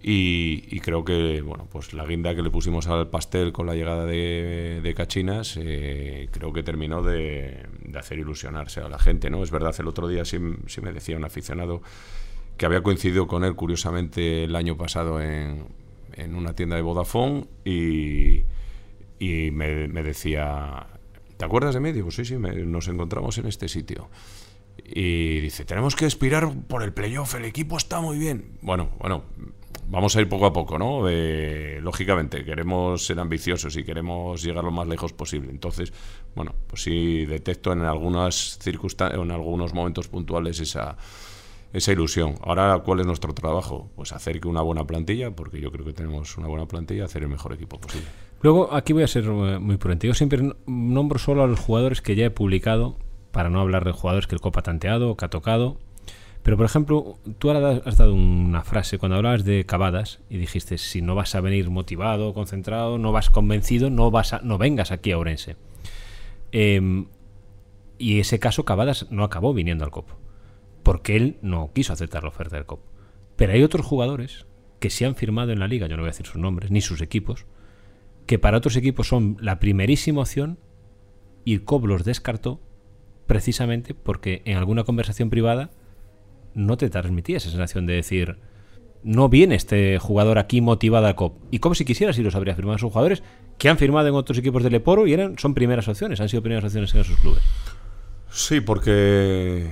Y, 0.03 0.65
y 0.71 0.81
creo 0.81 1.05
que 1.05 1.43
bueno 1.43 1.69
pues 1.71 1.93
la 1.93 2.07
guinda 2.07 2.35
que 2.35 2.41
le 2.41 2.49
pusimos 2.51 2.87
al 2.87 3.11
pastel 3.11 3.53
con 3.53 3.67
la 3.67 3.75
llegada 3.75 4.07
de, 4.07 4.81
de 4.83 4.95
Cachinas 4.95 5.59
eh, 5.61 6.29
creo 6.31 6.55
que 6.55 6.63
terminó 6.63 7.03
de, 7.03 7.67
de 7.85 7.99
hacer 7.99 8.19
ilusionarse 8.19 8.81
a 8.81 8.89
la 8.89 8.99
gente 8.99 9.29
no 9.29 9.43
es 9.43 9.51
verdad 9.51 9.75
el 9.79 9.87
otro 9.89 10.09
día 10.09 10.25
sí, 10.25 10.39
sí 10.69 10.81
me 10.81 10.95
decía 10.95 11.19
un 11.19 11.25
aficionado 11.27 11.83
que 12.57 12.65
había 12.65 12.83
coincidido 12.83 13.27
con 13.27 13.45
él 13.45 13.55
curiosamente 13.57 14.45
el 14.45 14.57
año 14.57 14.75
pasado 14.79 15.21
en, 15.21 15.67
en 16.15 16.35
una 16.35 16.55
tienda 16.55 16.77
de 16.77 16.83
Vodafone 16.83 17.45
y, 17.67 18.45
y 19.19 19.51
me, 19.51 19.87
me 19.89 20.03
decía 20.03 20.87
¿te 21.37 21.45
acuerdas 21.45 21.75
de 21.75 21.81
mí? 21.81 21.93
digo 21.93 22.11
sí 22.11 22.25
sí 22.25 22.39
me- 22.39 22.55
nos 22.55 22.89
encontramos 22.89 23.37
en 23.37 23.49
este 23.49 23.69
sitio 23.69 24.09
y 24.83 25.41
dice, 25.41 25.67
tenemos 25.67 25.95
que 25.95 26.07
aspirar 26.07 26.51
por 26.67 26.83
el 26.83 26.95
playoff, 26.95 27.35
el 27.35 27.45
equipo 27.45 27.77
está 27.77 28.01
muy 28.01 28.19
bien. 28.19 28.53
Bueno, 28.63 28.89
bueno, 28.99 29.25
vamos 29.91 30.17
a 30.17 30.21
ir 30.21 30.29
poco 30.29 30.47
a 30.47 30.53
poco, 30.53 30.79
¿no? 30.79 31.03
Lógicamente, 31.81 32.45
queremos 32.45 33.05
ser 33.05 33.19
ambiciosos 33.19 33.77
y 33.77 33.85
queremos 33.85 34.43
llegar 34.43 34.65
lo 34.65 34.71
más 34.71 34.87
lejos 34.87 35.13
posible. 35.13 35.51
Entonces, 35.51 35.93
bueno, 36.35 36.55
pues 36.67 36.83
sí 36.83 37.27
detecto 37.27 37.73
en 37.73 37.83
algunas 37.83 38.59
circunstancias, 38.59 39.21
en 39.21 39.31
algunos 39.31 39.75
momentos 39.75 40.09
puntuales 40.09 40.61
esa, 40.61 40.97
esa 41.73 41.93
ilusión. 41.93 42.37
Ahora, 42.43 42.79
¿cuál 42.85 43.01
es 43.01 43.07
nuestro 43.07 43.35
trabajo? 43.35 43.91
Pues 43.97 44.13
hacer 44.13 44.41
que 44.41 44.49
una 44.49 44.63
buena 44.63 44.87
plantilla, 44.87 45.31
porque 45.33 45.61
yo 45.61 45.71
creo 45.71 45.85
que 45.85 45.93
tenemos 45.93 46.39
una 46.39 46.49
buena 46.49 46.67
plantilla, 46.67 47.05
hacer 47.05 47.23
el 47.23 47.29
mejor 47.29 47.53
equipo 47.53 47.81
posible. 47.81 48.07
Luego, 48.43 48.73
aquí 48.73 48.93
voy 48.93 49.03
a 49.03 49.09
ser 49.09 49.25
eh, 49.25 49.59
muy 49.59 49.77
prudente. 49.77 50.07
Yo 50.07 50.15
siempre 50.15 50.55
nombro 50.67 51.19
solo 51.19 51.43
a 51.43 51.47
los 51.47 51.61
jugadores 51.61 52.01
que 52.01 52.15
ya 52.15 52.27
he 52.27 52.31
publicado, 52.31 52.97
para 53.33 53.51
no 53.51 53.61
hablar 53.61 53.85
de 53.85 53.93
jugadores 53.93 54.27
que 54.27 54.35
el 54.35 54.41
Copa 54.41 54.61
ha 54.61 54.63
tanteado 54.63 55.11
o 55.11 55.17
que 55.17 55.25
ha 55.25 55.29
tocado. 55.29 55.79
Pero, 56.43 56.57
por 56.57 56.67
ejemplo, 56.67 57.19
tú 57.39 57.51
has 57.51 57.97
dado 57.97 58.15
una 58.15 58.63
frase 58.63 58.99
cuando 58.99 59.17
hablabas 59.17 59.45
de 59.45 59.67
Cavadas 59.67 60.21
y 60.31 60.39
dijiste, 60.39 60.79
si 60.79 61.03
no 61.03 61.15
vas 61.15 61.35
a 61.35 61.41
venir 61.41 61.69
motivado, 61.69 62.33
concentrado, 62.33 62.97
no 62.97 63.13
vas 63.13 63.29
convencido, 63.29 63.91
no, 63.91 64.11
vas 64.11 64.33
a, 64.33 64.41
no 64.41 64.57
vengas 64.57 64.91
aquí 64.91 65.13
a 65.13 65.19
Orense. 65.19 65.57
Em, 66.53 67.07
y 67.99 68.21
ese 68.21 68.39
caso 68.39 68.65
Cavadas 68.65 69.07
no 69.11 69.23
acabó 69.23 69.53
viniendo 69.53 69.85
al 69.85 69.91
COP, 69.91 70.09
porque 70.83 71.17
él 71.17 71.37
no 71.43 71.71
quiso 71.75 71.93
aceptar 71.93 72.23
la 72.23 72.31
oferta 72.31 72.57
del 72.57 72.65
COP. 72.65 72.81
Pero 73.37 73.53
hay 73.53 73.63
otros 73.63 73.85
jugadores 73.85 74.47
que 74.79 74.89
se 74.89 75.05
han 75.05 75.17
firmado 75.17 75.53
en 75.53 75.61
la 75.61 75.69
liga, 75.69 75.87
yo 75.87 75.97
no 75.97 76.03
voy 76.03 76.09
a 76.09 76.13
decir 76.13 76.27
sus 76.27 76.41
nombres, 76.41 76.71
ni 76.71 76.81
sus 76.81 77.03
equipos, 77.03 77.45
que 78.27 78.39
para 78.39 78.57
otros 78.57 78.77
equipos 78.77 79.09
son 79.09 79.37
la 79.41 79.61
primerísima 79.61 80.23
opción 80.23 80.59
y 81.45 81.53
el 81.53 81.65
COP 81.65 81.85
los 81.85 82.05
descartó 82.05 82.61
precisamente 83.27 83.95
porque 83.95 84.41
en 84.47 84.57
alguna 84.57 84.85
conversación 84.85 85.29
privada 85.29 85.71
no 86.55 86.77
te 86.77 86.91
transmitía 86.91 87.37
esa 87.37 87.51
sensación 87.51 87.87
de 87.87 87.95
decir 87.95 88.39
no 89.03 89.29
viene 89.29 89.55
este 89.55 89.99
jugador 89.99 90.39
aquí 90.39 90.61
motivado 90.61 91.07
a 91.07 91.17
COP. 91.17 91.39
Y 91.51 91.59
COP 91.59 91.75
si 91.75 91.85
quisiera 91.85 92.13
sí 92.13 92.23
los 92.23 92.35
habría 92.35 92.55
firmado 92.55 92.79
sus 92.79 92.93
jugadores 92.93 93.23
que 93.59 93.69
han 93.69 93.79
firmado 93.79 94.09
en 94.09 94.15
otros 94.15 94.39
equipos 94.39 94.63
del 94.63 94.73
Leporo 94.73 95.07
y 95.07 95.13
eran, 95.13 95.39
son 95.39 95.55
primeras 95.55 95.89
opciones, 95.89 96.21
han 96.21 96.29
sido 96.29 96.43
primeras 96.43 96.65
opciones 96.65 96.95
en 96.95 97.01
esos 97.01 97.17
clubes. 97.19 97.43
Sí, 98.31 98.61
porque 98.61 99.67
eh, 99.67 99.71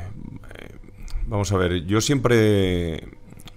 vamos 1.26 1.52
a 1.52 1.56
ver, 1.56 1.86
yo 1.86 2.00
siempre 2.00 3.08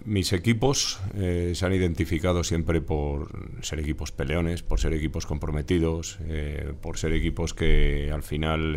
mis 0.06 0.34
equipos 0.34 1.00
eh, 1.16 1.52
se 1.54 1.66
han 1.66 1.74
identificado 1.74 2.44
siempre 2.44 2.82
por 2.82 3.30
ser 3.62 3.80
equipos 3.80 4.12
peleones, 4.12 4.64
por 4.64 4.80
ser 4.80 4.94
equipos 4.94 5.26
comprometidos, 5.26 6.18
eh, 6.28 6.74
por 6.82 6.98
ser 6.98 7.14
equipos 7.14 7.54
que 7.54 8.10
al 8.14 8.24
final 8.24 8.76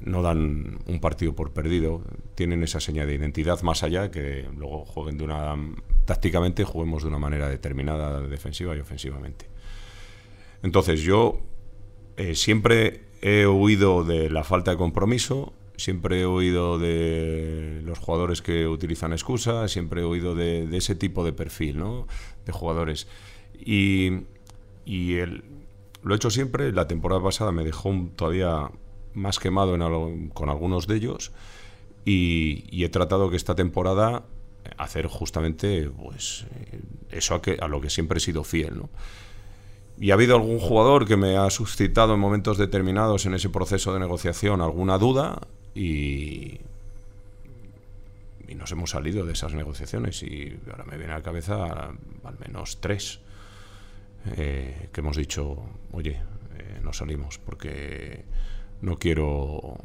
no 0.00 0.22
dan 0.22 0.78
un 0.86 1.00
partido 1.00 1.34
por 1.34 1.52
perdido, 1.52 2.02
tienen 2.34 2.62
esa 2.62 2.80
señal 2.80 3.06
de 3.08 3.14
identidad 3.14 3.60
más 3.62 3.82
allá 3.82 4.10
que 4.10 4.48
luego 4.56 4.84
jueguen 4.84 5.18
de 5.18 5.24
una 5.24 5.56
tácticamente 6.04 6.64
juguemos 6.64 7.02
de 7.02 7.08
una 7.08 7.18
manera 7.18 7.48
determinada 7.48 8.20
defensiva 8.22 8.76
y 8.76 8.80
ofensivamente. 8.80 9.46
Entonces 10.62 11.00
yo 11.02 11.40
eh, 12.16 12.34
siempre 12.34 13.02
he 13.22 13.46
huido 13.46 14.04
de 14.04 14.30
la 14.30 14.44
falta 14.44 14.70
de 14.72 14.76
compromiso, 14.76 15.52
siempre 15.76 16.22
he 16.22 16.26
huido 16.26 16.78
de 16.78 17.82
los 17.84 17.98
jugadores 17.98 18.42
que 18.42 18.66
utilizan 18.66 19.12
excusas, 19.12 19.70
siempre 19.70 20.02
he 20.02 20.04
de, 20.34 20.66
de 20.66 20.76
ese 20.76 20.94
tipo 20.94 21.24
de 21.24 21.32
perfil, 21.32 21.78
¿no? 21.78 22.06
De 22.46 22.52
jugadores. 22.52 23.06
Y, 23.58 24.20
y 24.84 25.14
el- 25.16 25.44
lo 26.02 26.14
he 26.14 26.16
hecho 26.16 26.30
siempre. 26.30 26.72
La 26.72 26.88
temporada 26.88 27.22
pasada 27.22 27.52
me 27.52 27.64
dejó 27.64 27.88
un- 27.90 28.10
todavía 28.10 28.70
más 29.18 29.38
quemado 29.38 29.74
en 29.74 29.82
algo- 29.82 30.14
con 30.34 30.48
algunos 30.48 30.86
de 30.86 30.96
ellos. 30.96 31.32
Y, 32.04 32.64
y 32.70 32.84
he 32.84 32.88
tratado 32.88 33.28
que 33.30 33.36
esta 33.36 33.54
temporada 33.54 34.22
hacer 34.76 35.06
justamente 35.06 35.90
pues 35.90 36.46
eso 37.10 37.34
a, 37.34 37.42
que, 37.42 37.58
a 37.60 37.68
lo 37.68 37.80
que 37.80 37.90
siempre 37.90 38.18
he 38.18 38.20
sido 38.20 38.44
fiel, 38.44 38.76
¿no? 38.78 38.88
Y 40.00 40.10
ha 40.12 40.14
habido 40.14 40.36
algún 40.36 40.60
jugador 40.60 41.06
que 41.06 41.16
me 41.16 41.36
ha 41.36 41.50
suscitado 41.50 42.14
en 42.14 42.20
momentos 42.20 42.56
determinados 42.56 43.26
en 43.26 43.34
ese 43.34 43.48
proceso 43.48 43.92
de 43.92 43.98
negociación 43.98 44.60
alguna 44.60 44.96
duda 44.96 45.40
y, 45.74 46.60
y 48.46 48.54
nos 48.54 48.70
hemos 48.72 48.90
salido 48.90 49.26
de 49.26 49.32
esas 49.32 49.54
negociaciones 49.54 50.22
y 50.22 50.56
ahora 50.70 50.84
me 50.84 50.96
viene 50.96 51.12
a 51.14 51.18
la 51.18 51.22
cabeza 51.24 51.90
al 52.24 52.38
menos 52.46 52.78
tres 52.80 53.20
eh, 54.36 54.88
que 54.92 55.00
hemos 55.00 55.16
dicho, 55.16 55.56
oye, 55.92 56.20
eh, 56.58 56.80
nos 56.82 56.98
salimos 56.98 57.38
porque 57.38 58.24
no 58.80 58.96
quiero 58.96 59.76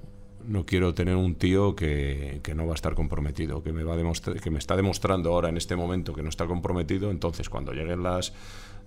no 0.46 0.66
quiero 0.66 0.94
tener 0.94 1.16
un 1.16 1.36
tío 1.36 1.74
que, 1.74 2.42
que 2.44 2.54
no 2.54 2.66
va 2.66 2.74
a 2.74 2.76
estar 2.76 2.96
comprometido, 2.96 3.64
que 3.64 3.72
me 3.72 3.84
va 3.84 3.94
a 3.94 3.98
demostrar, 3.98 4.42
que 4.42 4.52
me 4.52 4.60
está 4.60 4.76
demostrando 4.76 5.32
ahora 5.32 5.48
en 5.48 5.56
este 5.56 5.78
momento 5.78 6.14
que 6.14 6.22
no 6.22 6.28
está 6.28 6.48
comprometido, 6.48 7.12
entonces 7.12 7.50
cuando 7.50 7.72
lleguen 7.72 8.04
las 8.04 8.34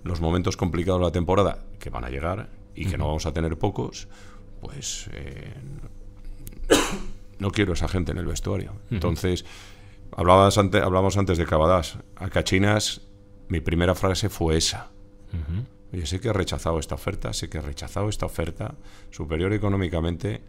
los 0.07 0.21
momentos 0.21 0.57
complicados 0.57 1.01
de 1.01 1.07
la 1.07 1.13
temporada, 1.13 1.59
que 1.79 1.91
van 1.91 2.05
a 2.05 2.11
llegar 2.11 2.49
y 2.75 2.87
que 2.87 2.97
no 2.97 3.07
vamos 3.07 3.27
a 3.27 3.33
tener 3.33 3.59
pocos, 3.59 4.09
pues 4.61 5.09
eh, 5.13 5.55
no 7.39 7.51
quiero 7.51 7.73
esa 7.73 7.89
gente 7.89 8.13
en 8.13 8.19
el 8.19 8.27
vestuario. 8.27 8.73
Entonces, 8.91 9.45
hablabas 10.13 10.59
ante, 10.59 10.79
hablamos 10.79 11.17
antes 11.17 11.39
de 11.39 11.47
Cavadas. 11.47 11.99
A 12.17 12.29
Cachinas, 12.29 13.03
mi 13.49 13.61
primera 13.61 13.95
frase 13.95 14.29
fue 14.29 14.57
esa. 14.57 14.91
Oye, 15.97 16.05
sé 16.05 16.21
que 16.21 16.29
he 16.29 16.33
rechazado 16.35 16.79
esta 16.79 16.95
oferta, 16.95 17.33
sé 17.33 17.49
que 17.49 17.57
he 17.57 17.61
rechazado 17.63 18.11
esta 18.11 18.27
oferta 18.27 18.75
superior 19.11 19.53
económicamente 19.55 20.43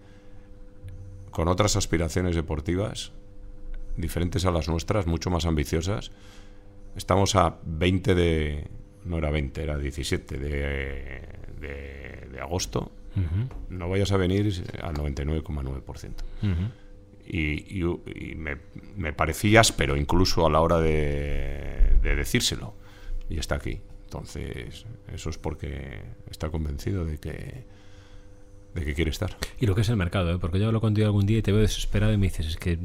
con 1.31 1.47
otras 1.47 1.77
aspiraciones 1.77 2.35
deportivas 2.35 3.13
diferentes 3.95 4.43
a 4.45 4.51
las 4.51 4.67
nuestras, 4.67 5.07
mucho 5.07 5.29
más 5.29 5.45
ambiciosas. 5.45 6.11
Estamos 6.97 7.35
a 7.37 7.59
20 7.65 8.13
de... 8.13 8.67
No 9.05 9.17
era 9.19 9.29
20, 9.31 9.63
era 9.63 9.77
17 9.77 10.37
de, 10.37 10.49
de, 11.61 12.27
de 12.29 12.39
agosto. 12.41 12.91
No 13.69 13.87
vayas 13.89 14.11
a 14.11 14.17
venir 14.17 14.51
al 14.83 14.95
99,9%. 14.95 16.11
y, 17.25 17.81
y- 17.81 18.31
y 18.31 18.35
me, 18.35 18.57
me 18.97 19.13
parecía 19.13 19.61
áspero 19.61 19.95
incluso 19.95 20.45
a 20.45 20.49
la 20.49 20.59
hora 20.59 20.79
de, 20.79 21.93
de 22.01 22.15
decírselo. 22.17 22.73
Y 23.29 23.39
está 23.39 23.55
aquí. 23.55 23.79
Entonces, 24.07 24.85
eso 25.13 25.29
es 25.29 25.37
porque 25.37 25.99
está 26.31 26.49
convencido 26.49 27.03
de 27.03 27.17
que, 27.17 27.65
de 28.73 28.85
que 28.85 28.93
quiere 28.93 29.11
estar. 29.11 29.35
Y 29.59 29.65
lo 29.65 29.75
que 29.75 29.81
es 29.81 29.89
el 29.89 29.97
mercado, 29.97 30.31
¿eh? 30.31 30.37
porque 30.39 30.59
yo 30.59 30.67
hablo 30.67 30.79
contigo 30.79 31.07
algún 31.07 31.25
día 31.25 31.39
y 31.39 31.41
te 31.41 31.51
veo 31.51 31.59
desesperado 31.59 32.13
y 32.13 32.17
me 32.17 32.27
dices, 32.27 32.47
es 32.47 32.55
que 32.55 32.79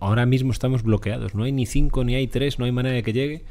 ahora 0.00 0.26
mismo 0.26 0.50
estamos 0.50 0.82
bloqueados, 0.82 1.36
no 1.36 1.44
hay 1.44 1.52
ni 1.52 1.66
cinco, 1.66 2.02
ni 2.02 2.16
hay 2.16 2.26
tres, 2.26 2.58
no 2.58 2.64
hay 2.64 2.72
manera 2.72 2.96
de 2.96 3.04
que 3.04 3.12
llegue. 3.12 3.44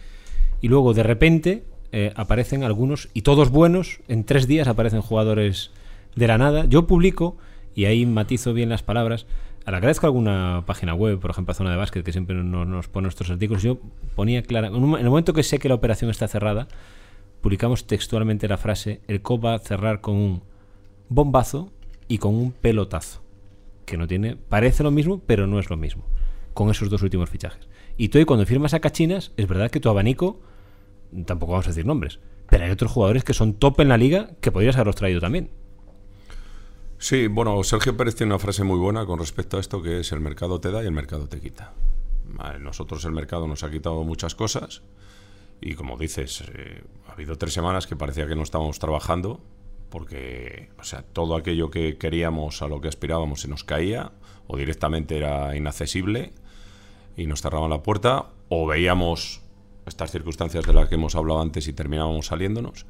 Y 0.59 0.67
luego 0.67 0.93
de 0.93 1.03
repente 1.03 1.63
eh, 1.93 2.11
aparecen 2.17 2.65
algunos, 2.65 3.07
y 3.13 3.21
todos 3.21 3.49
buenos, 3.49 4.01
en 4.09 4.25
tres 4.25 4.45
días 4.45 4.67
aparecen 4.67 4.99
jugadores 4.99 5.71
de 6.17 6.27
la 6.27 6.37
nada. 6.37 6.65
Yo 6.65 6.85
publico, 6.85 7.37
y 7.75 7.85
ahí 7.85 8.05
matizo 8.05 8.53
bien 8.53 8.67
las 8.67 8.83
palabras, 8.83 9.25
agradezco 9.65 10.05
alguna 10.05 10.63
página 10.65 10.93
web, 10.93 11.19
por 11.19 11.31
ejemplo, 11.31 11.53
Zona 11.53 11.71
de 11.71 11.77
Básquet, 11.77 12.03
que 12.03 12.11
siempre 12.11 12.35
nos, 12.35 12.87
pone 12.87 13.03
nuestros 13.03 13.29
artículos. 13.29 13.63
Yo 13.63 13.79
ponía 14.15 14.41
clara, 14.43 14.67
en 14.67 14.75
el 14.75 15.09
momento 15.09 15.33
que 15.33 15.43
sé 15.43 15.59
que 15.59 15.69
la 15.69 15.75
operación 15.75 16.09
está 16.09 16.27
cerrada, 16.27 16.67
publicamos 17.41 17.87
textualmente 17.87 18.47
la 18.47 18.57
frase, 18.57 19.01
el 19.07 19.21
COP 19.21 19.45
va 19.45 19.53
a 19.55 19.59
cerrar 19.59 20.01
con 20.01 20.15
un 20.15 20.43
bombazo 21.09 21.71
y 22.07 22.17
con 22.17 22.35
un 22.35 22.51
pelotazo. 22.51 23.21
Que 23.85 23.97
no 23.97 24.07
tiene. 24.07 24.35
Parece 24.35 24.83
lo 24.83 24.91
mismo, 24.91 25.19
pero 25.25 25.47
no 25.47 25.59
es 25.59 25.69
lo 25.69 25.77
mismo. 25.77 26.03
Con 26.53 26.69
esos 26.69 26.89
dos 26.89 27.01
últimos 27.01 27.29
fichajes. 27.29 27.67
Y 27.97 28.09
tú 28.09 28.23
cuando 28.25 28.45
firmas 28.45 28.73
a 28.73 28.79
Cachinas, 28.79 29.31
es 29.35 29.47
verdad 29.47 29.71
que 29.71 29.79
tu 29.79 29.89
abanico. 29.89 30.39
Tampoco 31.25 31.53
vamos 31.53 31.65
a 31.65 31.69
decir 31.69 31.85
nombres. 31.85 32.19
Pero 32.49 32.65
hay 32.65 32.71
otros 32.71 32.91
jugadores 32.91 33.23
que 33.23 33.33
son 33.33 33.53
top 33.53 33.79
en 33.81 33.89
la 33.89 33.97
liga 33.97 34.31
que 34.41 34.51
podrías 34.51 34.75
haberlos 34.75 34.95
traído 34.95 35.19
también. 35.19 35.49
Sí, 37.01 37.27
bueno, 37.27 37.63
Sergio 37.63 37.95
Pérez 37.95 38.15
tiene 38.15 38.33
una 38.33 38.39
frase 38.39 38.65
muy 38.65 38.77
buena 38.77 39.05
con 39.05 39.19
respecto 39.19 39.55
a 39.55 39.61
esto 39.61 39.81
que 39.81 40.01
es 40.01 40.11
el 40.11 40.19
mercado 40.19 40.59
te 40.59 40.69
da 40.69 40.83
y 40.83 40.85
el 40.85 40.91
mercado 40.91 41.29
te 41.29 41.39
quita. 41.39 41.71
Vale, 42.25 42.59
nosotros 42.59 43.05
el 43.05 43.13
mercado 43.13 43.47
nos 43.47 43.63
ha 43.63 43.71
quitado 43.71 44.03
muchas 44.03 44.35
cosas 44.35 44.81
y 45.61 45.75
como 45.75 45.97
dices, 45.97 46.43
eh, 46.53 46.83
ha 47.07 47.13
habido 47.13 47.37
tres 47.37 47.53
semanas 47.53 47.87
que 47.87 47.95
parecía 47.95 48.27
que 48.27 48.35
no 48.35 48.43
estábamos 48.43 48.79
trabajando 48.79 49.39
porque, 49.89 50.71
o 50.77 50.83
sea, 50.83 51.03
todo 51.03 51.37
aquello 51.37 51.71
que 51.71 51.97
queríamos, 51.97 52.61
a 52.61 52.67
lo 52.67 52.81
que 52.81 52.89
aspirábamos, 52.89 53.41
se 53.41 53.47
nos 53.47 53.63
caía 53.63 54.11
o 54.47 54.57
directamente 54.57 55.15
era 55.15 55.55
inaccesible 55.55 56.33
y 57.15 57.27
nos 57.27 57.41
cerraban 57.41 57.69
la 57.69 57.81
puerta 57.81 58.25
o 58.49 58.67
veíamos 58.67 59.41
estas 59.85 60.11
circunstancias 60.11 60.65
de 60.65 60.73
las 60.73 60.89
que 60.89 60.95
hemos 60.95 61.15
hablado 61.15 61.41
antes 61.41 61.65
y 61.69 61.71
terminábamos 61.71 62.25
saliéndonos. 62.25 62.85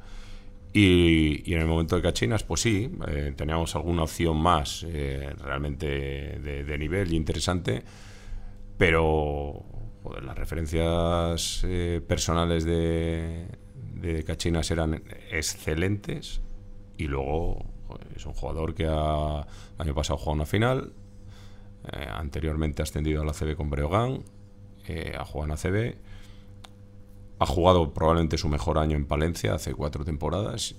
Y, 0.72 1.52
en 1.52 1.60
el 1.60 1.66
momento 1.66 1.96
de 1.96 2.02
Cachinas, 2.02 2.44
pues 2.44 2.60
sí, 2.60 2.90
eh, 3.08 3.32
teníamos 3.36 3.74
alguna 3.74 4.04
opción 4.04 4.36
más 4.36 4.84
eh, 4.88 5.34
realmente 5.38 5.86
de, 5.86 6.78
nivel 6.78 7.12
y 7.12 7.16
interesante, 7.16 7.82
pero 8.78 9.64
joder, 10.02 10.22
las 10.22 10.38
referencias 10.38 11.62
eh, 11.64 12.00
personales 12.06 12.64
de, 12.64 13.48
de 13.94 14.22
Cachinas 14.24 14.70
eran 14.70 15.02
excelentes 15.30 16.40
y 16.96 17.06
luego 17.06 17.64
es 18.14 18.26
un 18.26 18.32
jugador 18.32 18.74
que 18.74 18.86
ha, 18.86 19.46
el 19.76 19.82
año 19.82 19.94
pasado 19.94 20.18
jugó 20.18 20.32
una 20.32 20.46
final, 20.46 20.92
eh, 21.92 22.06
anteriormente 22.10 22.82
ha 22.82 22.84
ascendido 22.84 23.22
a 23.22 23.24
la 23.24 23.32
CB 23.32 23.56
con 23.56 23.70
Breogán, 23.70 24.22
eh, 24.86 25.14
ha 25.18 25.24
jugado 25.24 25.52
en 25.52 25.58
ACB, 25.58 25.96
ha 27.40 27.46
jugado 27.46 27.92
probablemente 27.92 28.36
su 28.36 28.48
mejor 28.48 28.78
año 28.78 28.96
en 28.96 29.06
Palencia 29.06 29.54
hace 29.54 29.72
cuatro 29.72 30.04
temporadas, 30.04 30.76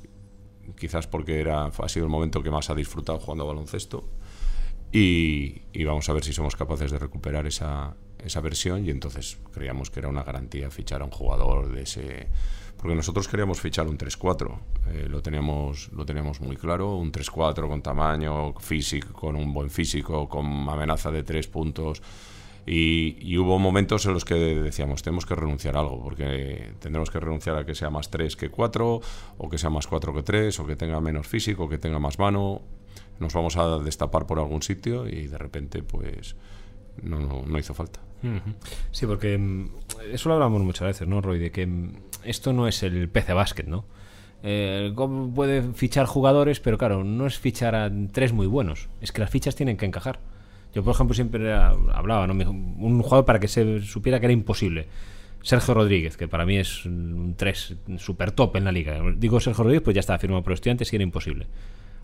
quizás 0.77 1.07
porque 1.07 1.39
era, 1.39 1.65
ha 1.65 1.89
sido 1.89 2.05
el 2.05 2.11
momento 2.11 2.43
que 2.43 2.51
más 2.51 2.69
ha 2.69 2.75
disfrutado 2.75 3.19
jugando 3.19 3.47
baloncesto. 3.47 4.07
Y, 4.91 5.63
y 5.73 5.83
vamos 5.85 6.07
a 6.07 6.13
ver 6.13 6.23
si 6.23 6.33
somos 6.33 6.55
capaces 6.55 6.91
de 6.91 6.99
recuperar 6.99 7.47
esa, 7.47 7.95
esa 8.23 8.41
versión. 8.41 8.85
Y 8.85 8.91
entonces 8.91 9.39
creíamos 9.51 9.89
que 9.89 10.01
era 10.01 10.09
una 10.09 10.23
garantía 10.23 10.69
fichar 10.69 11.01
a 11.01 11.05
un 11.05 11.11
jugador 11.11 11.73
de 11.73 11.81
ese. 11.81 12.27
Porque 12.77 12.95
nosotros 12.95 13.27
queríamos 13.27 13.59
fichar 13.59 13.87
un 13.87 13.97
3-4, 13.97 14.59
eh, 14.87 15.07
lo, 15.07 15.21
teníamos, 15.21 15.91
lo 15.93 16.05
teníamos 16.05 16.41
muy 16.41 16.57
claro, 16.57 16.95
un 16.95 17.11
3-4 17.11 17.67
con 17.67 17.81
tamaño, 17.81 18.53
físico, 18.59 19.13
con 19.13 19.35
un 19.35 19.53
buen 19.53 19.69
físico, 19.69 20.27
con 20.27 20.45
amenaza 20.67 21.11
de 21.11 21.21
tres 21.21 21.47
puntos, 21.47 22.01
y, 22.65 23.17
y, 23.19 23.37
hubo 23.37 23.57
momentos 23.57 24.05
en 24.05 24.13
los 24.13 24.25
que 24.25 24.35
decíamos, 24.35 25.01
tenemos 25.01 25.25
que 25.25 25.35
renunciar 25.35 25.77
a 25.77 25.79
algo, 25.79 26.01
porque 26.03 26.73
tendremos 26.79 27.09
que 27.09 27.19
renunciar 27.19 27.57
a 27.57 27.65
que 27.65 27.73
sea 27.73 27.89
más 27.89 28.09
3 28.11 28.35
que 28.35 28.49
4, 28.49 29.01
o 29.37 29.49
que 29.49 29.57
sea 29.57 29.69
más 29.69 29.87
4 29.87 30.13
que 30.13 30.23
3, 30.23 30.59
o 30.59 30.65
que 30.65 30.75
tenga 30.75 31.01
menos 31.01 31.27
físico, 31.27 31.65
o 31.65 31.69
que 31.69 31.77
tenga 31.77 31.99
más 31.99 32.19
mano. 32.19 32.61
Nos 33.19 33.33
vamos 33.33 33.57
a 33.57 33.79
destapar 33.79 34.25
por 34.27 34.39
algún 34.39 34.61
sitio 34.61 35.07
y 35.07 35.27
de 35.27 35.37
repente, 35.37 35.83
pues, 35.83 36.35
no, 37.01 37.19
no, 37.19 37.43
no 37.45 37.59
hizo 37.59 37.73
falta. 37.73 37.99
Sí, 38.91 39.05
porque 39.05 39.37
mm, 39.37 39.69
eso 40.11 40.29
lo 40.29 40.35
hablamos 40.35 40.61
muchas 40.61 40.87
veces, 40.87 41.07
¿no, 41.07 41.21
Roy? 41.21 41.39
De 41.39 41.51
que 41.51 41.65
mm, 41.65 41.93
esto 42.23 42.53
no 42.53 42.67
es 42.67 42.83
el 42.83 43.09
PC 43.09 43.33
Basket, 43.33 43.65
¿no? 43.65 43.85
Eh, 44.43 44.83
el 44.85 44.93
GOM 44.93 45.33
puede 45.33 45.61
fichar 45.73 46.05
jugadores, 46.05 46.59
pero 46.59 46.77
claro, 46.77 47.03
no 47.03 47.27
es 47.27 47.37
fichar 47.37 47.75
a 47.75 47.91
tres 48.11 48.33
muy 48.33 48.47
buenos. 48.47 48.89
Es 49.01 49.11
que 49.11 49.21
las 49.21 49.29
fichas 49.29 49.55
tienen 49.55 49.77
que 49.77 49.85
encajar. 49.85 50.19
Yo, 50.73 50.83
por 50.83 50.93
ejemplo, 50.93 51.13
siempre 51.13 51.53
hablaba, 51.53 52.27
¿no? 52.27 52.33
Un 52.33 53.01
jugador 53.01 53.25
para 53.25 53.39
que 53.39 53.47
se 53.47 53.81
supiera 53.81 54.19
que 54.19 54.27
era 54.27 54.33
imposible. 54.33 54.87
Sergio 55.43 55.73
Rodríguez, 55.73 56.17
que 56.17 56.27
para 56.27 56.45
mí 56.45 56.57
es 56.57 56.85
un 56.85 57.33
3 57.35 57.75
super 57.97 58.31
top 58.31 58.57
en 58.57 58.65
la 58.65 58.71
liga. 58.71 59.01
Digo 59.17 59.39
Sergio 59.39 59.63
Rodríguez, 59.63 59.83
pues 59.83 59.95
ya 59.95 59.99
estaba 59.99 60.19
firmado 60.19 60.43
por 60.43 60.53
estudiantes 60.53 60.93
y 60.93 60.95
era 60.95 61.03
imposible. 61.03 61.47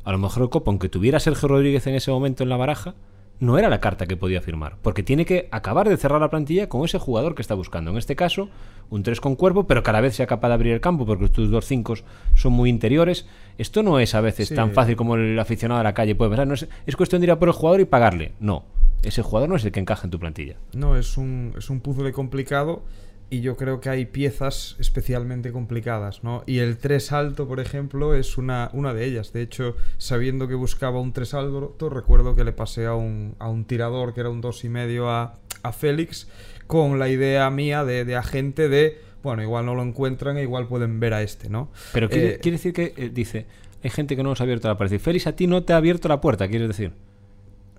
A 0.04 0.12
lo 0.12 0.18
mejor 0.18 0.44
el 0.44 0.50
Copa, 0.50 0.72
aunque 0.72 0.90
tuviera 0.90 1.20
Sergio 1.20 1.48
Rodríguez 1.48 1.86
en 1.88 1.96
ese 1.96 2.12
momento 2.12 2.44
en 2.44 2.50
la 2.50 2.58
baraja, 2.58 2.96
no 3.40 3.58
era 3.58 3.70
la 3.70 3.80
carta 3.80 4.08
que 4.08 4.18
podía 4.18 4.42
firmar. 4.42 4.78
Porque 4.82 5.04
tiene 5.04 5.26
que 5.26 5.48
acabar 5.52 5.88
de 5.88 5.98
cerrar 5.98 6.22
la 6.22 6.30
plantilla 6.30 6.70
con 6.70 6.84
ese 6.84 6.98
jugador 6.98 7.36
que 7.36 7.42
está 7.42 7.54
buscando. 7.54 7.92
En 7.92 7.98
este 7.98 8.16
caso, 8.16 8.50
un 8.90 9.04
3 9.04 9.22
con 9.22 9.36
cuerpo, 9.36 9.68
pero 9.68 9.84
cada 9.84 10.02
vez 10.02 10.16
sea 10.16 10.28
capaz 10.28 10.50
de 10.50 10.54
abrir 10.56 10.74
el 10.74 10.82
campo 10.82 11.06
porque 11.06 11.30
tus 11.30 11.50
dos 11.50 11.66
5 11.66 11.96
son 12.36 12.54
muy 12.54 12.70
interiores. 12.70 13.28
Esto 13.58 13.84
no 13.84 14.00
es 14.00 14.16
a 14.16 14.22
veces 14.22 14.50
sí. 14.50 14.56
tan 14.56 14.72
fácil 14.72 14.96
como 14.96 15.16
el 15.16 15.38
aficionado 15.40 15.80
de 15.80 15.84
la 15.84 15.94
calle 15.94 16.16
puede 16.16 16.32
pensar. 16.32 16.48
No 16.48 16.54
es, 16.54 16.68
es, 16.86 16.96
cuestión 16.96 17.22
de 17.22 17.28
ir 17.28 17.32
a 17.32 17.40
por 17.40 17.50
el 17.50 17.54
jugador 17.54 17.82
y 17.82 17.86
pagarle. 17.86 18.34
No. 18.40 18.64
Ese 19.04 19.22
jugador 19.22 19.50
no 19.50 19.56
es 19.56 19.66
el 19.66 19.72
que 19.72 19.80
encaja 19.80 20.06
en 20.06 20.12
tu 20.12 20.20
plantilla. 20.20 20.56
No, 20.74 20.98
es 20.98 21.18
un, 21.18 21.54
es 21.58 21.70
un 21.70 21.80
puzzle 21.82 22.12
complicado 22.12 22.82
y 23.30 23.42
yo 23.42 23.58
creo 23.58 23.82
que 23.82 23.90
hay 23.90 24.06
piezas 24.06 24.76
especialmente 24.80 25.52
complicadas, 25.52 26.24
¿no? 26.24 26.44
Y 26.46 26.60
el 26.60 26.78
3 26.78 27.12
alto, 27.12 27.48
por 27.48 27.60
ejemplo, 27.60 28.14
es 28.14 28.38
una, 28.38 28.70
una 28.74 28.94
de 28.94 29.06
ellas. 29.06 29.34
De 29.34 29.42
hecho, 29.42 29.76
sabiendo 29.98 30.48
que 30.48 30.56
buscaba 30.56 31.00
un 31.02 31.12
3 31.12 31.34
alto, 31.34 31.90
recuerdo 31.90 32.36
que 32.36 32.44
le 32.44 32.54
pasé 32.54 32.86
a 32.86 32.96
un, 32.96 33.36
a 33.40 33.50
un 33.50 33.66
tirador 33.66 34.14
que 34.14 34.22
era 34.22 34.30
un 34.30 34.42
2,5 34.42 35.08
a, 35.08 35.34
a 35.64 35.72
Félix 35.74 36.28
con 36.68 37.00
la 37.00 37.10
idea 37.10 37.50
mía 37.50 37.84
de, 37.84 38.06
de 38.06 38.16
agente 38.16 38.70
de, 38.70 39.00
bueno, 39.24 39.42
igual 39.42 39.66
no 39.66 39.76
lo 39.76 39.84
encuentran 39.84 40.38
e 40.38 40.44
igual 40.44 40.68
pueden 40.68 41.00
ver 41.00 41.14
a 41.14 41.22
este, 41.22 41.50
¿no? 41.50 41.70
Pero 41.94 42.10
quiere, 42.10 42.36
eh, 42.36 42.40
quiere 42.40 42.58
decir 42.58 42.74
que, 42.74 42.94
eh, 42.96 43.10
dice, 43.14 43.46
hay 43.84 43.90
gente 43.90 44.16
que 44.16 44.24
no 44.24 44.30
nos 44.30 44.42
ha 44.42 44.44
abierto 44.44 44.68
la 44.68 44.78
puerta. 44.78 44.98
Félix, 45.00 45.28
a 45.28 45.36
ti 45.36 45.48
no 45.48 45.64
te 45.64 45.74
ha 45.74 45.78
abierto 45.78 46.08
la 46.08 46.22
puerta, 46.22 46.48
quieres 46.48 46.68
decir. 46.68 46.94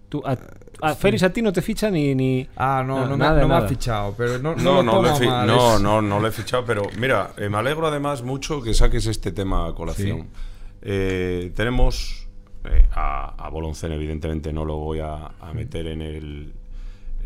Tú, 0.08 0.22
a, 0.24 0.36
a 0.80 0.94
sí. 0.94 1.00
Félix 1.00 1.22
a 1.22 1.30
ti 1.30 1.42
no 1.42 1.52
te 1.52 1.60
ficha 1.60 1.90
ni... 1.90 2.14
ni 2.14 2.48
ah, 2.56 2.82
no, 2.86 3.00
no, 3.00 3.08
no, 3.08 3.16
nada, 3.16 3.34
me, 3.34 3.40
no 3.42 3.48
me, 3.48 3.54
ha 3.56 3.68
fichado, 3.68 4.14
pero 4.16 4.38
no, 4.38 4.54
no, 4.56 4.82
no, 4.82 5.02
le, 5.02 5.26
no, 5.26 5.78
no, 5.78 6.00
no 6.00 6.20
le 6.20 6.28
he 6.28 6.32
fichado, 6.32 6.64
pero 6.64 6.82
mira, 6.98 7.32
eh, 7.36 7.48
me 7.48 7.58
alegro 7.58 7.86
además 7.86 8.22
mucho 8.22 8.62
que 8.62 8.72
saques 8.72 9.06
este 9.06 9.32
tema 9.32 9.66
a 9.66 9.74
colación. 9.74 10.20
Sí. 10.20 10.28
Eh, 10.82 11.52
tenemos 11.54 12.28
eh, 12.64 12.86
a, 12.92 13.34
a 13.46 13.50
Boloncén, 13.50 13.92
evidentemente 13.92 14.52
no 14.52 14.64
lo 14.64 14.76
voy 14.76 15.00
a, 15.00 15.32
a 15.40 15.52
meter 15.52 15.86
en 15.88 16.02
el... 16.02 16.52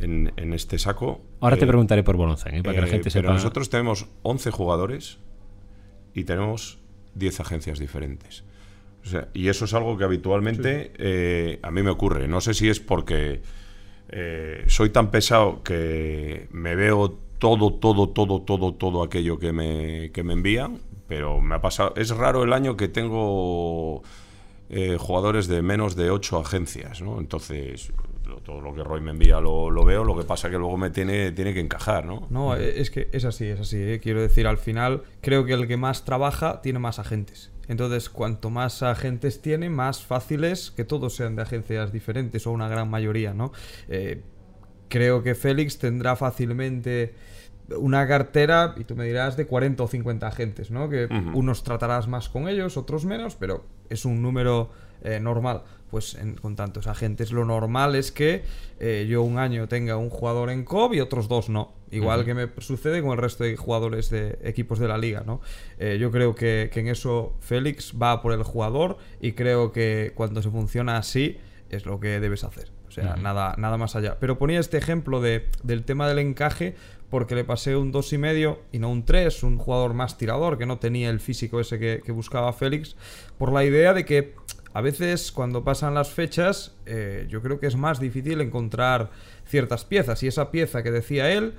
En, 0.01 0.33
en, 0.37 0.53
este 0.53 0.79
saco. 0.79 1.21
Ahora 1.41 1.57
te 1.57 1.67
preguntaré 1.67 2.03
por 2.03 2.17
Boloncén, 2.17 2.63
para 2.65 2.75
que 2.75 2.81
la 2.81 2.87
gente 2.89 3.11
pero 3.13 3.29
sepa. 3.29 3.35
nosotros 3.35 3.71
tenemos 3.71 4.07
11 4.23 4.51
jugadores 4.51 5.19
y 6.15 6.25
tenemos 6.25 6.79
10 7.15 7.41
agencias 7.41 7.79
diferentes. 7.79 8.43
O 9.05 9.09
sea, 9.09 9.29
y 9.35 9.49
eso 9.49 9.65
es 9.65 9.75
algo 9.75 9.97
que 9.99 10.05
habitualmente 10.05 10.85
sí. 10.85 10.93
eh, 10.99 11.59
a 11.63 11.71
mí 11.71 11.83
me 11.83 11.91
ocurre. 11.91 12.29
No 12.29 12.41
sé 12.41 12.55
si 12.55 12.69
es 12.69 12.81
porque 12.81 13.43
eh, 14.09 14.65
soy 14.69 14.91
tan 14.91 15.11
pesado 15.11 15.63
que 15.63 16.49
me 16.53 16.77
veo 16.77 17.19
todo, 17.39 17.75
todo, 17.75 18.11
todo, 18.11 18.43
todo, 18.43 18.75
todo 18.75 19.03
aquello 19.03 19.39
que 19.39 19.53
me, 19.53 20.13
que 20.13 20.23
me 20.23 20.35
envían, 20.35 20.79
pero 21.09 21.41
me 21.41 21.57
ha 21.57 21.61
pasado. 21.61 21.95
Es 21.97 22.11
raro 22.11 22.45
el 22.45 22.53
año 22.53 22.77
que 22.77 22.87
tengo 22.87 24.03
eh, 24.71 24.97
jugadores 24.99 25.49
de 25.49 25.63
menos 25.63 25.97
de 25.97 26.11
ocho 26.11 26.39
agencias, 26.39 27.03
¿no? 27.03 27.19
Entonces, 27.19 27.93
todo 28.45 28.61
lo 28.61 28.75
que 28.75 28.85
Roy 28.85 29.01
me 29.01 29.11
envía 29.11 29.41
lo, 29.41 29.71
lo, 29.71 29.85
veo, 29.85 30.05
lo 30.05 30.17
que 30.17 30.25
pasa 30.25 30.51
que 30.51 30.59
luego 30.59 30.77
me 30.77 30.91
tiene, 30.91 31.33
tiene 31.33 31.53
que 31.53 31.61
encajar, 31.61 32.07
¿no? 32.07 32.27
No, 32.31 32.55
es 32.55 32.91
que 32.91 33.09
es 33.13 33.25
así, 33.25 33.47
es 33.47 33.61
así. 33.61 33.77
¿eh? 33.77 34.01
Quiero 34.01 34.21
decir, 34.21 34.47
al 34.47 34.59
final, 34.59 35.03
creo 35.21 35.45
que 35.45 35.53
el 35.53 35.67
que 35.67 35.77
más 35.77 36.05
trabaja 36.05 36.63
tiene 36.63 36.79
más 36.79 36.99
agentes. 36.99 37.51
Entonces, 37.69 38.09
cuanto 38.09 38.51
más 38.51 38.83
agentes 38.83 39.41
tiene, 39.41 39.71
más 39.71 40.05
fácil 40.05 40.45
es 40.45 40.71
que 40.71 40.85
todos 40.85 41.15
sean 41.15 41.37
de 41.37 41.43
agencias 41.43 41.93
diferentes 41.93 42.47
o 42.47 42.51
una 42.51 42.69
gran 42.69 42.91
mayoría, 42.91 43.35
¿no? 43.35 43.53
Eh, 43.89 44.23
creo 44.89 45.23
que 45.23 45.35
Félix 45.35 45.79
tendrá 45.79 46.17
fácilmente 46.17 47.15
una 47.77 48.07
cartera, 48.07 48.75
y 48.77 48.85
tú 48.85 48.97
me 48.97 49.05
dirás, 49.05 49.37
de 49.37 49.47
40 49.47 49.83
o 49.83 49.89
50 49.89 50.27
agentes, 50.27 50.71
¿no? 50.71 50.89
Que 50.89 51.09
unos 51.33 51.63
tratarás 51.63 52.09
más 52.09 52.29
con 52.29 52.49
ellos, 52.49 52.77
otros 52.77 53.05
menos, 53.05 53.37
pero 53.37 53.65
es 53.89 54.05
un 54.05 54.21
número 54.21 54.71
eh, 55.03 55.21
normal. 55.21 55.63
Pues 55.91 56.17
con 56.41 56.57
tantos 56.57 56.87
agentes 56.87 57.33
lo 57.33 57.45
normal 57.45 57.95
es 57.97 58.13
que 58.13 58.45
eh, 58.81 59.07
yo 59.11 59.23
un 59.23 59.39
año 59.39 59.69
tenga 59.69 59.99
un 59.99 60.09
jugador 60.09 60.49
en 60.49 60.65
COB 60.65 60.95
y 60.95 61.01
otros 61.01 61.29
dos 61.29 61.51
no. 61.51 61.75
Igual 61.91 62.25
que 62.25 62.33
me 62.33 62.49
sucede 62.59 63.03
con 63.03 63.11
el 63.11 63.19
resto 63.19 63.45
de 63.45 63.55
jugadores 63.59 64.09
de 64.09 64.39
equipos 64.43 64.79
de 64.79 64.89
la 64.89 64.97
liga, 64.97 65.23
¿no? 65.27 65.43
Eh, 65.79 65.99
yo 66.01 66.11
creo 66.11 66.35
que, 66.35 66.71
en 66.73 66.89
eso 66.89 67.37
Félix 67.41 67.93
va 68.01 68.23
por 68.23 68.33
el 68.33 68.43
jugador 68.43 68.97
y 69.21 69.33
creo 69.33 69.73
que 69.73 70.13
cuando 70.15 70.41
se 70.41 70.49
funciona 70.49 70.97
así 70.97 71.37
es 71.69 71.85
lo 71.85 72.01
que 72.01 72.19
debes 72.21 72.45
hacer. 72.45 72.73
O 72.89 72.91
sea, 72.91 73.17
nada, 73.17 73.55
nada 73.59 73.77
más 73.77 73.95
allá. 73.95 74.17
Pero 74.19 74.39
ponía 74.39 74.61
este 74.61 74.79
ejemplo 74.79 75.21
de, 75.21 75.49
del 75.63 75.85
tema 75.85 76.09
del 76.09 76.19
encaje 76.19 76.75
porque 77.13 77.35
le 77.35 77.45
pasé 77.45 77.77
un 77.77 77.93
2,5 77.93 78.13
y 78.15 78.19
medio 78.19 78.61
y 78.73 78.79
no 78.79 78.89
un 78.89 79.05
3, 79.05 79.43
un 79.43 79.59
jugador 79.59 79.93
más 79.93 80.17
tirador 80.17 80.57
que 80.57 80.65
no 80.65 80.79
tenía 80.79 81.11
el 81.11 81.21
físico 81.21 81.61
ese 81.61 81.79
que, 81.79 82.11
buscaba 82.11 82.55
Félix, 82.55 82.97
por 83.37 83.53
la 83.53 83.67
idea 83.67 83.93
de 83.93 84.07
que 84.07 84.35
a 84.73 84.81
veces 84.81 85.31
cuando 85.31 85.63
pasan 85.63 85.93
las 85.93 86.09
fechas 86.09 86.75
eh, 86.87 87.27
yo 87.29 87.43
creo 87.43 87.61
que 87.61 87.67
es 87.67 87.77
más 87.77 88.01
difícil 88.01 88.41
encontrar 88.41 89.11
ciertas 89.45 89.85
piezas 89.85 90.23
y 90.23 90.29
esa 90.29 90.51
pieza 90.51 90.83
que 90.83 90.91
decía 90.91 91.31
él, 91.31 91.53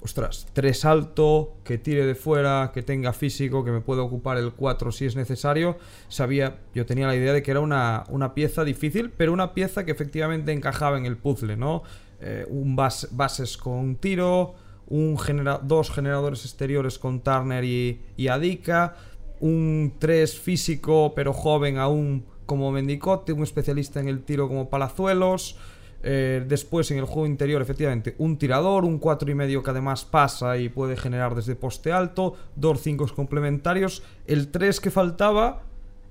ostras, 0.00 0.46
tres 0.52 0.84
alto, 0.84 1.56
que 1.64 1.76
tire 1.76 2.06
de 2.06 2.14
fuera, 2.14 2.70
que 2.72 2.82
tenga 2.82 3.12
físico, 3.12 3.64
que 3.64 3.72
me 3.72 3.80
pueda 3.80 4.02
ocupar 4.02 4.36
el 4.36 4.52
4 4.52 4.92
si 4.92 5.06
es 5.06 5.16
necesario, 5.16 5.76
sabía, 6.06 6.60
yo 6.72 6.86
tenía 6.86 7.08
la 7.08 7.16
idea 7.16 7.32
de 7.32 7.42
que 7.42 7.50
era 7.50 7.58
una, 7.58 8.04
una 8.10 8.32
pieza 8.32 8.62
difícil, 8.62 9.10
pero 9.10 9.32
una 9.32 9.54
pieza 9.54 9.84
que 9.84 9.90
efectivamente 9.90 10.52
encajaba 10.52 10.98
en 10.98 11.04
el 11.04 11.16
puzzle, 11.16 11.56
¿no? 11.56 11.82
Eh, 12.20 12.46
un 12.48 12.76
bases 12.76 13.56
con 13.56 13.96
tiro, 13.96 14.54
un 14.90 15.16
dos 15.62 15.90
generadores 15.90 16.44
exteriores 16.44 16.98
con 16.98 17.20
Turner 17.20 17.64
y, 17.64 18.00
y 18.16 18.28
Adika, 18.28 18.96
un 19.40 19.94
3 19.98 20.38
físico 20.38 21.12
pero 21.14 21.32
joven 21.32 21.78
aún 21.78 22.26
como 22.50 22.72
Mendicote, 22.72 23.32
un 23.32 23.44
especialista 23.44 24.00
en 24.00 24.08
el 24.08 24.24
tiro 24.24 24.48
como 24.48 24.68
Palazuelos. 24.68 25.56
Eh, 26.02 26.44
después 26.48 26.90
en 26.90 26.98
el 26.98 27.04
juego 27.04 27.26
interior, 27.26 27.62
efectivamente, 27.62 28.16
un 28.18 28.38
tirador, 28.38 28.84
un 28.84 28.98
4 28.98 29.30
y 29.30 29.34
medio 29.36 29.62
que 29.62 29.70
además 29.70 30.04
pasa 30.04 30.58
y 30.58 30.68
puede 30.68 30.96
generar 30.96 31.36
desde 31.36 31.54
poste 31.54 31.92
alto, 31.92 32.34
dos 32.56 32.80
5 32.80 33.06
complementarios. 33.14 34.02
El 34.26 34.48
3 34.48 34.80
que 34.80 34.90
faltaba 34.90 35.62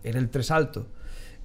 era 0.03 0.17
el 0.17 0.29
3 0.29 0.51
alto. 0.51 0.85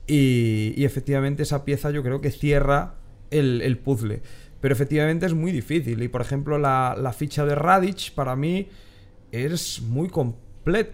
Y, 0.06 0.84
efectivamente 0.84 1.42
esa 1.42 1.64
pieza 1.64 1.90
yo 1.90 2.04
creo 2.04 2.20
que 2.20 2.30
cierra 2.30 2.94
el, 3.30 3.78
puzzle. 3.78 4.22
Pero 4.64 4.72
efectivamente 4.72 5.26
es 5.26 5.34
muy 5.34 5.52
difícil. 5.52 6.02
Y 6.02 6.08
por 6.08 6.22
ejemplo, 6.22 6.56
la, 6.56 6.96
la 6.98 7.12
ficha 7.12 7.44
de 7.44 7.54
Radic 7.54 8.12
para 8.14 8.34
mí 8.34 8.66
es 9.30 9.82
muy, 9.82 10.10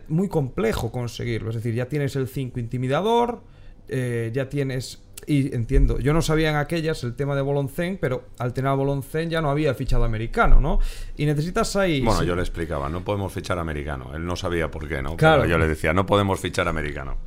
muy 0.09 0.29
complejo 0.29 0.91
conseguirlo. 0.91 1.51
Es 1.51 1.55
decir, 1.55 1.75
ya 1.75 1.87
tienes 1.87 2.17
el 2.17 2.27
5 2.27 2.59
intimidador 2.59 3.45
eh, 3.93 4.31
ya 4.33 4.49
tienes 4.49 5.03
y 5.27 5.55
entiendo, 5.55 5.99
yo 5.99 6.13
no 6.13 6.23
sabía 6.23 6.51
en 6.51 6.57
aquellas 6.57 7.05
el 7.05 7.15
tema 7.15 7.35
de 7.35 7.43
Boloncén, 7.43 7.99
pero 8.01 8.25
al 8.39 8.53
tener 8.53 8.71
a 8.71 8.75
Boloncén 8.75 9.31
ya 9.31 9.41
no 9.41 9.51
había 9.51 9.75
fichado 9.75 10.05
americano, 10.05 10.61
¿no? 10.61 10.79
Y 11.17 11.27
necesitas 11.27 11.77
ahí... 11.77 12.01
Bueno, 12.01 12.23
yo 12.23 12.35
le 12.35 12.43
explicaba, 12.43 12.89
no 12.89 13.05
podemos 13.05 13.33
fichar 13.33 13.59
americano. 13.59 14.11
Él 14.15 14.25
no 14.25 14.37
sabía 14.37 14.71
por 14.71 14.89
qué, 14.89 15.03
¿no? 15.03 15.17
Claro. 15.17 15.47
yo 15.47 15.59
le 15.59 15.69
decía, 15.69 15.93
no 15.93 16.07
podemos 16.07 16.41
fichar 16.41 16.69
americano. 16.69 17.19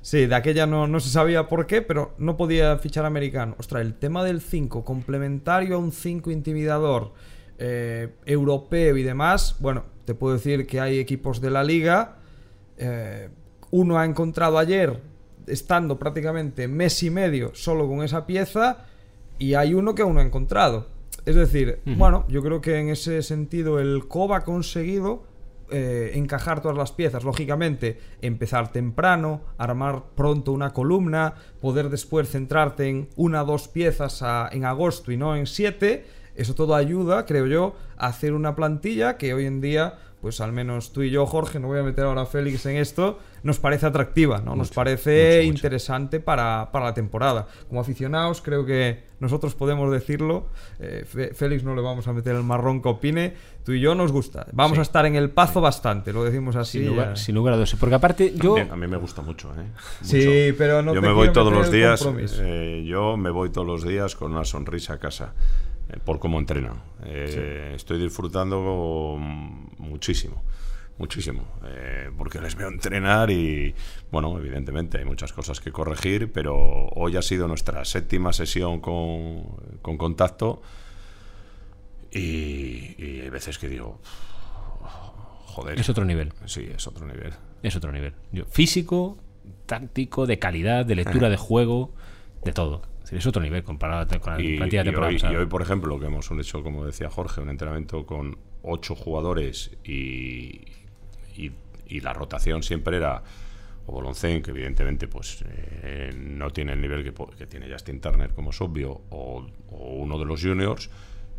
Sí, 0.00 0.26
de 0.26 0.34
aquella 0.34 0.66
no, 0.66 0.86
no 0.86 1.00
se 1.00 1.10
sabía 1.10 1.48
por 1.48 1.66
qué, 1.66 1.82
pero 1.82 2.14
no 2.18 2.36
podía 2.36 2.78
fichar 2.78 3.04
americano. 3.04 3.56
Ostras, 3.58 3.82
el 3.82 3.94
tema 3.94 4.24
del 4.24 4.40
5, 4.40 4.84
complementario 4.84 5.76
a 5.76 5.78
un 5.78 5.92
5 5.92 6.30
intimidador 6.30 7.12
eh, 7.58 8.14
europeo 8.26 8.96
y 8.96 9.02
demás, 9.02 9.56
bueno, 9.60 9.84
te 10.04 10.14
puedo 10.14 10.34
decir 10.34 10.66
que 10.66 10.80
hay 10.80 10.98
equipos 10.98 11.40
de 11.40 11.50
la 11.50 11.62
liga. 11.62 12.16
Eh, 12.76 13.28
uno 13.70 13.98
ha 13.98 14.04
encontrado 14.04 14.58
ayer 14.58 15.00
estando 15.46 15.98
prácticamente 15.98 16.68
mes 16.68 17.02
y 17.02 17.10
medio 17.10 17.50
solo 17.54 17.88
con 17.88 18.02
esa 18.02 18.26
pieza 18.26 18.86
y 19.38 19.54
hay 19.54 19.74
uno 19.74 19.94
que 19.94 20.02
aún 20.02 20.14
no 20.14 20.20
ha 20.20 20.24
encontrado. 20.24 20.88
Es 21.26 21.36
decir, 21.36 21.80
bueno, 21.86 22.26
yo 22.28 22.42
creo 22.42 22.60
que 22.60 22.78
en 22.78 22.90
ese 22.90 23.22
sentido 23.22 23.78
el 23.78 24.06
COB 24.08 24.34
ha 24.34 24.44
conseguido 24.44 25.24
eh, 25.70 26.12
encajar 26.14 26.60
todas 26.60 26.76
las 26.76 26.92
piezas. 26.92 27.24
Lógicamente, 27.24 27.98
empezar 28.20 28.72
temprano, 28.72 29.40
armar 29.56 30.02
pronto 30.14 30.52
una 30.52 30.74
columna, 30.74 31.34
poder 31.60 31.88
después 31.88 32.28
centrarte 32.28 32.88
en 32.88 33.08
una 33.16 33.42
o 33.42 33.46
dos 33.46 33.68
piezas 33.68 34.22
en 34.52 34.66
agosto 34.66 35.12
y 35.12 35.16
no 35.16 35.34
en 35.34 35.46
siete. 35.46 36.04
Eso 36.34 36.54
todo 36.54 36.74
ayuda, 36.74 37.24
creo 37.24 37.46
yo, 37.46 37.74
a 37.96 38.08
hacer 38.08 38.34
una 38.34 38.54
plantilla 38.54 39.16
que 39.16 39.32
hoy 39.32 39.46
en 39.46 39.60
día 39.60 39.94
pues 40.24 40.40
al 40.40 40.52
menos 40.52 40.94
tú 40.94 41.02
y 41.02 41.10
yo, 41.10 41.26
Jorge, 41.26 41.60
no 41.60 41.66
voy 41.68 41.80
a 41.80 41.82
meter 41.82 42.06
ahora 42.06 42.22
a 42.22 42.26
Félix 42.26 42.64
en 42.64 42.78
esto, 42.78 43.18
nos 43.44 43.60
parece 43.60 43.86
atractiva, 43.86 44.40
¿no? 44.40 44.56
nos 44.56 44.70
parece 44.70 45.44
interesante 45.44 46.18
Para, 46.18 46.70
la 46.72 46.94
temporada. 46.94 47.46
Como 47.68 47.80
aficionados, 47.80 48.40
creo 48.42 48.66
que 48.66 49.04
nosotros 49.20 49.54
podemos 49.54 49.92
decirlo. 49.92 50.48
Eh, 50.80 51.04
Félix 51.34 51.62
no 51.62 51.74
le 51.76 51.82
vamos 51.82 52.08
a 52.08 52.12
meter 52.12 52.34
el 52.34 52.42
marrón 52.42 52.82
que 52.82 52.88
opine. 52.88 53.34
Tú 53.64 53.72
y 53.72 53.80
yo 53.80 53.94
nos 53.94 54.12
gusta. 54.12 54.46
Vamos 54.52 54.78
a 54.78 54.82
estar 54.82 55.06
en 55.06 55.14
el 55.14 55.30
pazo 55.30 55.60
bastante, 55.60 56.12
lo 56.12 56.24
decimos 56.24 56.56
así. 56.56 56.78
Sin 57.14 57.34
lugar, 57.34 57.54
a 57.54 57.56
dudas. 57.56 57.76
Porque 57.78 57.94
aparte, 57.94 58.34
yo. 58.34 58.56
A 58.56 58.76
mí 58.76 58.86
me 58.86 58.96
gusta 58.96 59.22
mucho, 59.22 59.52
¿eh? 59.54 59.66
Sí, 60.02 60.54
pero 60.58 60.82
no 60.82 60.94
Yo 60.94 61.00
me 61.00 61.12
voy 61.12 61.32
todos 61.32 61.52
los 61.52 61.70
días. 61.70 62.06
Eh, 62.40 62.84
yo 62.86 63.16
me 63.16 63.30
voy 63.30 63.50
todos 63.50 63.66
los 63.66 63.84
días 63.84 64.16
con 64.16 64.32
una 64.32 64.44
sonrisa 64.44 64.94
a 64.94 64.98
casa. 64.98 65.34
Eh, 65.90 65.98
por 66.02 66.18
cómo 66.18 66.38
entreno. 66.38 66.76
Eh, 67.04 67.72
estoy 67.74 67.98
disfrutando 67.98 69.16
muchísimo, 69.78 70.42
muchísimo, 70.98 71.42
eh, 71.66 72.10
porque 72.16 72.40
les 72.40 72.54
veo 72.54 72.68
entrenar 72.68 73.30
y, 73.30 73.74
bueno, 74.10 74.38
evidentemente 74.38 74.98
hay 74.98 75.04
muchas 75.04 75.32
cosas 75.32 75.60
que 75.60 75.72
corregir, 75.72 76.32
pero 76.32 76.56
hoy 76.94 77.16
ha 77.16 77.22
sido 77.22 77.48
nuestra 77.48 77.84
séptima 77.84 78.32
sesión 78.32 78.80
con, 78.80 79.44
con 79.82 79.98
contacto 79.98 80.62
y, 82.10 83.20
hay 83.22 83.30
veces 83.30 83.58
que 83.58 83.68
digo, 83.68 84.00
joder. 85.46 85.78
Es 85.78 85.88
otro 85.88 86.04
nivel. 86.04 86.32
Sí, 86.46 86.68
es 86.74 86.86
otro 86.86 87.06
nivel. 87.06 87.32
Es 87.62 87.74
otro 87.76 87.90
nivel. 87.90 88.14
físico, 88.50 89.18
táctico, 89.66 90.26
de 90.26 90.38
calidad, 90.38 90.86
de 90.86 90.94
lectura 90.94 91.28
de 91.28 91.36
juego, 91.36 91.92
de 92.44 92.52
todo 92.52 92.94
es 93.10 93.26
otro 93.26 93.42
nivel 93.42 93.62
comparado 93.62 94.18
con 94.20 94.32
la 94.32 94.58
cantidad 94.58 94.84
de 94.84 94.96
hoy, 94.96 95.20
y 95.22 95.36
hoy, 95.36 95.46
por 95.46 95.62
ejemplo, 95.62 95.98
que 96.00 96.06
hemos 96.06 96.30
hecho, 96.30 96.62
como 96.62 96.86
decía 96.86 97.10
Jorge, 97.10 97.40
un 97.40 97.50
entrenamiento 97.50 98.06
con 98.06 98.38
ocho 98.62 98.94
jugadores 98.94 99.76
y, 99.84 100.62
y, 101.36 101.52
la 102.00 102.12
rotación 102.12 102.62
siempre 102.62 102.96
era 102.96 103.22
o 103.86 103.92
Boloncén, 103.92 104.42
que 104.42 104.50
evidentemente 104.50 105.06
pues 105.06 105.44
eh, 105.46 106.12
no 106.16 106.50
tiene 106.50 106.72
el 106.72 106.80
nivel 106.80 107.04
que, 107.04 107.46
tiene 107.46 107.70
Justin 107.70 108.00
Turner, 108.00 108.30
como 108.30 108.50
es 108.50 108.60
obvio, 108.60 109.02
o, 109.10 109.46
uno 109.70 110.18
de 110.18 110.24
los 110.24 110.42
juniors, 110.42 110.90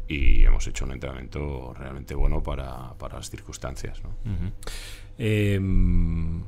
y 0.07 0.45
hemos 0.45 0.65
hecho 0.67 0.85
un 0.85 0.91
entrenamiento 0.91 1.73
realmente 1.73 2.13
bueno 2.13 2.41
para, 2.43 2.93
para 2.93 3.17
las 3.17 3.29
circunstancias. 3.29 4.01
¿no? 4.03 4.11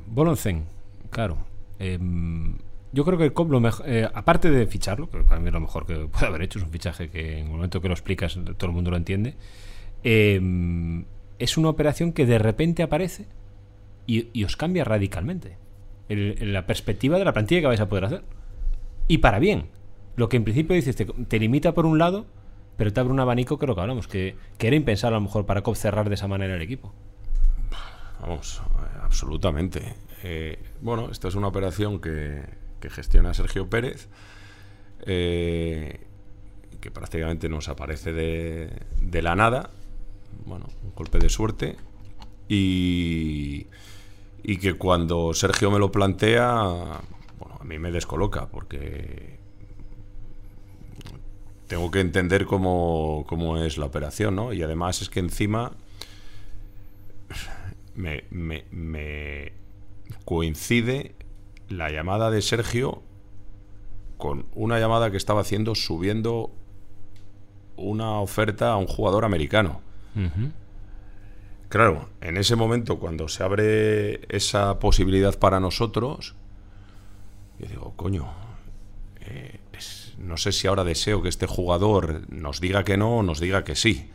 Boloncén, 0.08 0.66
claro. 1.10 1.38
Em, 1.80 2.56
yo 2.92 3.04
creo 3.06 3.18
que 3.18 3.26
el 3.26 3.34
COP, 3.34 3.52
eh, 3.86 4.08
aparte 4.14 4.50
de 4.50 4.66
ficharlo, 4.68 5.10
que 5.10 5.20
para 5.24 5.40
mí 5.40 5.48
es 5.48 5.54
lo 5.54 5.60
mejor 5.60 5.86
que 5.86 5.96
puede 6.08 6.28
haber 6.28 6.44
hecho, 6.44 6.60
es 6.60 6.66
un 6.66 6.72
fichaje 6.72 7.10
que 7.10 7.40
en 7.40 7.46
el 7.48 7.52
momento 7.52 7.82
que 7.82 7.88
lo 7.88 7.94
explicas 7.94 8.40
todo 8.58 8.70
el 8.70 8.72
mundo 8.72 8.92
lo 8.92 8.98
entiende, 8.98 9.36
em, 10.04 11.06
es 11.40 11.58
una 11.58 11.70
operación 11.70 12.14
que 12.14 12.26
de 12.26 12.40
repente 12.40 12.84
aparece 12.84 13.26
y, 14.08 14.44
os 14.44 14.56
cambia 14.56 14.84
radicalmente 14.84 15.58
la 16.10 16.66
perspectiva 16.66 17.20
de 17.20 17.26
la 17.26 17.34
plantilla 17.34 17.62
que 17.62 17.68
vais 17.68 17.82
a 17.82 17.90
poder 17.90 18.06
hacer. 18.06 18.24
Y 19.08 19.20
para 19.20 19.40
bien. 19.40 19.68
Lo 20.16 20.30
que 20.30 20.38
en 20.38 20.46
principio 20.46 20.76
dices 20.76 20.96
te, 20.96 21.40
limita 21.40 21.74
por 21.74 21.86
un 21.86 22.00
lado, 22.00 22.26
pero 22.76 22.92
te 22.92 23.00
abre 23.00 23.14
un 23.14 23.20
abanico 23.20 23.60
que 23.60 23.68
lo 23.68 23.76
que 23.76 23.82
hablamos, 23.82 24.08
que, 24.08 24.36
que 24.58 24.68
era 24.68 24.76
impensable 24.76 25.18
a 25.18 25.20
lo 25.20 25.26
mejor 25.26 25.46
para 25.46 25.62
COP 25.62 25.76
cerrar 25.76 26.10
de 26.10 26.16
esa 26.16 26.28
manera 26.28 26.56
el 26.56 26.62
equipo. 26.62 26.92
Vamos, 28.22 28.62
absolutamente. 29.04 29.94
Eh, 30.24 30.58
bueno, 30.82 31.12
esta 31.12 31.28
es 31.28 31.36
una 31.36 31.48
operación 31.48 32.02
que, 32.02 32.42
que 32.80 32.90
gestiona 32.90 33.34
Sergio 33.34 33.70
Pérez, 33.70 34.08
eh, 35.06 36.00
que 36.82 36.92
prácticamente 36.92 37.50
nos 37.50 37.70
aparece 37.70 38.14
de, 38.14 39.22
la 39.22 39.36
nada, 39.36 39.72
bueno, 40.46 40.68
un 40.84 40.94
golpe 40.96 41.20
de 41.20 41.30
suerte, 41.30 41.76
y, 42.48 43.68
y 44.48 44.58
que 44.60 44.76
cuando 44.76 45.34
Sergio 45.34 45.70
me 45.70 45.78
lo 45.78 45.92
plantea, 45.92 46.54
bueno, 47.38 47.58
a 47.60 47.64
mí 47.66 47.78
me 47.80 47.92
descoloca, 47.92 48.48
porque 48.48 49.40
tengo 51.68 51.92
que 51.92 52.00
entender 52.00 52.46
cómo, 52.46 53.26
cómo 53.28 53.58
es 53.58 53.78
la 53.78 53.88
operación, 53.88 54.38
¿no? 54.38 54.54
Y 54.54 54.64
además 54.64 55.02
es 55.02 55.10
que 55.10 55.20
encima 55.20 55.74
me, 57.94 59.52
coincide 60.24 61.14
la 61.68 61.92
llamada 61.92 62.32
de 62.32 62.42
Sergio 62.42 63.04
con 64.18 64.46
una 64.56 64.80
llamada 64.80 65.12
que 65.12 65.18
estaba 65.18 65.42
haciendo 65.42 65.76
subiendo 65.76 66.52
una 67.76 68.22
oferta 68.22 68.72
a 68.72 68.78
un 68.78 68.88
jugador 68.88 69.26
americano. 69.26 69.82
Claro, 71.70 72.10
en 72.22 72.38
ese 72.38 72.56
momento, 72.56 72.98
cuando 72.98 73.28
se 73.28 73.44
abre 73.44 74.22
esa 74.34 74.80
posibilidad 74.80 75.38
para 75.38 75.60
nosotros, 75.60 76.36
yo 77.60 77.68
digo, 77.68 77.94
coño, 77.96 78.28
eh, 79.22 79.60
es- 79.74 80.16
no 80.18 80.38
sé 80.38 80.52
si 80.54 80.68
ahora 80.68 80.84
deseo 80.86 81.22
que 81.22 81.30
este 81.30 81.46
jugador 81.46 82.22
nos 82.32 82.62
diga 82.62 82.84
que 82.84 82.96
no 82.98 83.18
o 83.18 83.24
nos 83.24 83.40
diga 83.40 83.64
que 83.64 83.76
sí. 83.76 84.10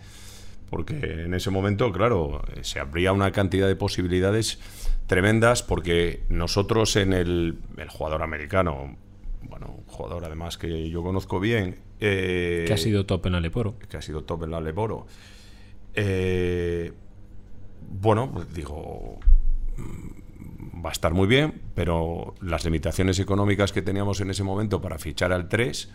Porque 0.70 1.24
en 1.24 1.34
ese 1.34 1.50
momento, 1.50 1.92
claro, 1.92 2.40
eh, 2.56 2.60
se 2.64 2.80
abría 2.80 3.12
una 3.12 3.30
cantidad 3.30 3.68
de 3.68 3.76
posibilidades 3.76 4.58
tremendas 5.06 5.62
porque 5.62 6.22
nosotros 6.30 6.96
en 6.96 7.12
el, 7.12 7.58
el 7.76 7.88
jugador 7.90 8.22
americano, 8.22 8.96
bueno, 9.42 9.74
un 9.76 9.84
jugador 9.84 10.24
además 10.24 10.56
que 10.56 10.88
yo 10.88 11.02
conozco 11.02 11.38
bien, 11.40 11.76
eh, 12.00 12.64
Que 12.66 12.72
ha 12.72 12.78
sido 12.78 13.04
top 13.04 13.26
en 13.26 13.34
Aleporo. 13.34 13.74
que 13.86 13.98
ha 13.98 14.02
sido 14.02 14.24
top 14.24 14.44
en 14.44 14.52
la 14.52 14.60
Leboro. 14.62 15.06
Eh, 15.94 16.92
bueno, 17.90 18.30
pues 18.32 18.52
digo, 18.52 19.18
mm, 19.76 20.84
va 20.84 20.90
a 20.90 20.92
estar 20.92 21.12
muy 21.14 21.26
bien, 21.26 21.62
pero 21.74 22.34
las 22.40 22.64
limitaciones 22.64 23.18
económicas 23.18 23.72
que 23.72 23.82
teníamos 23.82 24.20
en 24.20 24.30
ese 24.30 24.42
momento 24.42 24.80
para 24.80 24.98
fichar 24.98 25.32
al 25.32 25.48
3 25.48 25.90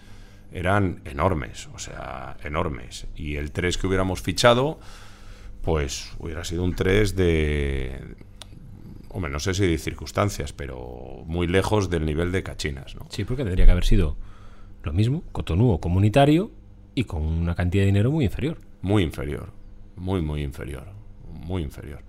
eran 0.52 1.02
enormes, 1.06 1.68
o 1.74 1.80
sea, 1.80 2.38
enormes. 2.44 3.08
Y 3.16 3.36
el 3.36 3.52
3 3.52 3.78
que 3.78 3.88
hubiéramos 3.88 4.22
fichado, 4.22 4.80
pues 5.62 6.14
hubiera 6.20 6.44
sido 6.44 6.64
un 6.64 6.76
3 6.76 7.16
de... 7.16 8.16
Hombre, 9.10 9.32
no 9.32 9.40
sé 9.40 9.54
si 9.54 9.66
de 9.66 9.78
circunstancias, 9.78 10.54
pero 10.54 11.24
muy 11.26 11.48
lejos 11.48 11.90
del 11.90 12.06
nivel 12.06 12.32
de 12.32 12.44
Cachinas, 12.44 12.96
¿no? 12.96 13.08
Sí, 13.10 13.24
porque 13.24 13.44
tendría 13.44 13.66
que 13.66 13.72
haber 13.72 13.86
sido 13.86 14.18
lo 14.84 14.94
mismo, 14.94 15.24
cotonúo 15.32 15.80
comunitario 15.80 16.52
y 16.94 17.06
con 17.06 17.24
una 17.24 17.56
cantidad 17.56 17.82
de 17.82 17.88
dinero 17.88 18.12
muy 18.12 18.26
inferior. 18.26 18.60
Muy 18.82 19.04
inferior, 19.04 19.52
muy, 19.96 20.22
muy 20.22 20.44
inferior, 20.44 20.88
muy 21.48 21.64
inferior. 21.64 22.00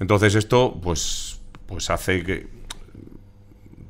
Entonces 0.00 0.34
esto, 0.34 0.78
pues, 0.82 1.40
pues 1.66 1.88
hace 1.90 2.22
que 2.24 2.48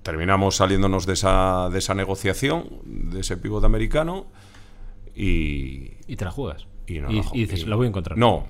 terminamos 0.02 0.56
saliéndonos 0.56 1.06
de 1.06 1.12
esa, 1.14 1.68
de 1.70 1.78
esa 1.78 1.94
negociación, 1.94 2.68
de 2.84 3.20
ese 3.20 3.36
pivote 3.36 3.66
americano, 3.66 4.26
y, 5.14 5.92
Y 6.06 6.16
te 6.16 6.24
la 6.24 6.30
juegas. 6.30 6.66
y, 6.86 6.98
no 6.98 7.10
y, 7.10 7.22
y 7.32 7.40
dices, 7.44 7.60
y- 7.62 7.66
la 7.66 7.76
voy 7.76 7.86
a 7.86 7.88
encontrar. 7.90 8.18
No, 8.18 8.46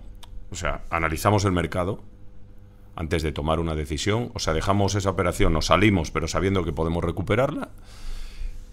o 0.51 0.55
sea, 0.55 0.85
analizamos 0.91 1.45
el 1.45 1.53
mercado 1.53 2.03
antes 2.97 3.23
de 3.23 3.33
tomar 3.33 3.59
una 3.61 3.75
decisión, 3.75 4.31
o 4.35 4.39
sea, 4.39 4.53
dejamos 4.55 4.95
esa 4.95 5.11
operación, 5.11 5.53
nos 5.53 5.67
salimos, 5.67 6.11
pero 6.11 6.29
sabiendo 6.29 6.65
que 6.65 6.73
podemos 6.73 7.03
recuperarla, 7.05 7.71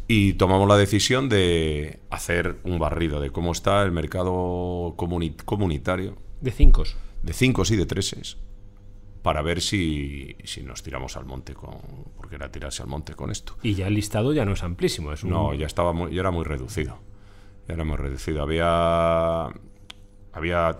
y 0.07 0.33
tomamos 0.33 0.67
la 0.67 0.75
decisión 0.77 1.29
de 1.29 1.99
hacer 2.09 2.57
un 2.63 2.79
barrido 2.79 3.19
de 3.19 3.29
cómo 3.31 3.51
está 3.51 3.83
el 3.83 3.91
mercado 3.91 4.95
comuni- 4.97 5.35
comunitario 5.45 6.15
De 6.41 6.51
cinco. 6.51 6.83
De 7.23 7.33
cinco 7.33 7.63
y 7.69 7.75
de 7.75 7.85
treses 7.85 8.37
para 9.21 9.41
ver 9.41 9.59
si, 9.61 10.35
si 10.45 10.63
nos 10.63 10.81
tiramos 10.81 11.17
al 11.17 11.25
monte 11.25 11.53
con 11.53 11.75
porque 12.15 12.35
era 12.35 12.51
tirarse 12.51 12.81
al 12.83 12.87
monte 12.89 13.13
con 13.15 13.31
esto. 13.31 13.57
Y 13.63 13.73
ya 13.75 13.87
el 13.87 13.93
listado 13.95 14.31
ya 14.33 14.45
no 14.45 14.53
es 14.53 14.63
amplísimo. 14.63 15.11
Es 15.11 15.23
un- 15.23 15.31
no 15.31 15.53
ya 15.53 15.65
estaba 15.65 15.91
muy, 15.93 16.13
ya 16.13 16.21
era 16.21 16.31
muy 16.31 16.45
reducido 16.45 16.99
ya 17.67 17.73
era 17.75 17.83
muy 17.83 17.97
reducido. 17.97 18.41
Había 18.41 19.47
había 20.31 20.79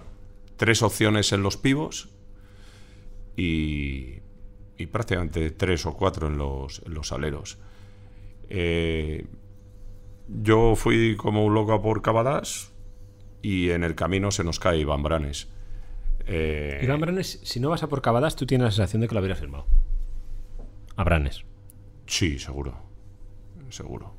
tres 0.56 0.82
opciones 0.82 1.32
en 1.34 1.44
los 1.44 1.58
pivos 1.58 2.10
y, 3.36 4.20
y 4.78 4.86
prácticamente 4.88 5.52
tres 5.52 5.86
o 5.86 5.94
cuatro 5.94 6.28
en 6.28 6.38
los, 6.38 6.82
en 6.86 6.94
los 6.94 7.12
aleros. 7.12 7.58
Eh, 8.50 9.26
yo 10.28 10.76
fui 10.76 11.16
como 11.16 11.46
un 11.46 11.54
loco 11.54 11.74
a 11.74 11.82
por 11.82 12.02
Cavadas 12.02 12.72
y 13.42 13.70
en 13.72 13.84
el 13.84 13.96
camino 13.96 14.32
se 14.32 14.44
nos 14.44 14.60
cae 14.60 14.80
Iván 14.80 15.04
Branes 15.04 15.50
Eh, 16.28 16.80
Iván 16.84 17.02
Branes, 17.02 17.40
si 17.44 17.60
no 17.60 17.70
vas 17.70 17.84
a 17.84 17.88
por 17.90 18.02
Cavadas, 18.02 18.36
tú 18.36 18.46
tienes 18.46 18.66
la 18.66 18.72
sensación 18.72 19.02
de 19.02 19.08
que 19.08 19.16
lo 19.16 19.22
hubieras 19.22 19.40
firmado. 19.40 19.66
A 20.96 21.04
Branes. 21.04 21.44
Sí, 22.06 22.40
seguro. 22.40 22.76
Seguro. 23.70 24.14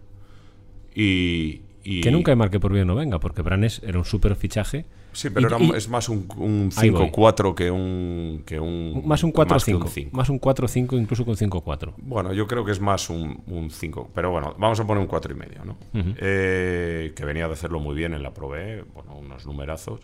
Y. 0.95 1.63
y- 1.85 2.01
Que 2.01 2.11
nunca 2.11 2.35
marque 2.37 2.61
por 2.61 2.73
bien 2.73 2.87
no 2.87 2.95
venga, 2.95 3.19
porque 3.21 3.43
Branes 3.43 3.81
era 3.85 3.99
un 3.99 4.05
súper 4.05 4.35
fichaje. 4.37 4.87
Sí, 5.13 5.29
pero 5.31 5.49
Y- 5.49 5.53
era- 5.53 5.65
y- 5.65 5.77
es 5.77 5.89
más 5.89 6.09
un, 6.09 6.29
un 6.37 6.71
Ahí 6.77 6.91
voy. 6.91 7.09
5-4 7.11 7.55
que 7.57 7.69
un, 7.71 8.45
que 8.47 8.61
un. 8.61 9.03
Más 9.05 9.25
un 9.25 9.33
que 9.33 9.41
un 9.41 9.47
4-5. 9.49 9.89
cinco. 9.89 10.17
Más 10.17 10.29
un 10.29 10.39
4-5, 10.41 10.97
incluso 11.01 11.25
con 11.25 11.35
5-4. 11.37 11.95
Bueno, 11.99 12.33
yo 12.33 12.47
creo 12.47 12.65
que 12.65 12.71
es 12.73 12.81
más 12.81 13.11
un, 13.11 13.43
un 13.49 13.71
5. 13.71 14.11
Pero 14.15 14.31
bueno, 14.31 14.55
vamos 14.59 14.79
a 14.79 14.87
poner 14.87 15.01
un 15.01 15.09
4 15.09 15.33
y 15.35 15.37
medio, 15.37 15.65
¿no? 15.65 15.77
Eh, 15.95 17.13
que 17.17 17.25
venía 17.25 17.49
de 17.49 17.55
hacerlo 17.55 17.81
muy 17.81 17.97
bien 17.97 18.15
en 18.15 18.23
la 18.23 18.33
Probe, 18.33 18.85
bueno, 18.95 19.17
unos 19.17 19.47
numerazos. 19.47 20.01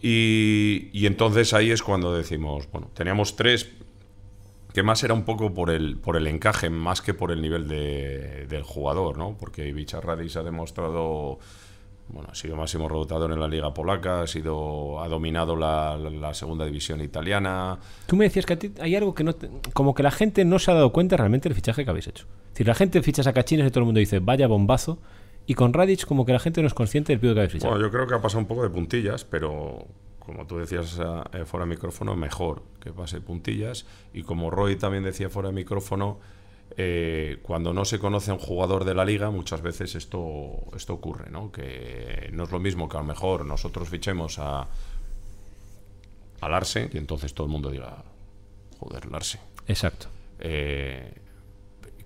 Y, 0.00 1.06
entonces 1.06 1.52
ahí 1.54 1.70
es 1.70 1.82
cuando 1.82 2.14
decimos, 2.14 2.68
bueno, 2.70 2.88
teníamos 2.94 3.36
tres, 3.36 3.68
que 4.72 4.82
más 4.82 5.02
era 5.02 5.14
un 5.14 5.24
poco 5.24 5.52
por 5.54 5.70
el, 5.70 5.96
por 5.96 6.16
el 6.16 6.26
encaje, 6.26 6.70
más 6.70 7.02
que 7.02 7.14
por 7.14 7.32
el 7.32 7.42
nivel 7.42 7.66
de- 7.66 8.46
del 8.48 8.62
jugador, 8.62 9.18
¿no? 9.18 9.36
Porque 9.38 9.72
Bicharradis 9.72 10.36
ha 10.36 10.42
demostrado, 10.44 11.38
bueno, 12.08 12.28
ha 12.30 12.34
sido 12.34 12.54
máximo 12.54 12.88
rotador 12.88 13.32
en 13.32 13.40
la 13.40 13.48
liga 13.48 13.74
polaca, 13.74 14.22
ha, 14.22 14.26
sido, 14.28 15.02
ha 15.02 15.08
dominado 15.08 15.56
la, 15.56 16.32
segunda 16.32 16.64
división 16.64 17.00
italiana. 17.00 17.78
Tú 18.06 18.14
me 18.14 18.24
decías 18.24 18.46
que 18.46 18.52
a 18.52 18.58
ti 18.58 18.72
hay 18.80 18.94
algo 18.94 19.14
que 19.14 19.24
no. 19.24 19.34
como 19.72 19.94
que 19.94 20.04
la 20.04 20.12
gente 20.12 20.44
no 20.44 20.60
se 20.60 20.70
ha 20.70 20.74
dado 20.74 20.92
cuenta 20.92 21.16
realmente 21.16 21.48
del 21.48 21.56
fichaje 21.56 21.84
que 21.84 21.90
habéis 21.90 22.06
hecho. 22.06 22.26
Decir, 22.52 22.68
la 22.68 22.74
gente 22.74 23.02
ficha 23.02 23.28
a 23.28 23.32
Cachines 23.32 23.66
y 23.66 23.70
todo 23.70 23.80
el 23.80 23.86
mundo 23.86 23.98
dice, 23.98 24.20
vaya 24.20 24.46
bombazo. 24.46 24.98
Y 25.48 25.54
con 25.54 25.72
Radic, 25.72 26.04
como 26.04 26.26
que 26.26 26.32
la 26.32 26.40
gente 26.40 26.60
no 26.60 26.66
es 26.66 26.74
consciente 26.74 27.10
del 27.10 27.20
pido 27.20 27.32
que 27.32 27.40
habéis 27.40 27.54
fichado. 27.54 27.72
Bueno, 27.72 27.86
yo 27.86 27.90
creo 27.90 28.06
que 28.06 28.14
ha 28.14 28.20
pasado 28.20 28.40
un 28.40 28.46
poco 28.46 28.64
de 28.64 28.68
puntillas, 28.68 29.24
pero 29.24 29.86
como 30.18 30.46
tú 30.46 30.58
decías 30.58 31.00
eh, 31.32 31.46
fuera 31.46 31.64
de 31.64 31.70
micrófono, 31.70 32.14
mejor 32.16 32.62
que 32.80 32.92
pase 32.92 33.22
puntillas. 33.22 33.86
Y 34.12 34.24
como 34.24 34.50
Roy 34.50 34.76
también 34.76 35.04
decía 35.04 35.30
fuera 35.30 35.48
de 35.48 35.54
micrófono, 35.54 36.20
eh, 36.76 37.38
cuando 37.40 37.72
no 37.72 37.86
se 37.86 37.98
conoce 37.98 38.30
a 38.30 38.34
un 38.34 38.40
jugador 38.40 38.84
de 38.84 38.94
la 38.94 39.06
liga, 39.06 39.30
muchas 39.30 39.62
veces 39.62 39.94
esto, 39.94 40.50
esto 40.76 40.92
ocurre, 40.92 41.30
¿no? 41.30 41.50
Que 41.50 42.28
no 42.34 42.44
es 42.44 42.50
lo 42.50 42.60
mismo 42.60 42.86
que 42.86 42.98
a 42.98 43.00
lo 43.00 43.06
mejor 43.06 43.46
nosotros 43.46 43.88
fichemos 43.88 44.38
a, 44.38 44.66
a 46.42 46.48
Larsen 46.50 46.90
y 46.92 46.98
entonces 46.98 47.32
todo 47.32 47.46
el 47.46 47.52
mundo 47.54 47.70
diga, 47.70 48.04
joder, 48.78 49.06
Larsen. 49.10 49.40
Exacto. 49.66 50.08
Eh, 50.40 51.10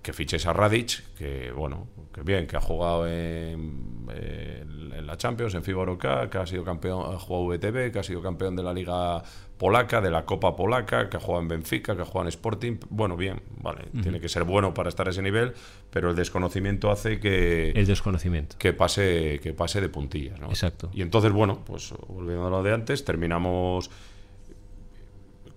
que 0.03 0.13
fiches 0.13 0.45
a 0.45 0.53
Radic, 0.53 1.15
que 1.15 1.51
bueno, 1.51 1.87
que 2.13 2.21
bien, 2.21 2.45
que 2.45 2.57
ha 2.57 2.61
jugado 2.61 3.07
en, 3.07 4.05
en 4.11 5.07
la 5.07 5.17
Champions, 5.17 5.55
en 5.55 5.63
FIBA 5.63 5.79
Eurocup, 5.79 6.29
que 6.29 6.37
ha 6.37 6.45
sido 6.45 6.63
campeón, 6.63 7.15
ha 7.15 7.17
jugado 7.17 7.47
VTB, 7.47 7.91
que 7.91 7.99
ha 7.99 8.03
sido 8.03 8.21
campeón 8.21 8.55
de 8.55 8.63
la 8.63 8.73
Liga 8.73 9.23
Polaca, 9.57 10.01
de 10.01 10.11
la 10.11 10.25
Copa 10.25 10.55
Polaca, 10.55 11.09
que 11.09 11.17
ha 11.17 11.19
jugado 11.21 11.41
en 11.41 11.47
Benfica, 11.47 11.95
que 11.95 12.01
ha 12.01 12.05
jugado 12.05 12.23
en 12.23 12.27
Sporting. 12.27 12.77
Bueno, 12.89 13.15
bien, 13.15 13.41
vale, 13.61 13.85
tiene 14.01 14.19
que 14.19 14.27
ser 14.27 14.43
bueno 14.43 14.73
para 14.73 14.89
estar 14.89 15.07
a 15.07 15.11
ese 15.11 15.21
nivel, 15.21 15.53
pero 15.89 16.09
el 16.09 16.15
desconocimiento 16.17 16.91
hace 16.91 17.19
que, 17.21 17.71
El 17.71 17.85
desconocimiento. 17.87 18.57
que 18.59 18.73
pase 18.73 19.39
que 19.41 19.53
pase 19.53 19.79
de 19.79 19.87
puntillas, 19.87 20.37
¿no? 20.39 20.49
Exacto. 20.49 20.89
Y 20.93 21.01
entonces, 21.01 21.31
bueno, 21.31 21.63
pues 21.65 21.93
volviendo 22.09 22.47
a 22.47 22.49
lo 22.49 22.61
de 22.61 22.73
antes, 22.73 23.05
terminamos 23.05 23.89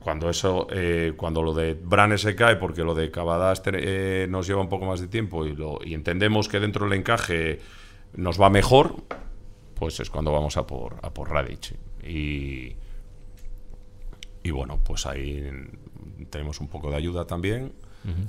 cuando 0.06 0.30
eso 0.30 0.68
eh, 0.70 1.14
cuando 1.16 1.42
lo 1.42 1.52
de 1.52 1.74
Brane 1.74 2.16
se 2.16 2.36
cae 2.36 2.54
porque 2.54 2.84
lo 2.84 2.94
de 2.94 3.10
Cavadas 3.10 3.60
te- 3.64 3.72
eh, 3.74 4.28
nos 4.28 4.46
lleva 4.46 4.60
un 4.60 4.68
poco 4.68 4.84
más 4.86 5.00
de 5.00 5.08
tiempo 5.08 5.44
y, 5.44 5.52
lo, 5.56 5.80
y 5.84 5.94
entendemos 5.94 6.48
que 6.48 6.60
dentro 6.60 6.84
del 6.88 6.96
encaje 6.96 7.58
nos 8.14 8.40
va 8.40 8.48
mejor 8.48 8.94
pues 9.74 9.98
es 9.98 10.08
cuando 10.08 10.30
vamos 10.30 10.56
a 10.56 10.64
por 10.64 10.94
a 11.02 11.10
por 11.12 11.28
Radic 11.30 11.74
y 12.06 12.76
y 14.44 14.50
bueno 14.52 14.78
pues 14.84 15.06
ahí 15.06 15.42
tenemos 16.30 16.60
un 16.60 16.68
poco 16.68 16.88
de 16.90 16.96
ayuda 16.96 17.26
también 17.26 17.72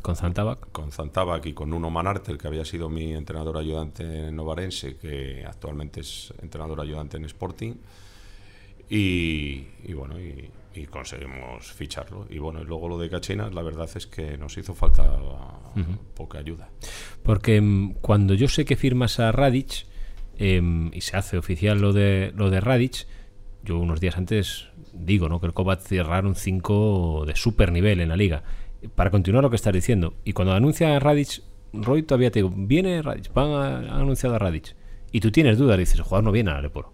Con 0.02 0.16
Zantabac. 0.16 0.72
con 0.72 0.92
Zantabac 0.92 1.46
y 1.46 1.54
con 1.54 1.70
Nuno 1.70 1.92
Manartel, 1.92 2.40
que 2.40 2.48
había 2.48 2.66
sido 2.66 2.90
mi 2.90 3.14
entrenador 3.14 3.58
ayudante 3.60 4.30
en 4.30 4.36
Novarense, 4.36 4.98
que 4.98 5.46
actualmente 5.46 6.00
es 6.00 6.34
entrenador 6.42 6.82
ayudante 6.82 7.18
en 7.18 7.26
Sporting. 7.26 7.76
Y, 8.90 9.68
y 9.84 9.94
bueno, 9.94 10.20
y, 10.20 10.50
y 10.78 10.86
conseguimos 10.86 11.72
ficharlo. 11.72 12.28
Y 12.30 12.38
bueno, 12.38 12.62
y 12.62 12.66
luego 12.66 12.88
lo 12.88 12.98
de 12.98 13.10
Cachinas, 13.10 13.54
la 13.54 13.62
verdad 13.62 13.90
es 13.96 14.08
que 14.08 14.38
nos 14.38 14.58
hizo 14.58 14.74
falta 14.74 15.20
poca 16.16 16.40
ayuda. 16.40 16.70
Porque 17.24 17.60
mm, 17.60 17.96
cuando 18.02 18.34
yo 18.34 18.48
sé 18.48 18.66
que 18.66 18.76
firmas 18.76 19.20
a 19.20 19.32
Radic 19.32 19.86
em, 20.38 20.92
y 20.94 21.02
se 21.02 21.18
hace 21.18 21.38
oficial 21.38 21.80
lo 21.80 21.94
de, 21.94 22.32
lo 22.36 22.50
de 22.50 22.62
Radic, 22.62 23.08
yo 23.64 23.78
unos 23.80 24.00
días 24.00 24.18
antes 24.18 24.68
digo 24.94 25.30
¿no? 25.30 25.40
que 25.40 25.48
el 25.48 25.54
Kovac 25.54 25.82
cerrar 25.82 26.26
un 26.26 26.36
5 26.36 27.26
de 27.26 27.36
super 27.36 27.72
nivel 27.72 28.00
en 28.00 28.10
la 28.10 28.16
liga. 28.16 28.44
Para 28.96 29.10
continuar 29.10 29.44
lo 29.44 29.50
que 29.50 29.56
estás 29.56 29.74
diciendo. 29.74 30.14
Y 30.24 30.34
cuando 30.34 30.54
anuncia 30.54 30.96
a 30.96 31.00
Radic, 31.00 31.42
Roy 31.74 32.04
todavía 32.04 32.32
te 32.32 32.40
digo, 32.40 32.52
viene 32.56 33.02
Radic, 33.02 33.34
van 33.34 33.52
a, 33.52 33.78
han 33.78 34.02
anunciado 34.02 34.36
a 34.36 34.40
Radic. 34.40 34.76
Y 35.12 35.20
tú 35.20 35.32
tienes 35.32 35.58
dudas, 35.58 35.78
dices, 35.78 35.96
el 35.96 36.04
jugador 36.04 36.26
no 36.26 36.32
viene 36.32 36.52
a 36.52 36.58
Aleporo. 36.58 36.94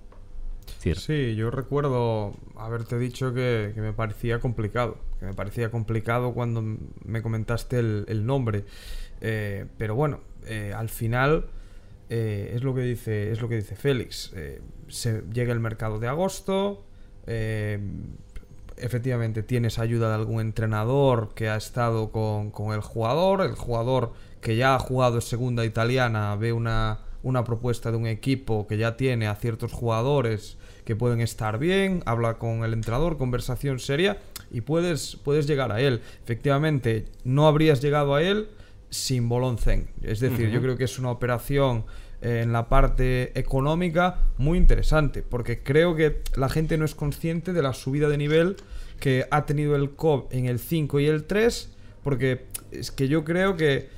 Sí, 0.91 1.35
yo 1.35 1.49
recuerdo 1.49 2.33
haberte 2.57 2.99
dicho 2.99 3.33
que, 3.33 3.73
me 3.77 3.93
parecía 3.93 4.39
complicado. 4.39 4.97
Que 5.19 5.27
me 5.27 5.33
parecía 5.33 5.71
complicado 5.71 6.33
cuando 6.33 6.61
me 7.05 7.21
comentaste 7.21 7.79
el, 7.79 8.25
nombre. 8.25 8.65
Eh, 9.21 9.65
pero 9.77 9.95
bueno, 9.95 10.19
eh, 10.45 10.73
al 10.75 10.89
final 10.89 11.45
eh, 12.09 12.51
es 12.53 12.63
lo 12.63 12.75
que 12.75 12.81
dice, 12.81 13.31
es 13.31 13.41
lo 13.41 13.47
que 13.47 13.55
dice 13.55 13.75
Félix. 13.77 14.33
Se 14.89 15.23
llega 15.31 15.53
el 15.53 15.61
mercado 15.61 15.99
de 15.99 16.07
agosto. 16.07 16.83
efectivamente 18.75 19.41
tienes 19.43 19.79
ayuda 19.79 20.09
de 20.09 20.15
algún 20.15 20.41
entrenador 20.41 21.33
que 21.33 21.47
ha 21.47 21.55
estado 21.55 22.11
con, 22.11 22.51
con 22.51 22.73
el 22.73 22.81
jugador, 22.81 23.41
el 23.41 23.55
jugador 23.55 24.11
que 24.41 24.57
ya 24.57 24.75
ha 24.75 24.79
jugado 24.79 25.15
en 25.15 25.21
segunda 25.21 25.63
italiana 25.63 26.35
ve 26.35 26.51
una, 26.51 26.99
una 27.21 27.45
propuesta 27.45 27.91
de 27.91 27.97
un 27.97 28.07
equipo 28.07 28.67
que 28.67 28.77
ya 28.77 28.97
tiene 28.97 29.27
a 29.27 29.35
ciertos 29.35 29.71
jugadores 29.71 30.57
que 30.85 30.95
pueden 30.95 31.21
estar 31.21 31.57
bien, 31.57 32.03
habla 32.05 32.35
con 32.35 32.63
el 32.63 32.73
entrenador, 32.73 33.17
conversación 33.17 33.79
seria 33.79 34.17
y 34.51 34.61
puedes, 34.61 35.17
puedes 35.23 35.47
llegar 35.47 35.71
a 35.71 35.81
él. 35.81 36.01
Efectivamente, 36.23 37.05
no 37.23 37.47
habrías 37.47 37.81
llegado 37.81 38.15
a 38.15 38.21
él 38.21 38.49
sin 38.89 39.27
Boloncen. 39.27 39.87
Es 40.03 40.19
decir, 40.19 40.49
yo 40.49 40.61
creo 40.61 40.77
que 40.77 40.83
es 40.83 40.99
una 40.99 41.09
operación 41.09 41.85
eh, 42.21 42.41
en 42.43 42.53
la 42.53 42.69
parte 42.69 43.37
económica 43.37 44.19
muy 44.37 44.57
interesante, 44.57 45.23
porque 45.23 45.63
creo 45.63 45.95
que 45.95 46.21
la 46.35 46.47
gente 46.47 46.77
no 46.77 46.85
es 46.85 46.95
consciente 46.95 47.53
de 47.53 47.61
la 47.61 47.73
subida 47.73 48.07
de 48.07 48.17
nivel 48.17 48.55
que 48.99 49.25
ha 49.31 49.45
tenido 49.45 49.75
el 49.75 49.91
COP 49.91 50.33
en 50.33 50.45
el 50.45 50.59
5 50.59 50.99
y 50.99 51.07
el 51.07 51.25
3, 51.25 51.69
porque 52.03 52.45
es 52.71 52.91
que 52.91 53.07
yo 53.07 53.23
creo 53.23 53.57
que 53.57 53.89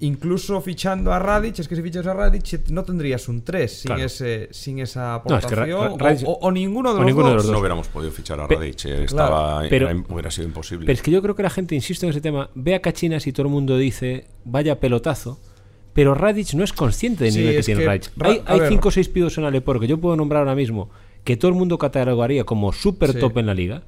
incluso 0.00 0.60
fichando 0.60 1.12
a 1.12 1.18
Radic, 1.18 1.58
es 1.58 1.68
que 1.68 1.74
si 1.76 1.82
fichas 1.82 2.06
a 2.06 2.14
Radic 2.14 2.68
no 2.70 2.84
tendrías 2.84 3.28
un 3.28 3.42
3 3.42 3.72
sin, 3.80 3.88
Claro. 3.88 4.04
ese, 4.04 4.48
sin 4.52 4.78
esa 4.78 5.22
No, 5.28 5.36
es 5.38 5.46
que 5.46 5.54
Ra- 5.54 5.64
aportación, 5.64 6.28
o, 6.28 6.32
o- 6.32 6.38
o 6.40 6.50
ninguno 6.50 6.90
de 6.90 6.96
o 6.96 6.98
los 6.98 7.06
ninguno 7.06 7.28
de 7.30 7.34
dos. 7.36 7.46
No 7.46 7.58
hubiéramos 7.58 7.88
podido 7.88 8.12
fichar 8.12 8.40
a 8.40 8.46
Radic, 8.46 8.84
eh, 8.86 9.04
estaba, 9.04 9.62
pero- 9.68 9.88
era- 9.88 10.04
hubiera 10.08 10.30
sido 10.30 10.46
imposible. 10.46 10.86
Pero 10.86 10.94
es 10.94 11.02
que 11.02 11.10
yo 11.10 11.20
creo 11.22 11.34
que 11.34 11.42
la 11.42 11.50
gente, 11.50 11.74
insisto 11.74 12.06
en 12.06 12.10
ese 12.10 12.20
tema, 12.20 12.50
ve 12.54 12.74
a 12.74 12.80
Cachinas 12.80 13.26
y 13.26 13.32
todo 13.32 13.46
el 13.46 13.52
mundo 13.52 13.76
dice, 13.76 14.26
vaya 14.44 14.78
pelotazo. 14.80 15.40
Pero 15.94 16.14
Radic 16.14 16.54
no 16.54 16.62
es 16.62 16.72
consciente 16.72 17.24
del 17.24 17.32
Sí, 17.32 17.40
nivel 17.40 17.56
que 17.56 17.62
tiene 17.62 17.80
que 17.80 17.86
Radic. 17.86 18.10
Ra- 18.16 18.28
Hay, 18.30 18.42
hay 18.46 18.60
cinco 18.68 18.88
o 18.88 18.90
seis 18.92 19.08
pibos 19.08 19.36
en 19.38 19.44
Alepor 19.44 19.80
que 19.80 19.88
yo 19.88 19.98
puedo 19.98 20.14
nombrar 20.16 20.40
ahora 20.42 20.54
mismo 20.54 20.90
que 21.24 21.36
todo 21.36 21.50
el 21.50 21.56
mundo 21.56 21.76
catalogaría 21.76 22.44
como 22.44 22.72
súper 22.72 23.12
Sí. 23.12 23.18
top 23.18 23.38
en 23.38 23.46
la 23.46 23.54
liga, 23.54 23.82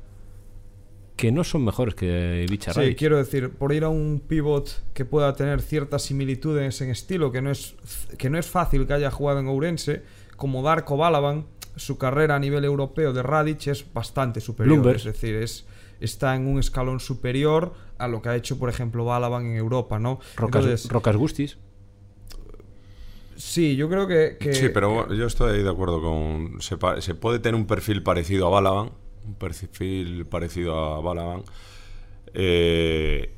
que 1.20 1.30
no 1.32 1.44
son 1.44 1.64
mejores 1.64 1.94
que 1.94 2.46
Bicha 2.48 2.72
Sí, 2.72 2.94
quiero 2.94 3.18
decir, 3.18 3.50
por 3.50 3.72
ir 3.74 3.84
a 3.84 3.90
un 3.90 4.22
pivot 4.26 4.70
que 4.94 5.04
pueda 5.04 5.34
tener 5.34 5.60
ciertas 5.60 6.02
similitudes 6.02 6.80
en 6.80 6.88
estilo, 6.90 7.30
que 7.30 7.42
no 7.42 7.50
es, 7.50 7.74
que 8.16 8.30
no 8.30 8.38
es 8.38 8.46
fácil 8.46 8.86
que 8.86 8.94
haya 8.94 9.10
jugado 9.10 9.40
en 9.40 9.46
Ourense, 9.48 10.02
como 10.36 10.62
Darko 10.62 10.96
Balaban, 10.96 11.44
su 11.76 11.98
carrera 11.98 12.36
a 12.36 12.38
nivel 12.38 12.64
europeo 12.64 13.12
de 13.12 13.22
Radic 13.22 13.66
es 13.66 13.84
bastante 13.92 14.40
superior. 14.40 14.76
Bloomberg. 14.76 14.96
Es 14.96 15.04
decir, 15.04 15.34
es, 15.36 15.66
está 16.00 16.34
en 16.34 16.46
un 16.46 16.58
escalón 16.58 17.00
superior 17.00 17.74
a 17.98 18.08
lo 18.08 18.22
que 18.22 18.30
ha 18.30 18.36
hecho, 18.36 18.58
por 18.58 18.70
ejemplo, 18.70 19.04
Balaban 19.04 19.44
en 19.46 19.56
Europa, 19.56 19.98
¿no? 19.98 20.20
Rocas, 20.36 20.64
Entonces, 20.64 20.90
Rocas 20.90 21.16
Gustis. 21.16 21.58
sí, 23.36 23.76
yo 23.76 23.88
creo 23.88 24.06
que... 24.06 24.36
que- 24.40 24.54
Sí, 24.54 24.68
pero 24.72 25.12
yo 25.12 25.26
estoy 25.26 25.62
de 25.62 25.70
acuerdo 25.70 26.00
con. 26.00 26.60
Se, 26.60 26.76
se 27.00 27.14
puede 27.14 27.38
tener 27.38 27.54
un 27.54 27.66
perfil 27.66 28.02
parecido 28.02 28.46
a 28.46 28.50
Balaban. 28.50 28.90
Un 29.26 29.34
perfil 29.34 30.26
parecido 30.26 30.94
a 30.94 31.00
Balaban. 31.00 31.42
eh, 32.34 33.30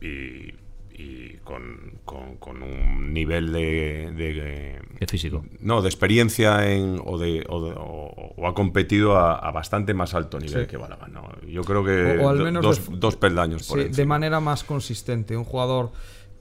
y 0.00 0.54
y 1.02 1.38
con, 1.44 1.98
con- 2.04 2.36
con 2.36 2.62
un 2.62 3.14
nivel 3.14 3.52
de, 3.52 4.12
de- 4.14 4.78
De 5.00 5.06
físico. 5.08 5.46
No, 5.60 5.80
de 5.80 5.88
experiencia 5.88 6.70
en, 6.70 7.00
o, 7.02 7.16
de, 7.16 7.42
o, 7.48 7.64
de- 7.64 7.72
o- 7.74 8.34
o 8.36 8.46
ha 8.46 8.52
competido 8.54 9.16
a, 9.16 9.36
a 9.36 9.50
bastante 9.50 9.94
más 9.94 10.12
alto 10.14 10.38
nivel 10.38 10.64
Sí. 10.64 10.68
que 10.70 10.76
Balaban. 10.76 11.14
¿no? 11.14 11.26
Yo 11.48 11.62
creo 11.64 11.82
que 11.82 12.18
O- 12.18 12.26
o 12.26 12.28
al 12.28 12.38
do- 12.38 12.44
menos 12.44 12.62
dos, 12.62 13.00
dos 13.00 13.16
peldaños 13.16 13.66
por 13.66 13.80
Sí, 13.82 13.88
de 13.88 14.04
manera 14.04 14.40
más 14.40 14.62
consistente. 14.62 15.34
Un 15.38 15.44
jugador 15.44 15.90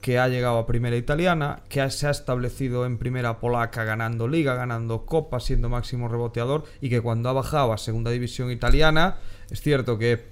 que 0.02 0.18
ha 0.18 0.28
llegado 0.28 0.58
a 0.58 0.66
primera 0.66 0.96
italiana, 0.96 1.62
que 1.70 1.90
se 1.90 2.08
ha 2.08 2.12
establecido 2.12 2.86
en 2.86 2.98
primera 2.98 3.40
polaca 3.40 3.84
ganando 3.84 4.28
liga, 4.28 4.56
ganando 4.56 5.06
copa, 5.06 5.40
siendo 5.40 5.70
máximo 5.70 6.08
reboteador 6.08 6.64
y 6.82 6.90
que 6.90 7.02
cuando 7.02 7.30
ha 7.30 7.34
bajado 7.34 7.74
a 7.74 7.78
segunda 7.78 8.12
división 8.12 8.52
italiana, 8.52 9.18
es 9.50 9.62
cierto 9.62 9.98
que 9.98 10.26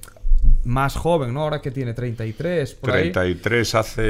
más 0.63 0.95
joven, 0.95 1.33
¿no? 1.33 1.41
Ahora 1.41 1.61
que 1.61 1.71
tiene 1.71 1.93
33, 1.93 2.75
por 2.75 2.91
ahí. 2.91 3.11
33 3.11 3.75
hace. 3.75 4.01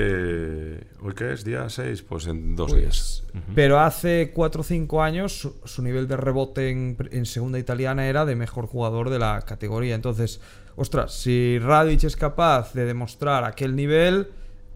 ¿Hoy 1.02 1.14
qué 1.16 1.34
es? 1.34 1.44
¿Día 1.44 1.70
6? 1.70 2.02
Pues 2.04 2.28
en 2.28 2.56
dos 2.56 2.72
Pues, 2.72 2.82
días. 2.82 3.24
Pero 3.56 3.80
hace 3.80 4.32
4 4.34 4.62
o 4.62 4.64
5 4.64 5.02
años 5.04 5.40
su, 5.40 5.56
su 5.66 5.82
nivel 5.82 6.08
de 6.08 6.18
rebote 6.18 6.70
en, 6.70 6.98
en 7.12 7.26
segunda 7.26 7.60
italiana 7.60 8.08
era 8.08 8.26
de 8.26 8.36
mejor 8.36 8.68
jugador 8.68 9.10
de 9.10 9.20
la 9.20 9.42
categoría. 9.44 9.96
Entonces, 9.96 10.42
ostras, 10.76 11.14
si 11.14 11.60
Radic 11.60 12.04
es 12.04 12.16
capaz 12.16 12.74
de 12.74 12.86
demostrar 12.86 13.44
aquel 13.44 13.76
nivel, 13.76 14.28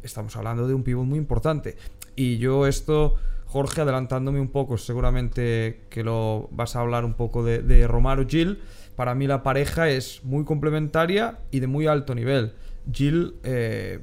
estamos 0.04 0.36
hablando 0.36 0.68
de 0.68 0.74
un 0.74 0.84
pivot 0.84 1.06
muy 1.06 1.18
importante. 1.18 1.78
Y 2.16 2.38
yo 2.38 2.68
esto, 2.68 3.16
Jorge, 3.46 3.82
adelantándome 3.82 4.40
un 4.40 4.50
poco, 4.50 4.78
seguramente 4.78 5.82
que 5.90 6.04
lo 6.04 6.50
vas 6.52 6.76
a 6.76 6.82
hablar 6.82 7.06
un 7.06 7.14
poco 7.14 7.44
de, 7.44 7.62
de 7.62 7.88
Romaro 7.88 8.28
Gil. 8.28 8.60
Para 8.96 9.16
mí 9.16 9.28
la 9.28 9.44
pareja 9.44 9.90
es 9.90 10.24
muy 10.24 10.44
complementaria 10.44 11.40
y 11.50 11.60
de 11.60 11.68
muy 11.68 11.88
alto 11.88 12.14
nivel. 12.14 12.54
Gil, 12.92 13.36
eh, 13.44 14.00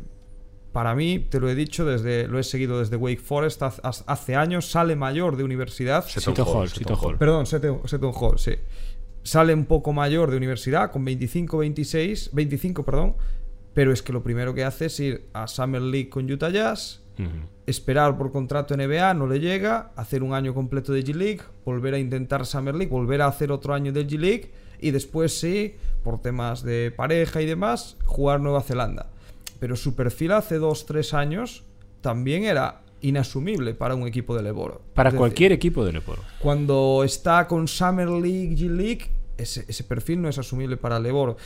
para 0.72 0.94
mí, 0.94 1.26
te 1.28 1.40
lo 1.40 1.48
he 1.48 1.54
dicho, 1.54 1.84
desde 1.84 2.28
lo 2.28 2.38
he 2.38 2.44
seguido 2.44 2.78
desde 2.78 2.96
Wake 2.96 3.20
Forest 3.20 3.62
hace 3.62 4.36
años, 4.36 4.70
sale 4.70 4.96
mayor 4.96 5.36
de 5.36 5.44
universidad. 5.44 6.04
Seton 6.04 6.36
Seton 6.36 6.46
Hall, 6.46 6.56
Hall, 6.62 6.68
Seton 6.68 6.96
Hall. 6.96 7.04
Hall. 7.12 7.18
Perdón, 7.18 7.46
Seton, 7.46 7.80
Seton 7.86 8.12
Hall, 8.14 8.38
sí. 8.38 8.52
Sale 9.22 9.54
un 9.54 9.64
poco 9.64 9.92
mayor 9.92 10.30
de 10.30 10.36
universidad, 10.36 10.90
con 10.90 11.04
25, 11.04 11.58
26, 11.58 12.30
25, 12.32 12.84
perdón. 12.84 13.16
Pero 13.78 13.92
es 13.92 14.02
que 14.02 14.12
lo 14.12 14.24
primero 14.24 14.54
que 14.54 14.64
hace 14.64 14.86
es 14.86 14.98
ir 14.98 15.28
a 15.32 15.46
Summer 15.46 15.80
League 15.80 16.08
con 16.08 16.28
Utah 16.28 16.50
Jazz, 16.50 17.00
esperar 17.64 18.18
por 18.18 18.32
contrato 18.32 18.76
NBA, 18.76 19.14
no 19.14 19.28
le 19.28 19.38
llega, 19.38 19.92
hacer 19.94 20.24
un 20.24 20.34
año 20.34 20.52
completo 20.52 20.92
de 20.92 21.04
G-League, 21.04 21.42
volver 21.64 21.94
a 21.94 21.98
intentar 22.00 22.44
Summer 22.44 22.74
League, 22.74 22.90
volver 22.90 23.22
a 23.22 23.28
hacer 23.28 23.52
otro 23.52 23.74
año 23.74 23.92
de 23.92 24.04
G-League 24.04 24.50
y 24.80 24.90
después 24.90 25.38
sí, 25.38 25.76
por 26.02 26.20
temas 26.20 26.64
de 26.64 26.90
pareja 26.90 27.40
y 27.40 27.46
demás, 27.46 27.96
jugar 28.04 28.40
Nueva 28.40 28.62
Zelanda. 28.62 29.10
Pero 29.60 29.76
su 29.76 29.94
perfil 29.94 30.32
hace 30.32 30.56
dos, 30.56 30.84
tres 30.84 31.14
años 31.14 31.62
también 32.00 32.46
era 32.46 32.80
inasumible 33.00 33.74
para 33.74 33.94
un 33.94 34.08
equipo 34.08 34.34
de 34.34 34.42
Leboro. 34.42 34.82
Para 34.92 35.10
Es 35.10 35.12
decir, 35.12 35.20
cualquier 35.20 35.52
equipo 35.52 35.84
de 35.84 35.92
Leporo. 35.92 36.24
cuando 36.40 37.04
está 37.04 37.46
con 37.46 37.68
Summer 37.68 38.08
League, 38.08 38.56
G-League, 38.56 39.06
ese, 39.36 39.64
ese 39.68 39.84
perfil 39.84 40.20
no 40.20 40.28
es 40.28 40.36
asumible 40.36 40.76
para 40.76 40.98
Leboro. 40.98 41.36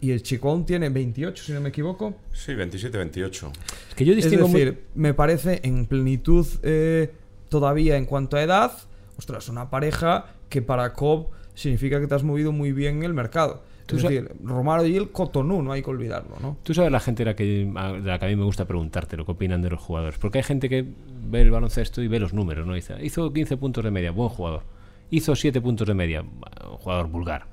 Y 0.00 0.12
el 0.12 0.22
chico 0.22 0.50
aún 0.50 0.64
tiene 0.64 0.88
28, 0.90 1.42
si 1.44 1.52
no 1.52 1.60
me 1.60 1.70
equivoco. 1.70 2.14
Sí, 2.32 2.52
27-28. 2.52 3.50
Es 3.88 3.94
que 3.96 4.04
yo 4.04 4.12
Es 4.12 4.16
distingo 4.16 4.46
muy- 4.48 4.60
decir, 4.64 4.84
me 4.94 5.12
parece 5.14 5.60
en 5.64 5.86
plenitud 5.86 6.46
eh, 6.62 7.10
todavía 7.48 7.96
en 7.96 8.04
cuanto 8.06 8.36
a 8.36 8.42
edad, 8.42 8.72
ostras, 9.16 9.48
una 9.48 9.70
pareja 9.70 10.26
que 10.48 10.62
para 10.62 10.92
Cobb 10.92 11.28
significa 11.54 12.00
que 12.00 12.06
te 12.06 12.14
has 12.14 12.22
movido 12.22 12.52
muy 12.52 12.72
bien 12.72 12.98
en 12.98 13.02
el 13.04 13.14
mercado. 13.14 13.62
Tú 13.86 13.96
Es 13.96 14.02
decir, 14.02 14.30
Romaro 14.44 14.84
y 14.86 14.96
el 14.96 15.10
Cotonú, 15.10 15.62
no 15.62 15.72
hay 15.72 15.82
que 15.82 15.88
olvidarlo, 15.90 16.36
¿no? 16.42 16.58
Tú 16.62 16.74
sabes 16.74 16.92
la 16.92 17.00
gente 17.00 17.24
de 17.24 17.30
la, 17.30 17.34
que, 17.34 17.72
a- 17.74 17.92
de 17.94 18.00
la 18.02 18.18
que 18.18 18.26
a 18.26 18.28
mí 18.28 18.36
me 18.36 18.44
gusta 18.44 18.66
preguntarte 18.66 19.16
lo 19.16 19.24
que 19.24 19.32
opinan 19.32 19.62
de 19.62 19.70
los 19.70 19.80
jugadores. 19.80 20.18
Porque 20.18 20.38
hay 20.38 20.44
gente 20.44 20.68
que 20.68 20.84
ve 21.26 21.40
el 21.40 21.50
baloncesto 21.50 22.02
y 22.02 22.06
ve 22.08 22.20
los 22.20 22.34
números, 22.34 22.66
¿no? 22.66 22.74
Dice, 22.74 22.94
hizo 23.02 23.32
15 23.32 23.56
puntos 23.56 23.82
de 23.82 23.90
media, 23.90 24.10
buen 24.10 24.28
jugador. 24.28 24.62
Hizo 25.10 25.34
7 25.34 25.60
puntos 25.62 25.88
de 25.88 25.94
media, 25.94 26.20
un 26.20 26.76
jugador 26.76 27.08
vulgar. 27.08 27.46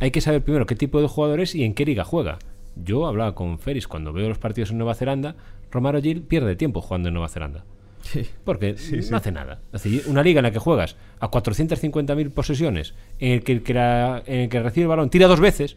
Hay 0.00 0.10
que 0.10 0.20
saber 0.20 0.42
primero 0.42 0.66
qué 0.66 0.74
tipo 0.76 1.00
de 1.00 1.08
jugador 1.08 1.40
es 1.40 1.54
y 1.54 1.64
en 1.64 1.74
qué 1.74 1.84
liga 1.84 2.04
juega. 2.04 2.38
Yo 2.76 3.06
hablaba 3.06 3.34
con 3.34 3.58
Feris 3.58 3.88
cuando 3.88 4.12
veo 4.12 4.28
los 4.28 4.38
partidos 4.38 4.70
en 4.70 4.78
Nueva 4.78 4.94
Zelanda. 4.94 5.36
Romaro 5.70 6.00
Gil 6.02 6.22
pierde 6.22 6.56
tiempo 6.56 6.82
jugando 6.82 7.08
en 7.08 7.14
Nueva 7.14 7.28
Zelanda. 7.28 7.64
Sí. 8.02 8.24
Porque 8.44 8.76
no 9.10 9.16
hace 9.16 9.32
nada. 9.32 9.60
Es 9.72 9.82
decir, 9.82 10.02
una 10.06 10.22
liga 10.22 10.38
en 10.40 10.44
la 10.44 10.50
que 10.52 10.58
juegas 10.58 10.96
a 11.18 11.30
450.000 11.30 12.30
posesiones, 12.30 12.94
en 13.18 13.32
el 13.32 13.42
que 13.42 13.52
el 13.52 13.62
que, 13.62 13.74
la- 13.74 14.22
en 14.26 14.40
el 14.42 14.48
que 14.48 14.62
recibe 14.62 14.82
el 14.82 14.88
balón 14.88 15.10
tira 15.10 15.26
dos 15.26 15.40
veces, 15.40 15.76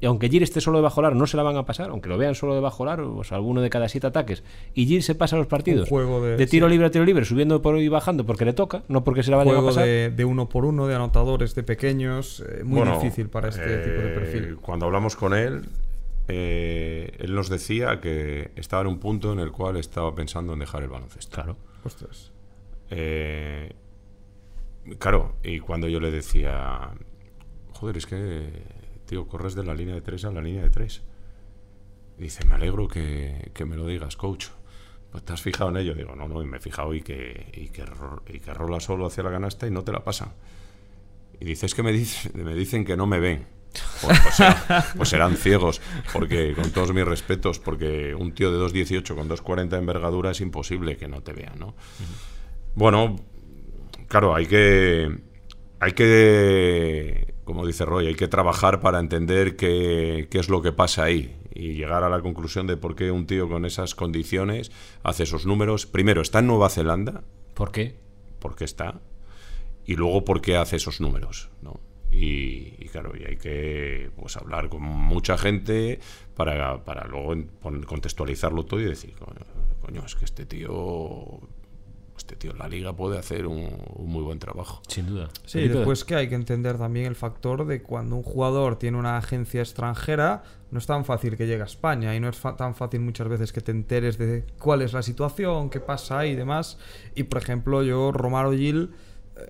y 0.00 0.06
aunque 0.06 0.28
Gil 0.28 0.42
esté 0.42 0.60
solo 0.60 0.78
debajo 0.78 1.00
del 1.00 1.06
aro, 1.06 1.16
no 1.16 1.26
se 1.26 1.36
la 1.36 1.42
van 1.42 1.56
a 1.56 1.64
pasar, 1.64 1.90
aunque 1.90 2.08
lo 2.08 2.18
vean 2.18 2.34
solo 2.34 2.54
debajo 2.54 2.84
del 2.84 2.92
aro, 2.92 3.16
o 3.16 3.24
sea, 3.24 3.36
alguno 3.38 3.60
de 3.62 3.70
cada 3.70 3.88
siete 3.88 4.06
ataques, 4.06 4.42
y 4.74 4.86
Gil 4.86 5.02
se 5.02 5.14
pasa 5.14 5.36
los 5.36 5.46
partidos 5.46 5.88
juego 5.88 6.20
de- 6.24 6.46
tiro 6.46 6.66
sí. 6.66 6.70
libre 6.72 6.86
a 6.86 6.90
tiro 6.90 7.04
libre, 7.04 7.24
subiendo 7.24 7.62
por 7.62 7.78
y 7.78 7.88
bajando 7.88 8.24
porque 8.26 8.44
le 8.44 8.52
toca, 8.52 8.82
no 8.88 9.04
porque 9.04 9.22
se 9.22 9.30
la 9.30 9.38
vayan 9.38 9.56
a 9.56 9.62
pasar. 9.64 9.84
de, 9.84 10.10
de 10.10 10.24
uno 10.24 10.48
por 10.48 10.64
uno, 10.64 10.86
de 10.86 10.94
anotadores, 10.94 11.54
de 11.54 11.62
pequeños, 11.62 12.44
eh, 12.48 12.62
muy 12.64 12.78
Bueno, 12.80 12.96
difícil 13.00 13.28
para 13.28 13.48
este 13.48 13.64
eh, 13.64 13.78
tipo 13.78 14.00
de 14.02 14.08
perfil. 14.14 14.56
Cuando 14.56 14.86
hablamos 14.86 15.16
con 15.16 15.32
él, 15.34 15.62
eh, 16.28 17.12
él 17.18 17.34
nos 17.34 17.48
decía 17.48 18.00
que 18.00 18.50
estaba 18.56 18.82
en 18.82 18.88
un 18.88 18.98
punto 18.98 19.32
en 19.32 19.38
el 19.38 19.52
cual 19.52 19.76
estaba 19.76 20.14
pensando 20.14 20.52
en 20.52 20.58
dejar 20.58 20.82
el 20.82 20.88
baloncesto. 20.88 21.34
Claro. 21.36 21.56
Ostras. 21.84 22.32
Eh, 22.90 23.72
claro, 24.98 25.34
y 25.42 25.60
cuando 25.60 25.88
yo 25.88 26.00
le 26.00 26.10
decía, 26.10 26.90
joder, 27.72 27.96
es 27.96 28.06
que, 28.06 28.48
tío, 29.06 29.26
corres 29.26 29.54
de 29.54 29.64
la 29.64 29.74
línea 29.74 29.94
de 29.94 30.00
tres 30.02 30.24
a 30.24 30.30
la 30.30 30.40
línea 30.42 30.62
de 30.62 30.70
tres. 30.70 31.02
Dice, 32.18 32.44
me 32.46 32.54
alegro 32.54 32.88
que, 32.88 33.50
que 33.54 33.64
me 33.64 33.76
lo 33.76 33.86
digas, 33.86 34.16
coach. 34.16 34.46
Pues 35.10 35.24
te 35.24 35.32
has 35.32 35.40
fijado 35.42 35.70
en 35.70 35.76
ello. 35.78 35.94
Digo, 35.94 36.14
no, 36.16 36.26
no, 36.28 36.42
y 36.42 36.46
me 36.46 36.56
he 36.58 36.60
fijado 36.60 36.92
y 36.94 37.02
que, 37.02 37.50
y 37.54 37.68
que, 37.68 37.84
y 38.32 38.40
que 38.40 38.54
rola 38.54 38.80
solo 38.80 39.06
hacia 39.06 39.22
la 39.22 39.30
canasta 39.30 39.66
y 39.66 39.70
no 39.70 39.84
te 39.84 39.92
la 39.92 40.02
pasan. 40.04 40.32
Y 41.40 41.44
dice, 41.44 41.66
es 41.66 41.74
que 41.74 41.82
me, 41.82 41.92
dice- 41.92 42.30
me 42.34 42.54
dicen 42.54 42.84
que 42.84 42.96
no 42.96 43.06
me 43.06 43.20
ven. 43.20 43.46
Pues, 44.00 44.18
pues 44.22 44.34
será- 44.34 44.86
pues 44.96 45.08
serán 45.10 45.36
ciegos, 45.36 45.82
porque 46.12 46.54
con 46.54 46.70
todos 46.70 46.94
mis 46.94 47.04
respetos, 47.04 47.58
porque 47.58 48.14
un 48.14 48.32
tío 48.32 48.50
de 48.50 48.58
2.18 48.58 49.14
con 49.14 49.28
2.40 49.28 49.68
de 49.68 49.76
envergadura 49.78 50.30
es 50.30 50.40
imposible 50.40 50.96
que 50.96 51.08
no 51.08 51.22
te 51.22 51.34
vea, 51.34 51.52
¿no? 51.58 51.74
Bueno, 52.74 53.16
claro, 54.08 54.34
hay 54.34 54.46
que 54.46 55.14
hay 55.80 55.92
que 55.92 57.34
como 57.46 57.64
dice 57.64 57.84
Roy, 57.84 58.08
hay 58.08 58.16
que 58.16 58.26
trabajar 58.26 58.80
para 58.80 58.98
entender 58.98 59.54
qué, 59.54 60.26
qué 60.28 60.38
es 60.40 60.48
lo 60.48 60.62
que 60.62 60.72
pasa 60.72 61.04
ahí 61.04 61.36
y 61.54 61.74
llegar 61.74 62.02
a 62.02 62.08
la 62.08 62.20
conclusión 62.20 62.66
de 62.66 62.76
por 62.76 62.96
qué 62.96 63.12
un 63.12 63.26
tío 63.26 63.48
con 63.48 63.64
esas 63.64 63.94
condiciones 63.94 64.72
hace 65.04 65.22
esos 65.22 65.46
números. 65.46 65.86
Primero, 65.86 66.20
está 66.20 66.40
en 66.40 66.48
Nueva 66.48 66.68
Zelanda. 66.68 67.22
¿Por 67.54 67.70
qué? 67.70 67.94
Porque 68.40 68.64
está. 68.64 69.00
Y 69.86 69.94
luego, 69.94 70.24
por 70.24 70.40
qué 70.40 70.56
hace 70.56 70.74
esos 70.74 71.00
números. 71.00 71.48
¿no? 71.62 71.78
Y, 72.10 72.74
y 72.78 72.88
claro, 72.90 73.12
y 73.16 73.24
hay 73.24 73.36
que 73.36 74.10
pues, 74.16 74.36
hablar 74.36 74.68
con 74.68 74.82
mucha 74.82 75.38
gente 75.38 76.00
para, 76.34 76.84
para 76.84 77.06
luego 77.06 77.34
contextualizarlo 77.86 78.64
todo 78.64 78.80
y 78.80 78.86
decir, 78.86 79.14
coño, 79.14 79.46
coño, 79.80 80.02
es 80.04 80.16
que 80.16 80.24
este 80.24 80.46
tío, 80.46 81.40
este 82.16 82.36
tío 82.36 82.52
la 82.54 82.68
liga 82.68 82.94
puede 82.94 83.18
hacer 83.18 83.46
un, 83.46 83.68
un 83.94 84.08
muy 84.08 84.22
buen 84.22 84.38
trabajo. 84.38 84.82
Sin 84.88 85.06
duda. 85.06 85.28
Sí, 85.44 85.58
Felipe, 85.58 85.74
después 85.76 86.04
que 86.04 86.14
hay 86.14 86.28
que 86.28 86.34
entender 86.34 86.78
también 86.78 87.06
el 87.06 87.16
factor 87.16 87.66
de 87.66 87.82
cuando 87.82 88.16
un 88.16 88.22
jugador 88.22 88.78
tiene 88.78 88.98
una 88.98 89.16
agencia 89.16 89.60
extranjera, 89.60 90.42
no 90.70 90.78
es 90.78 90.86
tan 90.86 91.04
fácil 91.04 91.36
que 91.36 91.46
llegue 91.46 91.62
a 91.62 91.66
España 91.66 92.14
y 92.14 92.20
no 92.20 92.28
es 92.28 92.40
tan 92.56 92.74
fácil 92.74 93.00
muchas 93.00 93.28
veces 93.28 93.52
que 93.52 93.60
te 93.60 93.70
enteres 93.72 94.18
de 94.18 94.44
cuál 94.58 94.82
es 94.82 94.92
la 94.92 95.02
situación, 95.02 95.70
qué 95.70 95.80
pasa 95.80 96.20
ahí 96.20 96.30
y 96.30 96.36
demás. 96.36 96.78
Y 97.14 97.24
por 97.24 97.40
ejemplo, 97.40 97.82
yo, 97.82 98.12
Romaro 98.12 98.52
Gil, 98.52 98.90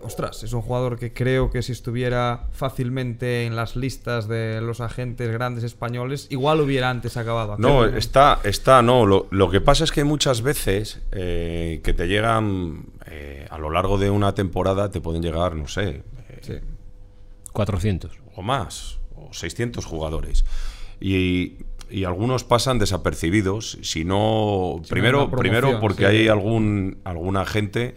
ostras, 0.03 0.43
es 0.43 0.53
un 0.53 0.63
jugador 0.63 0.99
que 0.99 1.13
creo 1.13 1.51
que 1.51 1.63
si 1.63 1.73
estuviera 1.73 2.49
fácilmente 2.53 3.47
en 3.47 3.55
las 3.57 3.77
listas 3.77 4.27
de 4.29 4.61
los 4.61 4.81
agentes 4.81 5.31
grandes 5.31 5.65
españoles, 5.65 6.27
igual 6.31 6.61
hubiera 6.61 6.91
antes 6.91 7.17
acabado. 7.17 7.57
No, 7.59 7.85
está, 7.85 8.41
está, 8.45 8.83
no. 8.83 9.07
Lo, 9.07 9.27
lo 9.31 9.51
que 9.51 9.61
pasa 9.61 9.85
es 9.85 9.93
que 9.93 10.05
muchas 10.05 10.43
veces 10.43 11.01
eh, 11.13 11.81
que 11.85 11.95
te 11.95 12.09
llegan 12.09 12.87
eh, 13.07 13.47
a 13.51 13.59
lo 13.59 13.71
largo 13.71 13.97
de 13.99 14.11
una 14.11 14.35
temporada, 14.35 14.91
te 14.91 15.01
pueden 15.01 15.23
llegar, 15.23 15.55
no 15.55 15.69
sé, 15.69 16.03
eh, 16.29 16.41
Sí. 16.43 16.55
400. 17.53 18.13
o 18.35 18.43
más, 18.43 18.99
o 19.15 19.33
600 19.33 19.85
jugadores. 19.85 20.45
Y, 21.01 21.59
y 21.91 22.05
algunos 22.05 22.45
pasan 22.45 22.79
desapercibidos, 22.79 23.79
si 23.83 24.05
no, 24.05 24.81
Si 24.83 24.91
primero, 24.91 25.31
primero 25.31 25.81
porque 25.81 26.01
sí. 26.03 26.05
hay 26.17 26.29
algún, 26.29 26.99
alguna 27.05 27.45
gente 27.47 27.95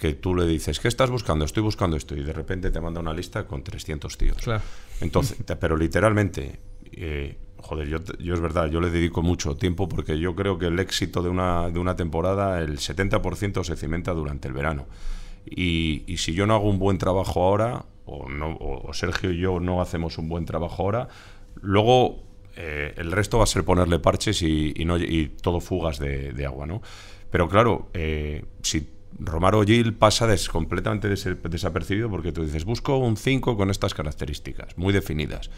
que 0.00 0.14
tú 0.14 0.34
le 0.34 0.46
dices, 0.46 0.80
¿qué 0.80 0.88
estás 0.88 1.10
buscando? 1.10 1.44
Estoy 1.44 1.62
buscando 1.62 1.94
esto. 1.94 2.16
Y 2.16 2.22
de 2.22 2.32
repente 2.32 2.70
te 2.70 2.80
manda 2.80 3.00
una 3.00 3.12
lista 3.12 3.46
con 3.46 3.62
300 3.62 4.16
tíos. 4.16 4.38
Claro. 4.38 4.62
Entonces, 5.02 5.36
pero 5.60 5.76
literalmente, 5.76 6.58
eh, 6.92 7.36
joder, 7.58 7.86
yo, 7.86 7.98
yo 8.18 8.32
es 8.32 8.40
verdad, 8.40 8.70
yo 8.70 8.80
le 8.80 8.88
dedico 8.88 9.20
mucho 9.20 9.56
tiempo 9.56 9.90
porque 9.90 10.18
yo 10.18 10.34
creo 10.34 10.56
que 10.56 10.68
el 10.68 10.78
éxito 10.78 11.22
de 11.22 11.28
una, 11.28 11.68
de 11.68 11.78
una 11.78 11.96
temporada, 11.96 12.62
el 12.62 12.78
70% 12.78 13.62
se 13.62 13.76
cimenta 13.76 14.12
durante 14.12 14.48
el 14.48 14.54
verano. 14.54 14.86
Y, 15.44 16.04
y 16.06 16.16
si 16.16 16.32
yo 16.32 16.46
no 16.46 16.54
hago 16.54 16.70
un 16.70 16.78
buen 16.78 16.96
trabajo 16.96 17.42
ahora, 17.44 17.84
o, 18.06 18.30
no, 18.30 18.52
o 18.52 18.88
o 18.88 18.94
Sergio 18.94 19.32
y 19.32 19.38
yo 19.38 19.60
no 19.60 19.82
hacemos 19.82 20.16
un 20.16 20.30
buen 20.30 20.46
trabajo 20.46 20.82
ahora, 20.82 21.08
luego 21.60 22.22
eh, 22.56 22.94
el 22.96 23.12
resto 23.12 23.36
va 23.36 23.44
a 23.44 23.46
ser 23.46 23.64
ponerle 23.64 23.98
parches 23.98 24.40
y, 24.40 24.72
y 24.74 24.86
no, 24.86 24.96
y 24.96 25.28
todo 25.42 25.60
fugas 25.60 25.98
de, 25.98 26.32
de 26.32 26.46
agua, 26.46 26.66
¿no? 26.66 26.80
Pero 27.30 27.50
claro, 27.50 27.90
eh, 27.92 28.46
si 28.62 28.88
Romaro 29.18 29.62
Gil 29.64 29.94
pasa 29.94 30.26
completamente 30.48 31.08
des- 31.08 31.26
desapercibido 31.48 32.08
porque 32.10 32.32
tú 32.32 32.44
dices, 32.44 32.64
busco 32.64 32.96
un 32.96 33.16
5 33.16 33.56
con 33.56 33.70
estas 33.70 33.94
características, 33.94 34.76
muy 34.78 34.92
definidas. 34.92 35.50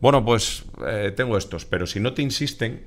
Bueno, 0.00 0.24
pues 0.24 0.64
eh, 0.86 1.12
tengo 1.16 1.36
estos, 1.38 1.64
pero 1.64 1.86
si 1.86 2.00
no 2.00 2.12
te 2.12 2.22
insisten 2.22 2.86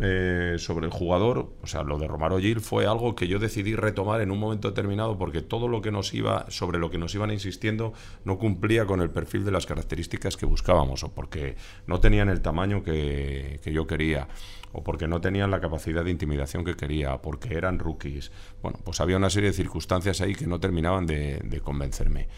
eh, 0.00 0.54
sobre 0.58 0.86
el 0.86 0.92
jugador, 0.92 1.52
o 1.60 1.66
sea, 1.66 1.82
lo 1.82 1.98
de 1.98 2.06
Romaro 2.06 2.38
Gil 2.38 2.60
fue 2.60 2.86
algo 2.86 3.16
que 3.16 3.26
yo 3.26 3.40
decidí 3.40 3.74
retomar 3.74 4.20
en 4.20 4.30
un 4.30 4.38
momento 4.38 4.68
determinado 4.68 5.18
porque 5.18 5.42
todo 5.42 5.66
lo 5.66 5.82
que 5.82 5.90
nos 5.90 6.14
iba, 6.14 6.48
sobre 6.50 6.78
lo 6.78 6.88
que 6.88 6.98
nos 6.98 7.14
iban 7.16 7.32
insistiendo, 7.32 7.92
no 8.24 8.38
cumplía 8.38 8.86
con 8.86 9.00
el 9.00 9.10
perfil 9.10 9.44
de 9.44 9.50
las 9.50 9.66
características 9.66 10.36
que 10.36 10.46
buscábamos, 10.46 11.02
o 11.02 11.12
porque 11.12 11.56
no 11.88 11.98
tenían 11.98 12.28
el 12.28 12.42
tamaño 12.42 12.84
que, 12.84 13.60
yo 13.64 13.88
quería, 13.88 14.28
o 14.72 14.84
porque 14.84 15.08
no 15.08 15.20
tenían 15.20 15.50
la 15.50 15.60
capacidad 15.60 16.04
de 16.04 16.12
intimidación 16.12 16.64
que 16.64 16.76
quería, 16.76 17.20
porque 17.20 17.54
eran 17.54 17.80
rookies. 17.80 18.30
Bueno, 18.62 18.78
pues 18.84 19.00
había 19.00 19.16
una 19.16 19.30
serie 19.30 19.50
de 19.50 19.56
circunstancias 19.56 20.20
ahí 20.20 20.36
que 20.36 20.46
no 20.46 20.60
terminaban 20.60 21.06
de 21.06 21.60
convencerme. 21.64 22.28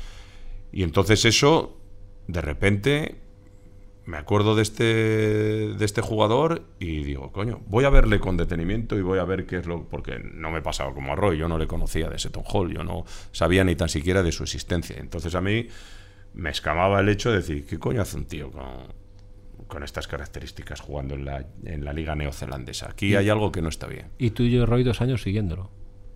Y 0.73 0.83
entonces 0.83 1.25
eso, 1.27 1.77
de 2.27 2.41
repente, 2.41 3.30
me 4.11 4.17
acuerdo 4.17 4.57
de 4.57 4.63
este, 4.63 4.85
de 4.85 5.85
este 5.85 6.01
jugador 6.01 6.63
y 6.81 7.05
digo, 7.05 7.31
coño, 7.33 7.61
voy 7.69 7.85
a 7.85 7.91
verle 7.91 8.19
con 8.19 8.37
detenimiento 8.37 8.99
y 8.99 9.03
voy 9.03 9.19
a 9.21 9.25
ver 9.25 9.47
qué 9.47 9.59
es 9.59 9.67
lo... 9.67 9.85
Porque 9.85 10.19
no 10.35 10.51
me 10.51 10.61
pasaba 10.63 10.93
como 10.93 11.13
a 11.13 11.17
Roy, 11.17 11.39
yo 11.39 11.49
no 11.49 11.59
le 11.59 11.67
conocía 11.69 12.11
de 12.11 12.19
Seton 12.19 12.43
Hall, 12.53 12.73
yo 12.75 12.83
no 12.83 13.05
sabía 13.33 13.63
ni 13.63 13.77
tan 13.77 13.89
siquiera 13.89 14.23
de 14.23 14.33
su 14.33 14.43
existencia. 14.43 14.97
Entonces 14.99 15.35
a 15.37 15.41
mí 15.41 15.69
me 16.35 16.51
escamaba 16.51 17.01
el 17.01 17.09
hecho 17.09 17.31
de 17.31 17.37
decir, 17.37 17.65
¿qué 17.67 17.79
coño 17.79 18.03
hace 18.03 18.17
un 18.17 18.25
tío 18.25 18.51
con, 18.51 18.65
con 19.69 19.83
estas 19.85 20.09
características 20.09 20.81
jugando 20.81 21.15
en 21.15 21.25
la, 21.25 21.47
en 21.65 21.85
la 21.85 21.93
liga 21.93 22.15
neozelandesa? 22.17 22.91
Aquí 22.91 23.15
hay 23.15 23.29
algo 23.29 23.53
que 23.53 23.63
no 23.63 23.69
está 23.69 23.87
bien. 23.87 24.07
Y 24.19 24.31
tú 24.31 24.43
y 24.43 24.51
yo, 24.51 24.67
Roy, 24.67 24.83
dos 24.83 25.01
años 25.01 25.23
siguiéndolo. 25.23 25.71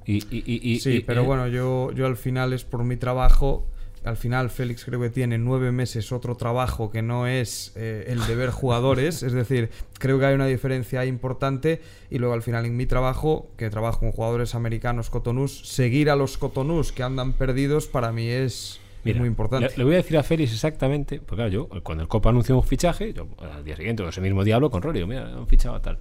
Y, 0.06 0.16
y- 0.36 0.42
y- 0.44 0.72
y- 0.74 0.80
Sí, 0.80 0.90
y- 0.96 1.00
pero 1.00 1.22
eh, 1.22 1.24
bueno, 1.26 1.46
yo, 1.48 1.92
yo 1.92 2.06
al 2.06 2.16
final 2.16 2.52
es 2.52 2.64
por 2.64 2.84
mi 2.84 2.96
trabajo. 2.96 3.68
Al 4.04 4.16
final 4.18 4.50
Félix 4.50 4.84
creo 4.84 5.00
que 5.00 5.08
tiene 5.08 5.38
nueve 5.38 5.72
meses 5.72 6.12
otro 6.12 6.36
trabajo 6.36 6.90
que 6.90 7.00
no 7.00 7.26
es 7.26 7.72
eh, 7.74 8.04
el 8.08 8.26
de 8.26 8.36
ver 8.36 8.50
jugadores. 8.50 9.22
es 9.22 9.32
decir, 9.32 9.70
creo 9.98 10.18
que 10.18 10.26
hay 10.26 10.34
una 10.34 10.46
diferencia 10.46 11.04
importante. 11.06 11.80
Y 12.10 12.18
luego 12.18 12.34
al 12.34 12.42
final 12.42 12.66
en 12.66 12.76
mi 12.76 12.84
trabajo, 12.84 13.48
que 13.56 13.70
trabajo 13.70 14.00
con 14.00 14.12
jugadores 14.12 14.54
americanos 14.54 15.08
cotonús, 15.08 15.60
seguir 15.66 16.10
a 16.10 16.16
los 16.16 16.36
cotonús 16.36 16.92
que 16.92 17.02
andan 17.02 17.32
perdidos 17.32 17.86
para 17.86 18.12
mí 18.12 18.28
es, 18.28 18.74
es 18.74 18.80
Mira, 19.04 19.18
muy 19.20 19.28
importante. 19.28 19.68
Le, 19.70 19.76
le 19.78 19.84
voy 19.84 19.94
a 19.94 19.96
decir 19.96 20.18
a 20.18 20.22
Félix 20.22 20.52
exactamente, 20.52 21.18
porque 21.20 21.36
claro, 21.36 21.50
yo 21.50 21.68
cuando 21.82 22.02
el 22.02 22.08
Copa 22.08 22.28
anunció 22.28 22.56
un 22.56 22.62
fichaje, 22.62 23.14
yo 23.14 23.26
al 23.38 23.64
día 23.64 23.74
siguiente, 23.76 24.02
o 24.02 24.08
ese 24.08 24.20
mismo 24.20 24.44
día 24.44 24.56
hablo 24.56 24.70
con 24.70 24.82
Rory, 24.82 24.98
digo, 24.98 25.08
mira, 25.08 25.28
han 25.28 25.46
fichado 25.46 25.74
a 25.74 25.80
tal. 25.80 25.98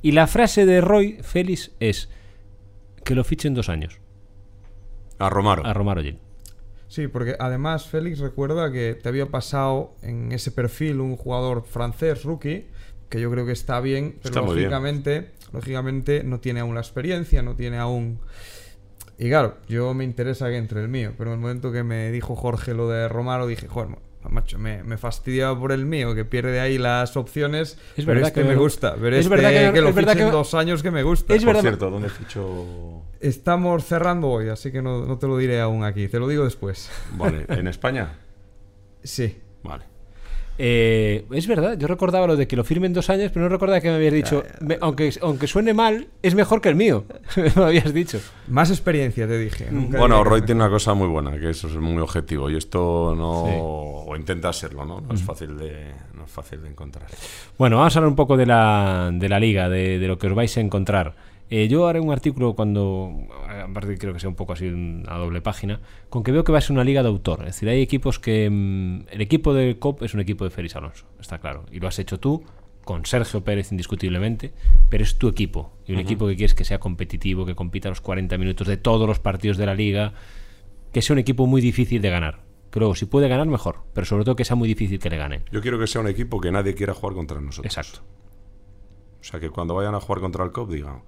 Y 0.00 0.12
la 0.12 0.26
frase 0.26 0.64
de 0.64 0.80
Roy, 0.80 1.18
Félix, 1.22 1.70
es 1.80 2.08
que 3.04 3.14
lo 3.14 3.24
fichen 3.24 3.52
dos 3.54 3.68
años 3.68 3.98
A 5.18 5.28
Romaro. 5.28 5.66
a 5.66 5.72
Romaro 5.74 6.02
Gil. 6.02 6.18
Sí, 6.92 7.08
porque 7.08 7.36
además 7.38 7.86
Félix 7.86 8.18
recuerda 8.18 8.70
que 8.70 8.94
te 8.94 9.08
había 9.08 9.24
pasado 9.24 9.94
en 10.02 10.30
ese 10.30 10.50
perfil 10.50 11.00
un 11.00 11.16
jugador 11.16 11.64
francés 11.64 12.22
rookie, 12.22 12.66
que 13.08 13.18
yo 13.18 13.30
creo 13.30 13.46
que 13.46 13.52
está 13.52 13.80
bien, 13.80 14.16
pero 14.22 14.28
Está 14.28 14.42
muy 14.42 14.56
bien. 14.56 14.64
lógicamente, 14.64 15.30
lógicamente 15.54 16.22
no 16.22 16.38
tiene 16.40 16.60
aún 16.60 16.74
la 16.74 16.82
experiencia, 16.82 17.40
no 17.40 17.56
tiene 17.56 17.78
aún... 17.78 18.18
Y 19.16 19.30
claro, 19.30 19.56
yo 19.70 19.94
me 19.94 20.04
interesa 20.04 20.50
que 20.50 20.58
entre 20.58 20.82
el 20.82 20.88
mío, 20.88 21.14
pero 21.16 21.30
en 21.30 21.36
el 21.36 21.40
momento 21.40 21.72
que 21.72 21.82
me 21.82 22.12
dijo 22.12 22.36
Jorge 22.36 22.74
lo 22.74 22.90
de 22.90 23.08
Romaro, 23.08 23.46
dije, 23.46 23.68
joder, 23.68 23.96
macho, 24.30 24.58
me, 24.58 24.82
me 24.82 24.96
fastidia 24.98 25.54
por 25.54 25.72
el 25.72 25.84
mío, 25.86 26.14
que 26.14 26.24
pierde 26.24 26.60
ahí 26.60 26.78
las 26.78 27.16
opciones, 27.16 27.78
Es 27.96 28.04
pero 28.04 28.06
verdad 28.20 28.28
este 28.28 28.42
que 28.42 28.48
me 28.48 28.54
gusta, 28.56 28.94
ver 28.94 29.14
es 29.14 29.26
este 29.26 29.36
verdad 29.36 29.72
que 29.72 29.80
lo 29.80 29.88
es 29.88 29.94
verdad 29.94 30.12
fichen 30.12 30.26
que 30.26 30.30
me- 30.30 30.36
dos 30.36 30.54
años 30.54 30.82
que 30.82 30.90
me 30.90 31.02
gusta. 31.02 31.34
Es 31.34 31.40
Por 31.44 31.46
verdad- 31.48 31.60
cierto, 31.62 31.90
¿dónde 31.90 32.08
fichó? 32.08 33.02
Estamos 33.20 33.84
cerrando 33.84 34.28
hoy, 34.28 34.48
así 34.48 34.72
que 34.72 34.82
no, 34.82 35.04
no 35.06 35.18
te 35.18 35.26
lo 35.26 35.36
diré 35.38 35.60
aún 35.60 35.84
aquí, 35.84 36.08
te 36.08 36.18
lo 36.18 36.26
digo 36.28 36.44
después. 36.44 36.90
Vale, 37.16 37.44
¿en 37.48 37.68
España? 37.68 38.14
Sí. 39.02 39.38
Vale. 39.62 39.84
Eh, 40.58 41.24
es 41.32 41.46
verdad, 41.46 41.76
yo 41.78 41.86
recordaba 41.88 42.26
lo 42.26 42.36
de 42.36 42.46
que 42.46 42.56
lo 42.56 42.64
firmen 42.64 42.92
dos 42.92 43.08
años, 43.10 43.30
pero 43.32 43.44
no 43.44 43.48
recordaba 43.48 43.80
que 43.80 43.88
me 43.88 43.94
habías 43.96 44.12
dicho, 44.12 44.42
"Me- 44.60 44.76
aunque, 44.80 45.10
aunque 45.22 45.46
suene 45.46 45.72
mal, 45.74 46.08
es 46.22 46.34
mejor 46.34 46.60
que 46.60 46.68
el 46.68 46.74
mío. 46.76 47.04
me 47.56 47.62
habías 47.64 47.92
dicho. 47.94 48.20
Más 48.48 48.70
experiencia, 48.70 49.26
te 49.26 49.38
dije. 49.38 49.68
nunca 49.70 49.98
Bueno, 49.98 50.22
Roy 50.24 50.42
tiene 50.42 50.60
una 50.62 50.70
cosa 50.70 50.94
muy 50.94 51.08
buena, 51.08 51.38
que 51.38 51.50
eso 51.50 51.68
es 51.68 51.76
muy 51.76 52.00
objetivo 52.02 52.50
y 52.50 52.56
esto 52.56 53.14
no 53.16 53.42
o 54.04 54.16
intenta 54.16 54.52
serlo, 54.52 54.84
¿no? 54.84 55.00
No 55.00 55.14
es 55.14 55.22
fácil 55.22 55.56
de 55.56 55.92
no 56.14 56.24
es 56.24 56.30
fácil 56.30 56.62
de 56.62 56.68
encontrar. 56.68 57.06
Bueno, 57.58 57.78
vamos 57.78 57.96
a 57.96 57.98
hablar 57.98 58.10
un 58.10 58.16
poco 58.16 58.36
de 58.36 58.46
la, 58.46 59.10
de 59.12 59.28
la 59.28 59.40
liga, 59.40 59.68
de, 59.68 59.98
de 59.98 60.06
lo 60.08 60.18
que 60.18 60.26
os 60.26 60.34
vais 60.34 60.54
a 60.56 60.60
encontrar. 60.60 61.14
Eh, 61.54 61.68
yo 61.68 61.86
haré 61.86 62.00
un 62.00 62.10
artículo 62.10 62.54
cuando, 62.54 63.12
aparte 63.46 63.98
creo 63.98 64.14
que 64.14 64.20
sea 64.20 64.30
un 64.30 64.34
poco 64.36 64.54
así 64.54 64.68
a 65.06 65.18
doble 65.18 65.42
página, 65.42 65.80
con 66.08 66.22
que 66.22 66.32
veo 66.32 66.44
que 66.44 66.50
va 66.50 66.56
a 66.56 66.60
ser 66.62 66.72
una 66.72 66.82
liga 66.82 67.02
de 67.02 67.10
autor. 67.10 67.40
Es 67.40 67.56
decir, 67.56 67.68
hay 67.68 67.82
equipos 67.82 68.18
que... 68.18 68.48
mm, 68.50 69.08
el 69.10 69.20
equipo 69.20 69.52
del 69.52 69.78
COP 69.78 70.02
es 70.02 70.14
un 70.14 70.20
equipo 70.20 70.44
de 70.44 70.50
Félix 70.50 70.76
Alonso, 70.76 71.04
está 71.20 71.40
claro. 71.40 71.66
Y 71.70 71.78
lo 71.78 71.88
has 71.88 71.98
hecho 71.98 72.18
tú, 72.18 72.42
con 72.86 73.04
Sergio 73.04 73.44
Pérez 73.44 73.70
indiscutiblemente, 73.70 74.54
pero 74.88 75.04
es 75.04 75.18
tu 75.18 75.28
equipo. 75.28 75.74
Y 75.86 75.92
un 75.92 75.98
equipo 75.98 76.26
que 76.26 76.36
quieres 76.36 76.54
que 76.54 76.64
sea 76.64 76.80
competitivo, 76.80 77.44
que 77.44 77.54
compita 77.54 77.90
los 77.90 78.00
40 78.00 78.38
minutos 78.38 78.66
de 78.66 78.78
todos 78.78 79.06
los 79.06 79.18
partidos 79.18 79.58
de 79.58 79.66
la 79.66 79.74
liga, 79.74 80.14
que 80.90 81.02
sea 81.02 81.12
un 81.12 81.18
equipo 81.18 81.46
muy 81.46 81.60
difícil 81.60 82.00
de 82.00 82.08
ganar. 82.08 82.40
Pero 82.70 82.94
si 82.94 83.04
puede 83.04 83.28
ganar, 83.28 83.46
mejor. 83.46 83.80
Pero 83.92 84.06
sobre 84.06 84.24
todo 84.24 84.36
que 84.36 84.46
sea 84.46 84.56
muy 84.56 84.68
difícil 84.68 84.98
que 84.98 85.10
le 85.10 85.18
ganen. 85.18 85.42
Yo 85.52 85.60
quiero 85.60 85.78
que 85.78 85.86
sea 85.86 86.00
un 86.00 86.08
equipo 86.08 86.40
que 86.40 86.50
nadie 86.50 86.74
quiera 86.74 86.94
jugar 86.94 87.14
contra 87.14 87.42
nosotros. 87.42 87.66
Exacto. 87.66 88.00
O 89.20 89.24
sea, 89.24 89.38
que 89.38 89.50
cuando 89.50 89.74
vayan 89.74 89.94
a 89.94 90.00
jugar 90.00 90.22
contra 90.22 90.42
el 90.46 90.50
COP 90.50 90.70
digan, 90.70 91.02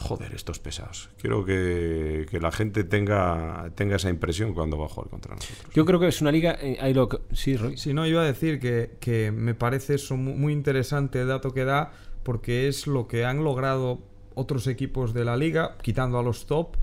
joder, 0.00 0.34
estos 0.34 0.58
pesados. 0.58 1.10
Quiero 1.20 1.44
que, 1.44 2.26
que 2.30 2.40
la 2.40 2.50
gente 2.50 2.84
tenga, 2.84 3.70
tenga 3.74 3.96
esa 3.96 4.08
impresión 4.10 4.54
cuando 4.54 4.78
va 4.78 4.86
a 4.86 4.88
jugar 4.88 5.10
contra 5.10 5.34
nosotros. 5.34 5.72
Yo 5.74 5.84
creo 5.84 6.00
que 6.00 6.08
es 6.08 6.20
una 6.20 6.32
liga. 6.32 6.56
eh, 6.60 6.78
hay 6.80 6.94
lo 6.94 7.08
que- 7.08 7.18
sí, 7.32 7.56
Roy. 7.56 7.76
Si 7.76 7.92
no, 7.94 8.06
iba 8.06 8.22
a 8.22 8.24
decir 8.24 8.58
que, 8.58 8.96
que 8.98 9.30
me 9.30 9.54
parece 9.54 9.94
eso 9.94 10.16
mu- 10.16 10.34
muy 10.36 10.52
interesante 10.52 11.20
el 11.20 11.28
dato 11.28 11.52
que 11.52 11.64
da, 11.64 11.92
porque 12.22 12.66
es 12.68 12.86
lo 12.86 13.06
que 13.08 13.24
han 13.24 13.44
logrado 13.44 14.00
otros 14.34 14.66
equipos 14.66 15.12
de 15.14 15.24
la 15.24 15.36
liga, 15.36 15.76
quitando 15.82 16.18
a 16.18 16.22
los 16.22 16.46
top, 16.46 16.76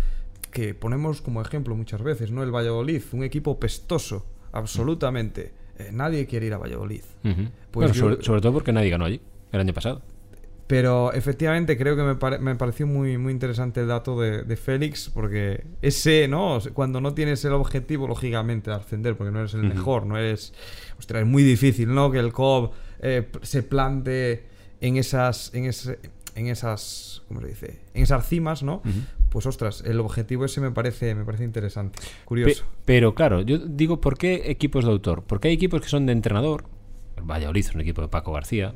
que 0.52 0.74
ponemos 0.74 1.22
como 1.22 1.42
ejemplo 1.42 1.76
muchas 1.76 2.02
veces, 2.02 2.32
¿no? 2.32 2.44
El 2.44 2.52
Valladolid, 2.56 3.02
un 3.12 3.24
equipo 3.24 3.60
pestoso 3.60 4.26
absolutamente, 4.52 5.52
eh, 5.80 5.90
nadie 5.92 6.26
quiere 6.26 6.46
ir 6.48 6.54
a 6.54 6.58
Valladolid. 6.58 7.02
Pues 7.22 7.36
Bueno, 7.74 7.94
yo- 7.94 8.00
sobre, 8.12 8.24
sobre 8.24 8.42
todo 8.42 8.54
porque 8.54 8.72
nadie 8.72 8.90
ganó 8.90 9.06
allí 9.06 9.22
el 9.52 9.60
año 9.60 9.74
pasado. 9.74 10.02
Pero 10.68 11.14
efectivamente 11.14 11.78
creo 11.78 11.96
que 11.96 12.04
me, 12.04 12.16
pare- 12.16 12.40
me 12.40 12.56
pareció 12.56 12.86
muy, 12.88 13.18
muy 13.18 13.32
interesante 13.32 13.80
el 13.82 13.88
dato 13.88 14.20
de, 14.20 14.44
de 14.44 14.56
Félix, 14.58 15.10
porque 15.10 15.64
ese, 15.82 16.28
¿no? 16.28 16.60
Cuando 16.74 17.00
no 17.00 17.14
tienes 17.14 17.44
el 17.46 17.54
objetivo, 17.54 18.06
lógicamente, 18.08 18.70
de 18.70 18.76
ascender, 18.76 19.16
porque 19.16 19.32
no 19.32 19.40
eres 19.40 19.54
el 19.54 19.64
mejor, 19.64 20.06
no 20.06 20.18
eres... 20.18 20.54
Ostras, 21.00 21.22
es 21.24 21.28
muy 21.28 21.44
difícil, 21.44 21.94
¿no? 21.94 22.12
Que 22.12 22.20
el 22.20 22.34
COB 22.34 22.72
eh, 23.00 23.30
se 23.44 23.64
plante 23.64 24.46
en 24.82 24.98
esas... 24.98 25.54
En 25.54 25.66
ese, 25.66 26.00
en 26.36 26.48
esas 26.48 27.24
¿cómo 27.30 27.42
se 27.42 27.48
dice? 27.48 27.80
En 27.96 28.04
esas 28.04 28.28
cimas, 28.28 28.62
¿no? 28.62 28.82
Pues 29.30 29.46
ostras, 29.46 29.84
el 29.86 30.00
objetivo 30.02 30.46
ese 30.46 30.62
me 30.62 30.70
parece 30.72 31.16
me 31.16 31.26
parece 31.26 31.44
interesante, 31.46 31.98
curioso. 32.26 32.64
Pe- 32.64 32.70
pero 32.86 33.16
claro, 33.16 33.42
yo 33.42 33.58
digo, 33.58 34.00
¿por 34.02 34.18
qué 34.18 34.44
equipos 34.52 34.86
de 34.86 34.92
autor? 34.92 35.24
Porque 35.26 35.48
hay 35.48 35.54
equipos 35.56 35.82
que 35.82 35.88
son 35.90 36.06
de 36.06 36.12
entrenador. 36.14 36.66
El 37.16 37.24
Valladolid 37.24 37.66
es 37.66 37.74
un 37.74 37.82
equipo 37.82 38.02
de 38.04 38.08
Paco 38.10 38.34
García, 38.34 38.74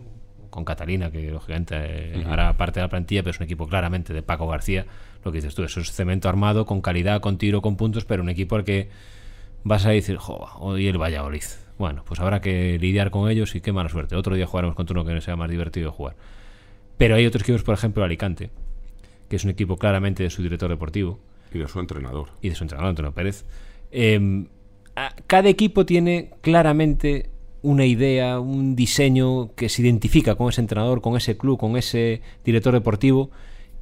con 0.51 0.63
Catalina, 0.65 1.09
que 1.09 1.31
lógicamente 1.31 1.75
eh, 1.77 2.23
hará 2.29 2.55
parte 2.57 2.79
de 2.79 2.85
la 2.85 2.89
plantilla, 2.89 3.23
pero 3.23 3.31
es 3.31 3.39
un 3.39 3.45
equipo 3.45 3.67
claramente 3.67 4.13
de 4.13 4.21
Paco 4.21 4.47
García. 4.47 4.85
Lo 5.25 5.31
que 5.31 5.39
dices 5.39 5.55
tú, 5.55 5.63
eso 5.63 5.79
es 5.79 5.91
cemento 5.91 6.29
armado, 6.29 6.65
con 6.67 6.81
calidad, 6.81 7.19
con 7.21 7.37
tiro, 7.39 7.61
con 7.63 7.75
puntos, 7.77 8.05
pero 8.05 8.21
un 8.21 8.29
equipo 8.29 8.55
al 8.55 8.63
que 8.63 8.89
vas 9.63 9.85
a 9.87 9.89
decir, 9.89 10.17
jo, 10.17 10.47
hoy 10.59 10.87
el 10.87 10.97
Valladolid. 11.01 11.41
Bueno, 11.79 12.03
pues 12.05 12.19
habrá 12.19 12.41
que 12.41 12.77
lidiar 12.79 13.09
con 13.09 13.29
ellos 13.31 13.55
y 13.55 13.61
qué 13.61 13.71
mala 13.71 13.89
suerte. 13.89 14.15
Otro 14.15 14.35
día 14.35 14.45
jugaremos 14.45 14.75
contra 14.75 14.93
uno 14.99 15.03
que 15.09 15.19
sea 15.21 15.35
más 15.35 15.49
divertido 15.49 15.89
de 15.89 15.95
jugar. 15.95 16.15
Pero 16.97 17.15
hay 17.15 17.25
otros 17.25 17.41
equipos, 17.43 17.63
por 17.63 17.73
ejemplo, 17.73 18.03
Alicante, 18.03 18.51
que 19.29 19.37
es 19.37 19.43
un 19.43 19.49
equipo 19.49 19.77
claramente 19.77 20.21
de 20.21 20.29
su 20.29 20.43
director 20.43 20.69
deportivo 20.69 21.19
Y 21.53 21.57
de 21.59 21.67
su 21.67 21.79
entrenador. 21.79 22.27
y 22.41 22.49
de 22.49 22.55
su 22.55 22.63
entrenador 22.65 22.89
Antonio 22.89 23.11
Pérez. 23.13 23.45
eh, 23.91 24.45
a- 24.95 25.15
cada 25.27 25.47
equipo 25.49 25.85
tiene 25.85 26.31
claramente 26.41 27.29
una 27.63 27.85
idea, 27.85 28.39
un 28.39 28.75
diseño 28.75 29.53
que 29.55 29.69
se 29.69 29.81
identifica 29.81 30.35
con 30.35 30.49
ese 30.49 30.61
entrenador, 30.61 31.01
con 31.01 31.15
ese 31.15 31.37
club, 31.37 31.59
con 31.59 31.77
ese 31.77 32.21
director 32.43 32.73
deportivo 32.73 33.29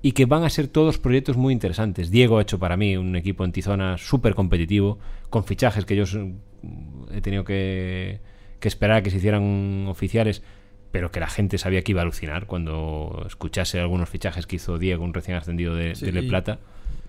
y 0.02 0.12
que 0.14 0.26
van 0.26 0.44
a 0.44 0.50
ser 0.50 0.68
todos 0.68 0.98
proyectos 0.98 1.38
muy 1.38 1.54
interesantes. 1.54 2.12
Diego 2.12 2.38
ha 2.38 2.42
hecho 2.42 2.60
para 2.60 2.78
mí 2.78 2.96
un 2.98 3.16
equipo 3.16 3.44
en 3.46 3.52
Tizona 3.52 3.98
súper 3.98 4.36
competitivo, 4.36 4.98
con 5.30 5.44
fichajes 5.44 5.86
que 5.86 5.96
yo 5.96 6.04
mm, 6.06 7.14
he 7.14 7.22
tenido 7.22 7.44
que, 7.44 8.20
que 8.60 8.68
esperar 8.68 8.98
a 8.98 9.02
que 9.04 9.10
se 9.12 9.18
hicieran 9.18 9.88
oficiales, 9.88 10.42
pero 10.92 11.12
que 11.12 11.20
la 11.20 11.28
gente 11.30 11.58
sabía 11.58 11.82
que 11.82 11.92
iba 11.92 12.02
a 12.02 12.04
alucinar 12.04 12.48
cuando 12.48 13.24
escuchase 13.28 13.80
algunos 13.80 14.10
fichajes 14.10 14.48
que 14.48 14.56
hizo 14.58 14.78
Diego, 14.78 15.04
un 15.04 15.14
recién 15.14 15.38
ascendido 15.38 15.76
de, 15.76 15.96
Sí, 15.96 16.06
de 16.06 16.12
Le 16.14 16.22
y- 16.24 16.30
Plata. 16.30 16.60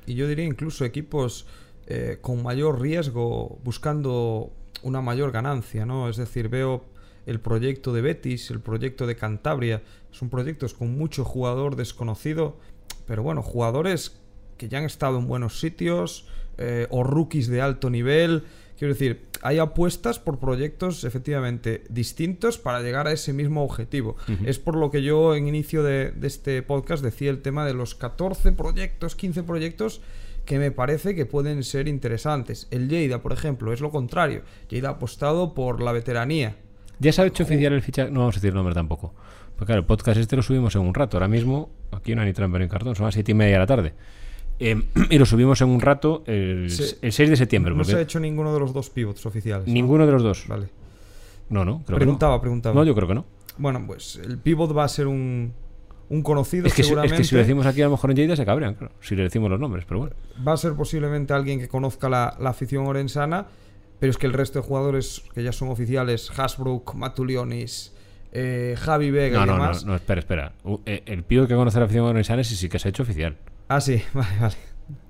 Y 0.07 0.14
yo 0.14 0.27
diría 0.29 0.45
incluso 0.45 0.85
equipos 0.85 1.47
eh, 1.87 2.18
con 2.21 2.43
mayor 2.43 2.81
riesgo 2.81 3.59
buscando 3.64 4.53
una 4.83 5.01
mayor 5.01 5.33
ganancia, 5.33 5.87
¿no? 5.87 6.09
Es 6.09 6.16
decir, 6.16 6.49
veo 6.49 6.85
el 7.26 7.41
proyecto 7.41 7.93
de 7.93 8.01
Betis, 8.01 8.51
el 8.51 8.61
proyecto 8.61 9.07
de 9.07 9.16
Cantabria, 9.16 9.83
son 10.11 10.31
proyectos 10.31 10.74
con 10.74 10.97
mucho 10.97 11.24
jugador 11.24 11.76
desconocido, 11.76 12.57
pero 13.07 13.22
bueno, 13.22 13.43
jugadores 13.43 14.16
que 14.57 14.68
ya 14.68 14.78
han 14.78 14.85
estado 14.85 15.18
en 15.18 15.26
buenos 15.26 15.61
sitios 15.61 16.26
eh, 16.59 16.87
o 16.91 17.03
rookies 17.03 17.49
de 17.49 17.61
alto 17.61 17.89
nivel. 17.89 18.45
Quiero 18.78 18.95
decir, 18.95 19.26
hay 19.43 19.59
apuestas 19.59 20.18
por 20.18 20.39
proyectos 20.39 21.05
efectivamente 21.05 21.85
distintos 21.89 22.59
para 22.59 22.81
llegar 22.83 23.07
a 23.07 23.12
ese 23.12 23.33
mismo 23.33 23.62
objetivo. 23.62 24.16
Es 24.45 24.59
por 24.59 24.76
lo 24.76 24.91
que 24.91 25.03
yo 25.03 25.35
en 25.35 25.49
inicio 25.49 25.83
de, 25.83 26.12
de 26.12 26.26
este 26.26 26.62
podcast 26.62 27.03
decía 27.03 27.31
el 27.31 27.43
tema 27.43 27.66
de 27.66 27.74
los 27.74 27.95
14 27.95 28.53
proyectos, 28.53 29.16
15 29.16 29.43
proyectos 29.43 30.01
que 30.51 30.59
me 30.59 30.72
parece 30.72 31.14
que 31.14 31.26
pueden 31.26 31.62
ser 31.62 31.86
interesantes. 31.86 32.66
El 32.72 32.88
Lleida, 32.88 33.22
por 33.22 33.32
ejemplo, 33.32 33.72
es 33.72 33.80
lo 33.80 33.92
contrario. 33.92 34.42
Lleida 34.68 34.88
ha 34.88 34.92
apostado 34.94 35.55
por 35.55 35.80
la 35.80 35.92
veteranía. 35.92 36.57
Ya 36.98 37.12
se 37.12 37.22
ha 37.22 37.26
hecho 37.26 37.44
oficial 37.44 37.72
el 37.72 37.82
fichaje. 37.82 38.11
No 38.11 38.18
vamos 38.18 38.34
a 38.34 38.38
decir 38.38 38.48
el 38.48 38.57
nombre 38.57 38.74
tampoco. 38.74 39.14
Porque 39.55 39.66
claro, 39.66 39.82
el 39.82 39.86
podcast 39.86 40.18
este 40.18 40.34
lo 40.34 40.42
subimos 40.42 40.74
en 40.74 40.80
un 40.80 40.92
rato. 40.92 41.18
Ahora 41.18 41.28
mismo, 41.28 41.70
aquí 41.92 42.16
no 42.16 42.22
hay 42.22 42.26
ni 42.26 42.32
trampa 42.32 42.59
ni 42.59 42.66
cartón, 42.66 42.96
son 42.96 43.05
las 43.07 43.14
siete 43.14 43.30
y 43.30 43.34
media 43.36 43.53
de 43.53 43.59
la 43.61 43.66
tarde. 43.68 43.94
Eh, 44.59 44.82
y 45.11 45.18
lo 45.18 45.24
subimos 45.24 45.61
en 45.61 45.68
un 45.68 45.80
rato 45.80 46.24
el, 46.26 46.68
Sí. 46.68 46.96
el 47.01 47.12
6 47.12 47.30
de 47.30 47.36
septiembre. 47.36 47.72
No 47.72 47.84
se 47.84 47.94
ha 47.94 48.01
hecho 48.01 48.18
ninguno 48.18 48.53
de 48.53 48.59
los 48.59 48.72
dos 48.72 48.90
pivots 48.90 49.24
oficiales. 49.26 49.68
¿no? 49.68 49.72
ninguno 49.72 50.05
de 50.05 50.11
los 50.11 50.24
dos. 50.24 50.48
Vale. 50.48 50.66
No, 51.48 51.64
no, 51.64 51.84
creo 51.86 51.96
Preguntaba, 51.96 52.32
que 52.34 52.38
no. 52.38 52.40
preguntaba. 52.42 52.74
No, 52.74 52.82
yo 52.82 52.96
creo 52.96 53.07
que 53.07 53.14
no. 53.14 53.24
Bueno, 53.57 53.84
pues 53.86 54.16
el 54.16 54.36
pivot 54.38 54.76
va 54.76 54.82
a 54.82 54.88
ser 54.88 55.07
un, 55.07 55.53
un 56.11 56.23
conocido 56.23 56.67
Es 56.67 56.75
que, 56.75 56.77
si, 56.77 56.81
es 56.83 56.87
seguramente. 56.89 57.17
que 57.17 57.25
si 57.25 57.35
lo 57.35 57.41
decimos 57.41 57.65
aquí, 57.67 57.81
a 57.81 57.87
lo 57.87 57.93
mejor 57.93 58.11
en 58.11 58.17
Lleida 58.17 58.37
se 58.37 58.45
cabrean, 58.45 58.75
claro, 58.75 58.93
si 59.01 59.17
le 59.17 59.23
decimos 59.23 59.49
los 59.51 59.59
nombres, 59.59 59.85
pero 59.87 60.01
bueno. 60.01 60.15
Va 60.47 60.53
a 60.53 60.57
ser 60.59 60.75
posiblemente 60.75 61.33
alguien 61.33 61.59
que 61.59 61.69
conozca 61.69 62.09
la, 62.11 62.37
la 62.39 62.51
afición 62.51 62.87
orensana, 62.87 63.47
pero 63.99 64.11
es 64.11 64.19
que 64.19 64.27
el 64.27 64.33
resto 64.35 64.61
de 64.61 64.67
jugadores 64.67 65.23
que 65.35 65.43
ya 65.43 65.53
son 65.53 65.69
oficiales, 65.69 66.31
Hasbrook, 66.37 66.95
Matulionis, 66.95 67.95
eh, 68.33 68.75
Javi 68.79 69.11
Vega 69.11 69.39
No, 69.39 69.45
y 69.45 69.47
no, 69.47 69.57
no, 69.57 69.63
demás. 69.63 69.85
no, 69.87 69.95
espera, 69.95 70.21
espera. 70.21 70.53
Eh, 70.87 71.03
El 71.07 71.23
pido 71.25 71.47
que 71.47 71.55
conoce 71.55 71.79
la 71.79 71.85
afición 71.87 72.05
orensanes 72.07 72.47
sí, 72.49 72.57
sí 72.57 72.69
que 72.69 72.79
se 72.79 72.89
ha 72.89 72.91
hecho 72.91 73.03
oficial. 73.03 73.37
Ah, 73.69 73.81
sí, 73.81 74.03
vale, 74.15 74.39
vale. 74.41 74.55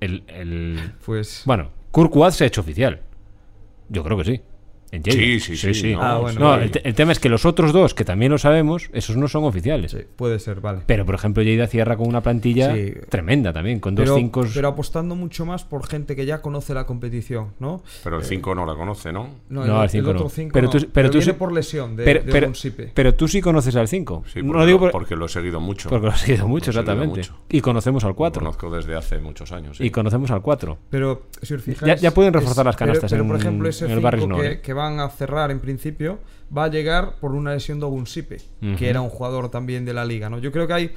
El, 0.00 0.24
el... 0.28 0.92
Pues. 1.04 1.42
Bueno, 1.46 1.70
Kurkuaz 1.90 2.36
se 2.36 2.44
ha 2.44 2.46
hecho 2.46 2.60
oficial. 2.60 3.00
Yo 3.88 4.04
creo 4.04 4.18
que 4.18 4.24
sí. 4.24 4.40
En 4.92 5.02
Lleida. 5.04 5.44
Sí, 5.44 5.56
sí, 5.56 5.72
sí, 5.74 5.92
no, 5.94 6.02
Ah, 6.02 6.18
bueno, 6.18 6.40
No, 6.40 6.54
el, 6.56 6.70
te- 6.72 6.86
el 6.88 6.94
tema 6.94 7.12
es 7.12 7.20
que 7.20 7.28
los 7.28 7.44
otros 7.44 7.72
dos, 7.72 7.94
que 7.94 8.04
también 8.04 8.32
lo 8.32 8.38
sabemos, 8.38 8.90
esos 8.92 9.16
no 9.16 9.28
son 9.28 9.44
oficiales. 9.44 9.92
Sí, 9.92 9.98
puede 10.16 10.38
ser, 10.40 10.60
vale. 10.60 10.80
Pero, 10.86 11.06
por 11.06 11.14
ejemplo, 11.14 11.42
Lleida 11.44 11.66
cierra 11.68 11.96
con 11.96 12.08
una 12.08 12.22
plantilla 12.22 12.74
Sí. 12.74 12.94
tremenda 13.08 13.52
también, 13.52 13.78
con 13.78 13.94
dos 13.94 14.10
cinco. 14.16 14.44
pero 14.52 14.68
apostando 14.68 15.14
mucho 15.14 15.46
más 15.46 15.62
por 15.64 15.86
gente 15.86 16.16
que 16.16 16.26
ya 16.26 16.42
conoce 16.42 16.74
la 16.74 16.86
competición, 16.86 17.50
¿no? 17.60 17.82
Pero 18.02 18.18
el 18.18 18.24
5 18.24 18.54
no 18.54 18.66
la 18.66 18.74
conoce, 18.74 19.12
¿no? 19.12 19.28
No, 19.48 19.64
No, 19.64 19.76
el, 19.78 19.84
el 19.84 19.90
cinco 19.90 20.10
el 20.10 20.16
otro 20.16 20.24
no. 20.24 20.30
5 20.30 20.50
Pero 20.52 20.66
no. 20.66 20.72
pero 20.92 21.10
tú 21.10 21.18
viene 21.18 21.32
sí- 21.32 21.38
por 21.38 21.52
lesión 21.52 21.94
de, 21.96 22.04
pero, 22.04 22.24
de 22.24 22.32
pero, 22.32 22.46
Bonsipe. 22.48 22.90
pero 22.94 23.14
tú 23.14 23.28
sí 23.28 23.40
conoces 23.40 23.76
al 23.76 23.86
5. 23.86 24.24
Sí, 24.32 24.40
no 24.42 24.46
porque, 24.48 24.58
lo 24.58 24.66
digo 24.66 24.78
lo, 24.78 24.84
por- 24.86 24.92
porque 24.92 25.16
lo 25.16 25.26
he 25.26 25.28
seguido 25.28 25.60
mucho. 25.60 25.88
porque 25.88 26.06
lo 26.06 26.12
has 26.12 26.20
seguido 26.20 26.48
mucho, 26.48 26.72
Lo 26.72 26.80
he 26.80 26.84
seguido 26.84 26.92
exactamente. 27.04 27.30
mucho. 27.30 27.42
Y 27.48 27.60
conocemos 27.60 28.02
al 28.04 28.10
Lo 28.10 28.16
4. 28.16 28.40
conozco 28.40 28.70
desde 28.74 28.96
hace 28.96 29.18
muchos 29.18 29.52
años. 29.52 29.76
sí. 29.76 29.84
Y 29.84 29.90
conocemos 29.90 30.30
al 30.32 30.42
4. 30.42 30.78
Pero 30.90 31.26
si 31.42 31.54
os 31.54 31.62
fijáis, 31.62 31.86
Ya- 32.00 32.08
ya 32.08 32.12
pueden 32.14 32.32
reforzar 32.32 32.66
las 32.66 32.76
canastas 32.76 33.10
Pero, 33.10 33.24
por 33.24 33.36
en- 33.36 33.40
ejemplo, 33.42 33.68
ese 33.68 33.84
en 33.84 33.92
el 33.92 34.00
Barris 34.00 34.26
5 34.88 34.96
Nord, 34.96 34.96
que, 34.96 34.96
que 34.96 34.98
van 34.98 35.00
a 35.00 35.08
cerrar 35.10 35.50
en 35.50 35.60
principio 35.60 36.18
va 36.56 36.64
a 36.64 36.68
llegar 36.68 37.14
por 37.20 37.32
una 37.32 37.52
lesión 37.54 37.78
de 37.80 37.86
Ogunsipe, 37.86 38.38
que 38.78 38.88
era 38.88 39.00
un 39.00 39.08
jugador 39.10 39.50
también 39.50 39.84
de 39.84 39.94
la 39.94 40.04
liga. 40.04 40.28
¿no? 40.30 40.38
Yo 40.38 40.50
creo 40.52 40.66
que 40.66 40.72
hay 40.72 40.90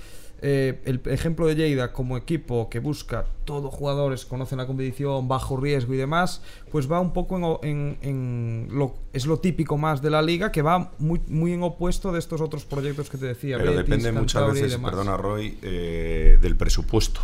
eh, 0.46 0.82
el 0.86 1.00
ejemplo 1.06 1.48
de 1.48 1.56
Lleida 1.56 1.94
como 1.94 2.18
equipo 2.18 2.70
que 2.70 2.80
busca 2.80 3.26
todos 3.46 3.74
jugadores, 3.74 4.26
conocen 4.26 4.58
la 4.58 4.66
competición, 4.68 5.28
bajo 5.30 5.56
riesgo 5.56 5.94
y 5.94 5.98
demás, 5.98 6.42
pues 6.72 6.92
va 6.92 7.00
un 7.00 7.14
poco 7.14 7.38
en, 7.38 7.44
o- 7.46 7.60
en- 7.64 7.98
en 8.02 8.68
lo, 8.72 8.96
es 9.14 9.26
lo 9.26 9.40
típico 9.40 9.78
más 9.78 10.02
de 10.02 10.10
la 10.10 10.22
liga, 10.22 10.52
que 10.52 10.62
va 10.62 10.92
muy, 11.00 11.22
muy 11.28 11.54
en 11.54 11.64
opuesto 11.64 12.12
de 12.12 12.20
estos 12.20 12.42
otros 12.42 12.66
proyectos 12.66 13.10
que 13.10 13.18
te 13.18 13.28
decía. 13.28 13.58
Pero 13.58 13.72
Betis, 13.72 13.86
depende 13.90 14.12
muchas 14.12 14.42
Cantabria 14.42 14.64
veces, 14.64 14.80
perdona 14.80 15.16
Roy, 15.18 15.58
eh, 15.62 16.38
del 16.42 16.56
presupuesto. 16.58 17.22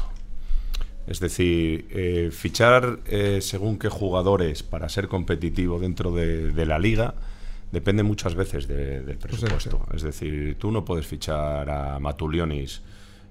Es 1.10 1.20
decir, 1.20 1.88
eh, 1.90 2.30
fichar 2.32 3.00
eh, 3.08 3.40
según 3.42 3.80
qué 3.80 3.90
jugadores 3.90 4.62
para 4.62 4.88
ser 4.90 5.08
competitivo 5.08 5.80
dentro 5.80 6.14
de, 6.14 6.52
de 6.52 6.66
la 6.68 6.78
liga 6.78 7.16
depende 7.72 8.04
muchas 8.04 8.36
veces 8.36 8.68
de- 8.68 9.02
del 9.02 9.18
Pues 9.18 9.40
presupuesto. 9.42 9.86
Es 9.94 10.04
decir, 10.04 10.56
tú 10.60 10.72
no 10.72 10.86
puedes 10.86 11.08
fichar 11.08 11.68
a 11.70 12.00
Matulionis 12.00 12.82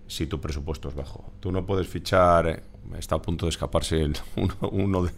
si 0.09 0.27
tu 0.27 0.41
presupuesto 0.41 0.89
es 0.89 0.95
bajo. 0.97 1.33
Tú 1.39 1.53
no 1.53 1.65
puedes 1.67 1.87
fichar, 1.87 2.49
eh, 2.49 2.61
está 2.99 3.15
a 3.17 3.23
punto 3.23 3.47
de 3.47 3.51
escaparse 3.51 4.01
el- 4.01 4.17
uno, 4.37 4.55
uno 4.73 5.03
de 5.05 5.13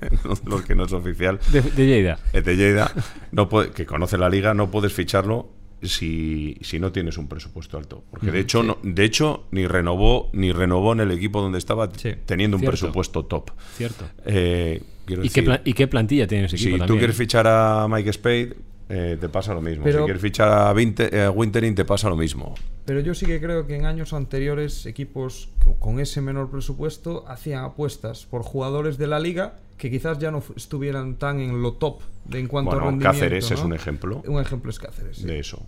los 0.45 0.63
que 0.63 0.75
no 0.75 0.85
es 0.85 0.93
oficial, 0.93 1.39
De, 1.53 1.63
de 1.63 1.87
Lleida. 1.87 2.19
el 2.35 2.45
de 2.45 2.57
Lleida, 2.57 2.93
no 3.33 3.49
puede- 3.49 3.71
que 3.71 3.87
conoce 3.87 4.19
la 4.19 4.29
liga, 4.29 4.53
no 4.53 4.71
puedes 4.71 4.93
ficharlo 4.93 5.49
si, 5.83 6.57
si 6.63 6.79
no 6.79 6.93
tienes 6.93 7.19
un 7.19 7.29
presupuesto 7.29 7.77
alto. 7.79 8.05
Porque 8.11 8.31
de 8.31 8.41
hecho, 8.41 8.63
no- 8.63 8.79
de 8.83 9.05
hecho 9.05 9.45
ni 9.51 9.67
renovó 9.67 10.31
ni 10.33 10.53
renovó 10.53 10.93
en 10.93 11.01
el 11.01 11.11
equipo 11.11 11.41
donde 11.41 11.59
estaba 11.59 11.89
Sí, 11.97 12.11
teniendo 12.27 12.57
un 12.57 12.63
presupuesto 12.65 13.25
top. 13.25 13.51
Cierto. 13.77 14.05
Eh, 14.27 14.83
quiero 15.07 15.25
¿Y 15.25 15.29
qué, 15.31 15.43
decir, 15.43 15.61
¿Y 15.65 15.73
qué 15.73 15.87
plantilla 15.87 16.27
tiene 16.27 16.45
ese 16.47 16.57
si 16.59 16.65
equipo 16.65 16.77
tú 16.77 16.81
también? 16.81 16.99
quieres 16.99 17.17
fichar 17.17 17.47
a 17.47 17.87
Mike 17.89 18.13
Spade, 18.13 18.57
eh, 18.89 19.17
te 19.21 19.29
pasa 19.29 19.55
lo 19.55 19.61
mismo. 19.61 19.85
Pero- 19.85 19.99
si 20.01 20.05
quieres 20.05 20.23
fichar 20.23 20.49
a, 20.53 20.73
Winter, 20.73 21.15
eh, 21.15 21.23
a 21.25 21.31
Wintering, 21.31 21.75
te 21.75 21.85
pasa 21.85 22.09
lo 22.09 22.17
mismo. 22.17 22.55
Pero 22.85 23.01
yo 23.01 23.15
sí 23.15 23.25
que 23.27 23.41
creo 23.41 23.67
que 23.67 23.77
en 23.77 23.87
años 23.87 24.13
anteriores 24.13 24.85
equipos 24.87 25.49
co- 25.65 25.75
con 25.77 26.01
ese 26.01 26.21
menor 26.21 26.51
presupuesto 26.51 27.25
hacían 27.29 27.65
apuestas 27.65 28.27
por 28.27 28.43
jugadores 28.43 28.99
de 28.99 29.07
la 29.07 29.21
liga 29.21 29.55
que 29.81 29.91
quizás 29.91 30.19
ya 30.19 30.31
no 30.31 30.43
estuvieran 30.57 31.17
tan 31.17 31.41
en 31.41 31.63
lo 31.63 31.73
top 31.73 32.03
de 32.27 32.39
en 32.39 32.49
cuanto 32.49 32.73
a 32.73 32.75
Bueno, 32.75 32.91
rendimiento. 32.91 33.19
Cáceres 33.19 33.51
es 33.51 33.65
un 33.65 33.73
ejemplo 33.73 34.23
Un 34.27 34.39
ejemplo 34.39 34.71
es 34.71 34.79
Cáceres. 34.79 35.17
sí. 35.17 35.25
de 35.27 35.39
eso. 35.39 35.67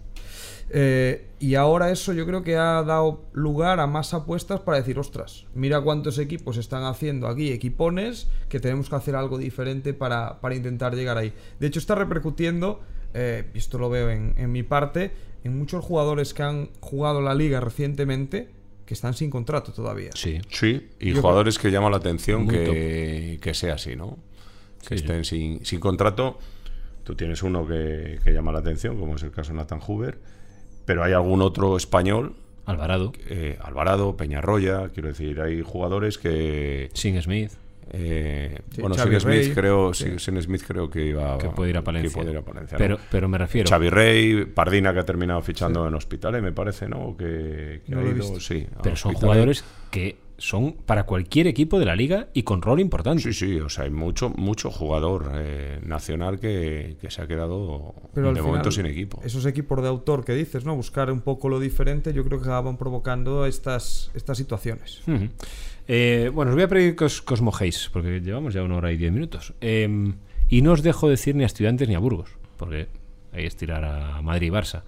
Eh, 0.68 1.28
y 1.38 1.54
ahora 1.54 1.90
eso 1.90 2.12
yo 2.12 2.26
creo 2.26 2.42
que 2.42 2.56
ha 2.56 2.82
dado 2.82 3.24
lugar 3.32 3.80
a 3.80 3.86
más 3.86 4.12
apuestas 4.12 4.60
para 4.60 4.76
decir, 4.76 4.98
ostras, 4.98 5.46
mira 5.54 5.80
cuántos 5.80 6.18
equipos 6.18 6.58
están 6.58 6.84
haciendo 6.84 7.26
aquí, 7.26 7.52
equipones, 7.52 8.28
que 8.50 8.60
tenemos 8.60 8.90
que 8.90 8.96
hacer 8.96 9.16
algo 9.16 9.38
diferente 9.38 9.94
para, 9.94 10.40
para 10.42 10.54
intentar 10.54 10.94
llegar 10.94 11.16
ahí. 11.16 11.32
De 11.58 11.66
hecho, 11.68 11.78
está 11.78 11.94
repercutiendo, 11.94 12.80
eh, 13.14 13.50
y 13.54 13.58
esto 13.58 13.78
lo 13.78 13.88
veo 13.88 14.10
en, 14.10 14.34
en 14.36 14.52
mi 14.52 14.62
parte, 14.62 15.10
en 15.42 15.58
muchos 15.58 15.82
jugadores 15.82 16.34
que 16.34 16.42
han 16.42 16.68
jugado 16.80 17.22
la 17.22 17.34
liga 17.34 17.60
recientemente 17.60 18.50
que 18.86 18.94
están 18.94 19.14
sin 19.14 19.30
contrato 19.30 19.72
todavía. 19.72 20.10
Sí. 20.14 20.40
Sí, 20.50 20.90
y 21.00 21.12
Yo 21.12 21.20
jugadores 21.20 21.58
que 21.58 21.70
llama 21.70 21.90
la 21.90 21.96
atención 21.98 22.48
que, 22.48 23.38
que 23.40 23.54
sea 23.54 23.74
así, 23.74 23.96
¿no? 23.96 24.18
Que 24.86 24.96
Sí, 24.96 24.98
sí. 24.98 25.04
estén 25.04 25.24
sin, 25.24 25.64
sin 25.64 25.80
contrato. 25.80 26.38
tú 27.04 27.14
tienes 27.14 27.42
uno 27.42 27.66
que, 27.66 28.18
que 28.24 28.32
llama 28.32 28.52
la 28.52 28.58
atención, 28.60 28.98
como 28.98 29.16
es 29.16 29.22
el 29.22 29.30
caso 29.30 29.52
de 29.52 29.58
Nathan 29.58 29.80
Hoover, 29.80 30.18
pero 30.84 31.04
hay 31.04 31.12
algún 31.12 31.42
otro 31.42 31.76
español 31.76 32.34
Alvarado, 32.64 33.12
eh, 33.28 33.58
Alvarado, 33.60 34.16
Peñarroya, 34.16 34.88
quiero 34.90 35.08
decir, 35.08 35.40
hay 35.40 35.62
jugadores 35.62 36.16
que... 36.16 36.90
Sin 36.94 37.20
Smith. 37.20 37.50
Eh, 37.92 38.58
Sí, 38.74 38.80
bueno, 38.80 38.96
Xavi 38.96 39.10
Sin 39.12 39.20
Smith, 39.20 39.34
Rey, 39.44 39.50
creo, 39.52 39.94
sí. 39.94 40.18
Sin- 40.18 40.40
Smith 40.42 40.62
creo 40.66 40.88
que 40.90 41.04
iba 41.06 41.36
Que 41.38 41.48
puede 41.48 41.70
ir 41.70 41.76
a 41.76 41.82
Palencia. 41.82 42.10
que 42.10 42.14
puede 42.16 42.30
ir 42.32 42.38
a 42.38 42.42
Palencia, 42.42 42.76
¿no? 42.76 42.78
Pero, 42.78 42.98
pero 43.10 43.28
me 43.28 43.38
refiero. 43.38 43.68
Xavi 43.68 43.90
Rey, 43.90 44.44
Pardina 44.46 44.92
que 44.92 45.00
ha 45.00 45.04
terminado 45.04 45.40
fichando 45.42 45.86
en 45.86 45.94
Hospitales, 45.94 46.42
me 46.42 46.52
parece, 46.52 46.88
¿no? 46.88 47.16
Que, 47.16 47.82
que 47.84 47.92
No 47.92 47.98
ha 47.98 48.02
lo 48.02 48.08
he 48.08 48.12
ido, 48.12 48.20
visto. 48.22 48.40
sí. 48.40 48.66
Pero 48.82 48.96
son 48.96 49.10
Hospitales. 49.10 49.20
jugadores 49.20 49.64
que 49.90 50.16
son 50.38 50.72
para 50.72 51.04
cualquier 51.04 51.46
equipo 51.46 51.78
de 51.78 51.84
la 51.84 51.94
liga 51.94 52.26
y 52.32 52.42
con 52.42 52.62
rol 52.62 52.80
importante. 52.80 53.22
Sí, 53.22 53.32
sí, 53.32 53.60
o 53.60 53.68
sea, 53.68 53.84
hay 53.84 53.90
mucho, 53.90 54.30
mucho 54.30 54.72
jugador 54.72 55.30
eh, 55.34 55.78
nacional 55.84 56.40
que, 56.40 56.96
que 57.00 57.10
se 57.12 57.22
ha 57.22 57.28
quedado 57.28 57.94
Pero 58.12 58.28
de 58.28 58.32
final, 58.34 58.46
momento 58.48 58.72
sin 58.72 58.86
equipo. 58.86 59.20
Esos 59.24 59.46
equipos 59.46 59.80
de 59.82 59.88
autor 59.88 60.24
que 60.24 60.34
dices, 60.34 60.64
¿no? 60.64 60.74
Buscar 60.74 61.12
un 61.12 61.20
poco 61.20 61.48
lo 61.48 61.60
diferente, 61.60 62.12
yo 62.12 62.24
creo 62.24 62.40
que 62.40 62.46
acaban 62.46 62.76
provocando 62.76 63.46
estas, 63.46 64.10
estas 64.14 64.36
situaciones. 64.36 65.02
Eh, 65.94 66.30
bueno, 66.32 66.52
os 66.52 66.54
voy 66.54 66.64
a 66.64 66.68
pedir 66.68 66.96
que 66.96 67.04
os, 67.04 67.20
que 67.20 67.36
mojéis, 67.42 67.90
porque 67.92 68.20
llevamos 68.20 68.54
ya 68.54 68.62
una 68.62 68.76
hora 68.76 68.92
y 68.92 68.96
diez 68.96 69.12
minutos. 69.12 69.52
Eh, 69.60 70.14
y 70.48 70.62
no 70.62 70.72
os 70.72 70.82
dejo 70.82 71.06
decir 71.06 71.36
ni 71.36 71.42
a 71.42 71.46
estudiantes 71.46 71.86
ni 71.86 71.94
a 71.94 71.98
Burgos, 71.98 72.30
porque 72.56 72.88
ahí 73.30 73.44
es 73.44 73.56
tirar 73.56 73.84
a 73.84 74.22
Madrid 74.22 74.46
y 74.46 74.50
Barça. 74.50 74.84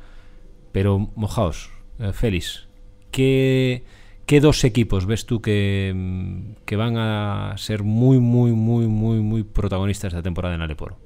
Pero 0.73 1.11
mojaos, 1.15 1.69
eh, 1.99 2.15
Félix, 2.15 2.69
¿qué, 3.11 3.85
qué 4.25 4.41
dos 4.41 4.65
equipos 4.65 5.05
ves 5.05 5.27
tú 5.27 5.43
que, 5.43 5.93
mm, 5.95 6.65
que 6.65 6.77
van 6.77 6.97
a 6.97 7.53
ser 7.59 7.83
muy, 7.83 8.19
muy, 8.19 8.53
muy, 8.53 8.87
muy, 8.87 9.21
muy 9.21 9.43
protagonistas 9.43 10.15
esta 10.15 10.23
temporada 10.23 10.55
en 10.55 10.63
Aleporo? 10.63 10.97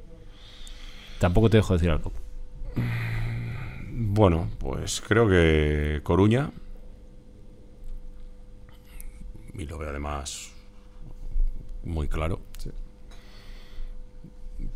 Tampoco 1.18 1.50
te 1.50 1.56
dejo 1.56 1.72
decir 1.72 1.90
algo. 1.90 2.12
Bueno, 3.90 4.48
pues 4.60 5.00
creo 5.00 5.28
que 5.28 6.02
Coruña. 6.04 6.52
Y 9.58 9.66
lo 9.66 9.76
veo 9.78 9.90
además 9.90 10.50
muy 11.84 12.08
claro. 12.08 12.40
Sí. 12.58 12.70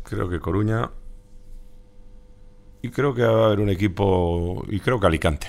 Creo 0.03 0.29
que 0.29 0.39
Coruña. 0.39 0.91
Y 2.81 2.89
creo 2.89 3.13
que 3.13 3.23
va 3.23 3.43
a 3.43 3.45
haber 3.47 3.59
un 3.61 3.69
equipo. 3.69 4.63
Y 4.69 4.79
creo 4.79 4.99
que 4.99 5.07
Alicante. 5.07 5.47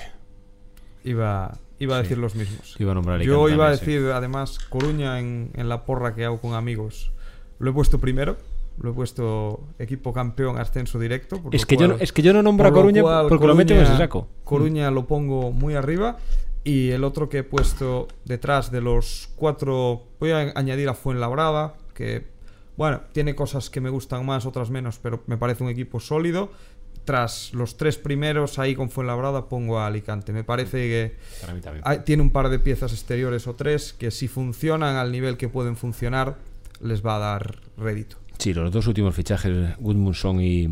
Iba, 1.02 1.58
iba 1.78 1.96
a 1.96 1.98
Sí. 1.98 2.02
decir 2.04 2.18
los 2.18 2.34
mismos. 2.34 2.76
Iba 2.78 2.92
a 2.92 2.94
nombrar 2.94 3.20
Yo 3.22 3.48
iba 3.48 3.68
a 3.68 3.76
sí. 3.76 3.84
decir, 3.84 4.10
además, 4.12 4.58
Coruña 4.70 5.18
en, 5.18 5.50
en 5.54 5.68
la 5.68 5.84
porra 5.84 6.14
que 6.14 6.24
hago 6.24 6.40
con 6.40 6.54
amigos. 6.54 7.12
Lo 7.58 7.70
he 7.70 7.72
puesto 7.74 7.98
primero. 7.98 8.36
Lo 8.80 8.90
he 8.90 8.92
puesto 8.92 9.60
equipo 9.78 10.12
campeón 10.12 10.58
ascenso 10.58 10.98
directo. 10.98 11.40
Es 11.52 11.64
que, 11.64 11.76
yo 11.76 11.86
no, 11.88 11.94
es 11.94 12.12
que 12.12 12.22
yo 12.22 12.32
no 12.32 12.42
nombro 12.42 12.68
a 12.68 12.72
Coruña 12.72 13.02
cual 13.02 13.26
porque 13.28 13.46
lo 13.46 13.54
meto 13.54 13.72
en 13.72 13.80
Coruña- 13.80 13.94
ese 13.94 14.02
saco. 14.02 14.28
Coruña 14.42 14.90
lo 14.90 15.06
pongo 15.06 15.52
muy 15.52 15.74
arriba. 15.74 16.18
Y 16.64 16.90
el 16.90 17.04
otro 17.04 17.28
que 17.28 17.38
he 17.38 17.42
puesto 17.44 18.08
detrás 18.24 18.70
de 18.70 18.80
los 18.80 19.28
cuatro. 19.36 20.06
Voy 20.18 20.30
a 20.30 20.52
añadir 20.54 20.88
a 20.88 20.94
Fuenlabrada. 20.94 21.74
Que, 21.92 22.24
bueno, 22.76 23.02
tiene 23.12 23.34
cosas 23.34 23.68
que 23.70 23.80
me 23.82 23.90
gustan 23.90 24.24
más, 24.24 24.46
otras 24.46 24.70
menos. 24.70 24.98
Pero 24.98 25.22
me 25.26 25.36
parece 25.36 25.62
un 25.62 25.70
equipo 25.70 26.00
sólido. 26.00 26.50
Tras 27.04 27.52
los 27.52 27.76
tres 27.76 27.98
primeros, 27.98 28.58
ahí 28.58 28.74
con 28.74 28.88
Fuenlabrada 28.88 29.46
pongo 29.50 29.78
a 29.78 29.86
Alicante. 29.86 30.32
Me 30.32 30.42
parece 30.42 30.78
que. 30.78 31.16
Hay- 31.84 31.98
tiene 31.98 32.22
un 32.22 32.30
par 32.30 32.48
de 32.48 32.58
piezas 32.58 32.92
exteriores 32.92 33.46
o 33.46 33.54
tres 33.54 33.92
que 33.92 34.10
si 34.10 34.26
funcionan 34.26 34.96
al 34.96 35.12
nivel 35.12 35.36
que 35.36 35.50
pueden 35.50 35.76
funcionar, 35.76 36.38
les 36.80 37.04
va 37.04 37.16
a 37.16 37.18
dar 37.18 37.60
rédito. 37.76 38.16
Sí, 38.38 38.54
los 38.54 38.72
dos 38.72 38.86
últimos 38.86 39.14
fichajes, 39.14 39.76
Goodmunson 39.78 40.40
y, 40.40 40.62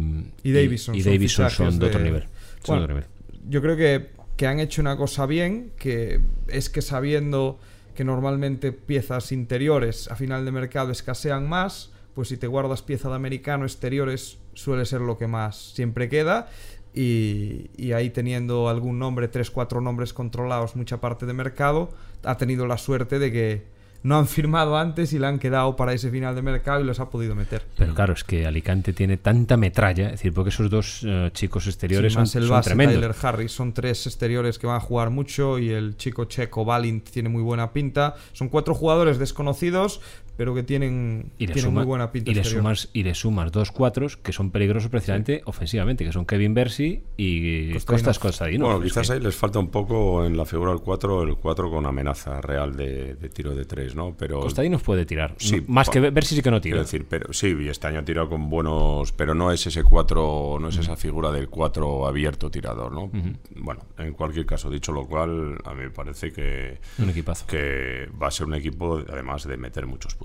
Y 0.42 0.52
Davison 0.52 0.94
y 0.94 1.02
son 1.02 1.12
Davison 1.12 1.44
fichajes 1.46 1.56
son 1.70 1.78
de 1.78 1.86
otro 1.86 2.00
nivel. 2.00 2.24
Son 2.64 2.78
de 2.78 2.84
otro 2.84 2.94
nivel. 2.96 3.08
Yo 3.50 3.60
creo 3.60 3.76
que, 3.76 4.08
que 4.42 4.48
han 4.48 4.58
hecho 4.58 4.80
una 4.80 4.96
cosa 4.96 5.24
bien, 5.24 5.70
que 5.78 6.20
es 6.48 6.68
que 6.68 6.82
sabiendo 6.82 7.60
que 7.94 8.02
normalmente 8.02 8.72
piezas 8.72 9.30
interiores 9.30 10.10
a 10.10 10.16
final 10.16 10.44
de 10.44 10.50
mercado 10.50 10.90
escasean 10.90 11.48
más, 11.48 11.92
pues 12.16 12.26
si 12.26 12.36
te 12.36 12.48
guardas 12.48 12.82
pieza 12.82 13.08
de 13.08 13.14
americano 13.14 13.64
exteriores 13.64 14.38
suele 14.54 14.84
ser 14.84 15.00
lo 15.00 15.16
que 15.16 15.28
más 15.28 15.74
siempre 15.74 16.08
queda. 16.08 16.50
Y, 16.92 17.70
y 17.76 17.92
ahí 17.92 18.10
teniendo 18.10 18.68
algún 18.68 18.98
nombre, 18.98 19.28
tres, 19.28 19.48
cuatro 19.48 19.80
nombres 19.80 20.12
controlados, 20.12 20.74
mucha 20.74 21.00
parte 21.00 21.24
de 21.24 21.34
mercado, 21.34 21.90
ha 22.24 22.36
tenido 22.36 22.66
la 22.66 22.78
suerte 22.78 23.20
de 23.20 23.30
que 23.30 23.62
no 24.02 24.18
han 24.18 24.26
firmado 24.26 24.76
antes 24.76 25.12
y 25.12 25.18
le 25.18 25.26
han 25.26 25.38
quedado 25.38 25.76
para 25.76 25.92
ese 25.92 26.10
final 26.10 26.34
de 26.34 26.42
mercado 26.42 26.80
y 26.80 26.84
los 26.84 27.00
ha 27.00 27.10
podido 27.10 27.34
meter. 27.34 27.62
Pero 27.76 27.94
claro, 27.94 28.12
es 28.12 28.24
que 28.24 28.46
Alicante 28.46 28.92
tiene 28.92 29.16
tanta 29.16 29.56
metralla, 29.56 30.06
es 30.06 30.12
decir, 30.12 30.32
porque 30.34 30.50
esos 30.50 30.68
dos 30.70 31.02
eh, 31.04 31.30
chicos 31.32 31.66
exteriores 31.66 32.12
Sí, 32.12 32.14
son, 32.14 32.22
más 32.22 32.34
el 32.36 32.48
son 32.48 32.62
tremendos. 32.62 32.96
Tyler 32.96 33.14
Harris. 33.22 33.52
Son 33.52 33.72
tres 33.72 34.06
exteriores 34.06 34.58
que 34.58 34.66
van 34.66 34.76
a 34.76 34.80
jugar 34.80 35.10
mucho 35.10 35.58
y 35.58 35.70
el 35.70 35.96
chico 35.96 36.24
checo 36.24 36.64
Balint 36.64 37.08
tiene 37.10 37.28
muy 37.28 37.42
buena 37.42 37.72
pinta. 37.72 38.16
Son 38.32 38.48
cuatro 38.48 38.74
jugadores 38.74 39.18
desconocidos, 39.18 40.00
pero 40.36 40.54
que 40.54 40.62
tienen, 40.62 41.32
Y 41.38 41.46
le, 41.46 41.52
tienen 41.52 41.70
suma- 41.70 41.80
muy 41.82 41.86
buena 41.88 42.10
pinta. 42.12 42.30
y, 42.30 42.34
le 42.34 42.40
exterior. 42.40 42.62
sumas, 42.62 42.88
y 42.92 43.02
le 43.02 43.14
sumas 43.14 43.52
dos 43.52 43.70
cuatros 43.70 44.16
que 44.16 44.32
son 44.32 44.50
peligrosos 44.50 44.90
precisamente 44.90 45.42
ofensivamente, 45.44 46.04
que 46.04 46.12
son 46.12 46.24
Kevin 46.26 46.54
Bersi 46.54 47.02
y. 47.16 47.72
Costas 47.84 48.18
Costadino. 48.18 48.66
Bueno, 48.66 48.80
quizás 48.82 49.10
ahí 49.10 49.20
les 49.20 49.34
falta 49.36 49.58
un 49.58 49.68
poco 49.68 50.24
en 50.24 50.36
la 50.36 50.44
figura 50.44 50.70
del 50.72 50.80
4, 50.80 51.22
el 51.22 51.36
4 51.36 51.70
con 51.70 51.86
amenaza 51.86 52.40
real 52.40 52.76
de, 52.76 53.14
de 53.14 53.28
tiro 53.28 53.54
de 53.54 53.64
3, 53.64 53.94
¿no? 53.94 54.14
Pero 54.18 54.40
Costadino 54.40 54.78
puede 54.78 55.04
tirar. 55.06 55.34
Sí, 55.38 55.56
No, 55.56 55.64
más 55.68 55.90
que 55.90 56.00
Bersi 56.00 56.34
sí 56.36 56.42
que 56.42 56.50
no 56.50 56.60
tira. 56.60 56.74
Quiero 56.74 56.84
decir, 56.84 57.06
pero 57.08 57.32
sí, 57.32 57.54
y 57.60 57.68
este 57.68 57.86
año 57.86 58.00
ha 58.00 58.04
tirado 58.04 58.28
con 58.28 58.48
buenos, 58.48 59.12
pero 59.12 59.34
no 59.34 59.52
es 59.52 59.66
ese 59.66 59.82
4, 59.84 60.58
no 60.60 60.68
es 60.68 60.76
esa 60.78 60.96
figura 60.96 61.30
del 61.30 61.48
4 61.48 62.06
abierto 62.06 62.50
tirador, 62.50 62.92
¿no? 62.92 63.10
Bueno, 63.56 63.82
en 63.98 64.12
cualquier 64.14 64.46
caso, 64.46 64.70
dicho 64.70 64.92
lo 64.92 65.06
cual, 65.06 65.58
a 65.64 65.74
mí 65.74 65.82
me 65.82 65.90
parece 65.90 66.32
que, 66.32 66.78
Un 66.98 67.10
equipazo. 67.10 67.46
que 67.46 68.08
va 68.20 68.28
a 68.28 68.30
ser 68.30 68.46
un 68.46 68.54
equipo, 68.54 69.00
además 69.08 69.44
de 69.46 69.56
meter 69.56 69.86
muchos 69.86 70.14
puntos. 70.14 70.21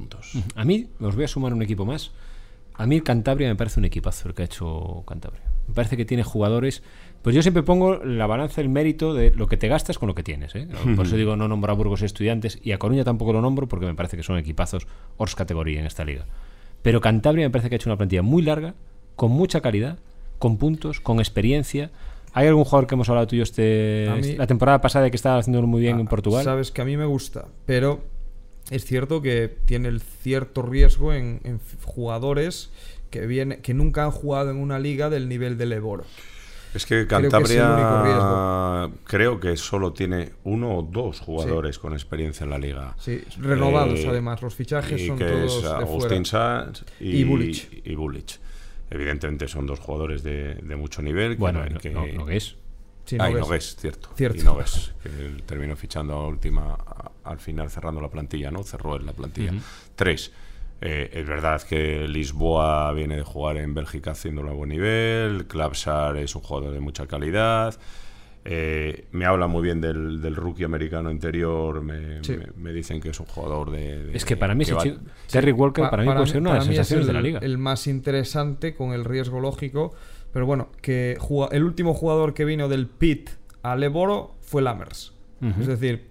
A 0.55 0.63
mí, 0.65 0.87
os 0.99 1.15
voy 1.15 1.25
a 1.25 1.27
sumar 1.27 1.53
un 1.53 1.61
equipo 1.61 1.85
más. 1.85 2.11
A 2.75 2.85
mí 2.85 3.01
Cantabria 3.01 3.47
me 3.47 3.55
parece 3.55 3.79
un 3.79 3.85
equipazo 3.85 4.27
el 4.29 4.35
que 4.35 4.43
ha 4.43 4.45
hecho 4.45 5.03
Cantabria. 5.07 5.41
Me 5.67 5.73
parece 5.73 5.97
que 5.97 6.05
tiene 6.05 6.23
jugadores. 6.23 6.83
Pues 7.23 7.35
yo 7.35 7.41
siempre 7.41 7.63
pongo 7.63 7.97
la 8.05 8.27
balanza 8.27 8.61
el 8.61 8.69
mérito 8.69 9.13
de 9.13 9.31
lo 9.31 9.47
que 9.47 9.57
te 9.57 9.67
gastas 9.67 9.97
con 9.97 10.07
lo 10.07 10.15
que 10.15 10.23
tienes. 10.23 10.53
¿eh? 10.55 10.67
Por 10.95 11.05
eso 11.07 11.15
digo, 11.17 11.35
no 11.35 11.47
nombro 11.47 11.71
a 11.71 11.75
Burgos 11.75 12.01
y 12.01 12.05
Estudiantes 12.05 12.59
y 12.63 12.71
a 12.71 12.77
Coruña 12.77 13.03
tampoco 13.03 13.33
lo 13.33 13.41
nombro 13.41 13.67
porque 13.67 13.85
me 13.87 13.95
parece 13.95 14.15
que 14.15 14.23
son 14.23 14.37
equipazos 14.37 14.87
Ors 15.17 15.35
categoría 15.35 15.79
en 15.79 15.87
esta 15.87 16.05
liga. 16.05 16.25
Pero 16.83 17.01
Cantabria 17.01 17.45
me 17.47 17.49
parece 17.49 17.69
que 17.69 17.75
ha 17.75 17.77
hecho 17.77 17.89
una 17.89 17.97
plantilla 17.97 18.21
muy 18.21 18.43
larga, 18.43 18.75
con 19.15 19.31
mucha 19.31 19.59
calidad, 19.61 19.97
con 20.37 20.57
puntos, 20.57 20.99
con 21.01 21.17
experiencia. 21.19 21.89
¿Hay 22.33 22.47
algún 22.47 22.63
jugador 22.65 22.85
que 22.87 22.93
hemos 22.93 23.09
hablado 23.09 23.25
tuyo 23.27 23.41
este, 23.43 24.07
A 24.09 24.15
mí- 24.15 24.35
la 24.35 24.45
temporada 24.45 24.79
pasada 24.79 25.09
que 25.09 25.15
estaba 25.15 25.39
haciéndolo 25.39 25.65
muy 25.65 25.81
bien 25.81 25.97
Ah, 25.97 26.01
en 26.01 26.07
Portugal? 26.07 26.43
Sabes 26.45 26.71
que 26.71 26.81
a 26.83 26.85
mí 26.85 26.95
me 26.95 27.05
gusta, 27.05 27.45
pero 27.65 28.01
es 28.69 28.85
cierto 28.85 29.21
que 29.21 29.47
tiene 29.65 29.87
el 29.89 30.01
cierto 30.01 30.61
riesgo 30.61 31.13
en, 31.13 31.39
jugadores 31.83 32.69
que, 33.09 33.25
viene, 33.25 33.59
que 33.61 33.73
nunca 33.73 34.03
han 34.03 34.11
jugado 34.11 34.51
en 34.51 34.57
una 34.57 34.79
liga 34.79 35.09
del 35.09 35.29
nivel 35.29 35.57
del 35.57 35.71
Eboro. 35.73 36.03
Es 36.73 36.85
que 36.85 37.07
Creo 37.07 37.21
que 37.21 37.29
Cantabria 37.29 38.89
creo 39.05 39.39
que 39.39 39.55
solo 39.57 39.93
tiene 39.93 40.33
uno 40.43 40.77
o 40.77 40.81
dos 40.83 41.19
jugadores 41.21 41.79
con 41.79 41.93
experiencia 41.93 42.43
en 42.43 42.49
la 42.49 42.57
liga. 42.57 42.95
Sí, 42.99 43.21
renovados 43.39 43.99
Eh, 44.01 44.07
además, 44.09 44.41
los 44.41 44.53
fichajes 44.53 45.01
y 45.01 45.07
son 45.07 45.17
que 45.17 45.25
todos 45.25 45.57
es 45.57 45.63
de 45.63 45.69
Agustín 45.69 46.25
fuera. 46.25 46.63
Sanz 46.65 46.83
y, 46.99 47.17
Y 47.17 47.23
Bulic. 47.23 47.81
y 47.87 47.95
Bulic. 47.95 48.39
Evidentemente 48.89 49.47
son 49.47 49.65
dos 49.65 49.79
jugadores 49.79 50.23
de, 50.23 50.55
de 50.55 50.75
mucho 50.75 51.01
nivel. 51.01 51.31
que 51.35 51.37
bueno, 51.39 51.59
no 51.59 51.65
hay 51.65 51.71
no, 51.71 51.79
que- 51.79 51.89
no- 51.89 52.05
no 52.07 52.25
que 52.25 52.37
es. 52.37 52.55
Sí, 53.05 53.15
Ah, 53.19 53.29
y 53.29 53.33
Nogués. 53.33 53.47
Nogués, 53.47 53.75
cierto. 53.79 54.09
Cierto. 54.17 54.37
Y 54.37 54.43
Nogués, 54.43 54.91
que 55.01 55.07
él 55.09 55.43
terminó 55.45 55.75
fichando 55.77 56.13
a 56.13 56.27
última, 56.27 56.77
al 57.29 57.39
final 57.39 57.69
cerrando 57.69 58.01
la 58.01 58.09
plantilla, 58.09 58.51
¿no? 58.51 58.63
Cerró 58.63 58.95
él 58.95 59.05
la 59.05 59.13
plantilla. 59.13 59.53
Tres. 59.95 60.31
eh, 60.79 61.09
es 61.13 61.25
verdad 61.27 61.61
que 61.63 62.07
Lisboa 62.07 62.91
viene 62.93 63.15
de 63.17 63.23
jugar 63.23 63.57
en 63.57 63.73
Bélgica 63.73 64.11
haciéndolo 64.11 64.51
a 64.51 64.53
buen 64.53 64.69
nivel. 64.69 65.47
Klapsar 65.47 66.17
es 66.17 66.35
un 66.35 66.41
jugador 66.43 66.71
de 66.71 66.79
mucha 66.79 67.07
calidad. 67.07 67.73
Eh, 68.49 69.05
me 69.11 69.25
habla 69.25 69.47
muy 69.47 69.61
bien 69.63 69.81
del, 69.81 70.21
del 70.21 70.35
rookie 70.35 70.63
americano 70.63 71.11
interior. 71.11 71.81
Me, 71.81 72.23
Sí. 72.23 72.37
me- 72.37 72.47
me 72.55 72.71
dicen 72.71 73.01
que 73.01 73.09
es 73.09 73.19
un 73.19 73.25
jugador 73.25 73.71
de. 73.71 74.05
de- 74.05 74.15
Es 74.15 74.23
que 74.23 74.37
para 74.37 74.53
mí 74.55 74.63
que 74.65 74.71
ese 74.77 74.91
va- 74.93 74.97
Terry 75.29 75.51
Walker 75.51 75.83
Pa- 75.85 75.89
para 75.89 76.03
mí 76.03 76.09
puede 76.13 76.27
ser 76.27 76.41
una 76.41 76.51
de 76.51 76.55
las 76.57 76.65
para 76.65 76.75
sensaciones 76.75 77.07
de 77.07 77.13
la 77.13 77.21
liga. 77.21 77.39
El 77.41 77.57
más 77.57 77.87
interesante 77.87 78.73
con 78.75 78.93
el 78.93 79.03
riesgo 79.03 79.39
lógico. 79.39 79.93
Pero 80.31 80.45
bueno, 80.45 80.69
que 80.81 81.17
el 81.51 81.63
último 81.63 81.93
jugador 81.95 82.33
que 82.33 82.45
vino 82.45 82.69
del 82.69 82.85
Pit 82.87 83.31
a 83.63 83.75
Leboro 83.75 84.35
fue 84.41 84.61
Lammers. 84.61 85.13
Es 85.59 85.67
decir, 85.67 86.07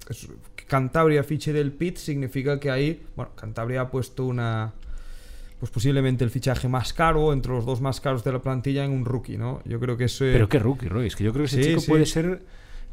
Cantabria 0.67 1.23
fiche 1.23 1.53
del 1.53 1.73
Pit 1.73 1.97
significa 1.97 2.59
que 2.61 2.71
ahí, 2.71 3.03
bueno, 3.15 3.33
Cantabria 3.37 3.83
ha 3.83 3.91
puesto 3.91 4.25
una. 4.25 4.73
Pues 5.59 5.71
posiblemente 5.71 6.23
el 6.23 6.31
fichaje 6.31 6.69
más 6.69 6.93
caro, 6.93 7.33
entre 7.33 7.53
los 7.53 7.65
dos 7.65 7.81
más 7.81 8.01
caros 8.01 8.23
de 8.25 8.33
la 8.33 8.41
plantilla, 8.41 8.85
en 8.85 8.91
un 8.91 9.05
rookie, 9.07 9.39
¿no? 9.39 9.63
Yo 9.65 9.81
creo 9.81 9.97
que 9.97 10.05
eso. 10.05 10.25
Pero 10.25 10.49
qué 10.49 10.59
rookie, 10.59 10.89
Roy. 10.89 11.07
Es 11.07 11.17
que 11.17 11.25
yo 11.25 11.33
creo 11.33 11.45
que 11.45 11.47
ese 11.47 11.63
Sí, 11.63 11.69
chico 11.71 11.81
sí. 11.81 11.91
puede 11.91 12.05
ser 12.07 12.43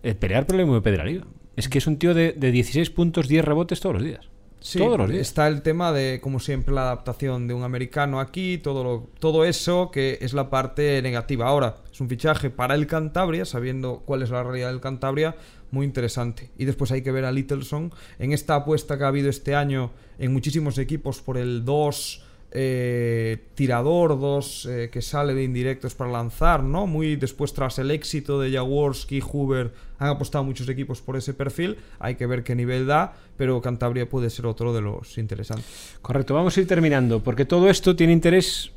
eh, 0.02 0.16
pelear 0.16 0.46
por 0.46 0.58
el 0.60 0.66
MVP 0.66 0.92
de 0.92 0.98
la 0.98 1.04
liga. 1.06 1.26
Es 1.58 1.68
que 1.68 1.78
es 1.80 1.88
un 1.88 1.98
tío 1.98 2.14
de, 2.14 2.32
de 2.32 2.52
16 2.52 2.90
puntos, 2.92 3.28
10 3.28 3.44
rebotes 3.44 3.80
todos 3.82 3.96
los 3.96 4.04
días. 4.04 4.30
Sí, 4.62 4.80
Todos 4.80 4.98
los 4.98 5.10
días. 5.10 5.22
está 5.24 5.50
el 5.50 5.62
tema 5.62 5.92
de, 5.92 6.22
como 6.22 6.40
siempre, 6.40 6.74
la 6.74 6.84
adaptación 6.84 7.50
de 7.50 7.54
un 7.54 7.64
americano 7.64 8.22
aquí, 8.22 8.58
todo, 8.60 8.82
lo- 8.86 9.10
todo 9.20 9.44
eso 9.44 9.92
que 9.92 10.18
es 10.22 10.32
la 10.34 10.50
parte 10.50 11.02
negativa. 11.02 11.48
Ahora, 11.48 11.76
es 11.92 12.00
un 12.00 12.08
fichaje 12.08 12.50
para 12.50 12.76
el 12.76 12.88
Cantabria, 12.88 13.44
sabiendo 13.44 14.04
cuál 14.06 14.22
es 14.22 14.30
la 14.30 14.42
realidad 14.42 14.70
del 14.70 14.80
Cantabria, 14.80 15.36
muy 15.74 15.86
interesante. 15.88 16.52
Y 16.58 16.66
después 16.66 16.92
hay 16.92 17.02
que 17.02 17.12
ver 17.12 17.26
a 17.26 17.32
Littleson 17.32 17.92
en 18.20 18.32
esta 18.32 18.56
apuesta 18.56 18.98
que 18.98 19.04
ha 19.04 19.08
habido 19.08 19.30
este 19.30 19.56
año 19.56 19.92
en 20.20 20.32
muchísimos 20.32 20.78
equipos 20.78 21.20
por 21.22 21.36
el 21.38 21.66
2 21.66 22.22
eh, 22.56 23.48
tirador, 23.56 24.20
2 24.20 24.66
eh, 24.70 24.90
que 24.94 25.02
sale 25.02 25.34
de 25.34 25.44
indirectos 25.44 25.96
para 25.96 26.12
lanzar, 26.12 26.62
¿no? 26.62 26.86
Muy 26.86 27.16
después 27.16 27.52
tras 27.54 27.80
el 27.80 27.90
éxito 27.90 28.40
de 28.40 28.52
Jaworski, 28.52 29.20
Hoover, 29.22 29.74
han 29.98 30.10
apostado 30.10 30.44
muchos 30.44 30.70
equipos 30.70 31.02
por 31.02 31.18
ese 31.18 31.34
perfil, 31.34 31.78
hay 31.98 32.14
que 32.14 32.28
ver 32.28 32.44
qué 32.44 32.54
nivel 32.54 32.86
da, 32.86 33.16
pero 33.38 33.60
Cantabria 33.60 34.08
puede 34.08 34.30
ser 34.30 34.46
otro 34.46 34.72
de 34.72 34.82
los 34.82 35.18
interesantes. 35.18 35.66
Correcto, 36.04 36.36
vamos 36.36 36.56
a 36.56 36.62
ir 36.62 36.68
terminando, 36.68 37.24
porque 37.24 37.46
todo 37.46 37.68
esto 37.68 37.96
tiene 37.96 38.14
interés 38.14 38.72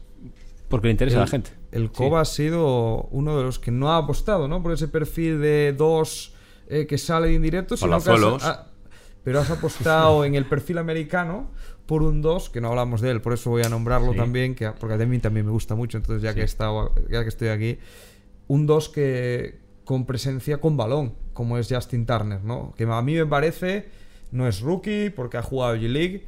porque 0.68 0.86
le 0.88 0.92
interesa 0.92 1.18
a 1.18 1.20
la 1.20 1.24
El- 1.26 1.30
gente. 1.30 1.50
El 1.72 1.92
Coba 1.92 2.22
ha 2.22 2.24
sido 2.24 3.02
uno 3.10 3.36
de 3.36 3.44
los 3.44 3.58
que 3.58 3.70
no 3.70 3.92
ha 3.92 3.98
apostado, 3.98 4.48
¿no? 4.48 4.62
Por 4.62 4.72
ese 4.72 4.88
perfil 4.88 5.38
de 5.42 5.74
dos 5.76 6.32
eh, 6.68 6.86
que 6.86 6.98
sale 6.98 7.28
de 7.28 7.34
indirecto, 7.34 7.76
sino 7.76 7.90
que 7.92 7.96
has- 7.96 8.04
Palazuelos. 8.04 8.42
pero 9.24 9.40
has 9.40 9.50
apostado 9.50 10.24
en 10.24 10.34
el 10.34 10.44
perfil 10.46 10.78
americano 10.78 11.50
por 11.86 12.02
un 12.02 12.20
2, 12.22 12.50
que 12.50 12.60
no 12.60 12.68
hablamos 12.68 13.00
de 13.00 13.10
él, 13.12 13.20
por 13.20 13.32
eso 13.32 13.50
voy 13.50 13.62
a 13.62 13.68
nombrarlo 13.68 14.12
Sí. 14.12 14.18
también, 14.18 14.54
que, 14.54 14.70
porque 14.72 14.94
a 14.94 15.06
mí 15.06 15.18
también 15.20 15.46
me 15.46 15.52
gusta 15.52 15.74
mucho, 15.76 15.96
entonces 15.98 16.22
ya 16.22 16.34
que, 16.34 16.40
he 16.40 16.44
estado, 16.44 16.92
ya 17.10 17.22
que 17.22 17.28
estoy 17.28 17.48
aquí, 17.48 17.78
un 18.48 18.66
2 18.66 18.88
que 18.88 19.58
con 19.84 20.04
presencia 20.06 20.58
con 20.60 20.76
balón, 20.76 21.14
como 21.32 21.58
es 21.58 21.68
Justin 21.70 22.06
Turner, 22.06 22.42
¿no? 22.42 22.74
Que 22.76 22.84
a 22.84 23.02
mí 23.02 23.14
me 23.14 23.26
parece, 23.26 23.88
no 24.32 24.48
es 24.48 24.60
rookie 24.60 25.10
porque 25.10 25.36
ha 25.36 25.42
jugado 25.42 25.76
G-League, 25.76 26.24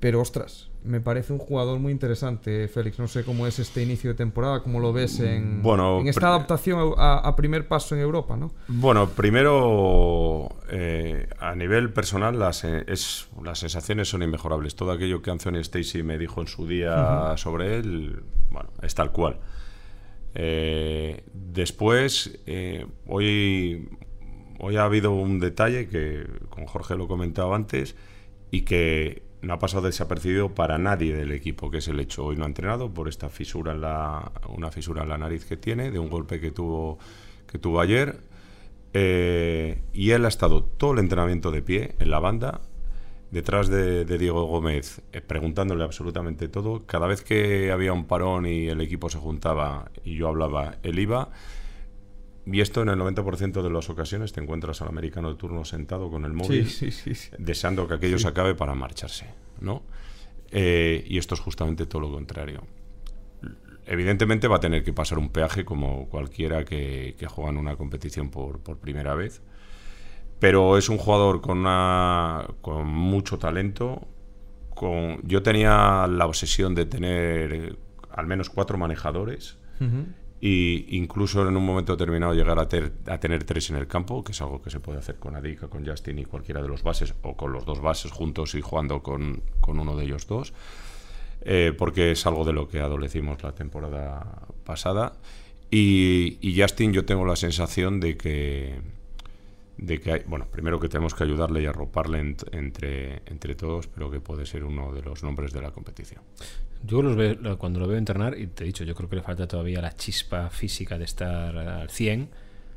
pero 0.00 0.20
ostras, 0.22 0.67
me 0.84 1.00
parece 1.00 1.32
un 1.32 1.38
jugador 1.38 1.78
muy 1.78 1.92
interesante, 1.92 2.68
Félix. 2.68 2.98
No 2.98 3.08
sé 3.08 3.24
cómo 3.24 3.46
es 3.46 3.58
este 3.58 3.82
inicio 3.82 4.10
de 4.10 4.16
temporada, 4.16 4.62
cómo 4.62 4.80
lo 4.80 4.92
ves 4.92 5.20
en, 5.20 5.62
Bueno, 5.62 6.00
en 6.00 6.08
esta 6.08 6.28
adaptación 6.28 6.94
a, 6.96 7.18
a 7.18 7.36
primer 7.36 7.68
paso 7.68 7.94
en 7.94 8.00
Europa, 8.00 8.36
¿no? 8.36 8.52
Bueno, 8.68 9.08
primero, 9.10 10.48
eh, 10.70 11.28
a 11.38 11.54
nivel 11.54 11.92
personal, 11.92 12.38
las, 12.38 12.64
eh, 12.64 12.84
es, 12.86 13.28
las 13.42 13.58
sensaciones 13.58 14.08
son 14.08 14.22
inmejorables. 14.22 14.76
Todo 14.76 14.92
aquello 14.92 15.22
que 15.22 15.30
Anthony 15.30 15.58
Stacy 15.58 16.02
me 16.02 16.18
dijo 16.18 16.40
en 16.40 16.46
su 16.46 16.66
día 16.66 17.34
sobre 17.36 17.78
él, 17.78 18.22
bueno, 18.50 18.70
es 18.82 18.94
tal 18.94 19.12
cual. 19.12 19.38
Eh, 20.34 21.24
después, 21.32 22.40
eh, 22.46 22.86
hoy, 23.06 23.88
hoy 24.58 24.76
ha 24.76 24.84
habido 24.84 25.12
un 25.12 25.40
detalle 25.40 25.88
que 25.88 26.26
con 26.50 26.66
Jorge 26.66 26.96
lo 26.96 27.04
he 27.04 27.08
comentado 27.08 27.54
antes 27.54 27.96
y 28.50 28.62
que 28.62 29.27
no 29.42 29.54
ha 29.54 29.58
pasado 29.58 29.86
desapercibido 29.86 30.54
para 30.54 30.78
nadie 30.78 31.14
del 31.14 31.32
equipo, 31.32 31.70
que 31.70 31.78
es 31.78 31.88
el 31.88 32.00
hecho. 32.00 32.24
Hoy 32.24 32.36
no 32.36 32.44
ha 32.44 32.48
entrenado 32.48 32.92
por 32.92 33.08
esta 33.08 33.28
fisura 33.28 33.72
en 33.72 33.80
la, 33.80 34.32
una 34.48 34.70
fisura 34.70 35.02
en 35.02 35.08
la 35.08 35.18
nariz 35.18 35.44
que 35.44 35.56
tiene, 35.56 35.90
de 35.90 35.98
un 35.98 36.08
golpe 36.08 36.40
que 36.40 36.50
tuvo, 36.50 36.98
que 37.46 37.58
tuvo 37.58 37.80
ayer. 37.80 38.20
Eh, 38.94 39.82
y 39.92 40.10
él 40.10 40.24
ha 40.24 40.28
estado 40.28 40.64
todo 40.64 40.92
el 40.92 40.98
entrenamiento 40.98 41.50
de 41.50 41.62
pie 41.62 41.94
en 41.98 42.10
la 42.10 42.18
banda, 42.18 42.60
detrás 43.30 43.68
de, 43.68 44.04
Diego 44.04 44.44
Gómez, 44.46 45.02
eh, 45.12 45.20
preguntándole 45.20 45.84
absolutamente 45.84 46.48
todo. 46.48 46.84
Cada 46.86 47.06
vez 47.06 47.22
que 47.22 47.70
había 47.70 47.92
un 47.92 48.06
parón 48.06 48.46
y 48.46 48.68
el 48.68 48.80
equipo 48.80 49.08
se 49.08 49.18
juntaba 49.18 49.90
y 50.04 50.16
yo 50.16 50.28
hablaba, 50.28 50.76
él 50.82 50.98
iba. 50.98 51.30
Y 52.50 52.60
esto 52.60 52.82
en 52.82 52.88
el 52.88 52.98
90% 52.98 53.62
de 53.62 53.70
las 53.70 53.90
ocasiones 53.90 54.32
te 54.32 54.40
encuentras 54.40 54.80
al 54.80 54.88
americano 54.88 55.30
de 55.30 55.36
turno 55.36 55.64
sentado 55.64 56.10
con 56.10 56.24
el 56.24 56.32
móvil, 56.32 56.68
sí, 56.68 56.90
sí, 56.90 57.14
sí. 57.14 57.30
deseando 57.38 57.86
que 57.86 57.94
aquello 57.94 58.18
se 58.18 58.28
acabe 58.28 58.54
para 58.54 58.74
marcharse, 58.74 59.26
¿no? 59.60 59.82
Eh, 60.50 61.04
y 61.06 61.18
esto 61.18 61.34
es 61.34 61.40
justamente 61.40 61.86
todo 61.86 62.02
lo 62.02 62.10
contrario. 62.10 62.62
Evidentemente 63.86 64.48
va 64.48 64.56
a 64.56 64.60
tener 64.60 64.82
que 64.82 64.92
pasar 64.92 65.18
un 65.18 65.30
peaje 65.30 65.64
como 65.64 66.08
cualquiera 66.08 66.64
que, 66.64 67.16
que 67.18 67.26
juega 67.26 67.50
en 67.50 67.58
una 67.58 67.76
competición 67.76 68.30
por, 68.30 68.60
por 68.60 68.78
primera 68.78 69.14
vez. 69.14 69.42
Pero 70.38 70.78
es 70.78 70.88
un 70.88 70.98
jugador 70.98 71.40
con, 71.40 71.58
una, 71.58 72.46
con 72.60 72.86
mucho 72.86 73.38
talento. 73.38 74.06
Con, 74.74 75.20
yo 75.22 75.42
tenía 75.42 76.06
la 76.06 76.26
obsesión 76.26 76.74
de 76.74 76.86
tener 76.86 77.52
eh, 77.52 77.76
al 78.10 78.26
menos 78.26 78.48
cuatro 78.50 78.78
manejadores. 78.78 79.58
Y 80.40 80.86
incluso 80.96 81.46
en 81.48 81.56
un 81.56 81.66
momento 81.66 81.96
determinado 81.96 82.32
llegar 82.34 82.58
a, 82.58 82.68
ter- 82.68 82.92
a 83.06 83.18
tener 83.18 83.42
tres 83.44 83.70
en 83.70 83.76
el 83.76 83.86
campo, 83.88 84.22
que 84.22 84.32
es 84.32 84.40
algo 84.40 84.62
que 84.62 84.70
se 84.70 84.78
puede 84.80 84.98
hacer 84.98 85.16
con 85.16 85.34
Adika, 85.34 85.68
con 85.68 85.84
Justin 85.86 86.18
y 86.20 86.24
cualquiera 86.24 86.62
de 86.62 86.68
los 86.68 86.82
bases, 86.82 87.14
o 87.22 87.36
con 87.36 87.52
los 87.52 87.64
dos 87.64 87.80
bases 87.80 88.12
juntos 88.12 88.54
y 88.54 88.60
jugando 88.60 89.02
con, 89.02 89.42
con 89.60 89.80
uno 89.80 89.96
de 89.96 90.04
ellos 90.04 90.26
dos, 90.26 90.52
eh, 91.42 91.72
porque 91.76 92.12
es 92.12 92.24
algo 92.26 92.44
de 92.44 92.52
lo 92.52 92.68
que 92.68 92.80
adolecimos 92.80 93.42
la 93.42 93.52
temporada 93.52 94.42
pasada. 94.64 95.14
Y, 95.70 96.38
y 96.40 96.60
Justin 96.60 96.92
yo 96.92 97.04
tengo 97.04 97.26
la 97.26 97.36
sensación 97.36 98.00
de 98.00 98.16
que, 98.16 98.80
de 99.76 100.00
que 100.00 100.12
hay, 100.12 100.22
bueno, 100.26 100.46
primero 100.50 100.80
que 100.80 100.88
tenemos 100.88 101.14
que 101.14 101.24
ayudarle 101.24 101.62
y 101.62 101.66
arroparle 101.66 102.22
ent- 102.22 102.48
entre, 102.52 103.22
entre 103.26 103.54
todos, 103.54 103.86
pero 103.88 104.10
que 104.10 104.20
puede 104.20 104.46
ser 104.46 104.64
uno 104.64 104.94
de 104.94 105.02
los 105.02 105.22
nombres 105.22 105.52
de 105.52 105.60
la 105.62 105.70
competición. 105.72 106.22
Yo 106.84 107.02
los 107.02 107.16
veo, 107.16 107.58
cuando 107.58 107.80
lo 107.80 107.88
veo 107.88 107.98
entrenar, 107.98 108.38
y 108.38 108.46
te 108.46 108.64
he 108.64 108.66
dicho, 108.66 108.84
yo 108.84 108.94
creo 108.94 109.08
que 109.08 109.16
le 109.16 109.22
falta 109.22 109.46
todavía 109.48 109.80
la 109.82 109.94
chispa 109.94 110.48
física 110.50 110.96
de 110.98 111.04
estar 111.04 111.56
al 111.56 111.90
100, 111.90 112.28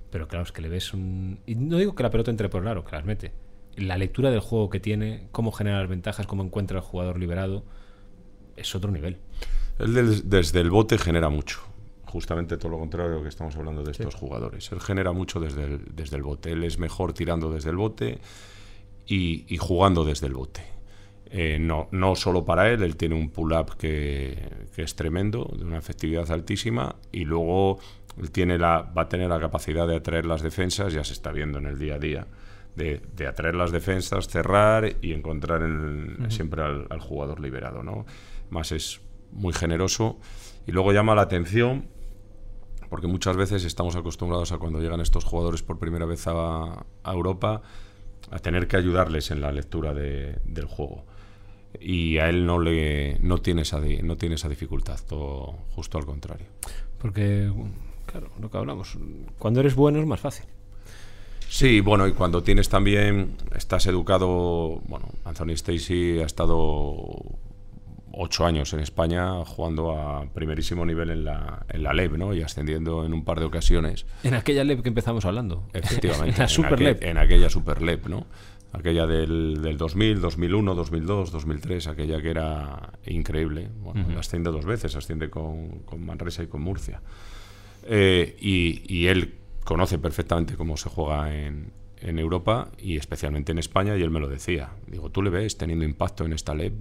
pero 0.10 0.28
claro, 0.28 0.44
es 0.44 0.52
que 0.52 0.62
le 0.62 0.70
ves 0.70 0.94
un... 0.94 1.40
Y 1.46 1.56
no 1.56 1.78
digo 1.78 1.96
que 1.96 2.04
la 2.04 2.10
pelota 2.10 2.32
entre 2.32 2.50
por 2.50 2.64
largo, 2.66 2.84
que 2.84 2.96
las 2.96 3.06
mete. 3.06 3.32
La 3.78 3.98
lectura 3.98 4.32
del 4.32 4.42
juego 4.42 4.70
que 4.70 4.80
tiene, 4.80 5.28
cómo 5.32 5.52
genera 5.52 5.80
las 5.80 5.90
ventajas, 5.90 6.28
cómo 6.28 6.44
encuentra 6.44 6.80
al 6.80 6.84
jugador 6.84 7.20
liberado, 7.20 7.64
es 8.58 8.76
otro 8.76 8.92
nivel. 8.92 9.18
Él 9.80 9.94
des- 9.94 10.30
desde 10.30 10.60
el 10.60 10.70
bote 10.72 10.98
genera 10.98 11.30
mucho. 11.30 11.60
Justamente 12.06 12.58
todo 12.58 12.72
lo 12.72 12.80
contrario 12.80 13.12
de 13.12 13.18
lo 13.18 13.24
que 13.24 13.30
estamos 13.30 13.56
hablando 13.56 13.84
de 13.84 13.92
estos 13.92 14.16
jugadores. 14.16 14.70
Él 14.74 14.82
genera 14.82 15.14
mucho 15.14 15.40
desde 15.40 15.64
el, 15.64 15.96
desde 15.96 16.18
el 16.18 16.24
bote. 16.24 16.52
Él 16.52 16.64
es 16.66 16.78
mejor 16.78 17.14
tirando 17.14 17.50
desde 17.54 17.70
el 17.70 17.78
bote 17.78 18.20
y, 19.08 19.46
y 19.48 19.58
jugando 19.58 20.04
desde 20.04 20.28
el 20.28 20.34
bote. 20.34 20.62
Eh, 21.34 21.60
no, 21.60 21.88
no 21.92 22.16
solo 22.16 22.44
para 22.44 22.70
él, 22.70 22.84
él 22.84 22.98
tiene 22.98 23.16
un 23.16 23.30
pull-up 23.30 23.78
que, 23.78 24.38
que 24.76 24.82
es 24.82 24.96
tremendo, 24.96 25.50
de 25.58 25.64
una 25.64 25.78
efectividad 25.78 26.30
altísima, 26.30 26.98
y 27.12 27.24
luego 27.24 27.80
él 28.20 28.32
tiene 28.32 28.58
la, 28.58 28.82
va 28.82 29.04
a 29.04 29.08
tener 29.10 29.30
la 29.30 29.40
capacidad 29.40 29.88
de 29.88 29.96
atraer 29.96 30.26
las 30.26 30.42
defensas, 30.42 30.92
ya 30.92 31.06
se 31.06 31.14
está 31.14 31.32
viendo 31.32 31.58
en 31.60 31.68
el 31.68 31.80
día 31.80 31.96
a 31.96 32.00
día, 32.00 32.28
de, 32.76 33.02
de 33.16 33.28
atraer 33.28 33.56
las 33.56 33.72
defensas, 33.72 34.28
cerrar 34.28 34.98
y 35.02 35.14
encontrar 35.14 35.62
en- 35.62 36.30
siempre 36.30 36.64
al, 36.64 36.88
al 36.90 37.00
jugador 37.00 37.40
liberado. 37.40 37.82
¿no? 37.82 38.06
Más 38.50 38.74
es 38.74 39.00
muy 39.32 39.54
generoso 39.54 40.20
y 40.68 40.74
luego 40.74 40.92
llama 40.92 41.16
la 41.16 41.22
atención 41.22 41.86
porque 42.90 43.08
muchas 43.08 43.38
veces 43.38 43.64
estamos 43.64 43.96
acostumbrados 43.96 44.52
a 44.52 44.58
cuando 44.58 44.82
llegan 44.82 45.00
estos 45.00 45.24
jugadores 45.24 45.64
por 45.64 45.80
primera 45.80 46.06
vez 46.06 46.28
a, 46.28 46.86
a 47.04 47.14
Europa 47.14 47.62
a 48.30 48.40
tener 48.40 48.68
que 48.68 48.76
ayudarles 48.76 49.32
en 49.32 49.40
la 49.40 49.54
lectura 49.54 49.94
de- 49.94 50.38
del 50.44 50.66
juego 50.66 51.06
y 51.80 52.18
a 52.18 52.30
él 52.30 52.46
no 52.46 52.60
le 52.60 53.18
no 53.22 53.38
tiene 53.40 53.62
esa 53.64 53.80
no 54.04 54.18
tiene 54.18 54.36
esa 54.36 54.50
dificultad 54.50 55.00
todo 55.08 55.56
justo 55.76 55.98
al 55.98 56.06
contrario 56.06 56.46
Porque, 57.00 57.52
claro, 58.06 58.30
lo 58.40 58.50
que 58.52 58.58
hablamos, 58.58 58.98
cuando 59.40 59.60
eres 59.62 59.74
bueno 59.76 60.00
es 60.00 60.06
más 60.06 60.20
fácil. 60.20 60.46
Sí, 61.50 61.82
bueno, 61.82 62.08
y 62.08 62.14
cuando 62.14 62.44
tienes 62.44 62.70
también, 62.70 63.36
estás 63.56 63.86
educado, 63.88 64.80
bueno, 64.88 65.08
Anthony 65.26 65.52
Stacy 65.52 66.20
ha 66.22 66.26
estado 66.26 67.04
ocho 68.14 68.46
años 68.46 68.72
en 68.74 68.80
España 68.82 69.44
jugando 69.46 69.98
a 69.98 70.26
primerísimo 70.34 70.86
nivel 70.86 71.10
en 71.10 71.26
la, 71.26 71.66
en 71.70 71.84
la 71.84 71.94
LEB, 71.94 72.18
¿no? 72.18 72.34
Y 72.34 72.42
ascendiendo 72.42 73.06
en 73.06 73.14
un 73.14 73.24
par 73.26 73.40
de 73.40 73.46
ocasiones. 73.46 74.06
En 74.24 74.34
aquella 74.34 74.64
LEP 74.64 74.82
que 74.82 74.90
empezamos 74.90 75.26
hablando. 75.26 75.64
Efectivamente. 75.74 76.32
en 76.36 76.40
la 76.40 76.48
Super 76.48 76.74
aquel- 76.74 76.84
LEP. 76.84 77.04
En 77.04 77.18
aquella 77.18 77.50
Super 77.50 77.82
LEB, 77.82 78.08
¿no? 78.10 78.26
Aquella 78.74 79.06
del, 79.06 79.62
del 79.62 79.78
2000, 79.78 80.22
2001, 80.22 80.76
2002, 80.76 81.32
2003, 81.32 81.88
aquella 81.88 82.22
que 82.22 82.30
era 82.30 82.94
increíble. 83.06 83.70
Bueno, 83.82 84.18
asciende 84.18 84.50
dos 84.50 84.66
veces, 84.66 84.96
asciende 84.96 85.30
con, 85.30 85.80
con 85.80 86.06
Manresa 86.06 86.44
y 86.44 86.48
con 86.48 86.62
Murcia. 86.62 87.02
Eh, 87.84 88.38
y, 88.40 88.82
y 88.88 89.08
él 89.08 89.36
conoce 89.66 90.00
perfectamente 90.00 90.56
cómo 90.56 90.78
se 90.78 90.90
juega 90.90 91.36
en, 91.36 91.72
en 92.02 92.20
Europa 92.20 92.72
y 92.78 92.98
especialmente 92.98 93.52
en 93.52 93.60
España, 93.60 93.96
y 93.96 94.02
él 94.02 94.10
me 94.10 94.20
lo 94.20 94.28
decía. 94.28 94.72
Digo, 94.88 95.10
¿tú 95.10 95.22
le 95.22 95.30
ves 95.30 95.58
teniendo 95.58 95.86
impacto 95.86 96.26
en 96.26 96.34
esta 96.34 96.54
LEB? 96.54 96.74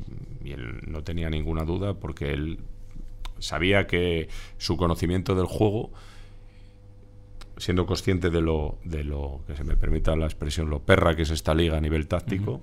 Y 0.44 0.52
él 0.52 0.80
no 0.86 1.02
tenía 1.02 1.28
ninguna 1.28 1.64
duda 1.64 1.94
porque 1.94 2.32
él 2.32 2.60
sabía 3.38 3.86
que 3.86 4.28
su 4.58 4.76
conocimiento 4.76 5.34
del 5.34 5.46
juego, 5.46 5.92
siendo 7.60 7.86
consciente 7.86 8.30
de 8.30 8.40
lo, 8.40 8.78
de 8.84 9.04
lo 9.04 9.42
que 9.46 9.54
se 9.54 9.64
me 9.64 9.76
permita 9.76 10.16
la 10.16 10.24
expresión, 10.24 10.70
lo 10.70 10.80
perra 10.80 11.14
que 11.14 11.22
es 11.22 11.30
esta 11.30 11.54
liga 11.54 11.76
a 11.76 11.80
nivel 11.80 12.08
táctico, 12.08 12.62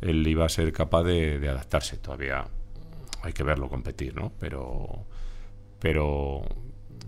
él 0.00 0.26
iba 0.26 0.44
a 0.44 0.48
ser 0.48 0.72
capaz 0.72 1.04
de, 1.04 1.38
de 1.38 1.48
adaptarse. 1.48 1.96
Todavía 1.96 2.44
hay 3.22 3.32
que 3.32 3.44
verlo 3.44 3.68
competir, 3.68 4.14
¿no? 4.16 4.32
Pero, 4.38 5.06
pero 5.78 6.42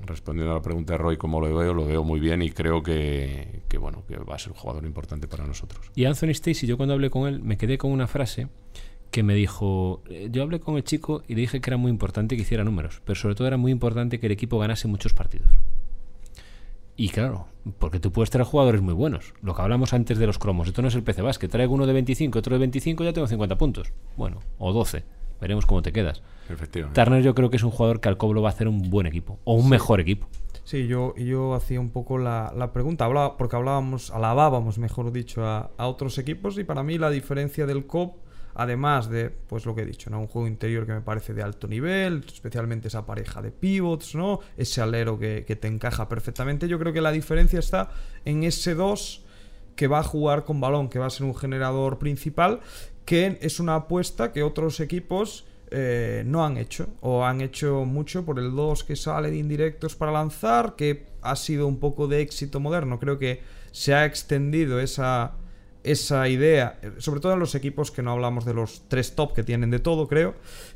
respondiendo 0.07 0.53
a 0.53 0.57
la 0.57 0.63
pregunta 0.63 0.95
de 0.95 0.99
Roy, 0.99 1.17
¿cómo 1.17 1.41
lo 1.41 1.55
veo? 1.55 1.75
Lo 1.75 1.87
veo 1.87 2.05
muy 2.05 2.21
bien 2.21 2.41
y 2.41 2.51
creo 2.51 2.83
que, 2.83 3.63
que, 3.69 3.79
bueno, 3.79 4.05
que 4.07 4.17
va 4.17 4.37
a 4.37 4.39
ser 4.39 4.53
un 4.53 4.59
jugador 4.59 4.85
importante 4.85 5.27
para 5.27 5.45
nosotros. 5.45 5.91
Y 5.95 6.05
Anthony 6.05 6.31
Stacy, 6.31 6.67
yo 6.67 6.77
cuando 6.77 6.95
hablé 6.95 7.11
con 7.11 7.27
él, 7.27 7.41
me 7.41 7.57
quedé 7.57 7.79
con 7.79 7.91
una 7.91 8.07
frase 8.07 8.49
que 9.11 9.23
me 9.23 9.35
dijo, 9.35 10.03
eh, 10.09 10.29
yo 10.31 10.43
hablé 10.43 10.61
con 10.61 10.77
el 10.77 10.85
chico 10.85 11.23
y 11.29 11.35
le 11.35 11.43
dije 11.43 11.61
que 11.61 11.71
era 11.71 11.77
muy 11.77 11.91
importante 11.91 12.37
que 12.37 12.43
hiciera 12.43 12.65
números, 12.65 13.01
pero 13.05 13.15
sobre 13.15 13.35
todo 13.35 13.47
era 13.47 13.57
muy 13.57 13.71
importante 13.71 14.19
que 14.19 14.27
el 14.27 14.33
equipo 14.33 14.59
ganase 14.59 14.89
muchos 14.89 15.15
partidos. 15.15 15.49
Y 16.97 17.09
claro, 17.09 17.47
porque 17.79 17.99
tú 17.99 18.13
puedes 18.13 18.31
traer 18.31 18.47
jugadores 18.47 18.81
muy 18.81 18.95
buenos. 18.95 19.35
Lo 19.43 19.55
que 19.55 19.63
hablamos 19.63 19.93
antes 19.93 20.19
de 20.19 20.27
los 20.27 20.39
cromos. 20.39 20.69
Esto 20.69 20.83
no 20.83 20.89
es 20.89 20.95
el 20.95 21.03
PC 21.03 21.23
que 21.41 21.49
Traigo 21.49 21.75
uno 21.75 21.87
de 21.87 21.93
25, 21.93 22.39
otro 22.39 22.55
de 22.55 22.61
25, 22.61 23.05
ya 23.05 23.13
tengo 23.13 23.27
50 23.27 23.59
puntos. 23.59 23.93
Bueno, 24.17 24.41
o 24.59 24.73
12. 24.73 25.05
Veremos 25.41 25.67
cómo 25.67 25.83
te 25.83 25.93
quedas. 25.93 26.23
Efectivamente. 26.49 27.01
Turner 27.01 27.23
yo 27.23 27.35
creo 27.35 27.51
que 27.51 27.57
es 27.57 27.63
un 27.63 27.71
jugador 27.71 28.01
que 28.01 28.09
al 28.09 28.17
Coblo 28.17 28.43
va 28.43 28.51
a 28.51 28.53
hacer 28.53 28.69
un 28.69 28.91
buen 28.91 29.07
equipo. 29.07 29.39
O 29.45 29.55
un 29.55 29.69
mejor 29.69 30.01
equipo. 30.01 30.29
Sí, 30.65 30.87
yo, 30.87 31.15
yo 31.17 31.55
hacía 31.55 31.81
un 31.81 31.91
poco 31.91 32.17
la, 32.17 32.53
la 32.57 32.73
pregunta, 32.73 33.05
hablaba, 33.05 33.37
porque 33.37 33.57
hablábamos, 33.57 34.11
alabábamos, 34.11 34.79
mejor 34.79 35.13
dicho, 35.13 35.45
a, 35.45 35.71
a, 35.77 35.89
otros 35.89 36.17
equipos 36.17 36.57
y 36.57 36.65
para 36.65 36.83
mí 36.83 36.97
la 36.97 37.11
diferencia 37.11 37.67
del 37.67 37.87
COP, 37.87 38.17
además 38.55 39.09
de, 39.09 39.31
pues 39.31 39.67
lo 39.67 39.75
que 39.75 39.83
he 39.83 39.87
dicho, 39.87 40.11
¿no? 40.11 40.21
un 40.21 40.27
juego 40.27 40.49
interior 40.49 40.87
que 40.87 40.93
me 40.93 41.01
parece 41.01 41.35
de 41.35 41.43
alto 41.43 41.67
nivel, 41.67 42.25
especialmente 42.27 42.89
esa 42.89 43.07
pareja 43.07 43.43
de 43.43 43.51
pivots, 43.51 44.15
¿no? 44.15 44.41
ese 44.57 44.81
alero 44.81 45.19
que, 45.19 45.45
que 45.47 45.57
te 45.57 45.69
encaja 45.69 46.09
perfectamente, 46.09 46.69
yo 46.69 46.79
creo 46.79 46.93
que 46.93 47.01
la 47.01 47.13
diferencia 47.13 47.59
está 47.59 47.91
en 48.25 48.45
ese 48.45 48.75
2 48.75 49.23
que 49.77 49.89
va 49.89 50.01
a 50.01 50.05
jugar 50.05 50.45
con 50.45 50.61
balón, 50.61 50.89
que 50.89 50.99
va 50.99 51.07
a 51.07 51.11
ser 51.11 51.27
un 51.27 51.35
generador 51.35 51.99
principal, 51.99 52.61
que 53.05 53.39
es 53.43 53.61
una 53.61 53.75
apuesta 53.75 54.33
que 54.33 54.43
otros 54.43 54.81
equipos 54.81 55.47
eh, 55.71 56.23
no 56.27 56.45
han 56.45 56.57
hecho, 56.57 56.89
o 57.01 57.25
han 57.25 57.41
hecho 57.41 57.85
mucho 57.85 58.25
por 58.25 58.39
el 58.39 58.55
2 58.55 58.85
que 58.85 58.97
sale 58.97 59.31
de 59.31 59.39
indirectos 59.39 59.97
para 59.97 60.13
lanzar, 60.13 60.77
que 60.77 61.07
ha 61.23 61.37
sido 61.37 61.67
un 61.67 61.81
poco 61.81 62.07
de 62.07 62.21
éxito 62.21 62.61
moderno. 62.61 63.01
Creo 63.01 63.19
que 63.19 63.43
se 63.73 63.95
ha 63.95 64.05
extendido 64.05 64.79
esa, 64.79 65.33
esa 65.85 66.29
idea, 66.29 66.81
sobre 66.99 67.21
todo 67.21 67.35
en 67.35 67.39
los 67.39 67.55
equipos 67.55 67.91
que 67.91 68.03
no 68.03 68.11
hablamos 68.11 68.45
de 68.45 68.55
los 68.55 68.83
tres 68.89 69.15
top 69.15 69.35
que 69.35 69.43
tienen 69.43 69.71
de 69.71 69.79
todo, 69.79 70.09
creo, 70.09 70.35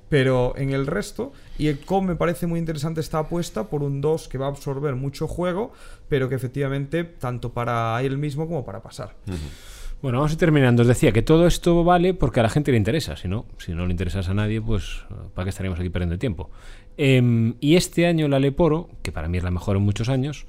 pero 0.09 0.55
en 0.57 0.71
el 0.71 0.87
resto. 0.87 1.33
Y 1.59 1.69
el 1.69 1.81
COM 1.81 2.07
me 2.07 2.17
parece 2.17 2.47
muy 2.47 2.61
interesante 2.61 3.01
esta 3.01 3.19
apuesta 3.19 3.65
por 3.65 3.83
un 3.83 4.01
2 4.01 4.29
que 4.29 4.39
va 4.39 4.47
a 4.47 4.51
absorber 4.51 4.95
mucho 4.95 5.27
juego, 5.27 5.73
pero 6.09 6.29
que 6.29 6.35
efectivamente 6.35 7.05
tanto 7.05 7.53
para 7.53 8.01
él 8.03 8.19
mismo 8.19 8.47
como 8.47 8.65
para 8.65 8.83
pasar. 8.83 9.15
Bueno, 10.01 10.19
vamos 10.19 10.31
a 10.31 10.35
ir 10.35 10.39
terminando. 10.39 10.83
Os 10.83 10.89
decía 10.89 11.11
que 11.11 11.23
todo 11.23 11.47
esto 11.47 11.83
vale 11.83 12.15
porque 12.15 12.41
a 12.41 12.45
la 12.45 12.51
gente 12.51 12.71
le 12.71 12.77
interesa. 12.77 13.17
Si 13.17 13.27
no, 13.27 13.47
si 13.59 13.73
no 13.73 13.87
le 13.87 13.91
interesas 13.91 14.29
a 14.29 14.35
nadie, 14.35 14.61
pues 14.61 15.05
¿para 15.35 15.45
qué 15.45 15.51
estaríamos 15.51 15.81
aquí 15.81 15.89
perdiendo 15.89 16.19
tiempo? 16.19 16.51
Em, 16.97 17.55
y 17.61 17.77
este 17.77 18.07
año 18.07 18.29
la 18.29 18.39
Leporo, 18.39 18.91
que 19.03 19.11
para 19.11 19.29
mí 19.29 19.39
es 19.39 19.45
la 19.45 19.51
mejor 19.51 19.77
en 19.77 19.83
muchos 19.83 20.09
años, 20.09 20.47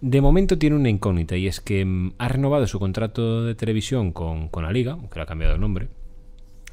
de 0.00 0.20
momento 0.20 0.58
tiene 0.58 0.76
una 0.76 0.88
incógnita 0.88 1.36
y 1.36 1.46
es 1.46 1.60
que 1.60 1.80
em, 1.80 2.12
ha 2.18 2.28
renovado 2.28 2.66
su 2.66 2.78
contrato 2.78 3.44
de 3.44 3.54
televisión 3.54 4.12
con, 4.12 4.48
con 4.48 4.64
la 4.64 4.72
liga, 4.72 4.98
que 5.10 5.18
le 5.18 5.22
ha 5.22 5.26
cambiado 5.26 5.54
el 5.54 5.60
nombre 5.60 5.88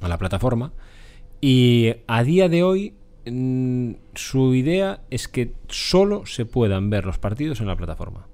a 0.02 0.08
la 0.08 0.18
plataforma, 0.18 0.74
y 1.42 1.96
a 2.08 2.24
día 2.24 2.50
de 2.50 2.64
hoy 2.64 2.94
mm, 3.26 3.92
su 4.16 4.54
idea 4.56 5.02
es 5.10 5.28
que 5.28 5.54
solo 5.68 6.26
se 6.26 6.46
puedan 6.46 6.90
ver 6.90 7.06
los 7.06 7.18
partidos 7.18 7.60
en 7.62 7.68
la 7.68 7.76
plataforma. 7.76 8.28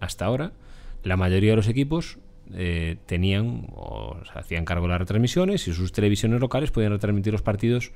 Hasta 0.00 0.24
ahora, 0.24 0.52
la 1.02 1.16
mayoría 1.16 1.50
de 1.50 1.56
los 1.56 1.68
equipos 1.68 2.18
eh, 2.54 2.96
tenían 3.06 3.66
o 3.74 4.16
se 4.24 4.38
hacían 4.38 4.64
cargo 4.64 4.86
de 4.86 4.90
las 4.90 5.00
retransmisiones 5.00 5.68
y 5.68 5.72
sus 5.72 5.92
televisiones 5.92 6.40
locales 6.40 6.70
podían 6.70 6.92
retransmitir 6.92 7.32
los 7.32 7.42
partidos 7.42 7.92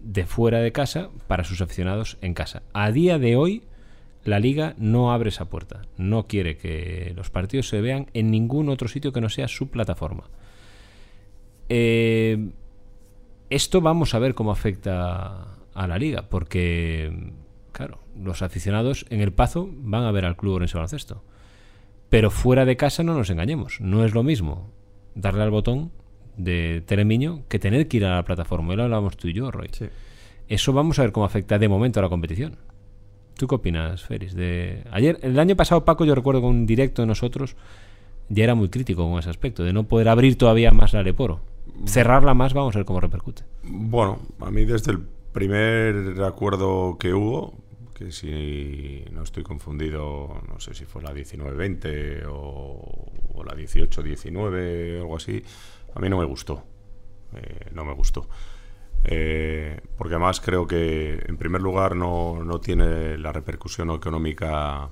de 0.00 0.24
fuera 0.24 0.60
de 0.60 0.72
casa 0.72 1.10
para 1.26 1.44
sus 1.44 1.60
aficionados 1.60 2.16
en 2.22 2.34
casa. 2.34 2.62
A 2.72 2.90
día 2.90 3.18
de 3.18 3.36
hoy, 3.36 3.62
la 4.26 4.40
liga 4.40 4.74
no 4.76 5.12
abre 5.12 5.28
esa 5.28 5.46
puerta. 5.46 5.82
No 5.96 6.26
quiere 6.26 6.56
que 6.56 7.12
los 7.16 7.30
partidos 7.30 7.68
se 7.68 7.80
vean 7.80 8.10
en 8.12 8.30
ningún 8.30 8.68
otro 8.68 8.88
sitio 8.88 9.12
que 9.12 9.20
no 9.20 9.28
sea 9.28 9.48
su 9.48 9.68
plataforma. 9.68 10.24
Eh, 11.68 12.50
esto 13.50 13.80
vamos 13.80 14.14
a 14.14 14.18
ver 14.18 14.34
cómo 14.34 14.50
afecta 14.50 15.56
a 15.74 15.86
la 15.86 15.98
liga, 15.98 16.28
porque, 16.28 17.32
claro, 17.70 18.00
los 18.20 18.42
aficionados 18.42 19.06
en 19.10 19.20
el 19.20 19.32
Pazo 19.32 19.68
van 19.70 20.04
a 20.04 20.10
ver 20.10 20.24
al 20.24 20.36
club 20.36 20.54
Orense 20.54 20.76
Baloncesto. 20.76 21.22
Pero 22.08 22.30
fuera 22.30 22.64
de 22.64 22.76
casa 22.76 23.04
no 23.04 23.14
nos 23.14 23.30
engañemos. 23.30 23.80
No 23.80 24.04
es 24.04 24.12
lo 24.12 24.22
mismo 24.22 24.70
darle 25.14 25.42
al 25.42 25.50
botón 25.50 25.92
de 26.36 26.82
Telemiño 26.84 27.44
que 27.48 27.58
tener 27.58 27.86
que 27.88 27.98
ir 27.98 28.04
a 28.04 28.16
la 28.16 28.24
plataforma. 28.24 28.72
Y 28.72 28.76
lo 28.76 28.84
hablábamos 28.84 29.16
tú 29.16 29.28
y 29.28 29.32
yo, 29.32 29.50
Roy. 29.50 29.68
Sí. 29.72 29.86
Eso 30.48 30.72
vamos 30.72 30.98
a 30.98 31.02
ver 31.02 31.12
cómo 31.12 31.26
afecta 31.26 31.58
de 31.58 31.68
momento 31.68 32.00
a 32.00 32.02
la 32.02 32.08
competición. 32.08 32.56
¿Tú 33.36 33.46
qué 33.46 33.54
opinas, 33.54 34.02
Feris? 34.02 34.34
De... 34.34 34.82
Ayer, 34.90 35.18
el 35.22 35.38
año 35.38 35.56
pasado, 35.56 35.84
Paco, 35.84 36.04
yo 36.04 36.14
recuerdo 36.14 36.40
con 36.40 36.50
un 36.50 36.66
directo 36.66 37.02
de 37.02 37.06
nosotros, 37.06 37.56
ya 38.28 38.44
era 38.44 38.54
muy 38.54 38.70
crítico 38.70 39.08
con 39.08 39.18
ese 39.18 39.28
aspecto, 39.28 39.62
de 39.62 39.72
no 39.72 39.84
poder 39.84 40.08
abrir 40.08 40.38
todavía 40.38 40.70
más 40.70 40.94
la 40.94 41.02
Leporo. 41.02 41.40
Cerrarla 41.84 42.32
más, 42.32 42.54
vamos 42.54 42.74
a 42.74 42.78
ver 42.78 42.86
cómo 42.86 43.00
repercute. 43.00 43.42
Bueno, 43.64 44.20
a 44.40 44.50
mí 44.50 44.64
desde 44.64 44.92
el 44.92 45.00
primer 45.32 46.22
acuerdo 46.22 46.96
que 46.98 47.12
hubo, 47.12 47.52
que 47.94 48.10
si 48.10 49.04
no 49.12 49.22
estoy 49.22 49.42
confundido, 49.42 50.40
no 50.48 50.58
sé 50.58 50.72
si 50.72 50.86
fue 50.86 51.02
la 51.02 51.12
19-20 51.12 52.24
o, 52.30 53.12
o 53.34 53.44
la 53.44 53.54
18-19 53.54 54.98
o 54.98 55.00
algo 55.02 55.16
así, 55.16 55.42
a 55.94 56.00
mí 56.00 56.08
no 56.08 56.16
me 56.18 56.24
gustó. 56.24 56.62
Eh, 57.34 57.70
no 57.72 57.84
me 57.84 57.92
gustó. 57.92 58.28
Eh, 59.08 59.80
porque 59.96 60.14
además 60.14 60.40
creo 60.40 60.66
que 60.66 61.22
en 61.26 61.36
primer 61.36 61.62
lugar 61.62 61.94
no, 61.94 62.42
no, 62.42 62.60
tiene 62.60 63.16
la 63.16 63.30
repercusión 63.30 63.90
económica 63.90 64.90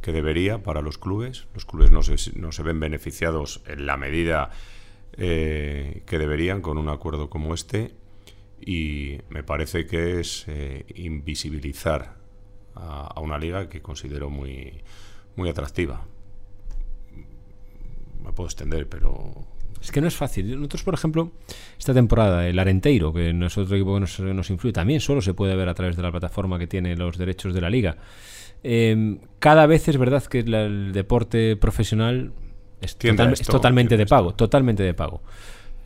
que 0.00 0.12
debería 0.12 0.62
para 0.62 0.82
los 0.82 0.98
clubes. 0.98 1.48
Los 1.54 1.64
clubes 1.64 1.90
no 1.90 2.02
se, 2.04 2.38
no 2.38 2.52
se 2.52 2.62
ven 2.62 2.78
beneficiados 2.78 3.60
en 3.66 3.86
la 3.86 3.96
medida 3.96 4.50
eh, 5.14 6.04
que 6.06 6.18
deberían 6.18 6.62
con 6.62 6.78
un 6.78 6.88
acuerdo 6.88 7.28
como 7.28 7.52
este 7.52 7.92
y 8.60 9.18
me 9.30 9.42
parece 9.42 9.84
que 9.86 10.20
es 10.20 10.44
eh, 10.46 10.84
invisibilizar 10.94 12.18
a, 12.76 13.08
a, 13.08 13.20
una 13.20 13.36
liga 13.36 13.68
que 13.68 13.82
considero 13.82 14.30
muy, 14.30 14.80
muy 15.34 15.48
atractiva. 15.48 16.06
Me 18.22 18.32
puedo 18.32 18.46
extender, 18.46 18.88
pero 18.88 19.49
es 19.80 19.90
que 19.90 20.00
no 20.00 20.08
es 20.08 20.16
fácil. 20.16 20.56
Nosotros, 20.56 20.82
por 20.82 20.94
ejemplo, 20.94 21.32
esta 21.78 21.94
temporada, 21.94 22.46
el 22.46 22.58
Arenteiro, 22.58 23.12
que 23.12 23.32
no 23.32 23.46
es 23.46 23.56
otro 23.56 23.76
equipo 23.76 23.94
que 23.94 24.00
nos, 24.00 24.20
nos 24.20 24.50
influye, 24.50 24.72
también 24.72 25.00
solo 25.00 25.22
se 25.22 25.34
puede 25.34 25.56
ver 25.56 25.68
a 25.68 25.74
través 25.74 25.96
de 25.96 26.02
la 26.02 26.10
plataforma 26.10 26.58
que 26.58 26.66
tiene 26.66 26.96
los 26.96 27.16
derechos 27.16 27.54
de 27.54 27.60
la 27.60 27.70
liga. 27.70 27.96
Eh, 28.62 29.18
cada 29.38 29.66
vez 29.66 29.88
es 29.88 29.96
verdad 29.96 30.22
que 30.24 30.42
la, 30.42 30.62
el 30.62 30.92
deporte 30.92 31.56
profesional 31.56 32.32
es, 32.80 32.96
total, 32.96 33.32
esto, 33.32 33.42
es 33.42 33.48
totalmente 33.48 33.96
de 33.96 34.06
pago, 34.06 34.34
totalmente 34.34 34.82
de 34.82 34.94
pago. 34.94 35.22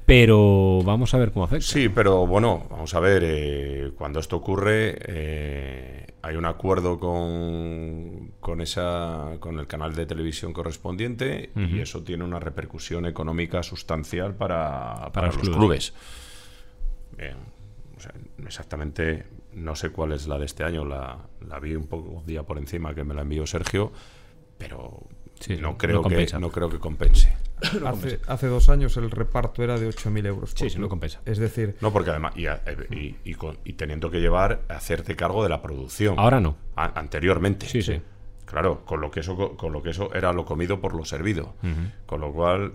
Pero 0.06 0.82
vamos 0.84 1.14
a 1.14 1.18
ver 1.18 1.32
cómo 1.32 1.44
afecta. 1.46 1.66
Sí, 1.66 1.88
pero 1.88 2.26
bueno, 2.26 2.66
vamos 2.70 2.94
a 2.94 3.00
ver, 3.00 3.22
eh, 3.24 3.92
cuando 3.96 4.20
esto 4.20 4.36
ocurre, 4.36 4.98
eh, 5.06 6.06
hay 6.20 6.36
un 6.36 6.44
acuerdo 6.44 6.98
con, 6.98 8.32
con, 8.40 8.60
esa, 8.60 9.36
con 9.40 9.58
el 9.58 9.66
canal 9.66 9.94
de 9.94 10.04
televisión 10.04 10.52
correspondiente 10.52 11.50
uh 11.54 11.58
-huh. 11.60 11.70
y 11.70 11.80
eso 11.80 12.02
tiene 12.02 12.24
una 12.24 12.38
repercusión 12.38 13.06
económica 13.06 13.62
sustancial 13.62 14.34
para, 14.34 14.94
para, 14.94 15.12
para 15.12 15.26
los, 15.28 15.36
clubes. 15.38 15.56
clubes. 15.56 15.94
Bien, 17.16 17.36
o 17.96 18.00
sea, 18.00 18.12
exactamente, 18.44 19.24
no 19.54 19.74
sé 19.74 19.88
cuál 19.90 20.12
es 20.12 20.26
la 20.26 20.38
de 20.38 20.44
este 20.44 20.64
año, 20.64 20.84
la, 20.84 21.18
la 21.48 21.60
vi 21.60 21.76
un 21.76 21.86
poco 21.86 22.10
un 22.10 22.26
día 22.26 22.42
por 22.42 22.58
encima 22.58 22.94
que 22.94 23.04
me 23.04 23.14
la 23.14 23.22
envió 23.22 23.46
Sergio, 23.46 23.90
pero 24.58 25.06
Sí, 25.40 25.56
no, 25.56 25.76
creo 25.76 26.02
no, 26.02 26.08
que, 26.08 26.26
no 26.38 26.50
creo 26.50 26.70
que 26.70 26.78
compense. 26.78 27.36
No 27.80 27.88
hace, 27.88 28.20
hace, 28.26 28.46
dos 28.46 28.68
años 28.68 28.96
el 28.96 29.10
reparto 29.10 29.62
era 29.62 29.78
de 29.78 29.88
8.000 29.88 30.26
euros. 30.26 30.52
sí, 30.54 30.70
sí, 30.70 30.78
no 30.78 30.88
compensa. 30.88 31.20
Es 31.24 31.38
decir... 31.38 31.76
No, 31.80 31.92
porque 31.92 32.10
además, 32.10 32.34
y, 32.36 32.46
y, 32.46 33.16
y, 33.64 33.72
teniendo 33.74 34.10
que 34.10 34.20
llevar, 34.20 34.62
hacerte 34.68 35.16
cargo 35.16 35.42
de 35.42 35.48
la 35.48 35.62
producción. 35.62 36.18
Ahora 36.18 36.40
no. 36.40 36.56
A, 36.76 36.98
anteriormente. 36.98 37.66
Sí, 37.66 37.82
sí. 37.82 38.00
Claro, 38.44 38.84
con 38.84 39.00
lo 39.00 39.10
que 39.10 39.20
eso, 39.20 39.56
con 39.56 39.72
lo 39.72 39.82
que 39.82 39.90
eso 39.90 40.12
era 40.14 40.32
lo 40.32 40.44
comido 40.44 40.80
por 40.80 40.94
lo 40.94 41.04
servido. 41.04 41.54
Uh 41.62 41.66
-huh. 41.66 41.92
Con 42.06 42.20
lo 42.20 42.32
cual, 42.32 42.72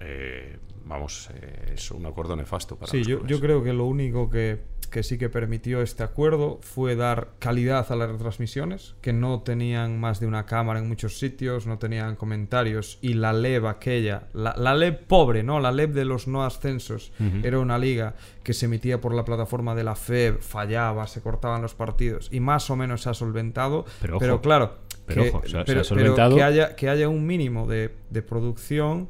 eh, 0.00 0.56
vamos, 0.84 1.28
eh, 1.34 1.72
es 1.74 1.90
un 1.90 2.06
acuerdo 2.06 2.34
nefasto 2.36 2.76
para 2.76 2.90
Sí, 2.90 3.04
yo, 3.04 3.26
yo 3.26 3.40
creo 3.40 3.62
que 3.62 3.72
lo 3.72 3.84
único 3.84 4.30
que, 4.30 4.58
que 4.90 5.02
sí 5.02 5.18
que 5.18 5.28
permitió 5.28 5.82
este 5.82 6.02
acuerdo 6.02 6.58
fue 6.62 6.96
dar 6.96 7.28
calidad 7.38 7.90
a 7.90 7.96
las 7.96 8.10
retransmisiones, 8.10 8.94
que 9.00 9.12
no 9.12 9.40
tenían 9.42 10.00
más 10.00 10.20
de 10.20 10.26
una 10.26 10.46
cámara 10.46 10.78
en 10.78 10.88
muchos 10.88 11.18
sitios, 11.18 11.66
no 11.66 11.78
tenían 11.78 12.16
comentarios, 12.16 12.98
y 13.02 13.14
la 13.14 13.32
LEB 13.32 13.66
aquella, 13.66 14.28
la, 14.32 14.54
la 14.56 14.74
LEB 14.74 15.06
pobre, 15.06 15.42
¿no? 15.42 15.60
La 15.60 15.72
LEB 15.72 15.92
de 15.92 16.04
los 16.04 16.26
no 16.26 16.44
ascensos, 16.44 17.12
uh 17.20 17.24
-huh. 17.24 17.44
era 17.44 17.58
una 17.58 17.78
liga 17.78 18.14
que 18.42 18.54
se 18.54 18.66
emitía 18.66 19.00
por 19.00 19.14
la 19.14 19.24
plataforma 19.24 19.74
de 19.74 19.84
la 19.84 19.94
FEB, 19.94 20.40
fallaba, 20.40 21.06
se 21.06 21.20
cortaban 21.20 21.60
los 21.60 21.74
partidos, 21.74 22.28
y 22.32 22.40
más 22.40 22.70
o 22.70 22.76
menos 22.76 23.02
se 23.02 23.10
ha 23.10 23.14
solventado, 23.14 23.84
pero, 24.00 24.16
ojo, 24.16 24.20
pero 24.20 24.40
claro, 24.40 24.78
pero, 25.06 25.22
que, 25.22 25.28
ojo, 25.28 25.42
se, 25.46 25.64
pero, 25.64 25.66
se 25.66 25.80
ha 25.80 25.84
solventado... 25.84 26.36
que, 26.36 26.42
haya, 26.42 26.76
que 26.76 26.88
haya 26.88 27.08
un 27.08 27.26
mínimo 27.26 27.66
de, 27.66 27.94
de 28.10 28.22
producción, 28.22 29.08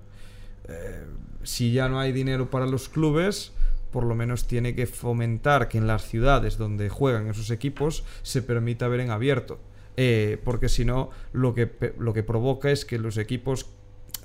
eh, 0.69 1.05
si 1.45 1.73
ya 1.73 1.89
no 1.89 1.99
hay 1.99 2.13
dinero 2.13 2.51
para 2.51 2.67
los 2.67 2.89
clubes 2.89 3.53
por 3.91 4.05
lo 4.05 4.15
menos 4.15 4.47
tiene 4.47 4.75
que 4.75 4.87
fomentar 4.87 5.69
que 5.69 5.79
en 5.79 5.87
las 5.87 6.07
ciudades 6.07 6.59
donde 6.59 6.89
juegan 6.89 7.29
esos 7.29 7.51
equipos 7.51 8.05
se 8.23 8.43
permita 8.43 8.89
ver 8.89 9.01
en 9.01 9.11
abierto. 9.11 9.59
Eh, 9.97 10.41
porque 10.45 10.69
si 10.69 10.85
no, 10.85 11.11
lo 11.33 11.55
que, 11.55 11.95
lo 11.99 12.13
que 12.13 12.23
provoca 12.23 12.71
es 12.71 12.85
que 12.85 12.99
los 12.99 13.17
equipos 13.17 13.67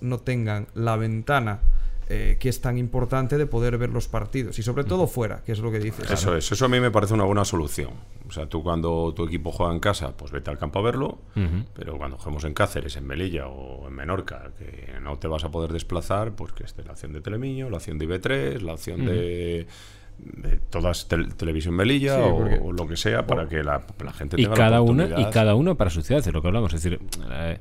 no 0.02 0.20
tengan 0.20 0.68
la 0.76 0.98
ventana 0.98 1.62
eh, 2.10 2.38
que 2.40 2.50
es 2.50 2.62
tan 2.62 2.78
importante 2.78 3.38
de 3.38 3.46
poder 3.46 3.78
ver 3.78 3.90
los 3.90 4.08
partidos 4.08 4.60
y 4.60 4.64
sobre 4.64 4.84
todo 4.84 5.08
fuera, 5.08 5.44
que 5.44 5.52
es 5.52 5.60
lo 5.60 5.72
que 5.72 5.80
dices. 5.80 6.10
Eso 6.10 6.36
es, 6.36 6.52
eso 6.52 6.66
a 6.66 6.68
mí 6.68 6.80
me 6.80 6.92
parece 6.92 7.14
una 7.14 7.24
buena 7.24 7.46
solución. 7.46 7.92
O 8.28 8.32
sea, 8.32 8.48
tú 8.48 8.64
cuando 8.64 9.14
tu 9.16 9.26
equipo 9.26 9.52
juega 9.52 9.74
en 9.74 9.80
casa, 9.80 10.16
pues 10.16 10.32
vete 10.32 10.50
al 10.50 10.58
campo 10.58 10.80
a 10.80 10.82
verlo, 10.82 11.20
pero 11.76 11.98
cuando 11.98 12.18
juguemos 12.18 12.44
en 12.46 12.54
Cáceres, 12.54 12.96
en 12.96 13.06
Melilla 13.06 13.48
o 13.48 13.88
en 13.88 13.94
Menorca, 13.94 14.52
que 14.58 15.00
no 15.02 15.18
te 15.18 15.28
vas 15.28 15.44
a 15.44 15.52
poder 15.52 15.72
desplazar, 15.72 16.34
pues 16.34 16.54
que 16.54 16.64
esté 16.64 16.84
la 16.84 16.92
acción 16.92 17.14
de 17.14 17.22
Telemiño, 17.22 17.70
la 17.70 17.78
acción 17.78 17.98
de 17.98 18.08
IB3, 18.08 18.62
la 18.62 18.74
acción 18.74 19.06
de 19.06 19.68
de 20.18 20.58
todas 20.70 21.08
televisión 21.08 21.76
Melilla 21.76 22.20
o, 22.20 22.72
lo 22.72 22.88
que 22.88 22.96
sea 22.96 23.26
para 23.26 23.48
que 23.48 23.64
la, 23.64 23.82
gente 24.16 24.38
tenga 24.38 24.54
y 24.54 24.56
cada 24.56 24.70
la 24.70 24.82
uno 24.82 25.06
y 25.20 25.26
cada 25.32 25.56
uno 25.56 25.76
para 25.76 25.90
su 25.90 26.02
ciudad 26.02 26.26
es 26.26 26.34
lo 26.34 26.42
que 26.42 26.48
hablamos 26.48 26.74
es 26.74 26.84
decir 26.84 27.00
eh, 27.32 27.60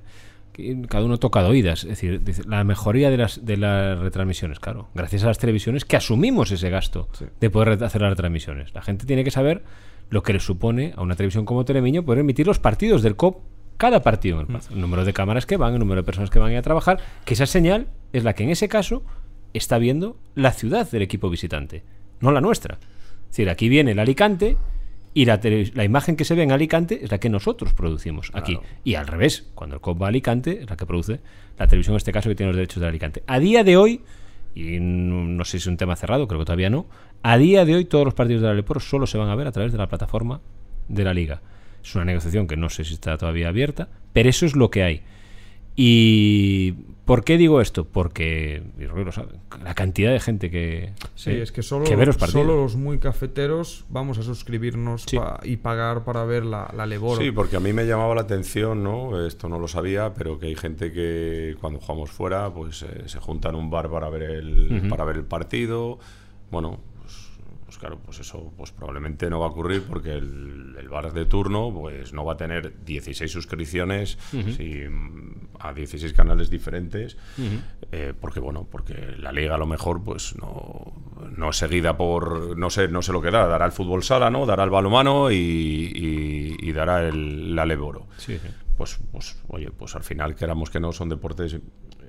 cada 0.88 1.04
uno 1.04 1.18
toca 1.18 1.42
de 1.42 1.48
oídas 1.48 1.84
es 1.84 2.00
decir 2.00 2.46
la 2.46 2.62
mejoría 2.64 3.10
de 3.10 3.16
las 3.16 3.44
de 3.44 3.56
las 3.56 3.98
retransmisiones 3.98 4.60
claro 4.60 4.88
gracias 4.94 5.24
a 5.24 5.26
las 5.26 5.38
televisiones 5.38 5.84
que 5.84 5.96
asumimos 5.96 6.50
ese 6.50 6.70
gasto 6.70 7.08
de 7.40 7.50
poder 7.50 7.82
hacer 7.82 8.02
las 8.02 8.10
retransmisiones 8.10 8.74
la 8.74 8.82
gente 8.82 9.06
tiene 9.06 9.24
que 9.24 9.30
saber 9.30 9.62
lo 10.10 10.22
que 10.22 10.34
le 10.34 10.40
supone 10.40 10.92
a 10.96 11.02
una 11.02 11.16
televisión 11.16 11.46
como 11.46 11.64
Telemiño 11.64 12.04
poder 12.04 12.20
emitir 12.20 12.46
los 12.46 12.58
partidos 12.58 13.02
del 13.02 13.16
COP 13.16 13.42
cada 13.78 14.02
partido 14.02 14.36
en 14.36 14.40
el 14.42 14.46
plazo. 14.46 14.72
El 14.72 14.80
número 14.80 15.04
de 15.04 15.12
cámaras 15.12 15.46
que 15.46 15.56
van, 15.56 15.72
el 15.72 15.80
número 15.80 16.02
de 16.02 16.04
personas 16.04 16.30
que 16.30 16.38
van 16.38 16.50
a, 16.50 16.52
ir 16.52 16.58
a 16.58 16.62
trabajar, 16.62 17.00
que 17.24 17.34
esa 17.34 17.46
señal 17.46 17.88
es 18.12 18.22
la 18.22 18.34
que 18.34 18.44
en 18.44 18.50
ese 18.50 18.68
caso 18.68 19.02
está 19.54 19.78
viendo 19.78 20.18
la 20.34 20.52
ciudad 20.52 20.88
del 20.88 21.02
equipo 21.02 21.30
visitante 21.30 21.82
no 22.22 22.30
la 22.30 22.40
nuestra. 22.40 22.78
Es 23.22 23.28
decir, 23.36 23.50
aquí 23.50 23.68
viene 23.68 23.92
el 23.92 23.98
Alicante 23.98 24.56
y 25.14 25.26
la, 25.26 25.40
la, 25.74 25.84
imagen 25.84 26.16
que 26.16 26.24
se 26.24 26.34
ve 26.34 26.42
en 26.42 26.52
Alicante 26.52 27.04
es 27.04 27.10
la 27.10 27.18
que 27.18 27.28
nosotros 27.28 27.74
producimos 27.74 28.30
aquí. 28.32 28.58
Y 28.82 28.94
al 28.94 29.06
revés, 29.06 29.50
cuando 29.54 29.76
el 29.76 29.80
COP 29.80 30.00
va 30.00 30.06
a 30.06 30.08
Alicante, 30.08 30.62
es 30.62 30.70
la 30.70 30.76
que 30.76 30.86
produce 30.86 31.20
la 31.58 31.66
televisión, 31.66 31.94
en 31.94 31.98
este 31.98 32.12
caso, 32.12 32.30
que 32.30 32.34
tiene 32.34 32.50
los 32.50 32.56
derechos 32.56 32.80
de 32.80 32.88
Alicante. 32.88 33.22
A 33.26 33.38
día 33.38 33.62
de 33.62 33.76
hoy, 33.76 34.00
y 34.54 34.78
no, 34.80 35.44
sé 35.44 35.52
si 35.52 35.56
es 35.58 35.66
un 35.66 35.76
tema 35.76 35.96
cerrado, 35.96 36.26
creo 36.26 36.40
que 36.40 36.46
todavía 36.46 36.70
no, 36.70 36.86
a 37.22 37.36
día 37.36 37.64
de 37.64 37.74
hoy 37.74 37.84
todos 37.84 38.04
los 38.04 38.14
partidos 38.14 38.42
del 38.42 38.52
Aleporo 38.52 38.80
solo 38.80 39.06
se 39.06 39.18
van 39.18 39.28
a 39.28 39.34
ver 39.34 39.46
a 39.46 39.52
través 39.52 39.72
de 39.72 39.78
la 39.78 39.88
plataforma 39.88 40.40
de 40.88 41.04
la 41.04 41.12
liga. 41.12 41.42
Es 41.84 41.94
una 41.94 42.04
negociación 42.04 42.46
que 42.46 42.56
no 42.56 42.70
sé 42.70 42.84
si 42.84 42.94
está 42.94 43.18
todavía 43.18 43.48
abierta, 43.48 43.88
pero 44.12 44.30
eso 44.30 44.46
es 44.46 44.56
lo 44.56 44.70
que 44.70 44.82
hay. 44.82 45.02
Y 45.76 46.74
¿por 47.12 47.24
qué 47.24 47.36
digo 47.36 47.60
esto? 47.60 47.84
Porque 47.84 48.62
la 49.62 49.74
cantidad 49.74 50.12
de 50.12 50.18
gente 50.18 50.50
que, 50.50 50.94
sí, 51.14 51.32
es 51.32 51.52
que 51.52 51.62
solo, 51.62 51.84
los 51.84 52.16
solo 52.16 52.56
los 52.56 52.76
muy 52.76 52.98
cafeteros 52.98 53.84
vamos 53.90 54.16
a 54.16 54.22
suscribirnos 54.22 55.04
y 55.42 55.56
pagar 55.58 56.04
para 56.04 56.24
ver 56.24 56.46
la, 56.46 56.72
la 56.74 56.86
Sí, 57.18 57.30
porque 57.30 57.56
a 57.56 57.60
mí 57.60 57.74
me 57.74 57.84
llamaba 57.84 58.14
la 58.14 58.22
atención, 58.22 58.82
¿no? 58.82 59.26
Esto 59.26 59.50
no 59.50 59.58
lo 59.58 59.68
sabía, 59.68 60.14
pero 60.14 60.38
que 60.38 60.46
hay 60.46 60.54
gente 60.54 60.90
que 60.90 61.54
cuando 61.60 61.80
jugamos 61.80 62.10
fuera, 62.10 62.48
pues 62.48 62.82
eh, 62.82 63.02
se 63.04 63.18
junta 63.18 63.50
en 63.50 63.56
un 63.56 63.68
bar 63.68 63.90
para 63.90 64.08
ver 64.08 64.22
el, 64.22 64.88
para 64.88 65.04
ver 65.04 65.16
el 65.16 65.24
partido. 65.24 65.98
Bueno, 66.50 66.80
claro, 67.82 67.98
pues 67.98 68.20
eso 68.20 68.52
pues 68.56 68.70
probablemente 68.70 69.28
no 69.28 69.40
va 69.40 69.46
a 69.46 69.48
ocurrir 69.48 69.82
porque 69.82 70.12
el, 70.12 70.88
bar 70.88 71.12
de 71.12 71.24
turno 71.24 71.72
pues 71.74 72.12
no 72.12 72.24
va 72.24 72.34
a 72.34 72.36
tener 72.36 72.84
16 72.84 73.28
suscripciones 73.28 74.18
a 75.58 75.72
16 75.72 76.12
canales 76.12 76.48
diferentes 76.48 77.16
eh, 77.90 78.14
porque 78.20 78.38
bueno, 78.38 78.68
porque 78.70 79.16
la 79.18 79.32
liga 79.32 79.56
a 79.56 79.58
lo 79.58 79.66
mejor 79.66 80.04
pues 80.04 80.36
no, 80.36 80.92
no 81.36 81.50
es 81.50 81.56
seguida 81.56 81.96
por 81.96 82.56
no 82.56 82.70
sé, 82.70 82.86
no 82.86 83.02
sé 83.02 83.12
lo 83.12 83.20
que 83.20 83.32
da, 83.32 83.48
dará 83.48 83.66
el 83.66 83.72
fútbol 83.72 84.04
sala, 84.04 84.30
¿no? 84.30 84.46
Dará 84.46 84.62
el 84.62 84.70
balomano 84.70 85.32
y, 85.32 86.56
y, 86.60 86.72
dará 86.72 87.08
el 87.08 87.56
la 87.56 87.66
leboro. 87.66 88.06
Pues, 88.76 89.00
pues 89.10 89.42
oye, 89.48 89.72
pues 89.72 89.96
al 89.96 90.04
final 90.04 90.36
queramos 90.36 90.70
que 90.70 90.78
no 90.78 90.92
son 90.92 91.08
deportes 91.08 91.58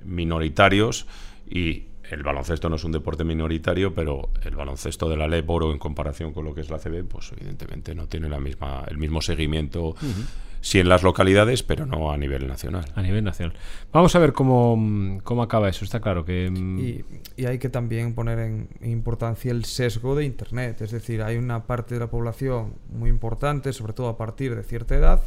minoritarios 0.04 1.08
y 1.48 1.88
el 2.10 2.22
baloncesto 2.22 2.68
no 2.68 2.76
es 2.76 2.84
un 2.84 2.92
deporte 2.92 3.24
minoritario, 3.24 3.94
pero 3.94 4.30
el 4.42 4.54
baloncesto 4.54 5.08
de 5.08 5.16
la 5.16 5.26
ley 5.26 5.42
Boro 5.42 5.72
en 5.72 5.78
comparación 5.78 6.32
con 6.32 6.44
lo 6.44 6.54
que 6.54 6.60
es 6.60 6.70
la 6.70 6.78
CB, 6.78 7.04
pues 7.04 7.32
evidentemente 7.32 7.94
no 7.94 8.06
tiene 8.06 8.28
la 8.28 8.40
misma, 8.40 8.84
el 8.88 8.98
mismo 8.98 9.22
seguimiento, 9.22 9.94
sí 10.60 10.80
en 10.80 10.88
las 10.88 11.02
localidades, 11.02 11.62
pero 11.62 11.86
no 11.86 12.12
a 12.12 12.16
nivel 12.16 12.46
nacional. 12.46 12.84
A 12.94 13.02
nivel 13.02 13.24
nacional. 13.24 13.56
Vamos 13.92 14.14
a 14.16 14.18
ver 14.18 14.32
cómo, 14.32 15.20
cómo 15.22 15.42
acaba 15.42 15.68
eso, 15.68 15.84
está 15.84 16.00
claro 16.00 16.24
que... 16.24 16.50
Mm, 16.50 16.78
y, 16.78 17.04
y, 17.36 17.46
hay 17.46 17.58
que 17.58 17.68
también 17.68 18.14
poner 18.14 18.38
en 18.38 18.68
importancia 18.82 19.50
el 19.50 19.64
sesgo 19.64 20.14
de 20.14 20.24
Internet, 20.24 20.82
es 20.82 20.90
decir, 20.90 21.22
hay 21.22 21.36
una 21.36 21.66
parte 21.66 21.94
de 21.94 22.00
la 22.00 22.10
población 22.10 22.74
muy 22.90 23.08
importante, 23.08 23.72
sobre 23.72 23.94
todo 23.94 24.08
a 24.08 24.16
partir 24.16 24.54
de 24.54 24.62
cierta 24.62 24.94
edad, 24.94 25.22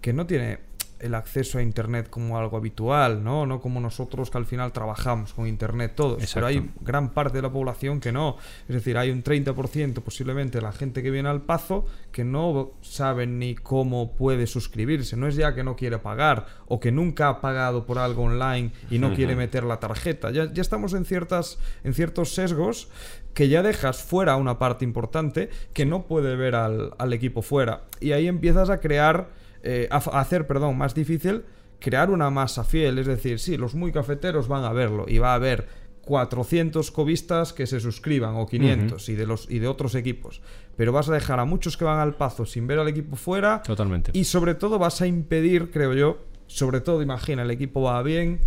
que 0.00 0.12
no 0.12 0.26
tiene 0.26 0.69
el 1.00 1.14
acceso 1.14 1.58
a 1.58 1.62
Internet 1.62 2.08
como 2.10 2.38
algo 2.38 2.56
habitual, 2.56 3.24
¿no? 3.24 3.46
No 3.46 3.60
como 3.60 3.80
nosotros 3.80 4.30
que 4.30 4.38
al 4.38 4.46
final 4.46 4.72
trabajamos 4.72 5.32
con 5.32 5.46
Internet 5.46 5.94
todos. 5.96 6.30
Pero 6.32 6.46
hay 6.46 6.70
gran 6.80 7.10
parte 7.10 7.38
de 7.38 7.42
la 7.42 7.50
población 7.50 8.00
que 8.00 8.12
no. 8.12 8.36
Es 8.68 8.74
decir, 8.74 8.96
hay 8.98 9.10
un 9.10 9.22
30% 9.24 10.02
posiblemente 10.02 10.58
de 10.58 10.62
la 10.62 10.72
gente 10.72 11.02
que 11.02 11.10
viene 11.10 11.28
al 11.28 11.42
Pazo 11.42 11.86
que 12.12 12.24
no 12.24 12.72
sabe 12.82 13.26
ni 13.26 13.54
cómo 13.54 14.12
puede 14.12 14.46
suscribirse. 14.46 15.16
No 15.16 15.26
es 15.26 15.36
ya 15.36 15.54
que 15.54 15.64
no 15.64 15.76
quiere 15.76 15.98
pagar 15.98 16.46
o 16.66 16.80
que 16.80 16.92
nunca 16.92 17.28
ha 17.28 17.40
pagado 17.40 17.86
por 17.86 17.98
algo 17.98 18.24
online 18.24 18.72
y 18.90 18.98
no 18.98 19.14
quiere 19.14 19.36
meter 19.36 19.64
la 19.64 19.80
tarjeta. 19.80 20.30
Ya, 20.30 20.52
ya 20.52 20.62
estamos 20.62 20.92
en, 20.94 21.04
ciertas, 21.04 21.58
en 21.84 21.94
ciertos 21.94 22.34
sesgos 22.34 22.88
que 23.34 23.48
ya 23.48 23.62
dejas 23.62 24.02
fuera 24.02 24.36
una 24.36 24.58
parte 24.58 24.84
importante 24.84 25.50
que 25.72 25.86
no 25.86 26.02
puede 26.06 26.36
ver 26.36 26.54
al, 26.54 26.92
al 26.98 27.12
equipo 27.12 27.42
fuera. 27.42 27.84
Y 28.00 28.12
ahí 28.12 28.26
empiezas 28.26 28.70
a 28.70 28.80
crear 28.80 29.39
eh, 29.62 29.88
hacer, 29.90 30.46
perdón, 30.46 30.78
más 30.78 30.94
difícil 30.94 31.44
crear 31.80 32.10
una 32.10 32.30
masa 32.30 32.62
fiel. 32.62 32.98
Es 32.98 33.06
decir, 33.06 33.40
sí, 33.40 33.56
los 33.56 33.74
muy 33.74 33.90
cafeteros 33.90 34.46
van 34.46 34.64
a 34.64 34.72
verlo 34.72 35.06
y 35.08 35.18
va 35.18 35.32
a 35.32 35.34
haber 35.34 35.66
400 36.02 36.90
cobistas 36.90 37.52
que 37.52 37.66
se 37.66 37.80
suscriban 37.80 38.36
o 38.36 38.46
500 38.46 39.08
y, 39.08 39.14
de 39.14 39.26
los, 39.26 39.50
y 39.50 39.58
de 39.58 39.68
otros 39.68 39.94
equipos. 39.94 40.40
Pero 40.76 40.92
vas 40.92 41.08
a 41.08 41.14
dejar 41.14 41.40
a 41.40 41.44
muchos 41.44 41.76
que 41.76 41.84
van 41.84 41.98
al 41.98 42.14
pazo 42.14 42.46
sin 42.46 42.66
ver 42.66 42.78
al 42.78 42.88
equipo 42.88 43.16
fuera. 43.16 43.62
Totalmente. 43.62 44.12
Y 44.14 44.24
sobre 44.24 44.54
todo 44.54 44.78
vas 44.78 45.00
a 45.00 45.06
impedir, 45.06 45.70
creo 45.70 45.94
yo, 45.94 46.18
sobre 46.46 46.80
todo 46.80 47.02
imagina, 47.02 47.42
el 47.42 47.50
equipo 47.50 47.82
va 47.82 48.02
bien. 48.02 48.40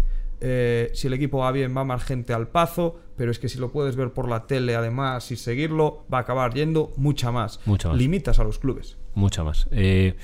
Eh, 0.46 0.92
si 0.94 1.08
el 1.08 1.14
equipo 1.14 1.38
va 1.38 1.52
bien, 1.54 1.76
va 1.76 1.86
más 1.86 2.04
gente 2.04 2.34
al 2.34 2.50
pazo, 2.50 3.00
pero 3.16 3.32
es 3.32 3.40
que 3.40 3.48
si 3.48 3.60
lo 3.60 3.72
puedes 3.72 3.96
ver 3.96 4.12
por 4.12 4.28
la 4.28 4.46
tele 4.46 4.76
además 4.76 5.32
y 5.32 5.38
seguirlo, 5.38 6.06
va 6.14 6.18
a 6.18 6.22
acabar 6.22 6.54
yendo 6.54 6.92
mucha 6.98 7.32
más. 7.32 7.62
Mucha 7.66 7.90
más. 7.90 7.98
Limitas 7.98 8.40
a 8.40 8.44
los 8.44 8.60
clubes. 8.60 8.98
Mucha 9.14 9.46
más. 9.46 9.68
Eh, 9.72 10.16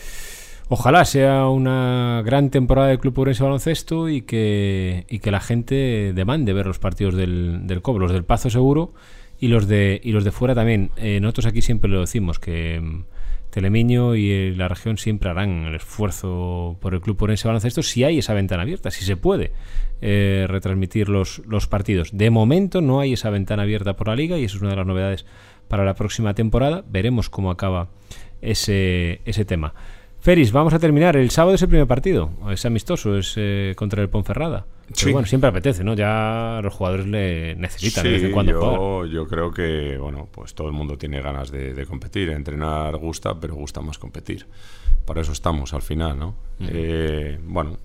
Ojalá 0.72 1.04
sea 1.04 1.48
una 1.48 2.22
gran 2.24 2.52
temporada 2.52 2.90
del 2.90 3.00
Club 3.00 3.18
Urense 3.18 3.42
Baloncesto 3.42 4.08
y 4.08 4.22
que, 4.22 5.04
y 5.10 5.18
que 5.18 5.32
la 5.32 5.40
gente 5.40 6.14
demande 6.14 6.54
ver 6.54 6.68
los 6.68 6.78
partidos 6.78 7.16
del, 7.16 7.66
del 7.66 7.82
COB, 7.82 7.98
los 7.98 8.12
del 8.12 8.24
Pazo 8.24 8.52
seguro 8.52 8.94
y 9.40 9.48
los 9.48 9.68
de, 9.68 10.00
y 10.04 10.12
los 10.12 10.24
de 10.24 10.32
fuera 10.32 10.54
también. 10.54 10.92
Eh, 10.98 11.20
nosotros 11.22 11.48
aquí 11.48 11.64
siempre 11.64 11.90
lo 11.90 12.02
decimos, 12.02 12.38
que 12.38 12.80
mm, 12.80 13.04
Telemiño 13.50 14.14
y 14.14 14.54
la 14.54 14.68
región 14.68 15.00
siempre 15.00 15.32
harán 15.32 15.66
el 15.66 15.74
esfuerzo 15.74 16.78
por 16.80 16.94
el 16.94 17.02
Club 17.02 17.20
Urense 17.20 17.48
Baloncesto 17.48 17.82
si 17.82 18.04
hay 18.04 18.20
esa 18.20 18.36
ventana 18.36 18.62
abierta, 18.62 18.92
si 18.92 19.04
se 19.04 19.18
puede 19.18 19.54
eh, 20.02 20.46
retransmitir 20.48 21.10
los, 21.10 21.42
los 21.48 21.66
partidos. 21.66 22.12
De 22.14 22.30
momento 22.30 22.82
no 22.82 23.00
hay 23.00 23.14
esa 23.14 23.32
ventana 23.32 23.64
abierta 23.64 23.96
por 23.96 24.08
la 24.08 24.16
liga 24.16 24.38
y 24.38 24.44
eso 24.44 24.58
es 24.58 24.62
una 24.62 24.70
de 24.70 24.78
las 24.78 24.86
novedades 24.86 25.26
para 25.68 25.84
la 25.84 25.96
próxima 25.96 26.36
temporada. 26.36 26.84
Veremos 26.88 27.32
cómo 27.32 27.50
acaba 27.50 27.90
ese, 28.42 29.22
ese 29.26 29.46
tema. 29.46 29.74
Feris, 30.22 30.52
vamos 30.52 30.74
a 30.74 30.80
terminar. 30.80 31.16
El 31.16 31.30
sábado 31.30 31.56
es 31.56 31.62
el 31.62 31.70
primer 31.70 31.88
partido. 31.88 32.30
Es 32.52 32.66
amistoso, 32.66 33.18
es 33.18 33.34
eh, 33.38 33.74
contra 33.78 34.02
el 34.02 34.10
Ponferrada. 34.10 34.66
Sí. 34.94 35.12
bueno, 35.12 35.28
siempre 35.28 35.50
apetece, 35.50 35.84
¿no? 35.84 35.94
Ya 35.94 36.60
los 36.64 36.74
jugadores 36.74 37.06
le 37.06 37.56
necesitan 37.56 38.04
de 38.04 38.10
vez 38.10 38.24
en 38.24 38.32
cuando 38.32 38.52
yo, 38.52 39.06
yo 39.06 39.28
creo 39.28 39.52
que, 39.52 39.98
bueno, 40.00 40.28
pues 40.32 40.56
todo 40.56 40.68
el 40.68 40.74
mundo 40.74 40.98
tiene 40.98 41.22
ganas 41.22 41.52
de, 41.52 41.86
competir. 41.88 42.30
Entrenar 42.32 42.98
gusta, 42.98 43.40
pero 43.40 43.56
gusta 43.56 43.82
más 43.82 43.98
competir. 43.98 44.48
Para 45.06 45.22
eso 45.22 45.32
estamos 45.32 45.74
al 45.74 45.84
final, 45.84 46.18
¿no? 46.18 46.36
Eh, 46.60 47.40
bueno, 47.44 47.78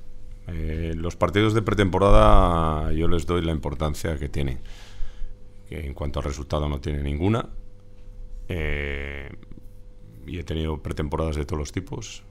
eh, 0.49 0.93
los 0.97 1.17
partidos 1.17 1.55
de 1.55 1.63
pretemporada 1.63 2.93
yo 2.93 3.09
les 3.09 3.27
doy 3.27 3.43
la 3.43 3.53
importancia 3.53 4.19
que 4.19 4.29
tienen. 4.29 4.59
Que 5.69 5.87
en 5.87 5.95
cuanto 5.95 6.19
al 6.19 6.25
resultado 6.25 6.69
no 6.69 6.81
tiene 6.81 7.03
ninguna. 7.03 7.49
Eh, 8.49 9.31
y 10.27 10.39
he 10.39 10.45
tenido 10.45 10.83
pretemporadas 10.83 11.37
de 11.37 11.45
todos 11.45 11.59
los 11.59 11.73
tipos, 11.73 12.23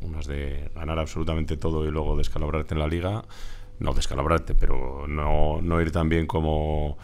unas 0.00 0.26
de 0.26 0.70
ganar 0.74 0.98
absolutamente 0.98 1.56
todo 1.56 1.86
y 1.86 1.90
luego 1.90 2.16
descalabrarte 2.16 2.74
en 2.74 2.80
la 2.80 2.88
liga, 2.88 3.24
no 3.78 3.94
descalabrarte, 3.94 4.54
pero 4.54 5.06
no, 5.06 5.60
no 5.62 5.80
ir 5.80 5.92
tan 5.92 6.08
bien 6.08 6.26
como, 6.26 6.98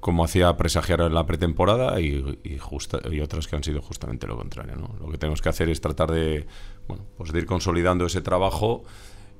como 0.00 0.24
hacía 0.24 0.56
presagiar 0.56 1.00
en 1.02 1.14
la 1.14 1.26
pretemporada 1.26 2.00
y, 2.00 2.38
y, 2.44 3.20
otras 3.20 3.48
que 3.48 3.56
han 3.56 3.64
sido 3.64 3.82
justamente 3.82 4.26
lo 4.26 4.36
contrario. 4.36 4.76
¿no? 4.76 4.94
Lo 5.00 5.10
que 5.10 5.18
tenemos 5.18 5.42
que 5.42 5.48
hacer 5.48 5.68
es 5.68 5.80
tratar 5.80 6.10
de, 6.10 6.46
bueno, 6.86 7.04
pues 7.16 7.32
de 7.32 7.40
ir 7.40 7.46
consolidando 7.46 8.06
ese 8.06 8.22
trabajo 8.22 8.84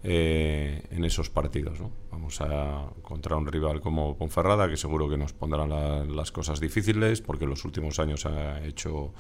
eh, 0.03 0.83
en 0.91 1.05
esos 1.05 1.31
partidos. 1.31 1.81
¿no? 1.81 1.91
Vamos 2.11 2.41
a 2.41 2.87
contra 3.03 3.37
un 3.37 3.47
rival 3.47 3.81
como 3.81 4.17
Ponferrada, 4.17 4.69
que 4.69 4.77
seguro 4.77 5.09
que 5.09 5.17
nos 5.17 5.33
pondrá 5.33 5.67
las 5.67 6.33
cosas 6.33 6.61
difíciles, 6.61 7.21
porque 7.21 7.45
en 7.45 7.51
los 7.51 7.65
últimos 7.65 7.99
años 7.99 8.27
ha 8.27 8.65
hecho 8.65 9.13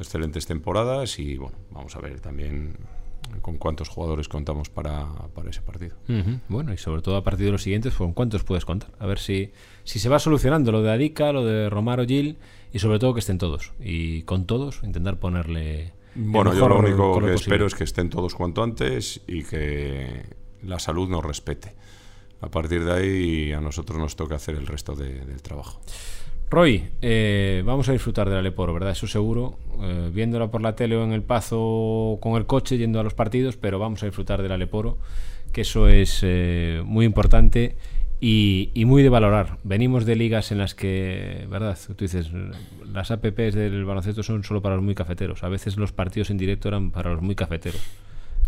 excelentes 0.00 0.46
temporadas 0.46 1.18
y 1.18 1.36
bueno, 1.36 1.56
vamos 1.70 1.94
a 1.96 2.00
ver 2.00 2.20
también 2.20 2.76
con 3.42 3.58
cuántos 3.58 3.88
jugadores 3.88 4.28
contamos 4.28 4.68
para, 4.70 5.06
para 5.34 5.50
ese 5.50 5.60
partido. 5.62 5.94
Bueno, 6.48 6.72
y 6.72 6.78
sobre 6.78 7.00
todo 7.02 7.16
a 7.16 7.22
partir 7.22 7.46
de 7.46 7.52
los 7.52 7.62
siguientes, 7.62 7.94
¿con 7.94 8.12
cuántos 8.12 8.42
puedes 8.42 8.64
contar? 8.64 8.90
A 8.98 9.06
ver 9.06 9.18
si, 9.20 9.52
si 9.84 9.98
se 10.00 10.08
va 10.08 10.18
solucionando 10.18 10.72
lo 10.72 10.82
de 10.82 10.90
Adica, 10.90 11.32
lo 11.32 11.44
de 11.44 11.70
Romaro 11.70 12.04
Gil 12.06 12.38
y 12.72 12.78
sobre 12.80 12.98
todo 12.98 13.14
que 13.14 13.20
estén 13.20 13.38
todos. 13.38 13.72
Y 13.78 14.22
con 14.22 14.46
todos 14.46 14.80
intentar 14.82 15.18
ponerle... 15.20 15.92
Bueno, 16.16 16.52
yo 16.54 16.68
lo 16.68 16.78
único 16.80 16.96
que 17.14 17.20
posible. 17.20 17.34
espero 17.34 17.66
es 17.66 17.74
que 17.76 17.84
estén 17.84 18.10
todos 18.10 18.34
cuanto 18.34 18.64
antes 18.64 19.20
y 19.28 19.44
que 19.44 20.24
la 20.64 20.80
salud 20.80 21.08
nos 21.08 21.24
respete. 21.24 21.74
A 22.40 22.50
partir 22.50 22.84
de 22.84 22.92
ahí 22.92 23.52
a 23.52 23.60
nosotros 23.60 23.98
nos 23.98 24.16
toca 24.16 24.34
hacer 24.34 24.56
el 24.56 24.66
resto 24.66 24.96
de- 24.96 25.24
del 25.24 25.40
trabajo. 25.40 25.80
Roy, 26.50 26.90
eh, 27.00 27.62
vamos 27.64 27.88
a 27.88 27.92
disfrutar 27.92 28.28
de 28.28 28.34
la 28.34 28.42
Leporo, 28.42 28.74
¿verdad? 28.74 28.90
Eso 28.90 29.06
seguro. 29.06 29.56
eh, 29.82 30.10
viéndola 30.12 30.50
por 30.50 30.60
la 30.60 30.74
tele 30.74 30.96
o 30.96 31.04
en 31.04 31.12
el 31.12 31.22
Pazo 31.22 32.18
con 32.20 32.36
el 32.36 32.44
coche 32.46 32.76
yendo 32.76 33.00
a 33.00 33.02
los 33.04 33.14
partidos, 33.14 33.56
pero 33.56 33.78
vamos 33.78 34.02
a 34.02 34.06
disfrutar 34.06 34.42
de 34.42 34.48
la 34.48 34.58
Leporo, 34.58 34.98
que 35.52 35.62
eso 35.62 35.88
es 35.88 36.20
eh, 36.22 36.82
muy 36.84 37.06
importante 37.06 37.76
y, 38.20 38.70
y 38.74 38.84
muy 38.84 39.02
de 39.02 39.08
valorar. 39.08 39.56
Venimos 39.62 40.04
de 40.04 40.16
ligas 40.16 40.50
en 40.52 40.58
las 40.58 40.74
que, 40.74 41.46
¿verdad? 41.48 41.78
Tú 41.86 42.04
dices, 42.04 42.30
las 42.92 43.10
APPs 43.10 43.54
del 43.54 43.84
baloncesto 43.86 44.22
son 44.22 44.42
solo 44.44 44.60
para 44.60 44.74
los 44.74 44.84
muy 44.84 44.94
cafeteros. 44.94 45.42
A 45.44 45.48
veces 45.48 45.76
los 45.78 45.92
partidos 45.92 46.28
en 46.30 46.36
directo 46.36 46.68
eran 46.68 46.90
para 46.90 47.10
los 47.12 47.22
muy 47.22 47.34
cafeteros. 47.36 47.80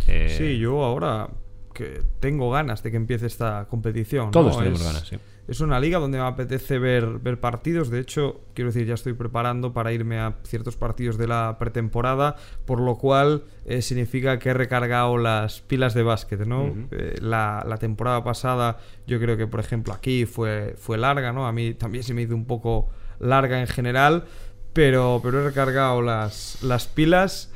Eh, 0.08 0.34
Sí, 0.36 0.58
yo 0.58 0.82
ahora 0.84 1.28
que 1.72 2.02
tengo 2.20 2.50
ganas 2.50 2.82
de 2.82 2.90
que 2.90 2.96
empiece 2.98 3.26
esta 3.26 3.66
competición. 3.70 4.26
¿no? 4.26 4.30
Todos 4.32 4.58
tenemos 4.58 4.80
Es- 4.80 4.86
ganas, 4.86 5.08
sí. 5.08 5.16
Es 5.48 5.60
una 5.60 5.80
liga 5.80 5.98
donde 5.98 6.18
me 6.18 6.24
apetece 6.24 6.78
ver, 6.78 7.18
ver 7.18 7.40
partidos. 7.40 7.90
De 7.90 7.98
hecho, 7.98 8.42
quiero 8.54 8.70
decir, 8.70 8.86
ya 8.86 8.94
estoy 8.94 9.12
preparando 9.14 9.72
para 9.72 9.92
irme 9.92 10.18
a 10.18 10.36
ciertos 10.44 10.76
partidos 10.76 11.18
de 11.18 11.26
la 11.26 11.56
pretemporada, 11.58 12.36
por 12.64 12.80
lo 12.80 12.96
cual 12.96 13.42
eh, 13.66 13.82
significa 13.82 14.38
que 14.38 14.50
he 14.50 14.54
recargado 14.54 15.18
las 15.18 15.60
pilas 15.60 15.94
de 15.94 16.04
básquet, 16.04 16.46
¿no? 16.46 16.72
Eh, 16.92 17.16
la, 17.20 17.64
la 17.68 17.76
temporada 17.78 18.22
pasada, 18.22 18.78
yo 19.06 19.18
creo 19.18 19.36
que, 19.36 19.48
por 19.48 19.58
ejemplo, 19.58 19.92
aquí 19.92 20.26
fue, 20.26 20.74
fue 20.78 20.96
larga, 20.96 21.32
¿no? 21.32 21.46
A 21.46 21.52
mí 21.52 21.74
también 21.74 22.04
se 22.04 22.14
me 22.14 22.22
hizo 22.22 22.36
un 22.36 22.46
poco 22.46 22.88
larga 23.18 23.60
en 23.60 23.66
general, 23.66 24.24
pero, 24.72 25.20
pero 25.22 25.40
he 25.40 25.44
recargado 25.44 26.02
las, 26.02 26.62
las 26.62 26.86
pilas. 26.86 27.52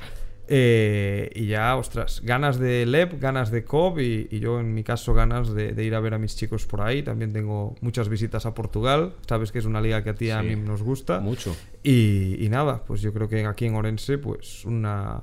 Eh, 0.49 1.31
y 1.35 1.47
ya, 1.47 1.77
ostras, 1.77 2.21
ganas 2.25 2.59
de 2.59 2.87
LEP, 2.87 3.21
ganas 3.21 3.51
de 3.51 3.65
COP 3.65 3.99
y, 4.01 4.29
y 4.31 4.39
yo 4.39 4.61
en 4.61 4.75
mi 4.75 4.83
caso 4.85 5.13
ganas 5.15 5.53
de, 5.55 5.73
de 5.73 5.85
ir 5.85 5.95
a 5.95 6.01
ver 6.01 6.15
a 6.15 6.19
mis 6.19 6.37
chicos 6.37 6.67
por 6.67 6.81
ahí. 6.83 7.03
También 7.03 7.33
tengo 7.33 7.75
muchas 7.81 8.09
visitas 8.09 8.47
a 8.47 8.55
Portugal. 8.55 9.15
Sabes 9.29 9.53
que 9.53 9.59
es 9.59 9.65
una 9.65 9.81
liga 9.81 10.03
que 10.05 10.11
a 10.11 10.15
ti 10.15 10.27
y 10.27 10.31
a 10.31 10.41
Sí. 10.43 10.47
mí 10.49 10.57
nos 10.57 10.83
gusta. 10.83 11.21
Mucho. 11.21 11.57
Y, 11.83 12.37
y 12.45 12.49
nada, 12.49 12.85
pues 12.87 13.01
yo 13.03 13.13
creo 13.13 13.29
que 13.29 13.45
aquí 13.45 13.67
en 13.67 13.75
Orense, 13.75 14.19
pues 14.19 14.65
una... 14.65 15.21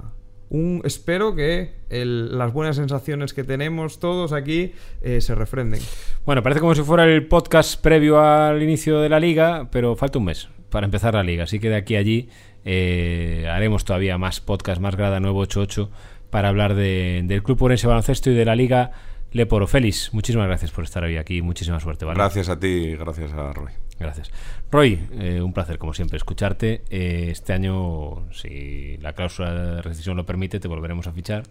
Un, 0.49 0.81
espero 0.83 1.33
que 1.33 1.73
el- 1.89 2.37
las 2.37 2.53
buenas 2.53 2.75
sensaciones 2.75 3.33
que 3.33 3.43
tenemos 3.43 3.99
todos 3.99 4.33
aquí 4.33 4.73
eh, 5.01 5.19
se 5.19 5.33
refrenden. 5.33 5.81
Bueno, 6.27 6.43
parece 6.43 6.59
como 6.61 6.75
si 6.75 6.83
fuera 6.83 7.05
el 7.05 7.25
podcast 7.25 7.81
previo 7.81 8.19
al 8.21 8.61
inicio 8.61 8.99
de 8.99 9.09
la 9.09 9.19
liga, 9.19 9.69
pero 9.71 9.95
falta 9.95 10.19
un 10.19 10.25
mes 10.25 10.49
para 10.69 10.85
empezar 10.85 11.15
la 11.15 11.23
liga. 11.23 11.45
Así 11.45 11.59
que 11.59 11.69
de 11.69 11.75
aquí 11.75 11.95
a 11.95 11.99
allí 11.99 12.29
eh, 12.65 13.48
haremos 13.52 13.85
todavía 13.85 14.18
más 14.18 14.40
podcast, 14.41 14.80
más 14.81 14.95
grada 14.95 15.19
988 15.19 15.90
para 16.30 16.49
hablar 16.49 16.73
de- 16.76 17.22
del 17.26 17.44
Club 17.44 17.61
Orense 17.64 17.88
Baloncesto 17.88 18.31
y 18.31 18.35
de 18.35 18.45
la 18.45 18.56
liga 18.56 18.91
Leporo. 19.31 19.68
Félix, 19.68 20.14
muchísimas 20.14 20.48
gracias 20.48 20.72
por 20.72 20.84
estar 20.84 21.03
hoy 21.03 21.18
aquí. 21.18 21.41
Muchísima 21.41 21.80
suerte, 21.80 22.06
¿vale? 22.06 22.18
Gracias 22.18 22.49
a 22.49 22.60
ti 22.60 22.68
y 22.68 22.95
gracias 22.95 23.34
a 23.34 23.52
Roy. 23.53 23.72
Gracias. 23.99 24.31
Roy, 24.72 24.99
eh, 25.19 25.41
un 25.41 25.53
placer 25.53 25.77
como 25.77 25.94
siempre 25.94 26.18
escucharte. 26.18 26.81
Eh, 26.90 27.30
este 27.31 27.53
año, 27.53 28.27
si 28.31 28.98
la 28.98 29.14
cláusula 29.14 29.53
de 29.53 29.81
rescisión 29.81 30.18
lo 30.18 30.26
permite, 30.26 30.60
te 30.60 30.68
volveremos 30.68 31.07
a 31.07 31.11
fichar 31.14 31.44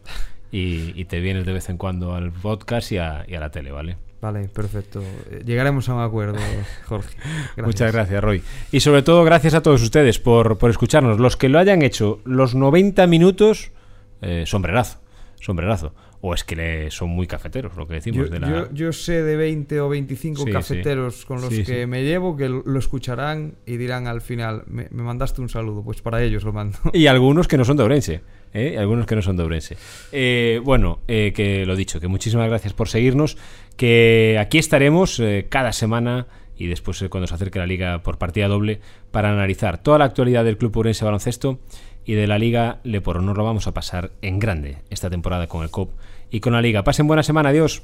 y, 0.50 0.92
y 1.00 1.04
te 1.06 1.20
vienes 1.20 1.46
de 1.46 1.52
vez 1.52 1.68
en 1.68 1.76
cuando 1.78 2.14
al 2.14 2.32
podcast 2.32 2.90
y 2.92 2.98
a, 2.98 3.24
y 3.28 3.34
a 3.34 3.40
la 3.40 3.50
tele, 3.50 3.70
¿vale? 3.70 3.96
Vale, 4.22 4.48
perfecto. 4.48 5.02
Llegaremos 5.44 5.88
a 5.88 5.94
un 5.96 6.00
acuerdo, 6.02 6.38
Jorge. 6.86 7.14
Gracias. 7.18 7.66
Muchas 7.66 7.92
gracias, 7.92 8.22
Roy. 8.22 8.42
Y 8.70 8.78
sobre 8.80 9.02
todo, 9.02 9.24
gracias 9.24 9.52
a 9.54 9.62
todos 9.62 9.82
ustedes 9.82 10.18
por, 10.20 10.56
por 10.58 10.70
escucharnos. 10.70 11.18
Los 11.18 11.36
que 11.36 11.48
lo 11.48 11.58
hayan 11.58 11.82
hecho 11.82 12.20
los 12.24 12.54
90 12.54 13.06
minutos, 13.08 13.72
eh, 14.20 14.44
sombrerazo, 14.46 15.00
sombrerazo. 15.40 15.92
O 16.24 16.34
es 16.34 16.44
que 16.44 16.54
le, 16.54 16.90
son 16.92 17.10
muy 17.10 17.26
cafeteros, 17.26 17.74
lo 17.76 17.88
que 17.88 17.94
decimos 17.94 18.28
Yo, 18.28 18.32
de 18.32 18.38
la... 18.38 18.48
yo- 18.48 18.68
yo 18.72 18.92
sé 18.92 19.24
de 19.24 19.34
20 19.34 19.80
o 19.80 19.88
25 19.88 20.44
Sí, 20.44 20.52
cafeteros 20.52 21.16
sí. 21.22 21.26
con 21.26 21.40
los 21.40 21.52
Sí, 21.52 21.64
que 21.64 21.88
me 21.88 22.04
llevo 22.04 22.36
que 22.36 22.48
lo 22.48 22.78
escucharán 22.78 23.54
y 23.66 23.76
dirán 23.76 24.06
al 24.06 24.20
final, 24.20 24.62
me, 24.68 24.86
me 24.92 25.02
mandaste 25.02 25.40
un 25.40 25.48
saludo, 25.48 25.82
pues 25.82 26.00
para 26.00 26.22
ellos 26.22 26.44
lo 26.44 26.52
mando. 26.52 26.78
Y 26.92 27.08
algunos 27.08 27.48
que 27.48 27.56
no 27.58 27.64
son 27.64 27.76
de 27.76 27.82
Ourense. 27.82 28.20
¿eh? 28.54 28.76
Algunos 28.78 29.04
que 29.06 29.16
no 29.16 29.22
son 29.22 29.36
de 29.36 29.42
Ourense. 29.42 29.76
Eh, 30.12 30.60
bueno, 30.62 31.00
eh, 31.08 31.32
que 31.34 31.66
lo 31.66 31.74
dicho, 31.74 31.98
que 31.98 32.06
muchísimas 32.06 32.48
gracias 32.48 32.72
por 32.72 32.88
seguirnos. 32.88 33.36
Que 33.76 34.38
aquí 34.40 34.58
estaremos 34.58 35.18
eh, 35.20 35.46
cada 35.48 35.72
semana 35.72 36.26
y 36.56 36.66
después 36.66 37.00
eh, 37.02 37.08
cuando 37.08 37.26
se 37.26 37.34
acerque 37.34 37.58
la 37.58 37.66
liga 37.66 38.02
por 38.02 38.18
partida 38.18 38.48
doble 38.48 38.80
para 39.10 39.30
analizar 39.30 39.82
toda 39.82 39.98
la 39.98 40.04
actualidad 40.04 40.44
del 40.44 40.58
Club 40.58 40.76
Ourense 40.76 41.04
Baloncesto 41.04 41.58
y 42.04 42.14
de 42.14 42.26
la 42.26 42.38
Liga 42.38 42.80
Leporo. 42.84 43.20
Nos 43.20 43.36
lo 43.36 43.44
vamos 43.44 43.66
a 43.66 43.74
pasar 43.74 44.12
en 44.22 44.38
grande 44.38 44.78
esta 44.90 45.10
temporada 45.10 45.46
con 45.46 45.62
el 45.62 45.70
COP 45.70 45.92
y 46.30 46.40
con 46.40 46.52
la 46.52 46.62
Liga. 46.62 46.84
Pasen 46.84 47.06
buena 47.06 47.22
semana. 47.22 47.50
Adiós. 47.50 47.82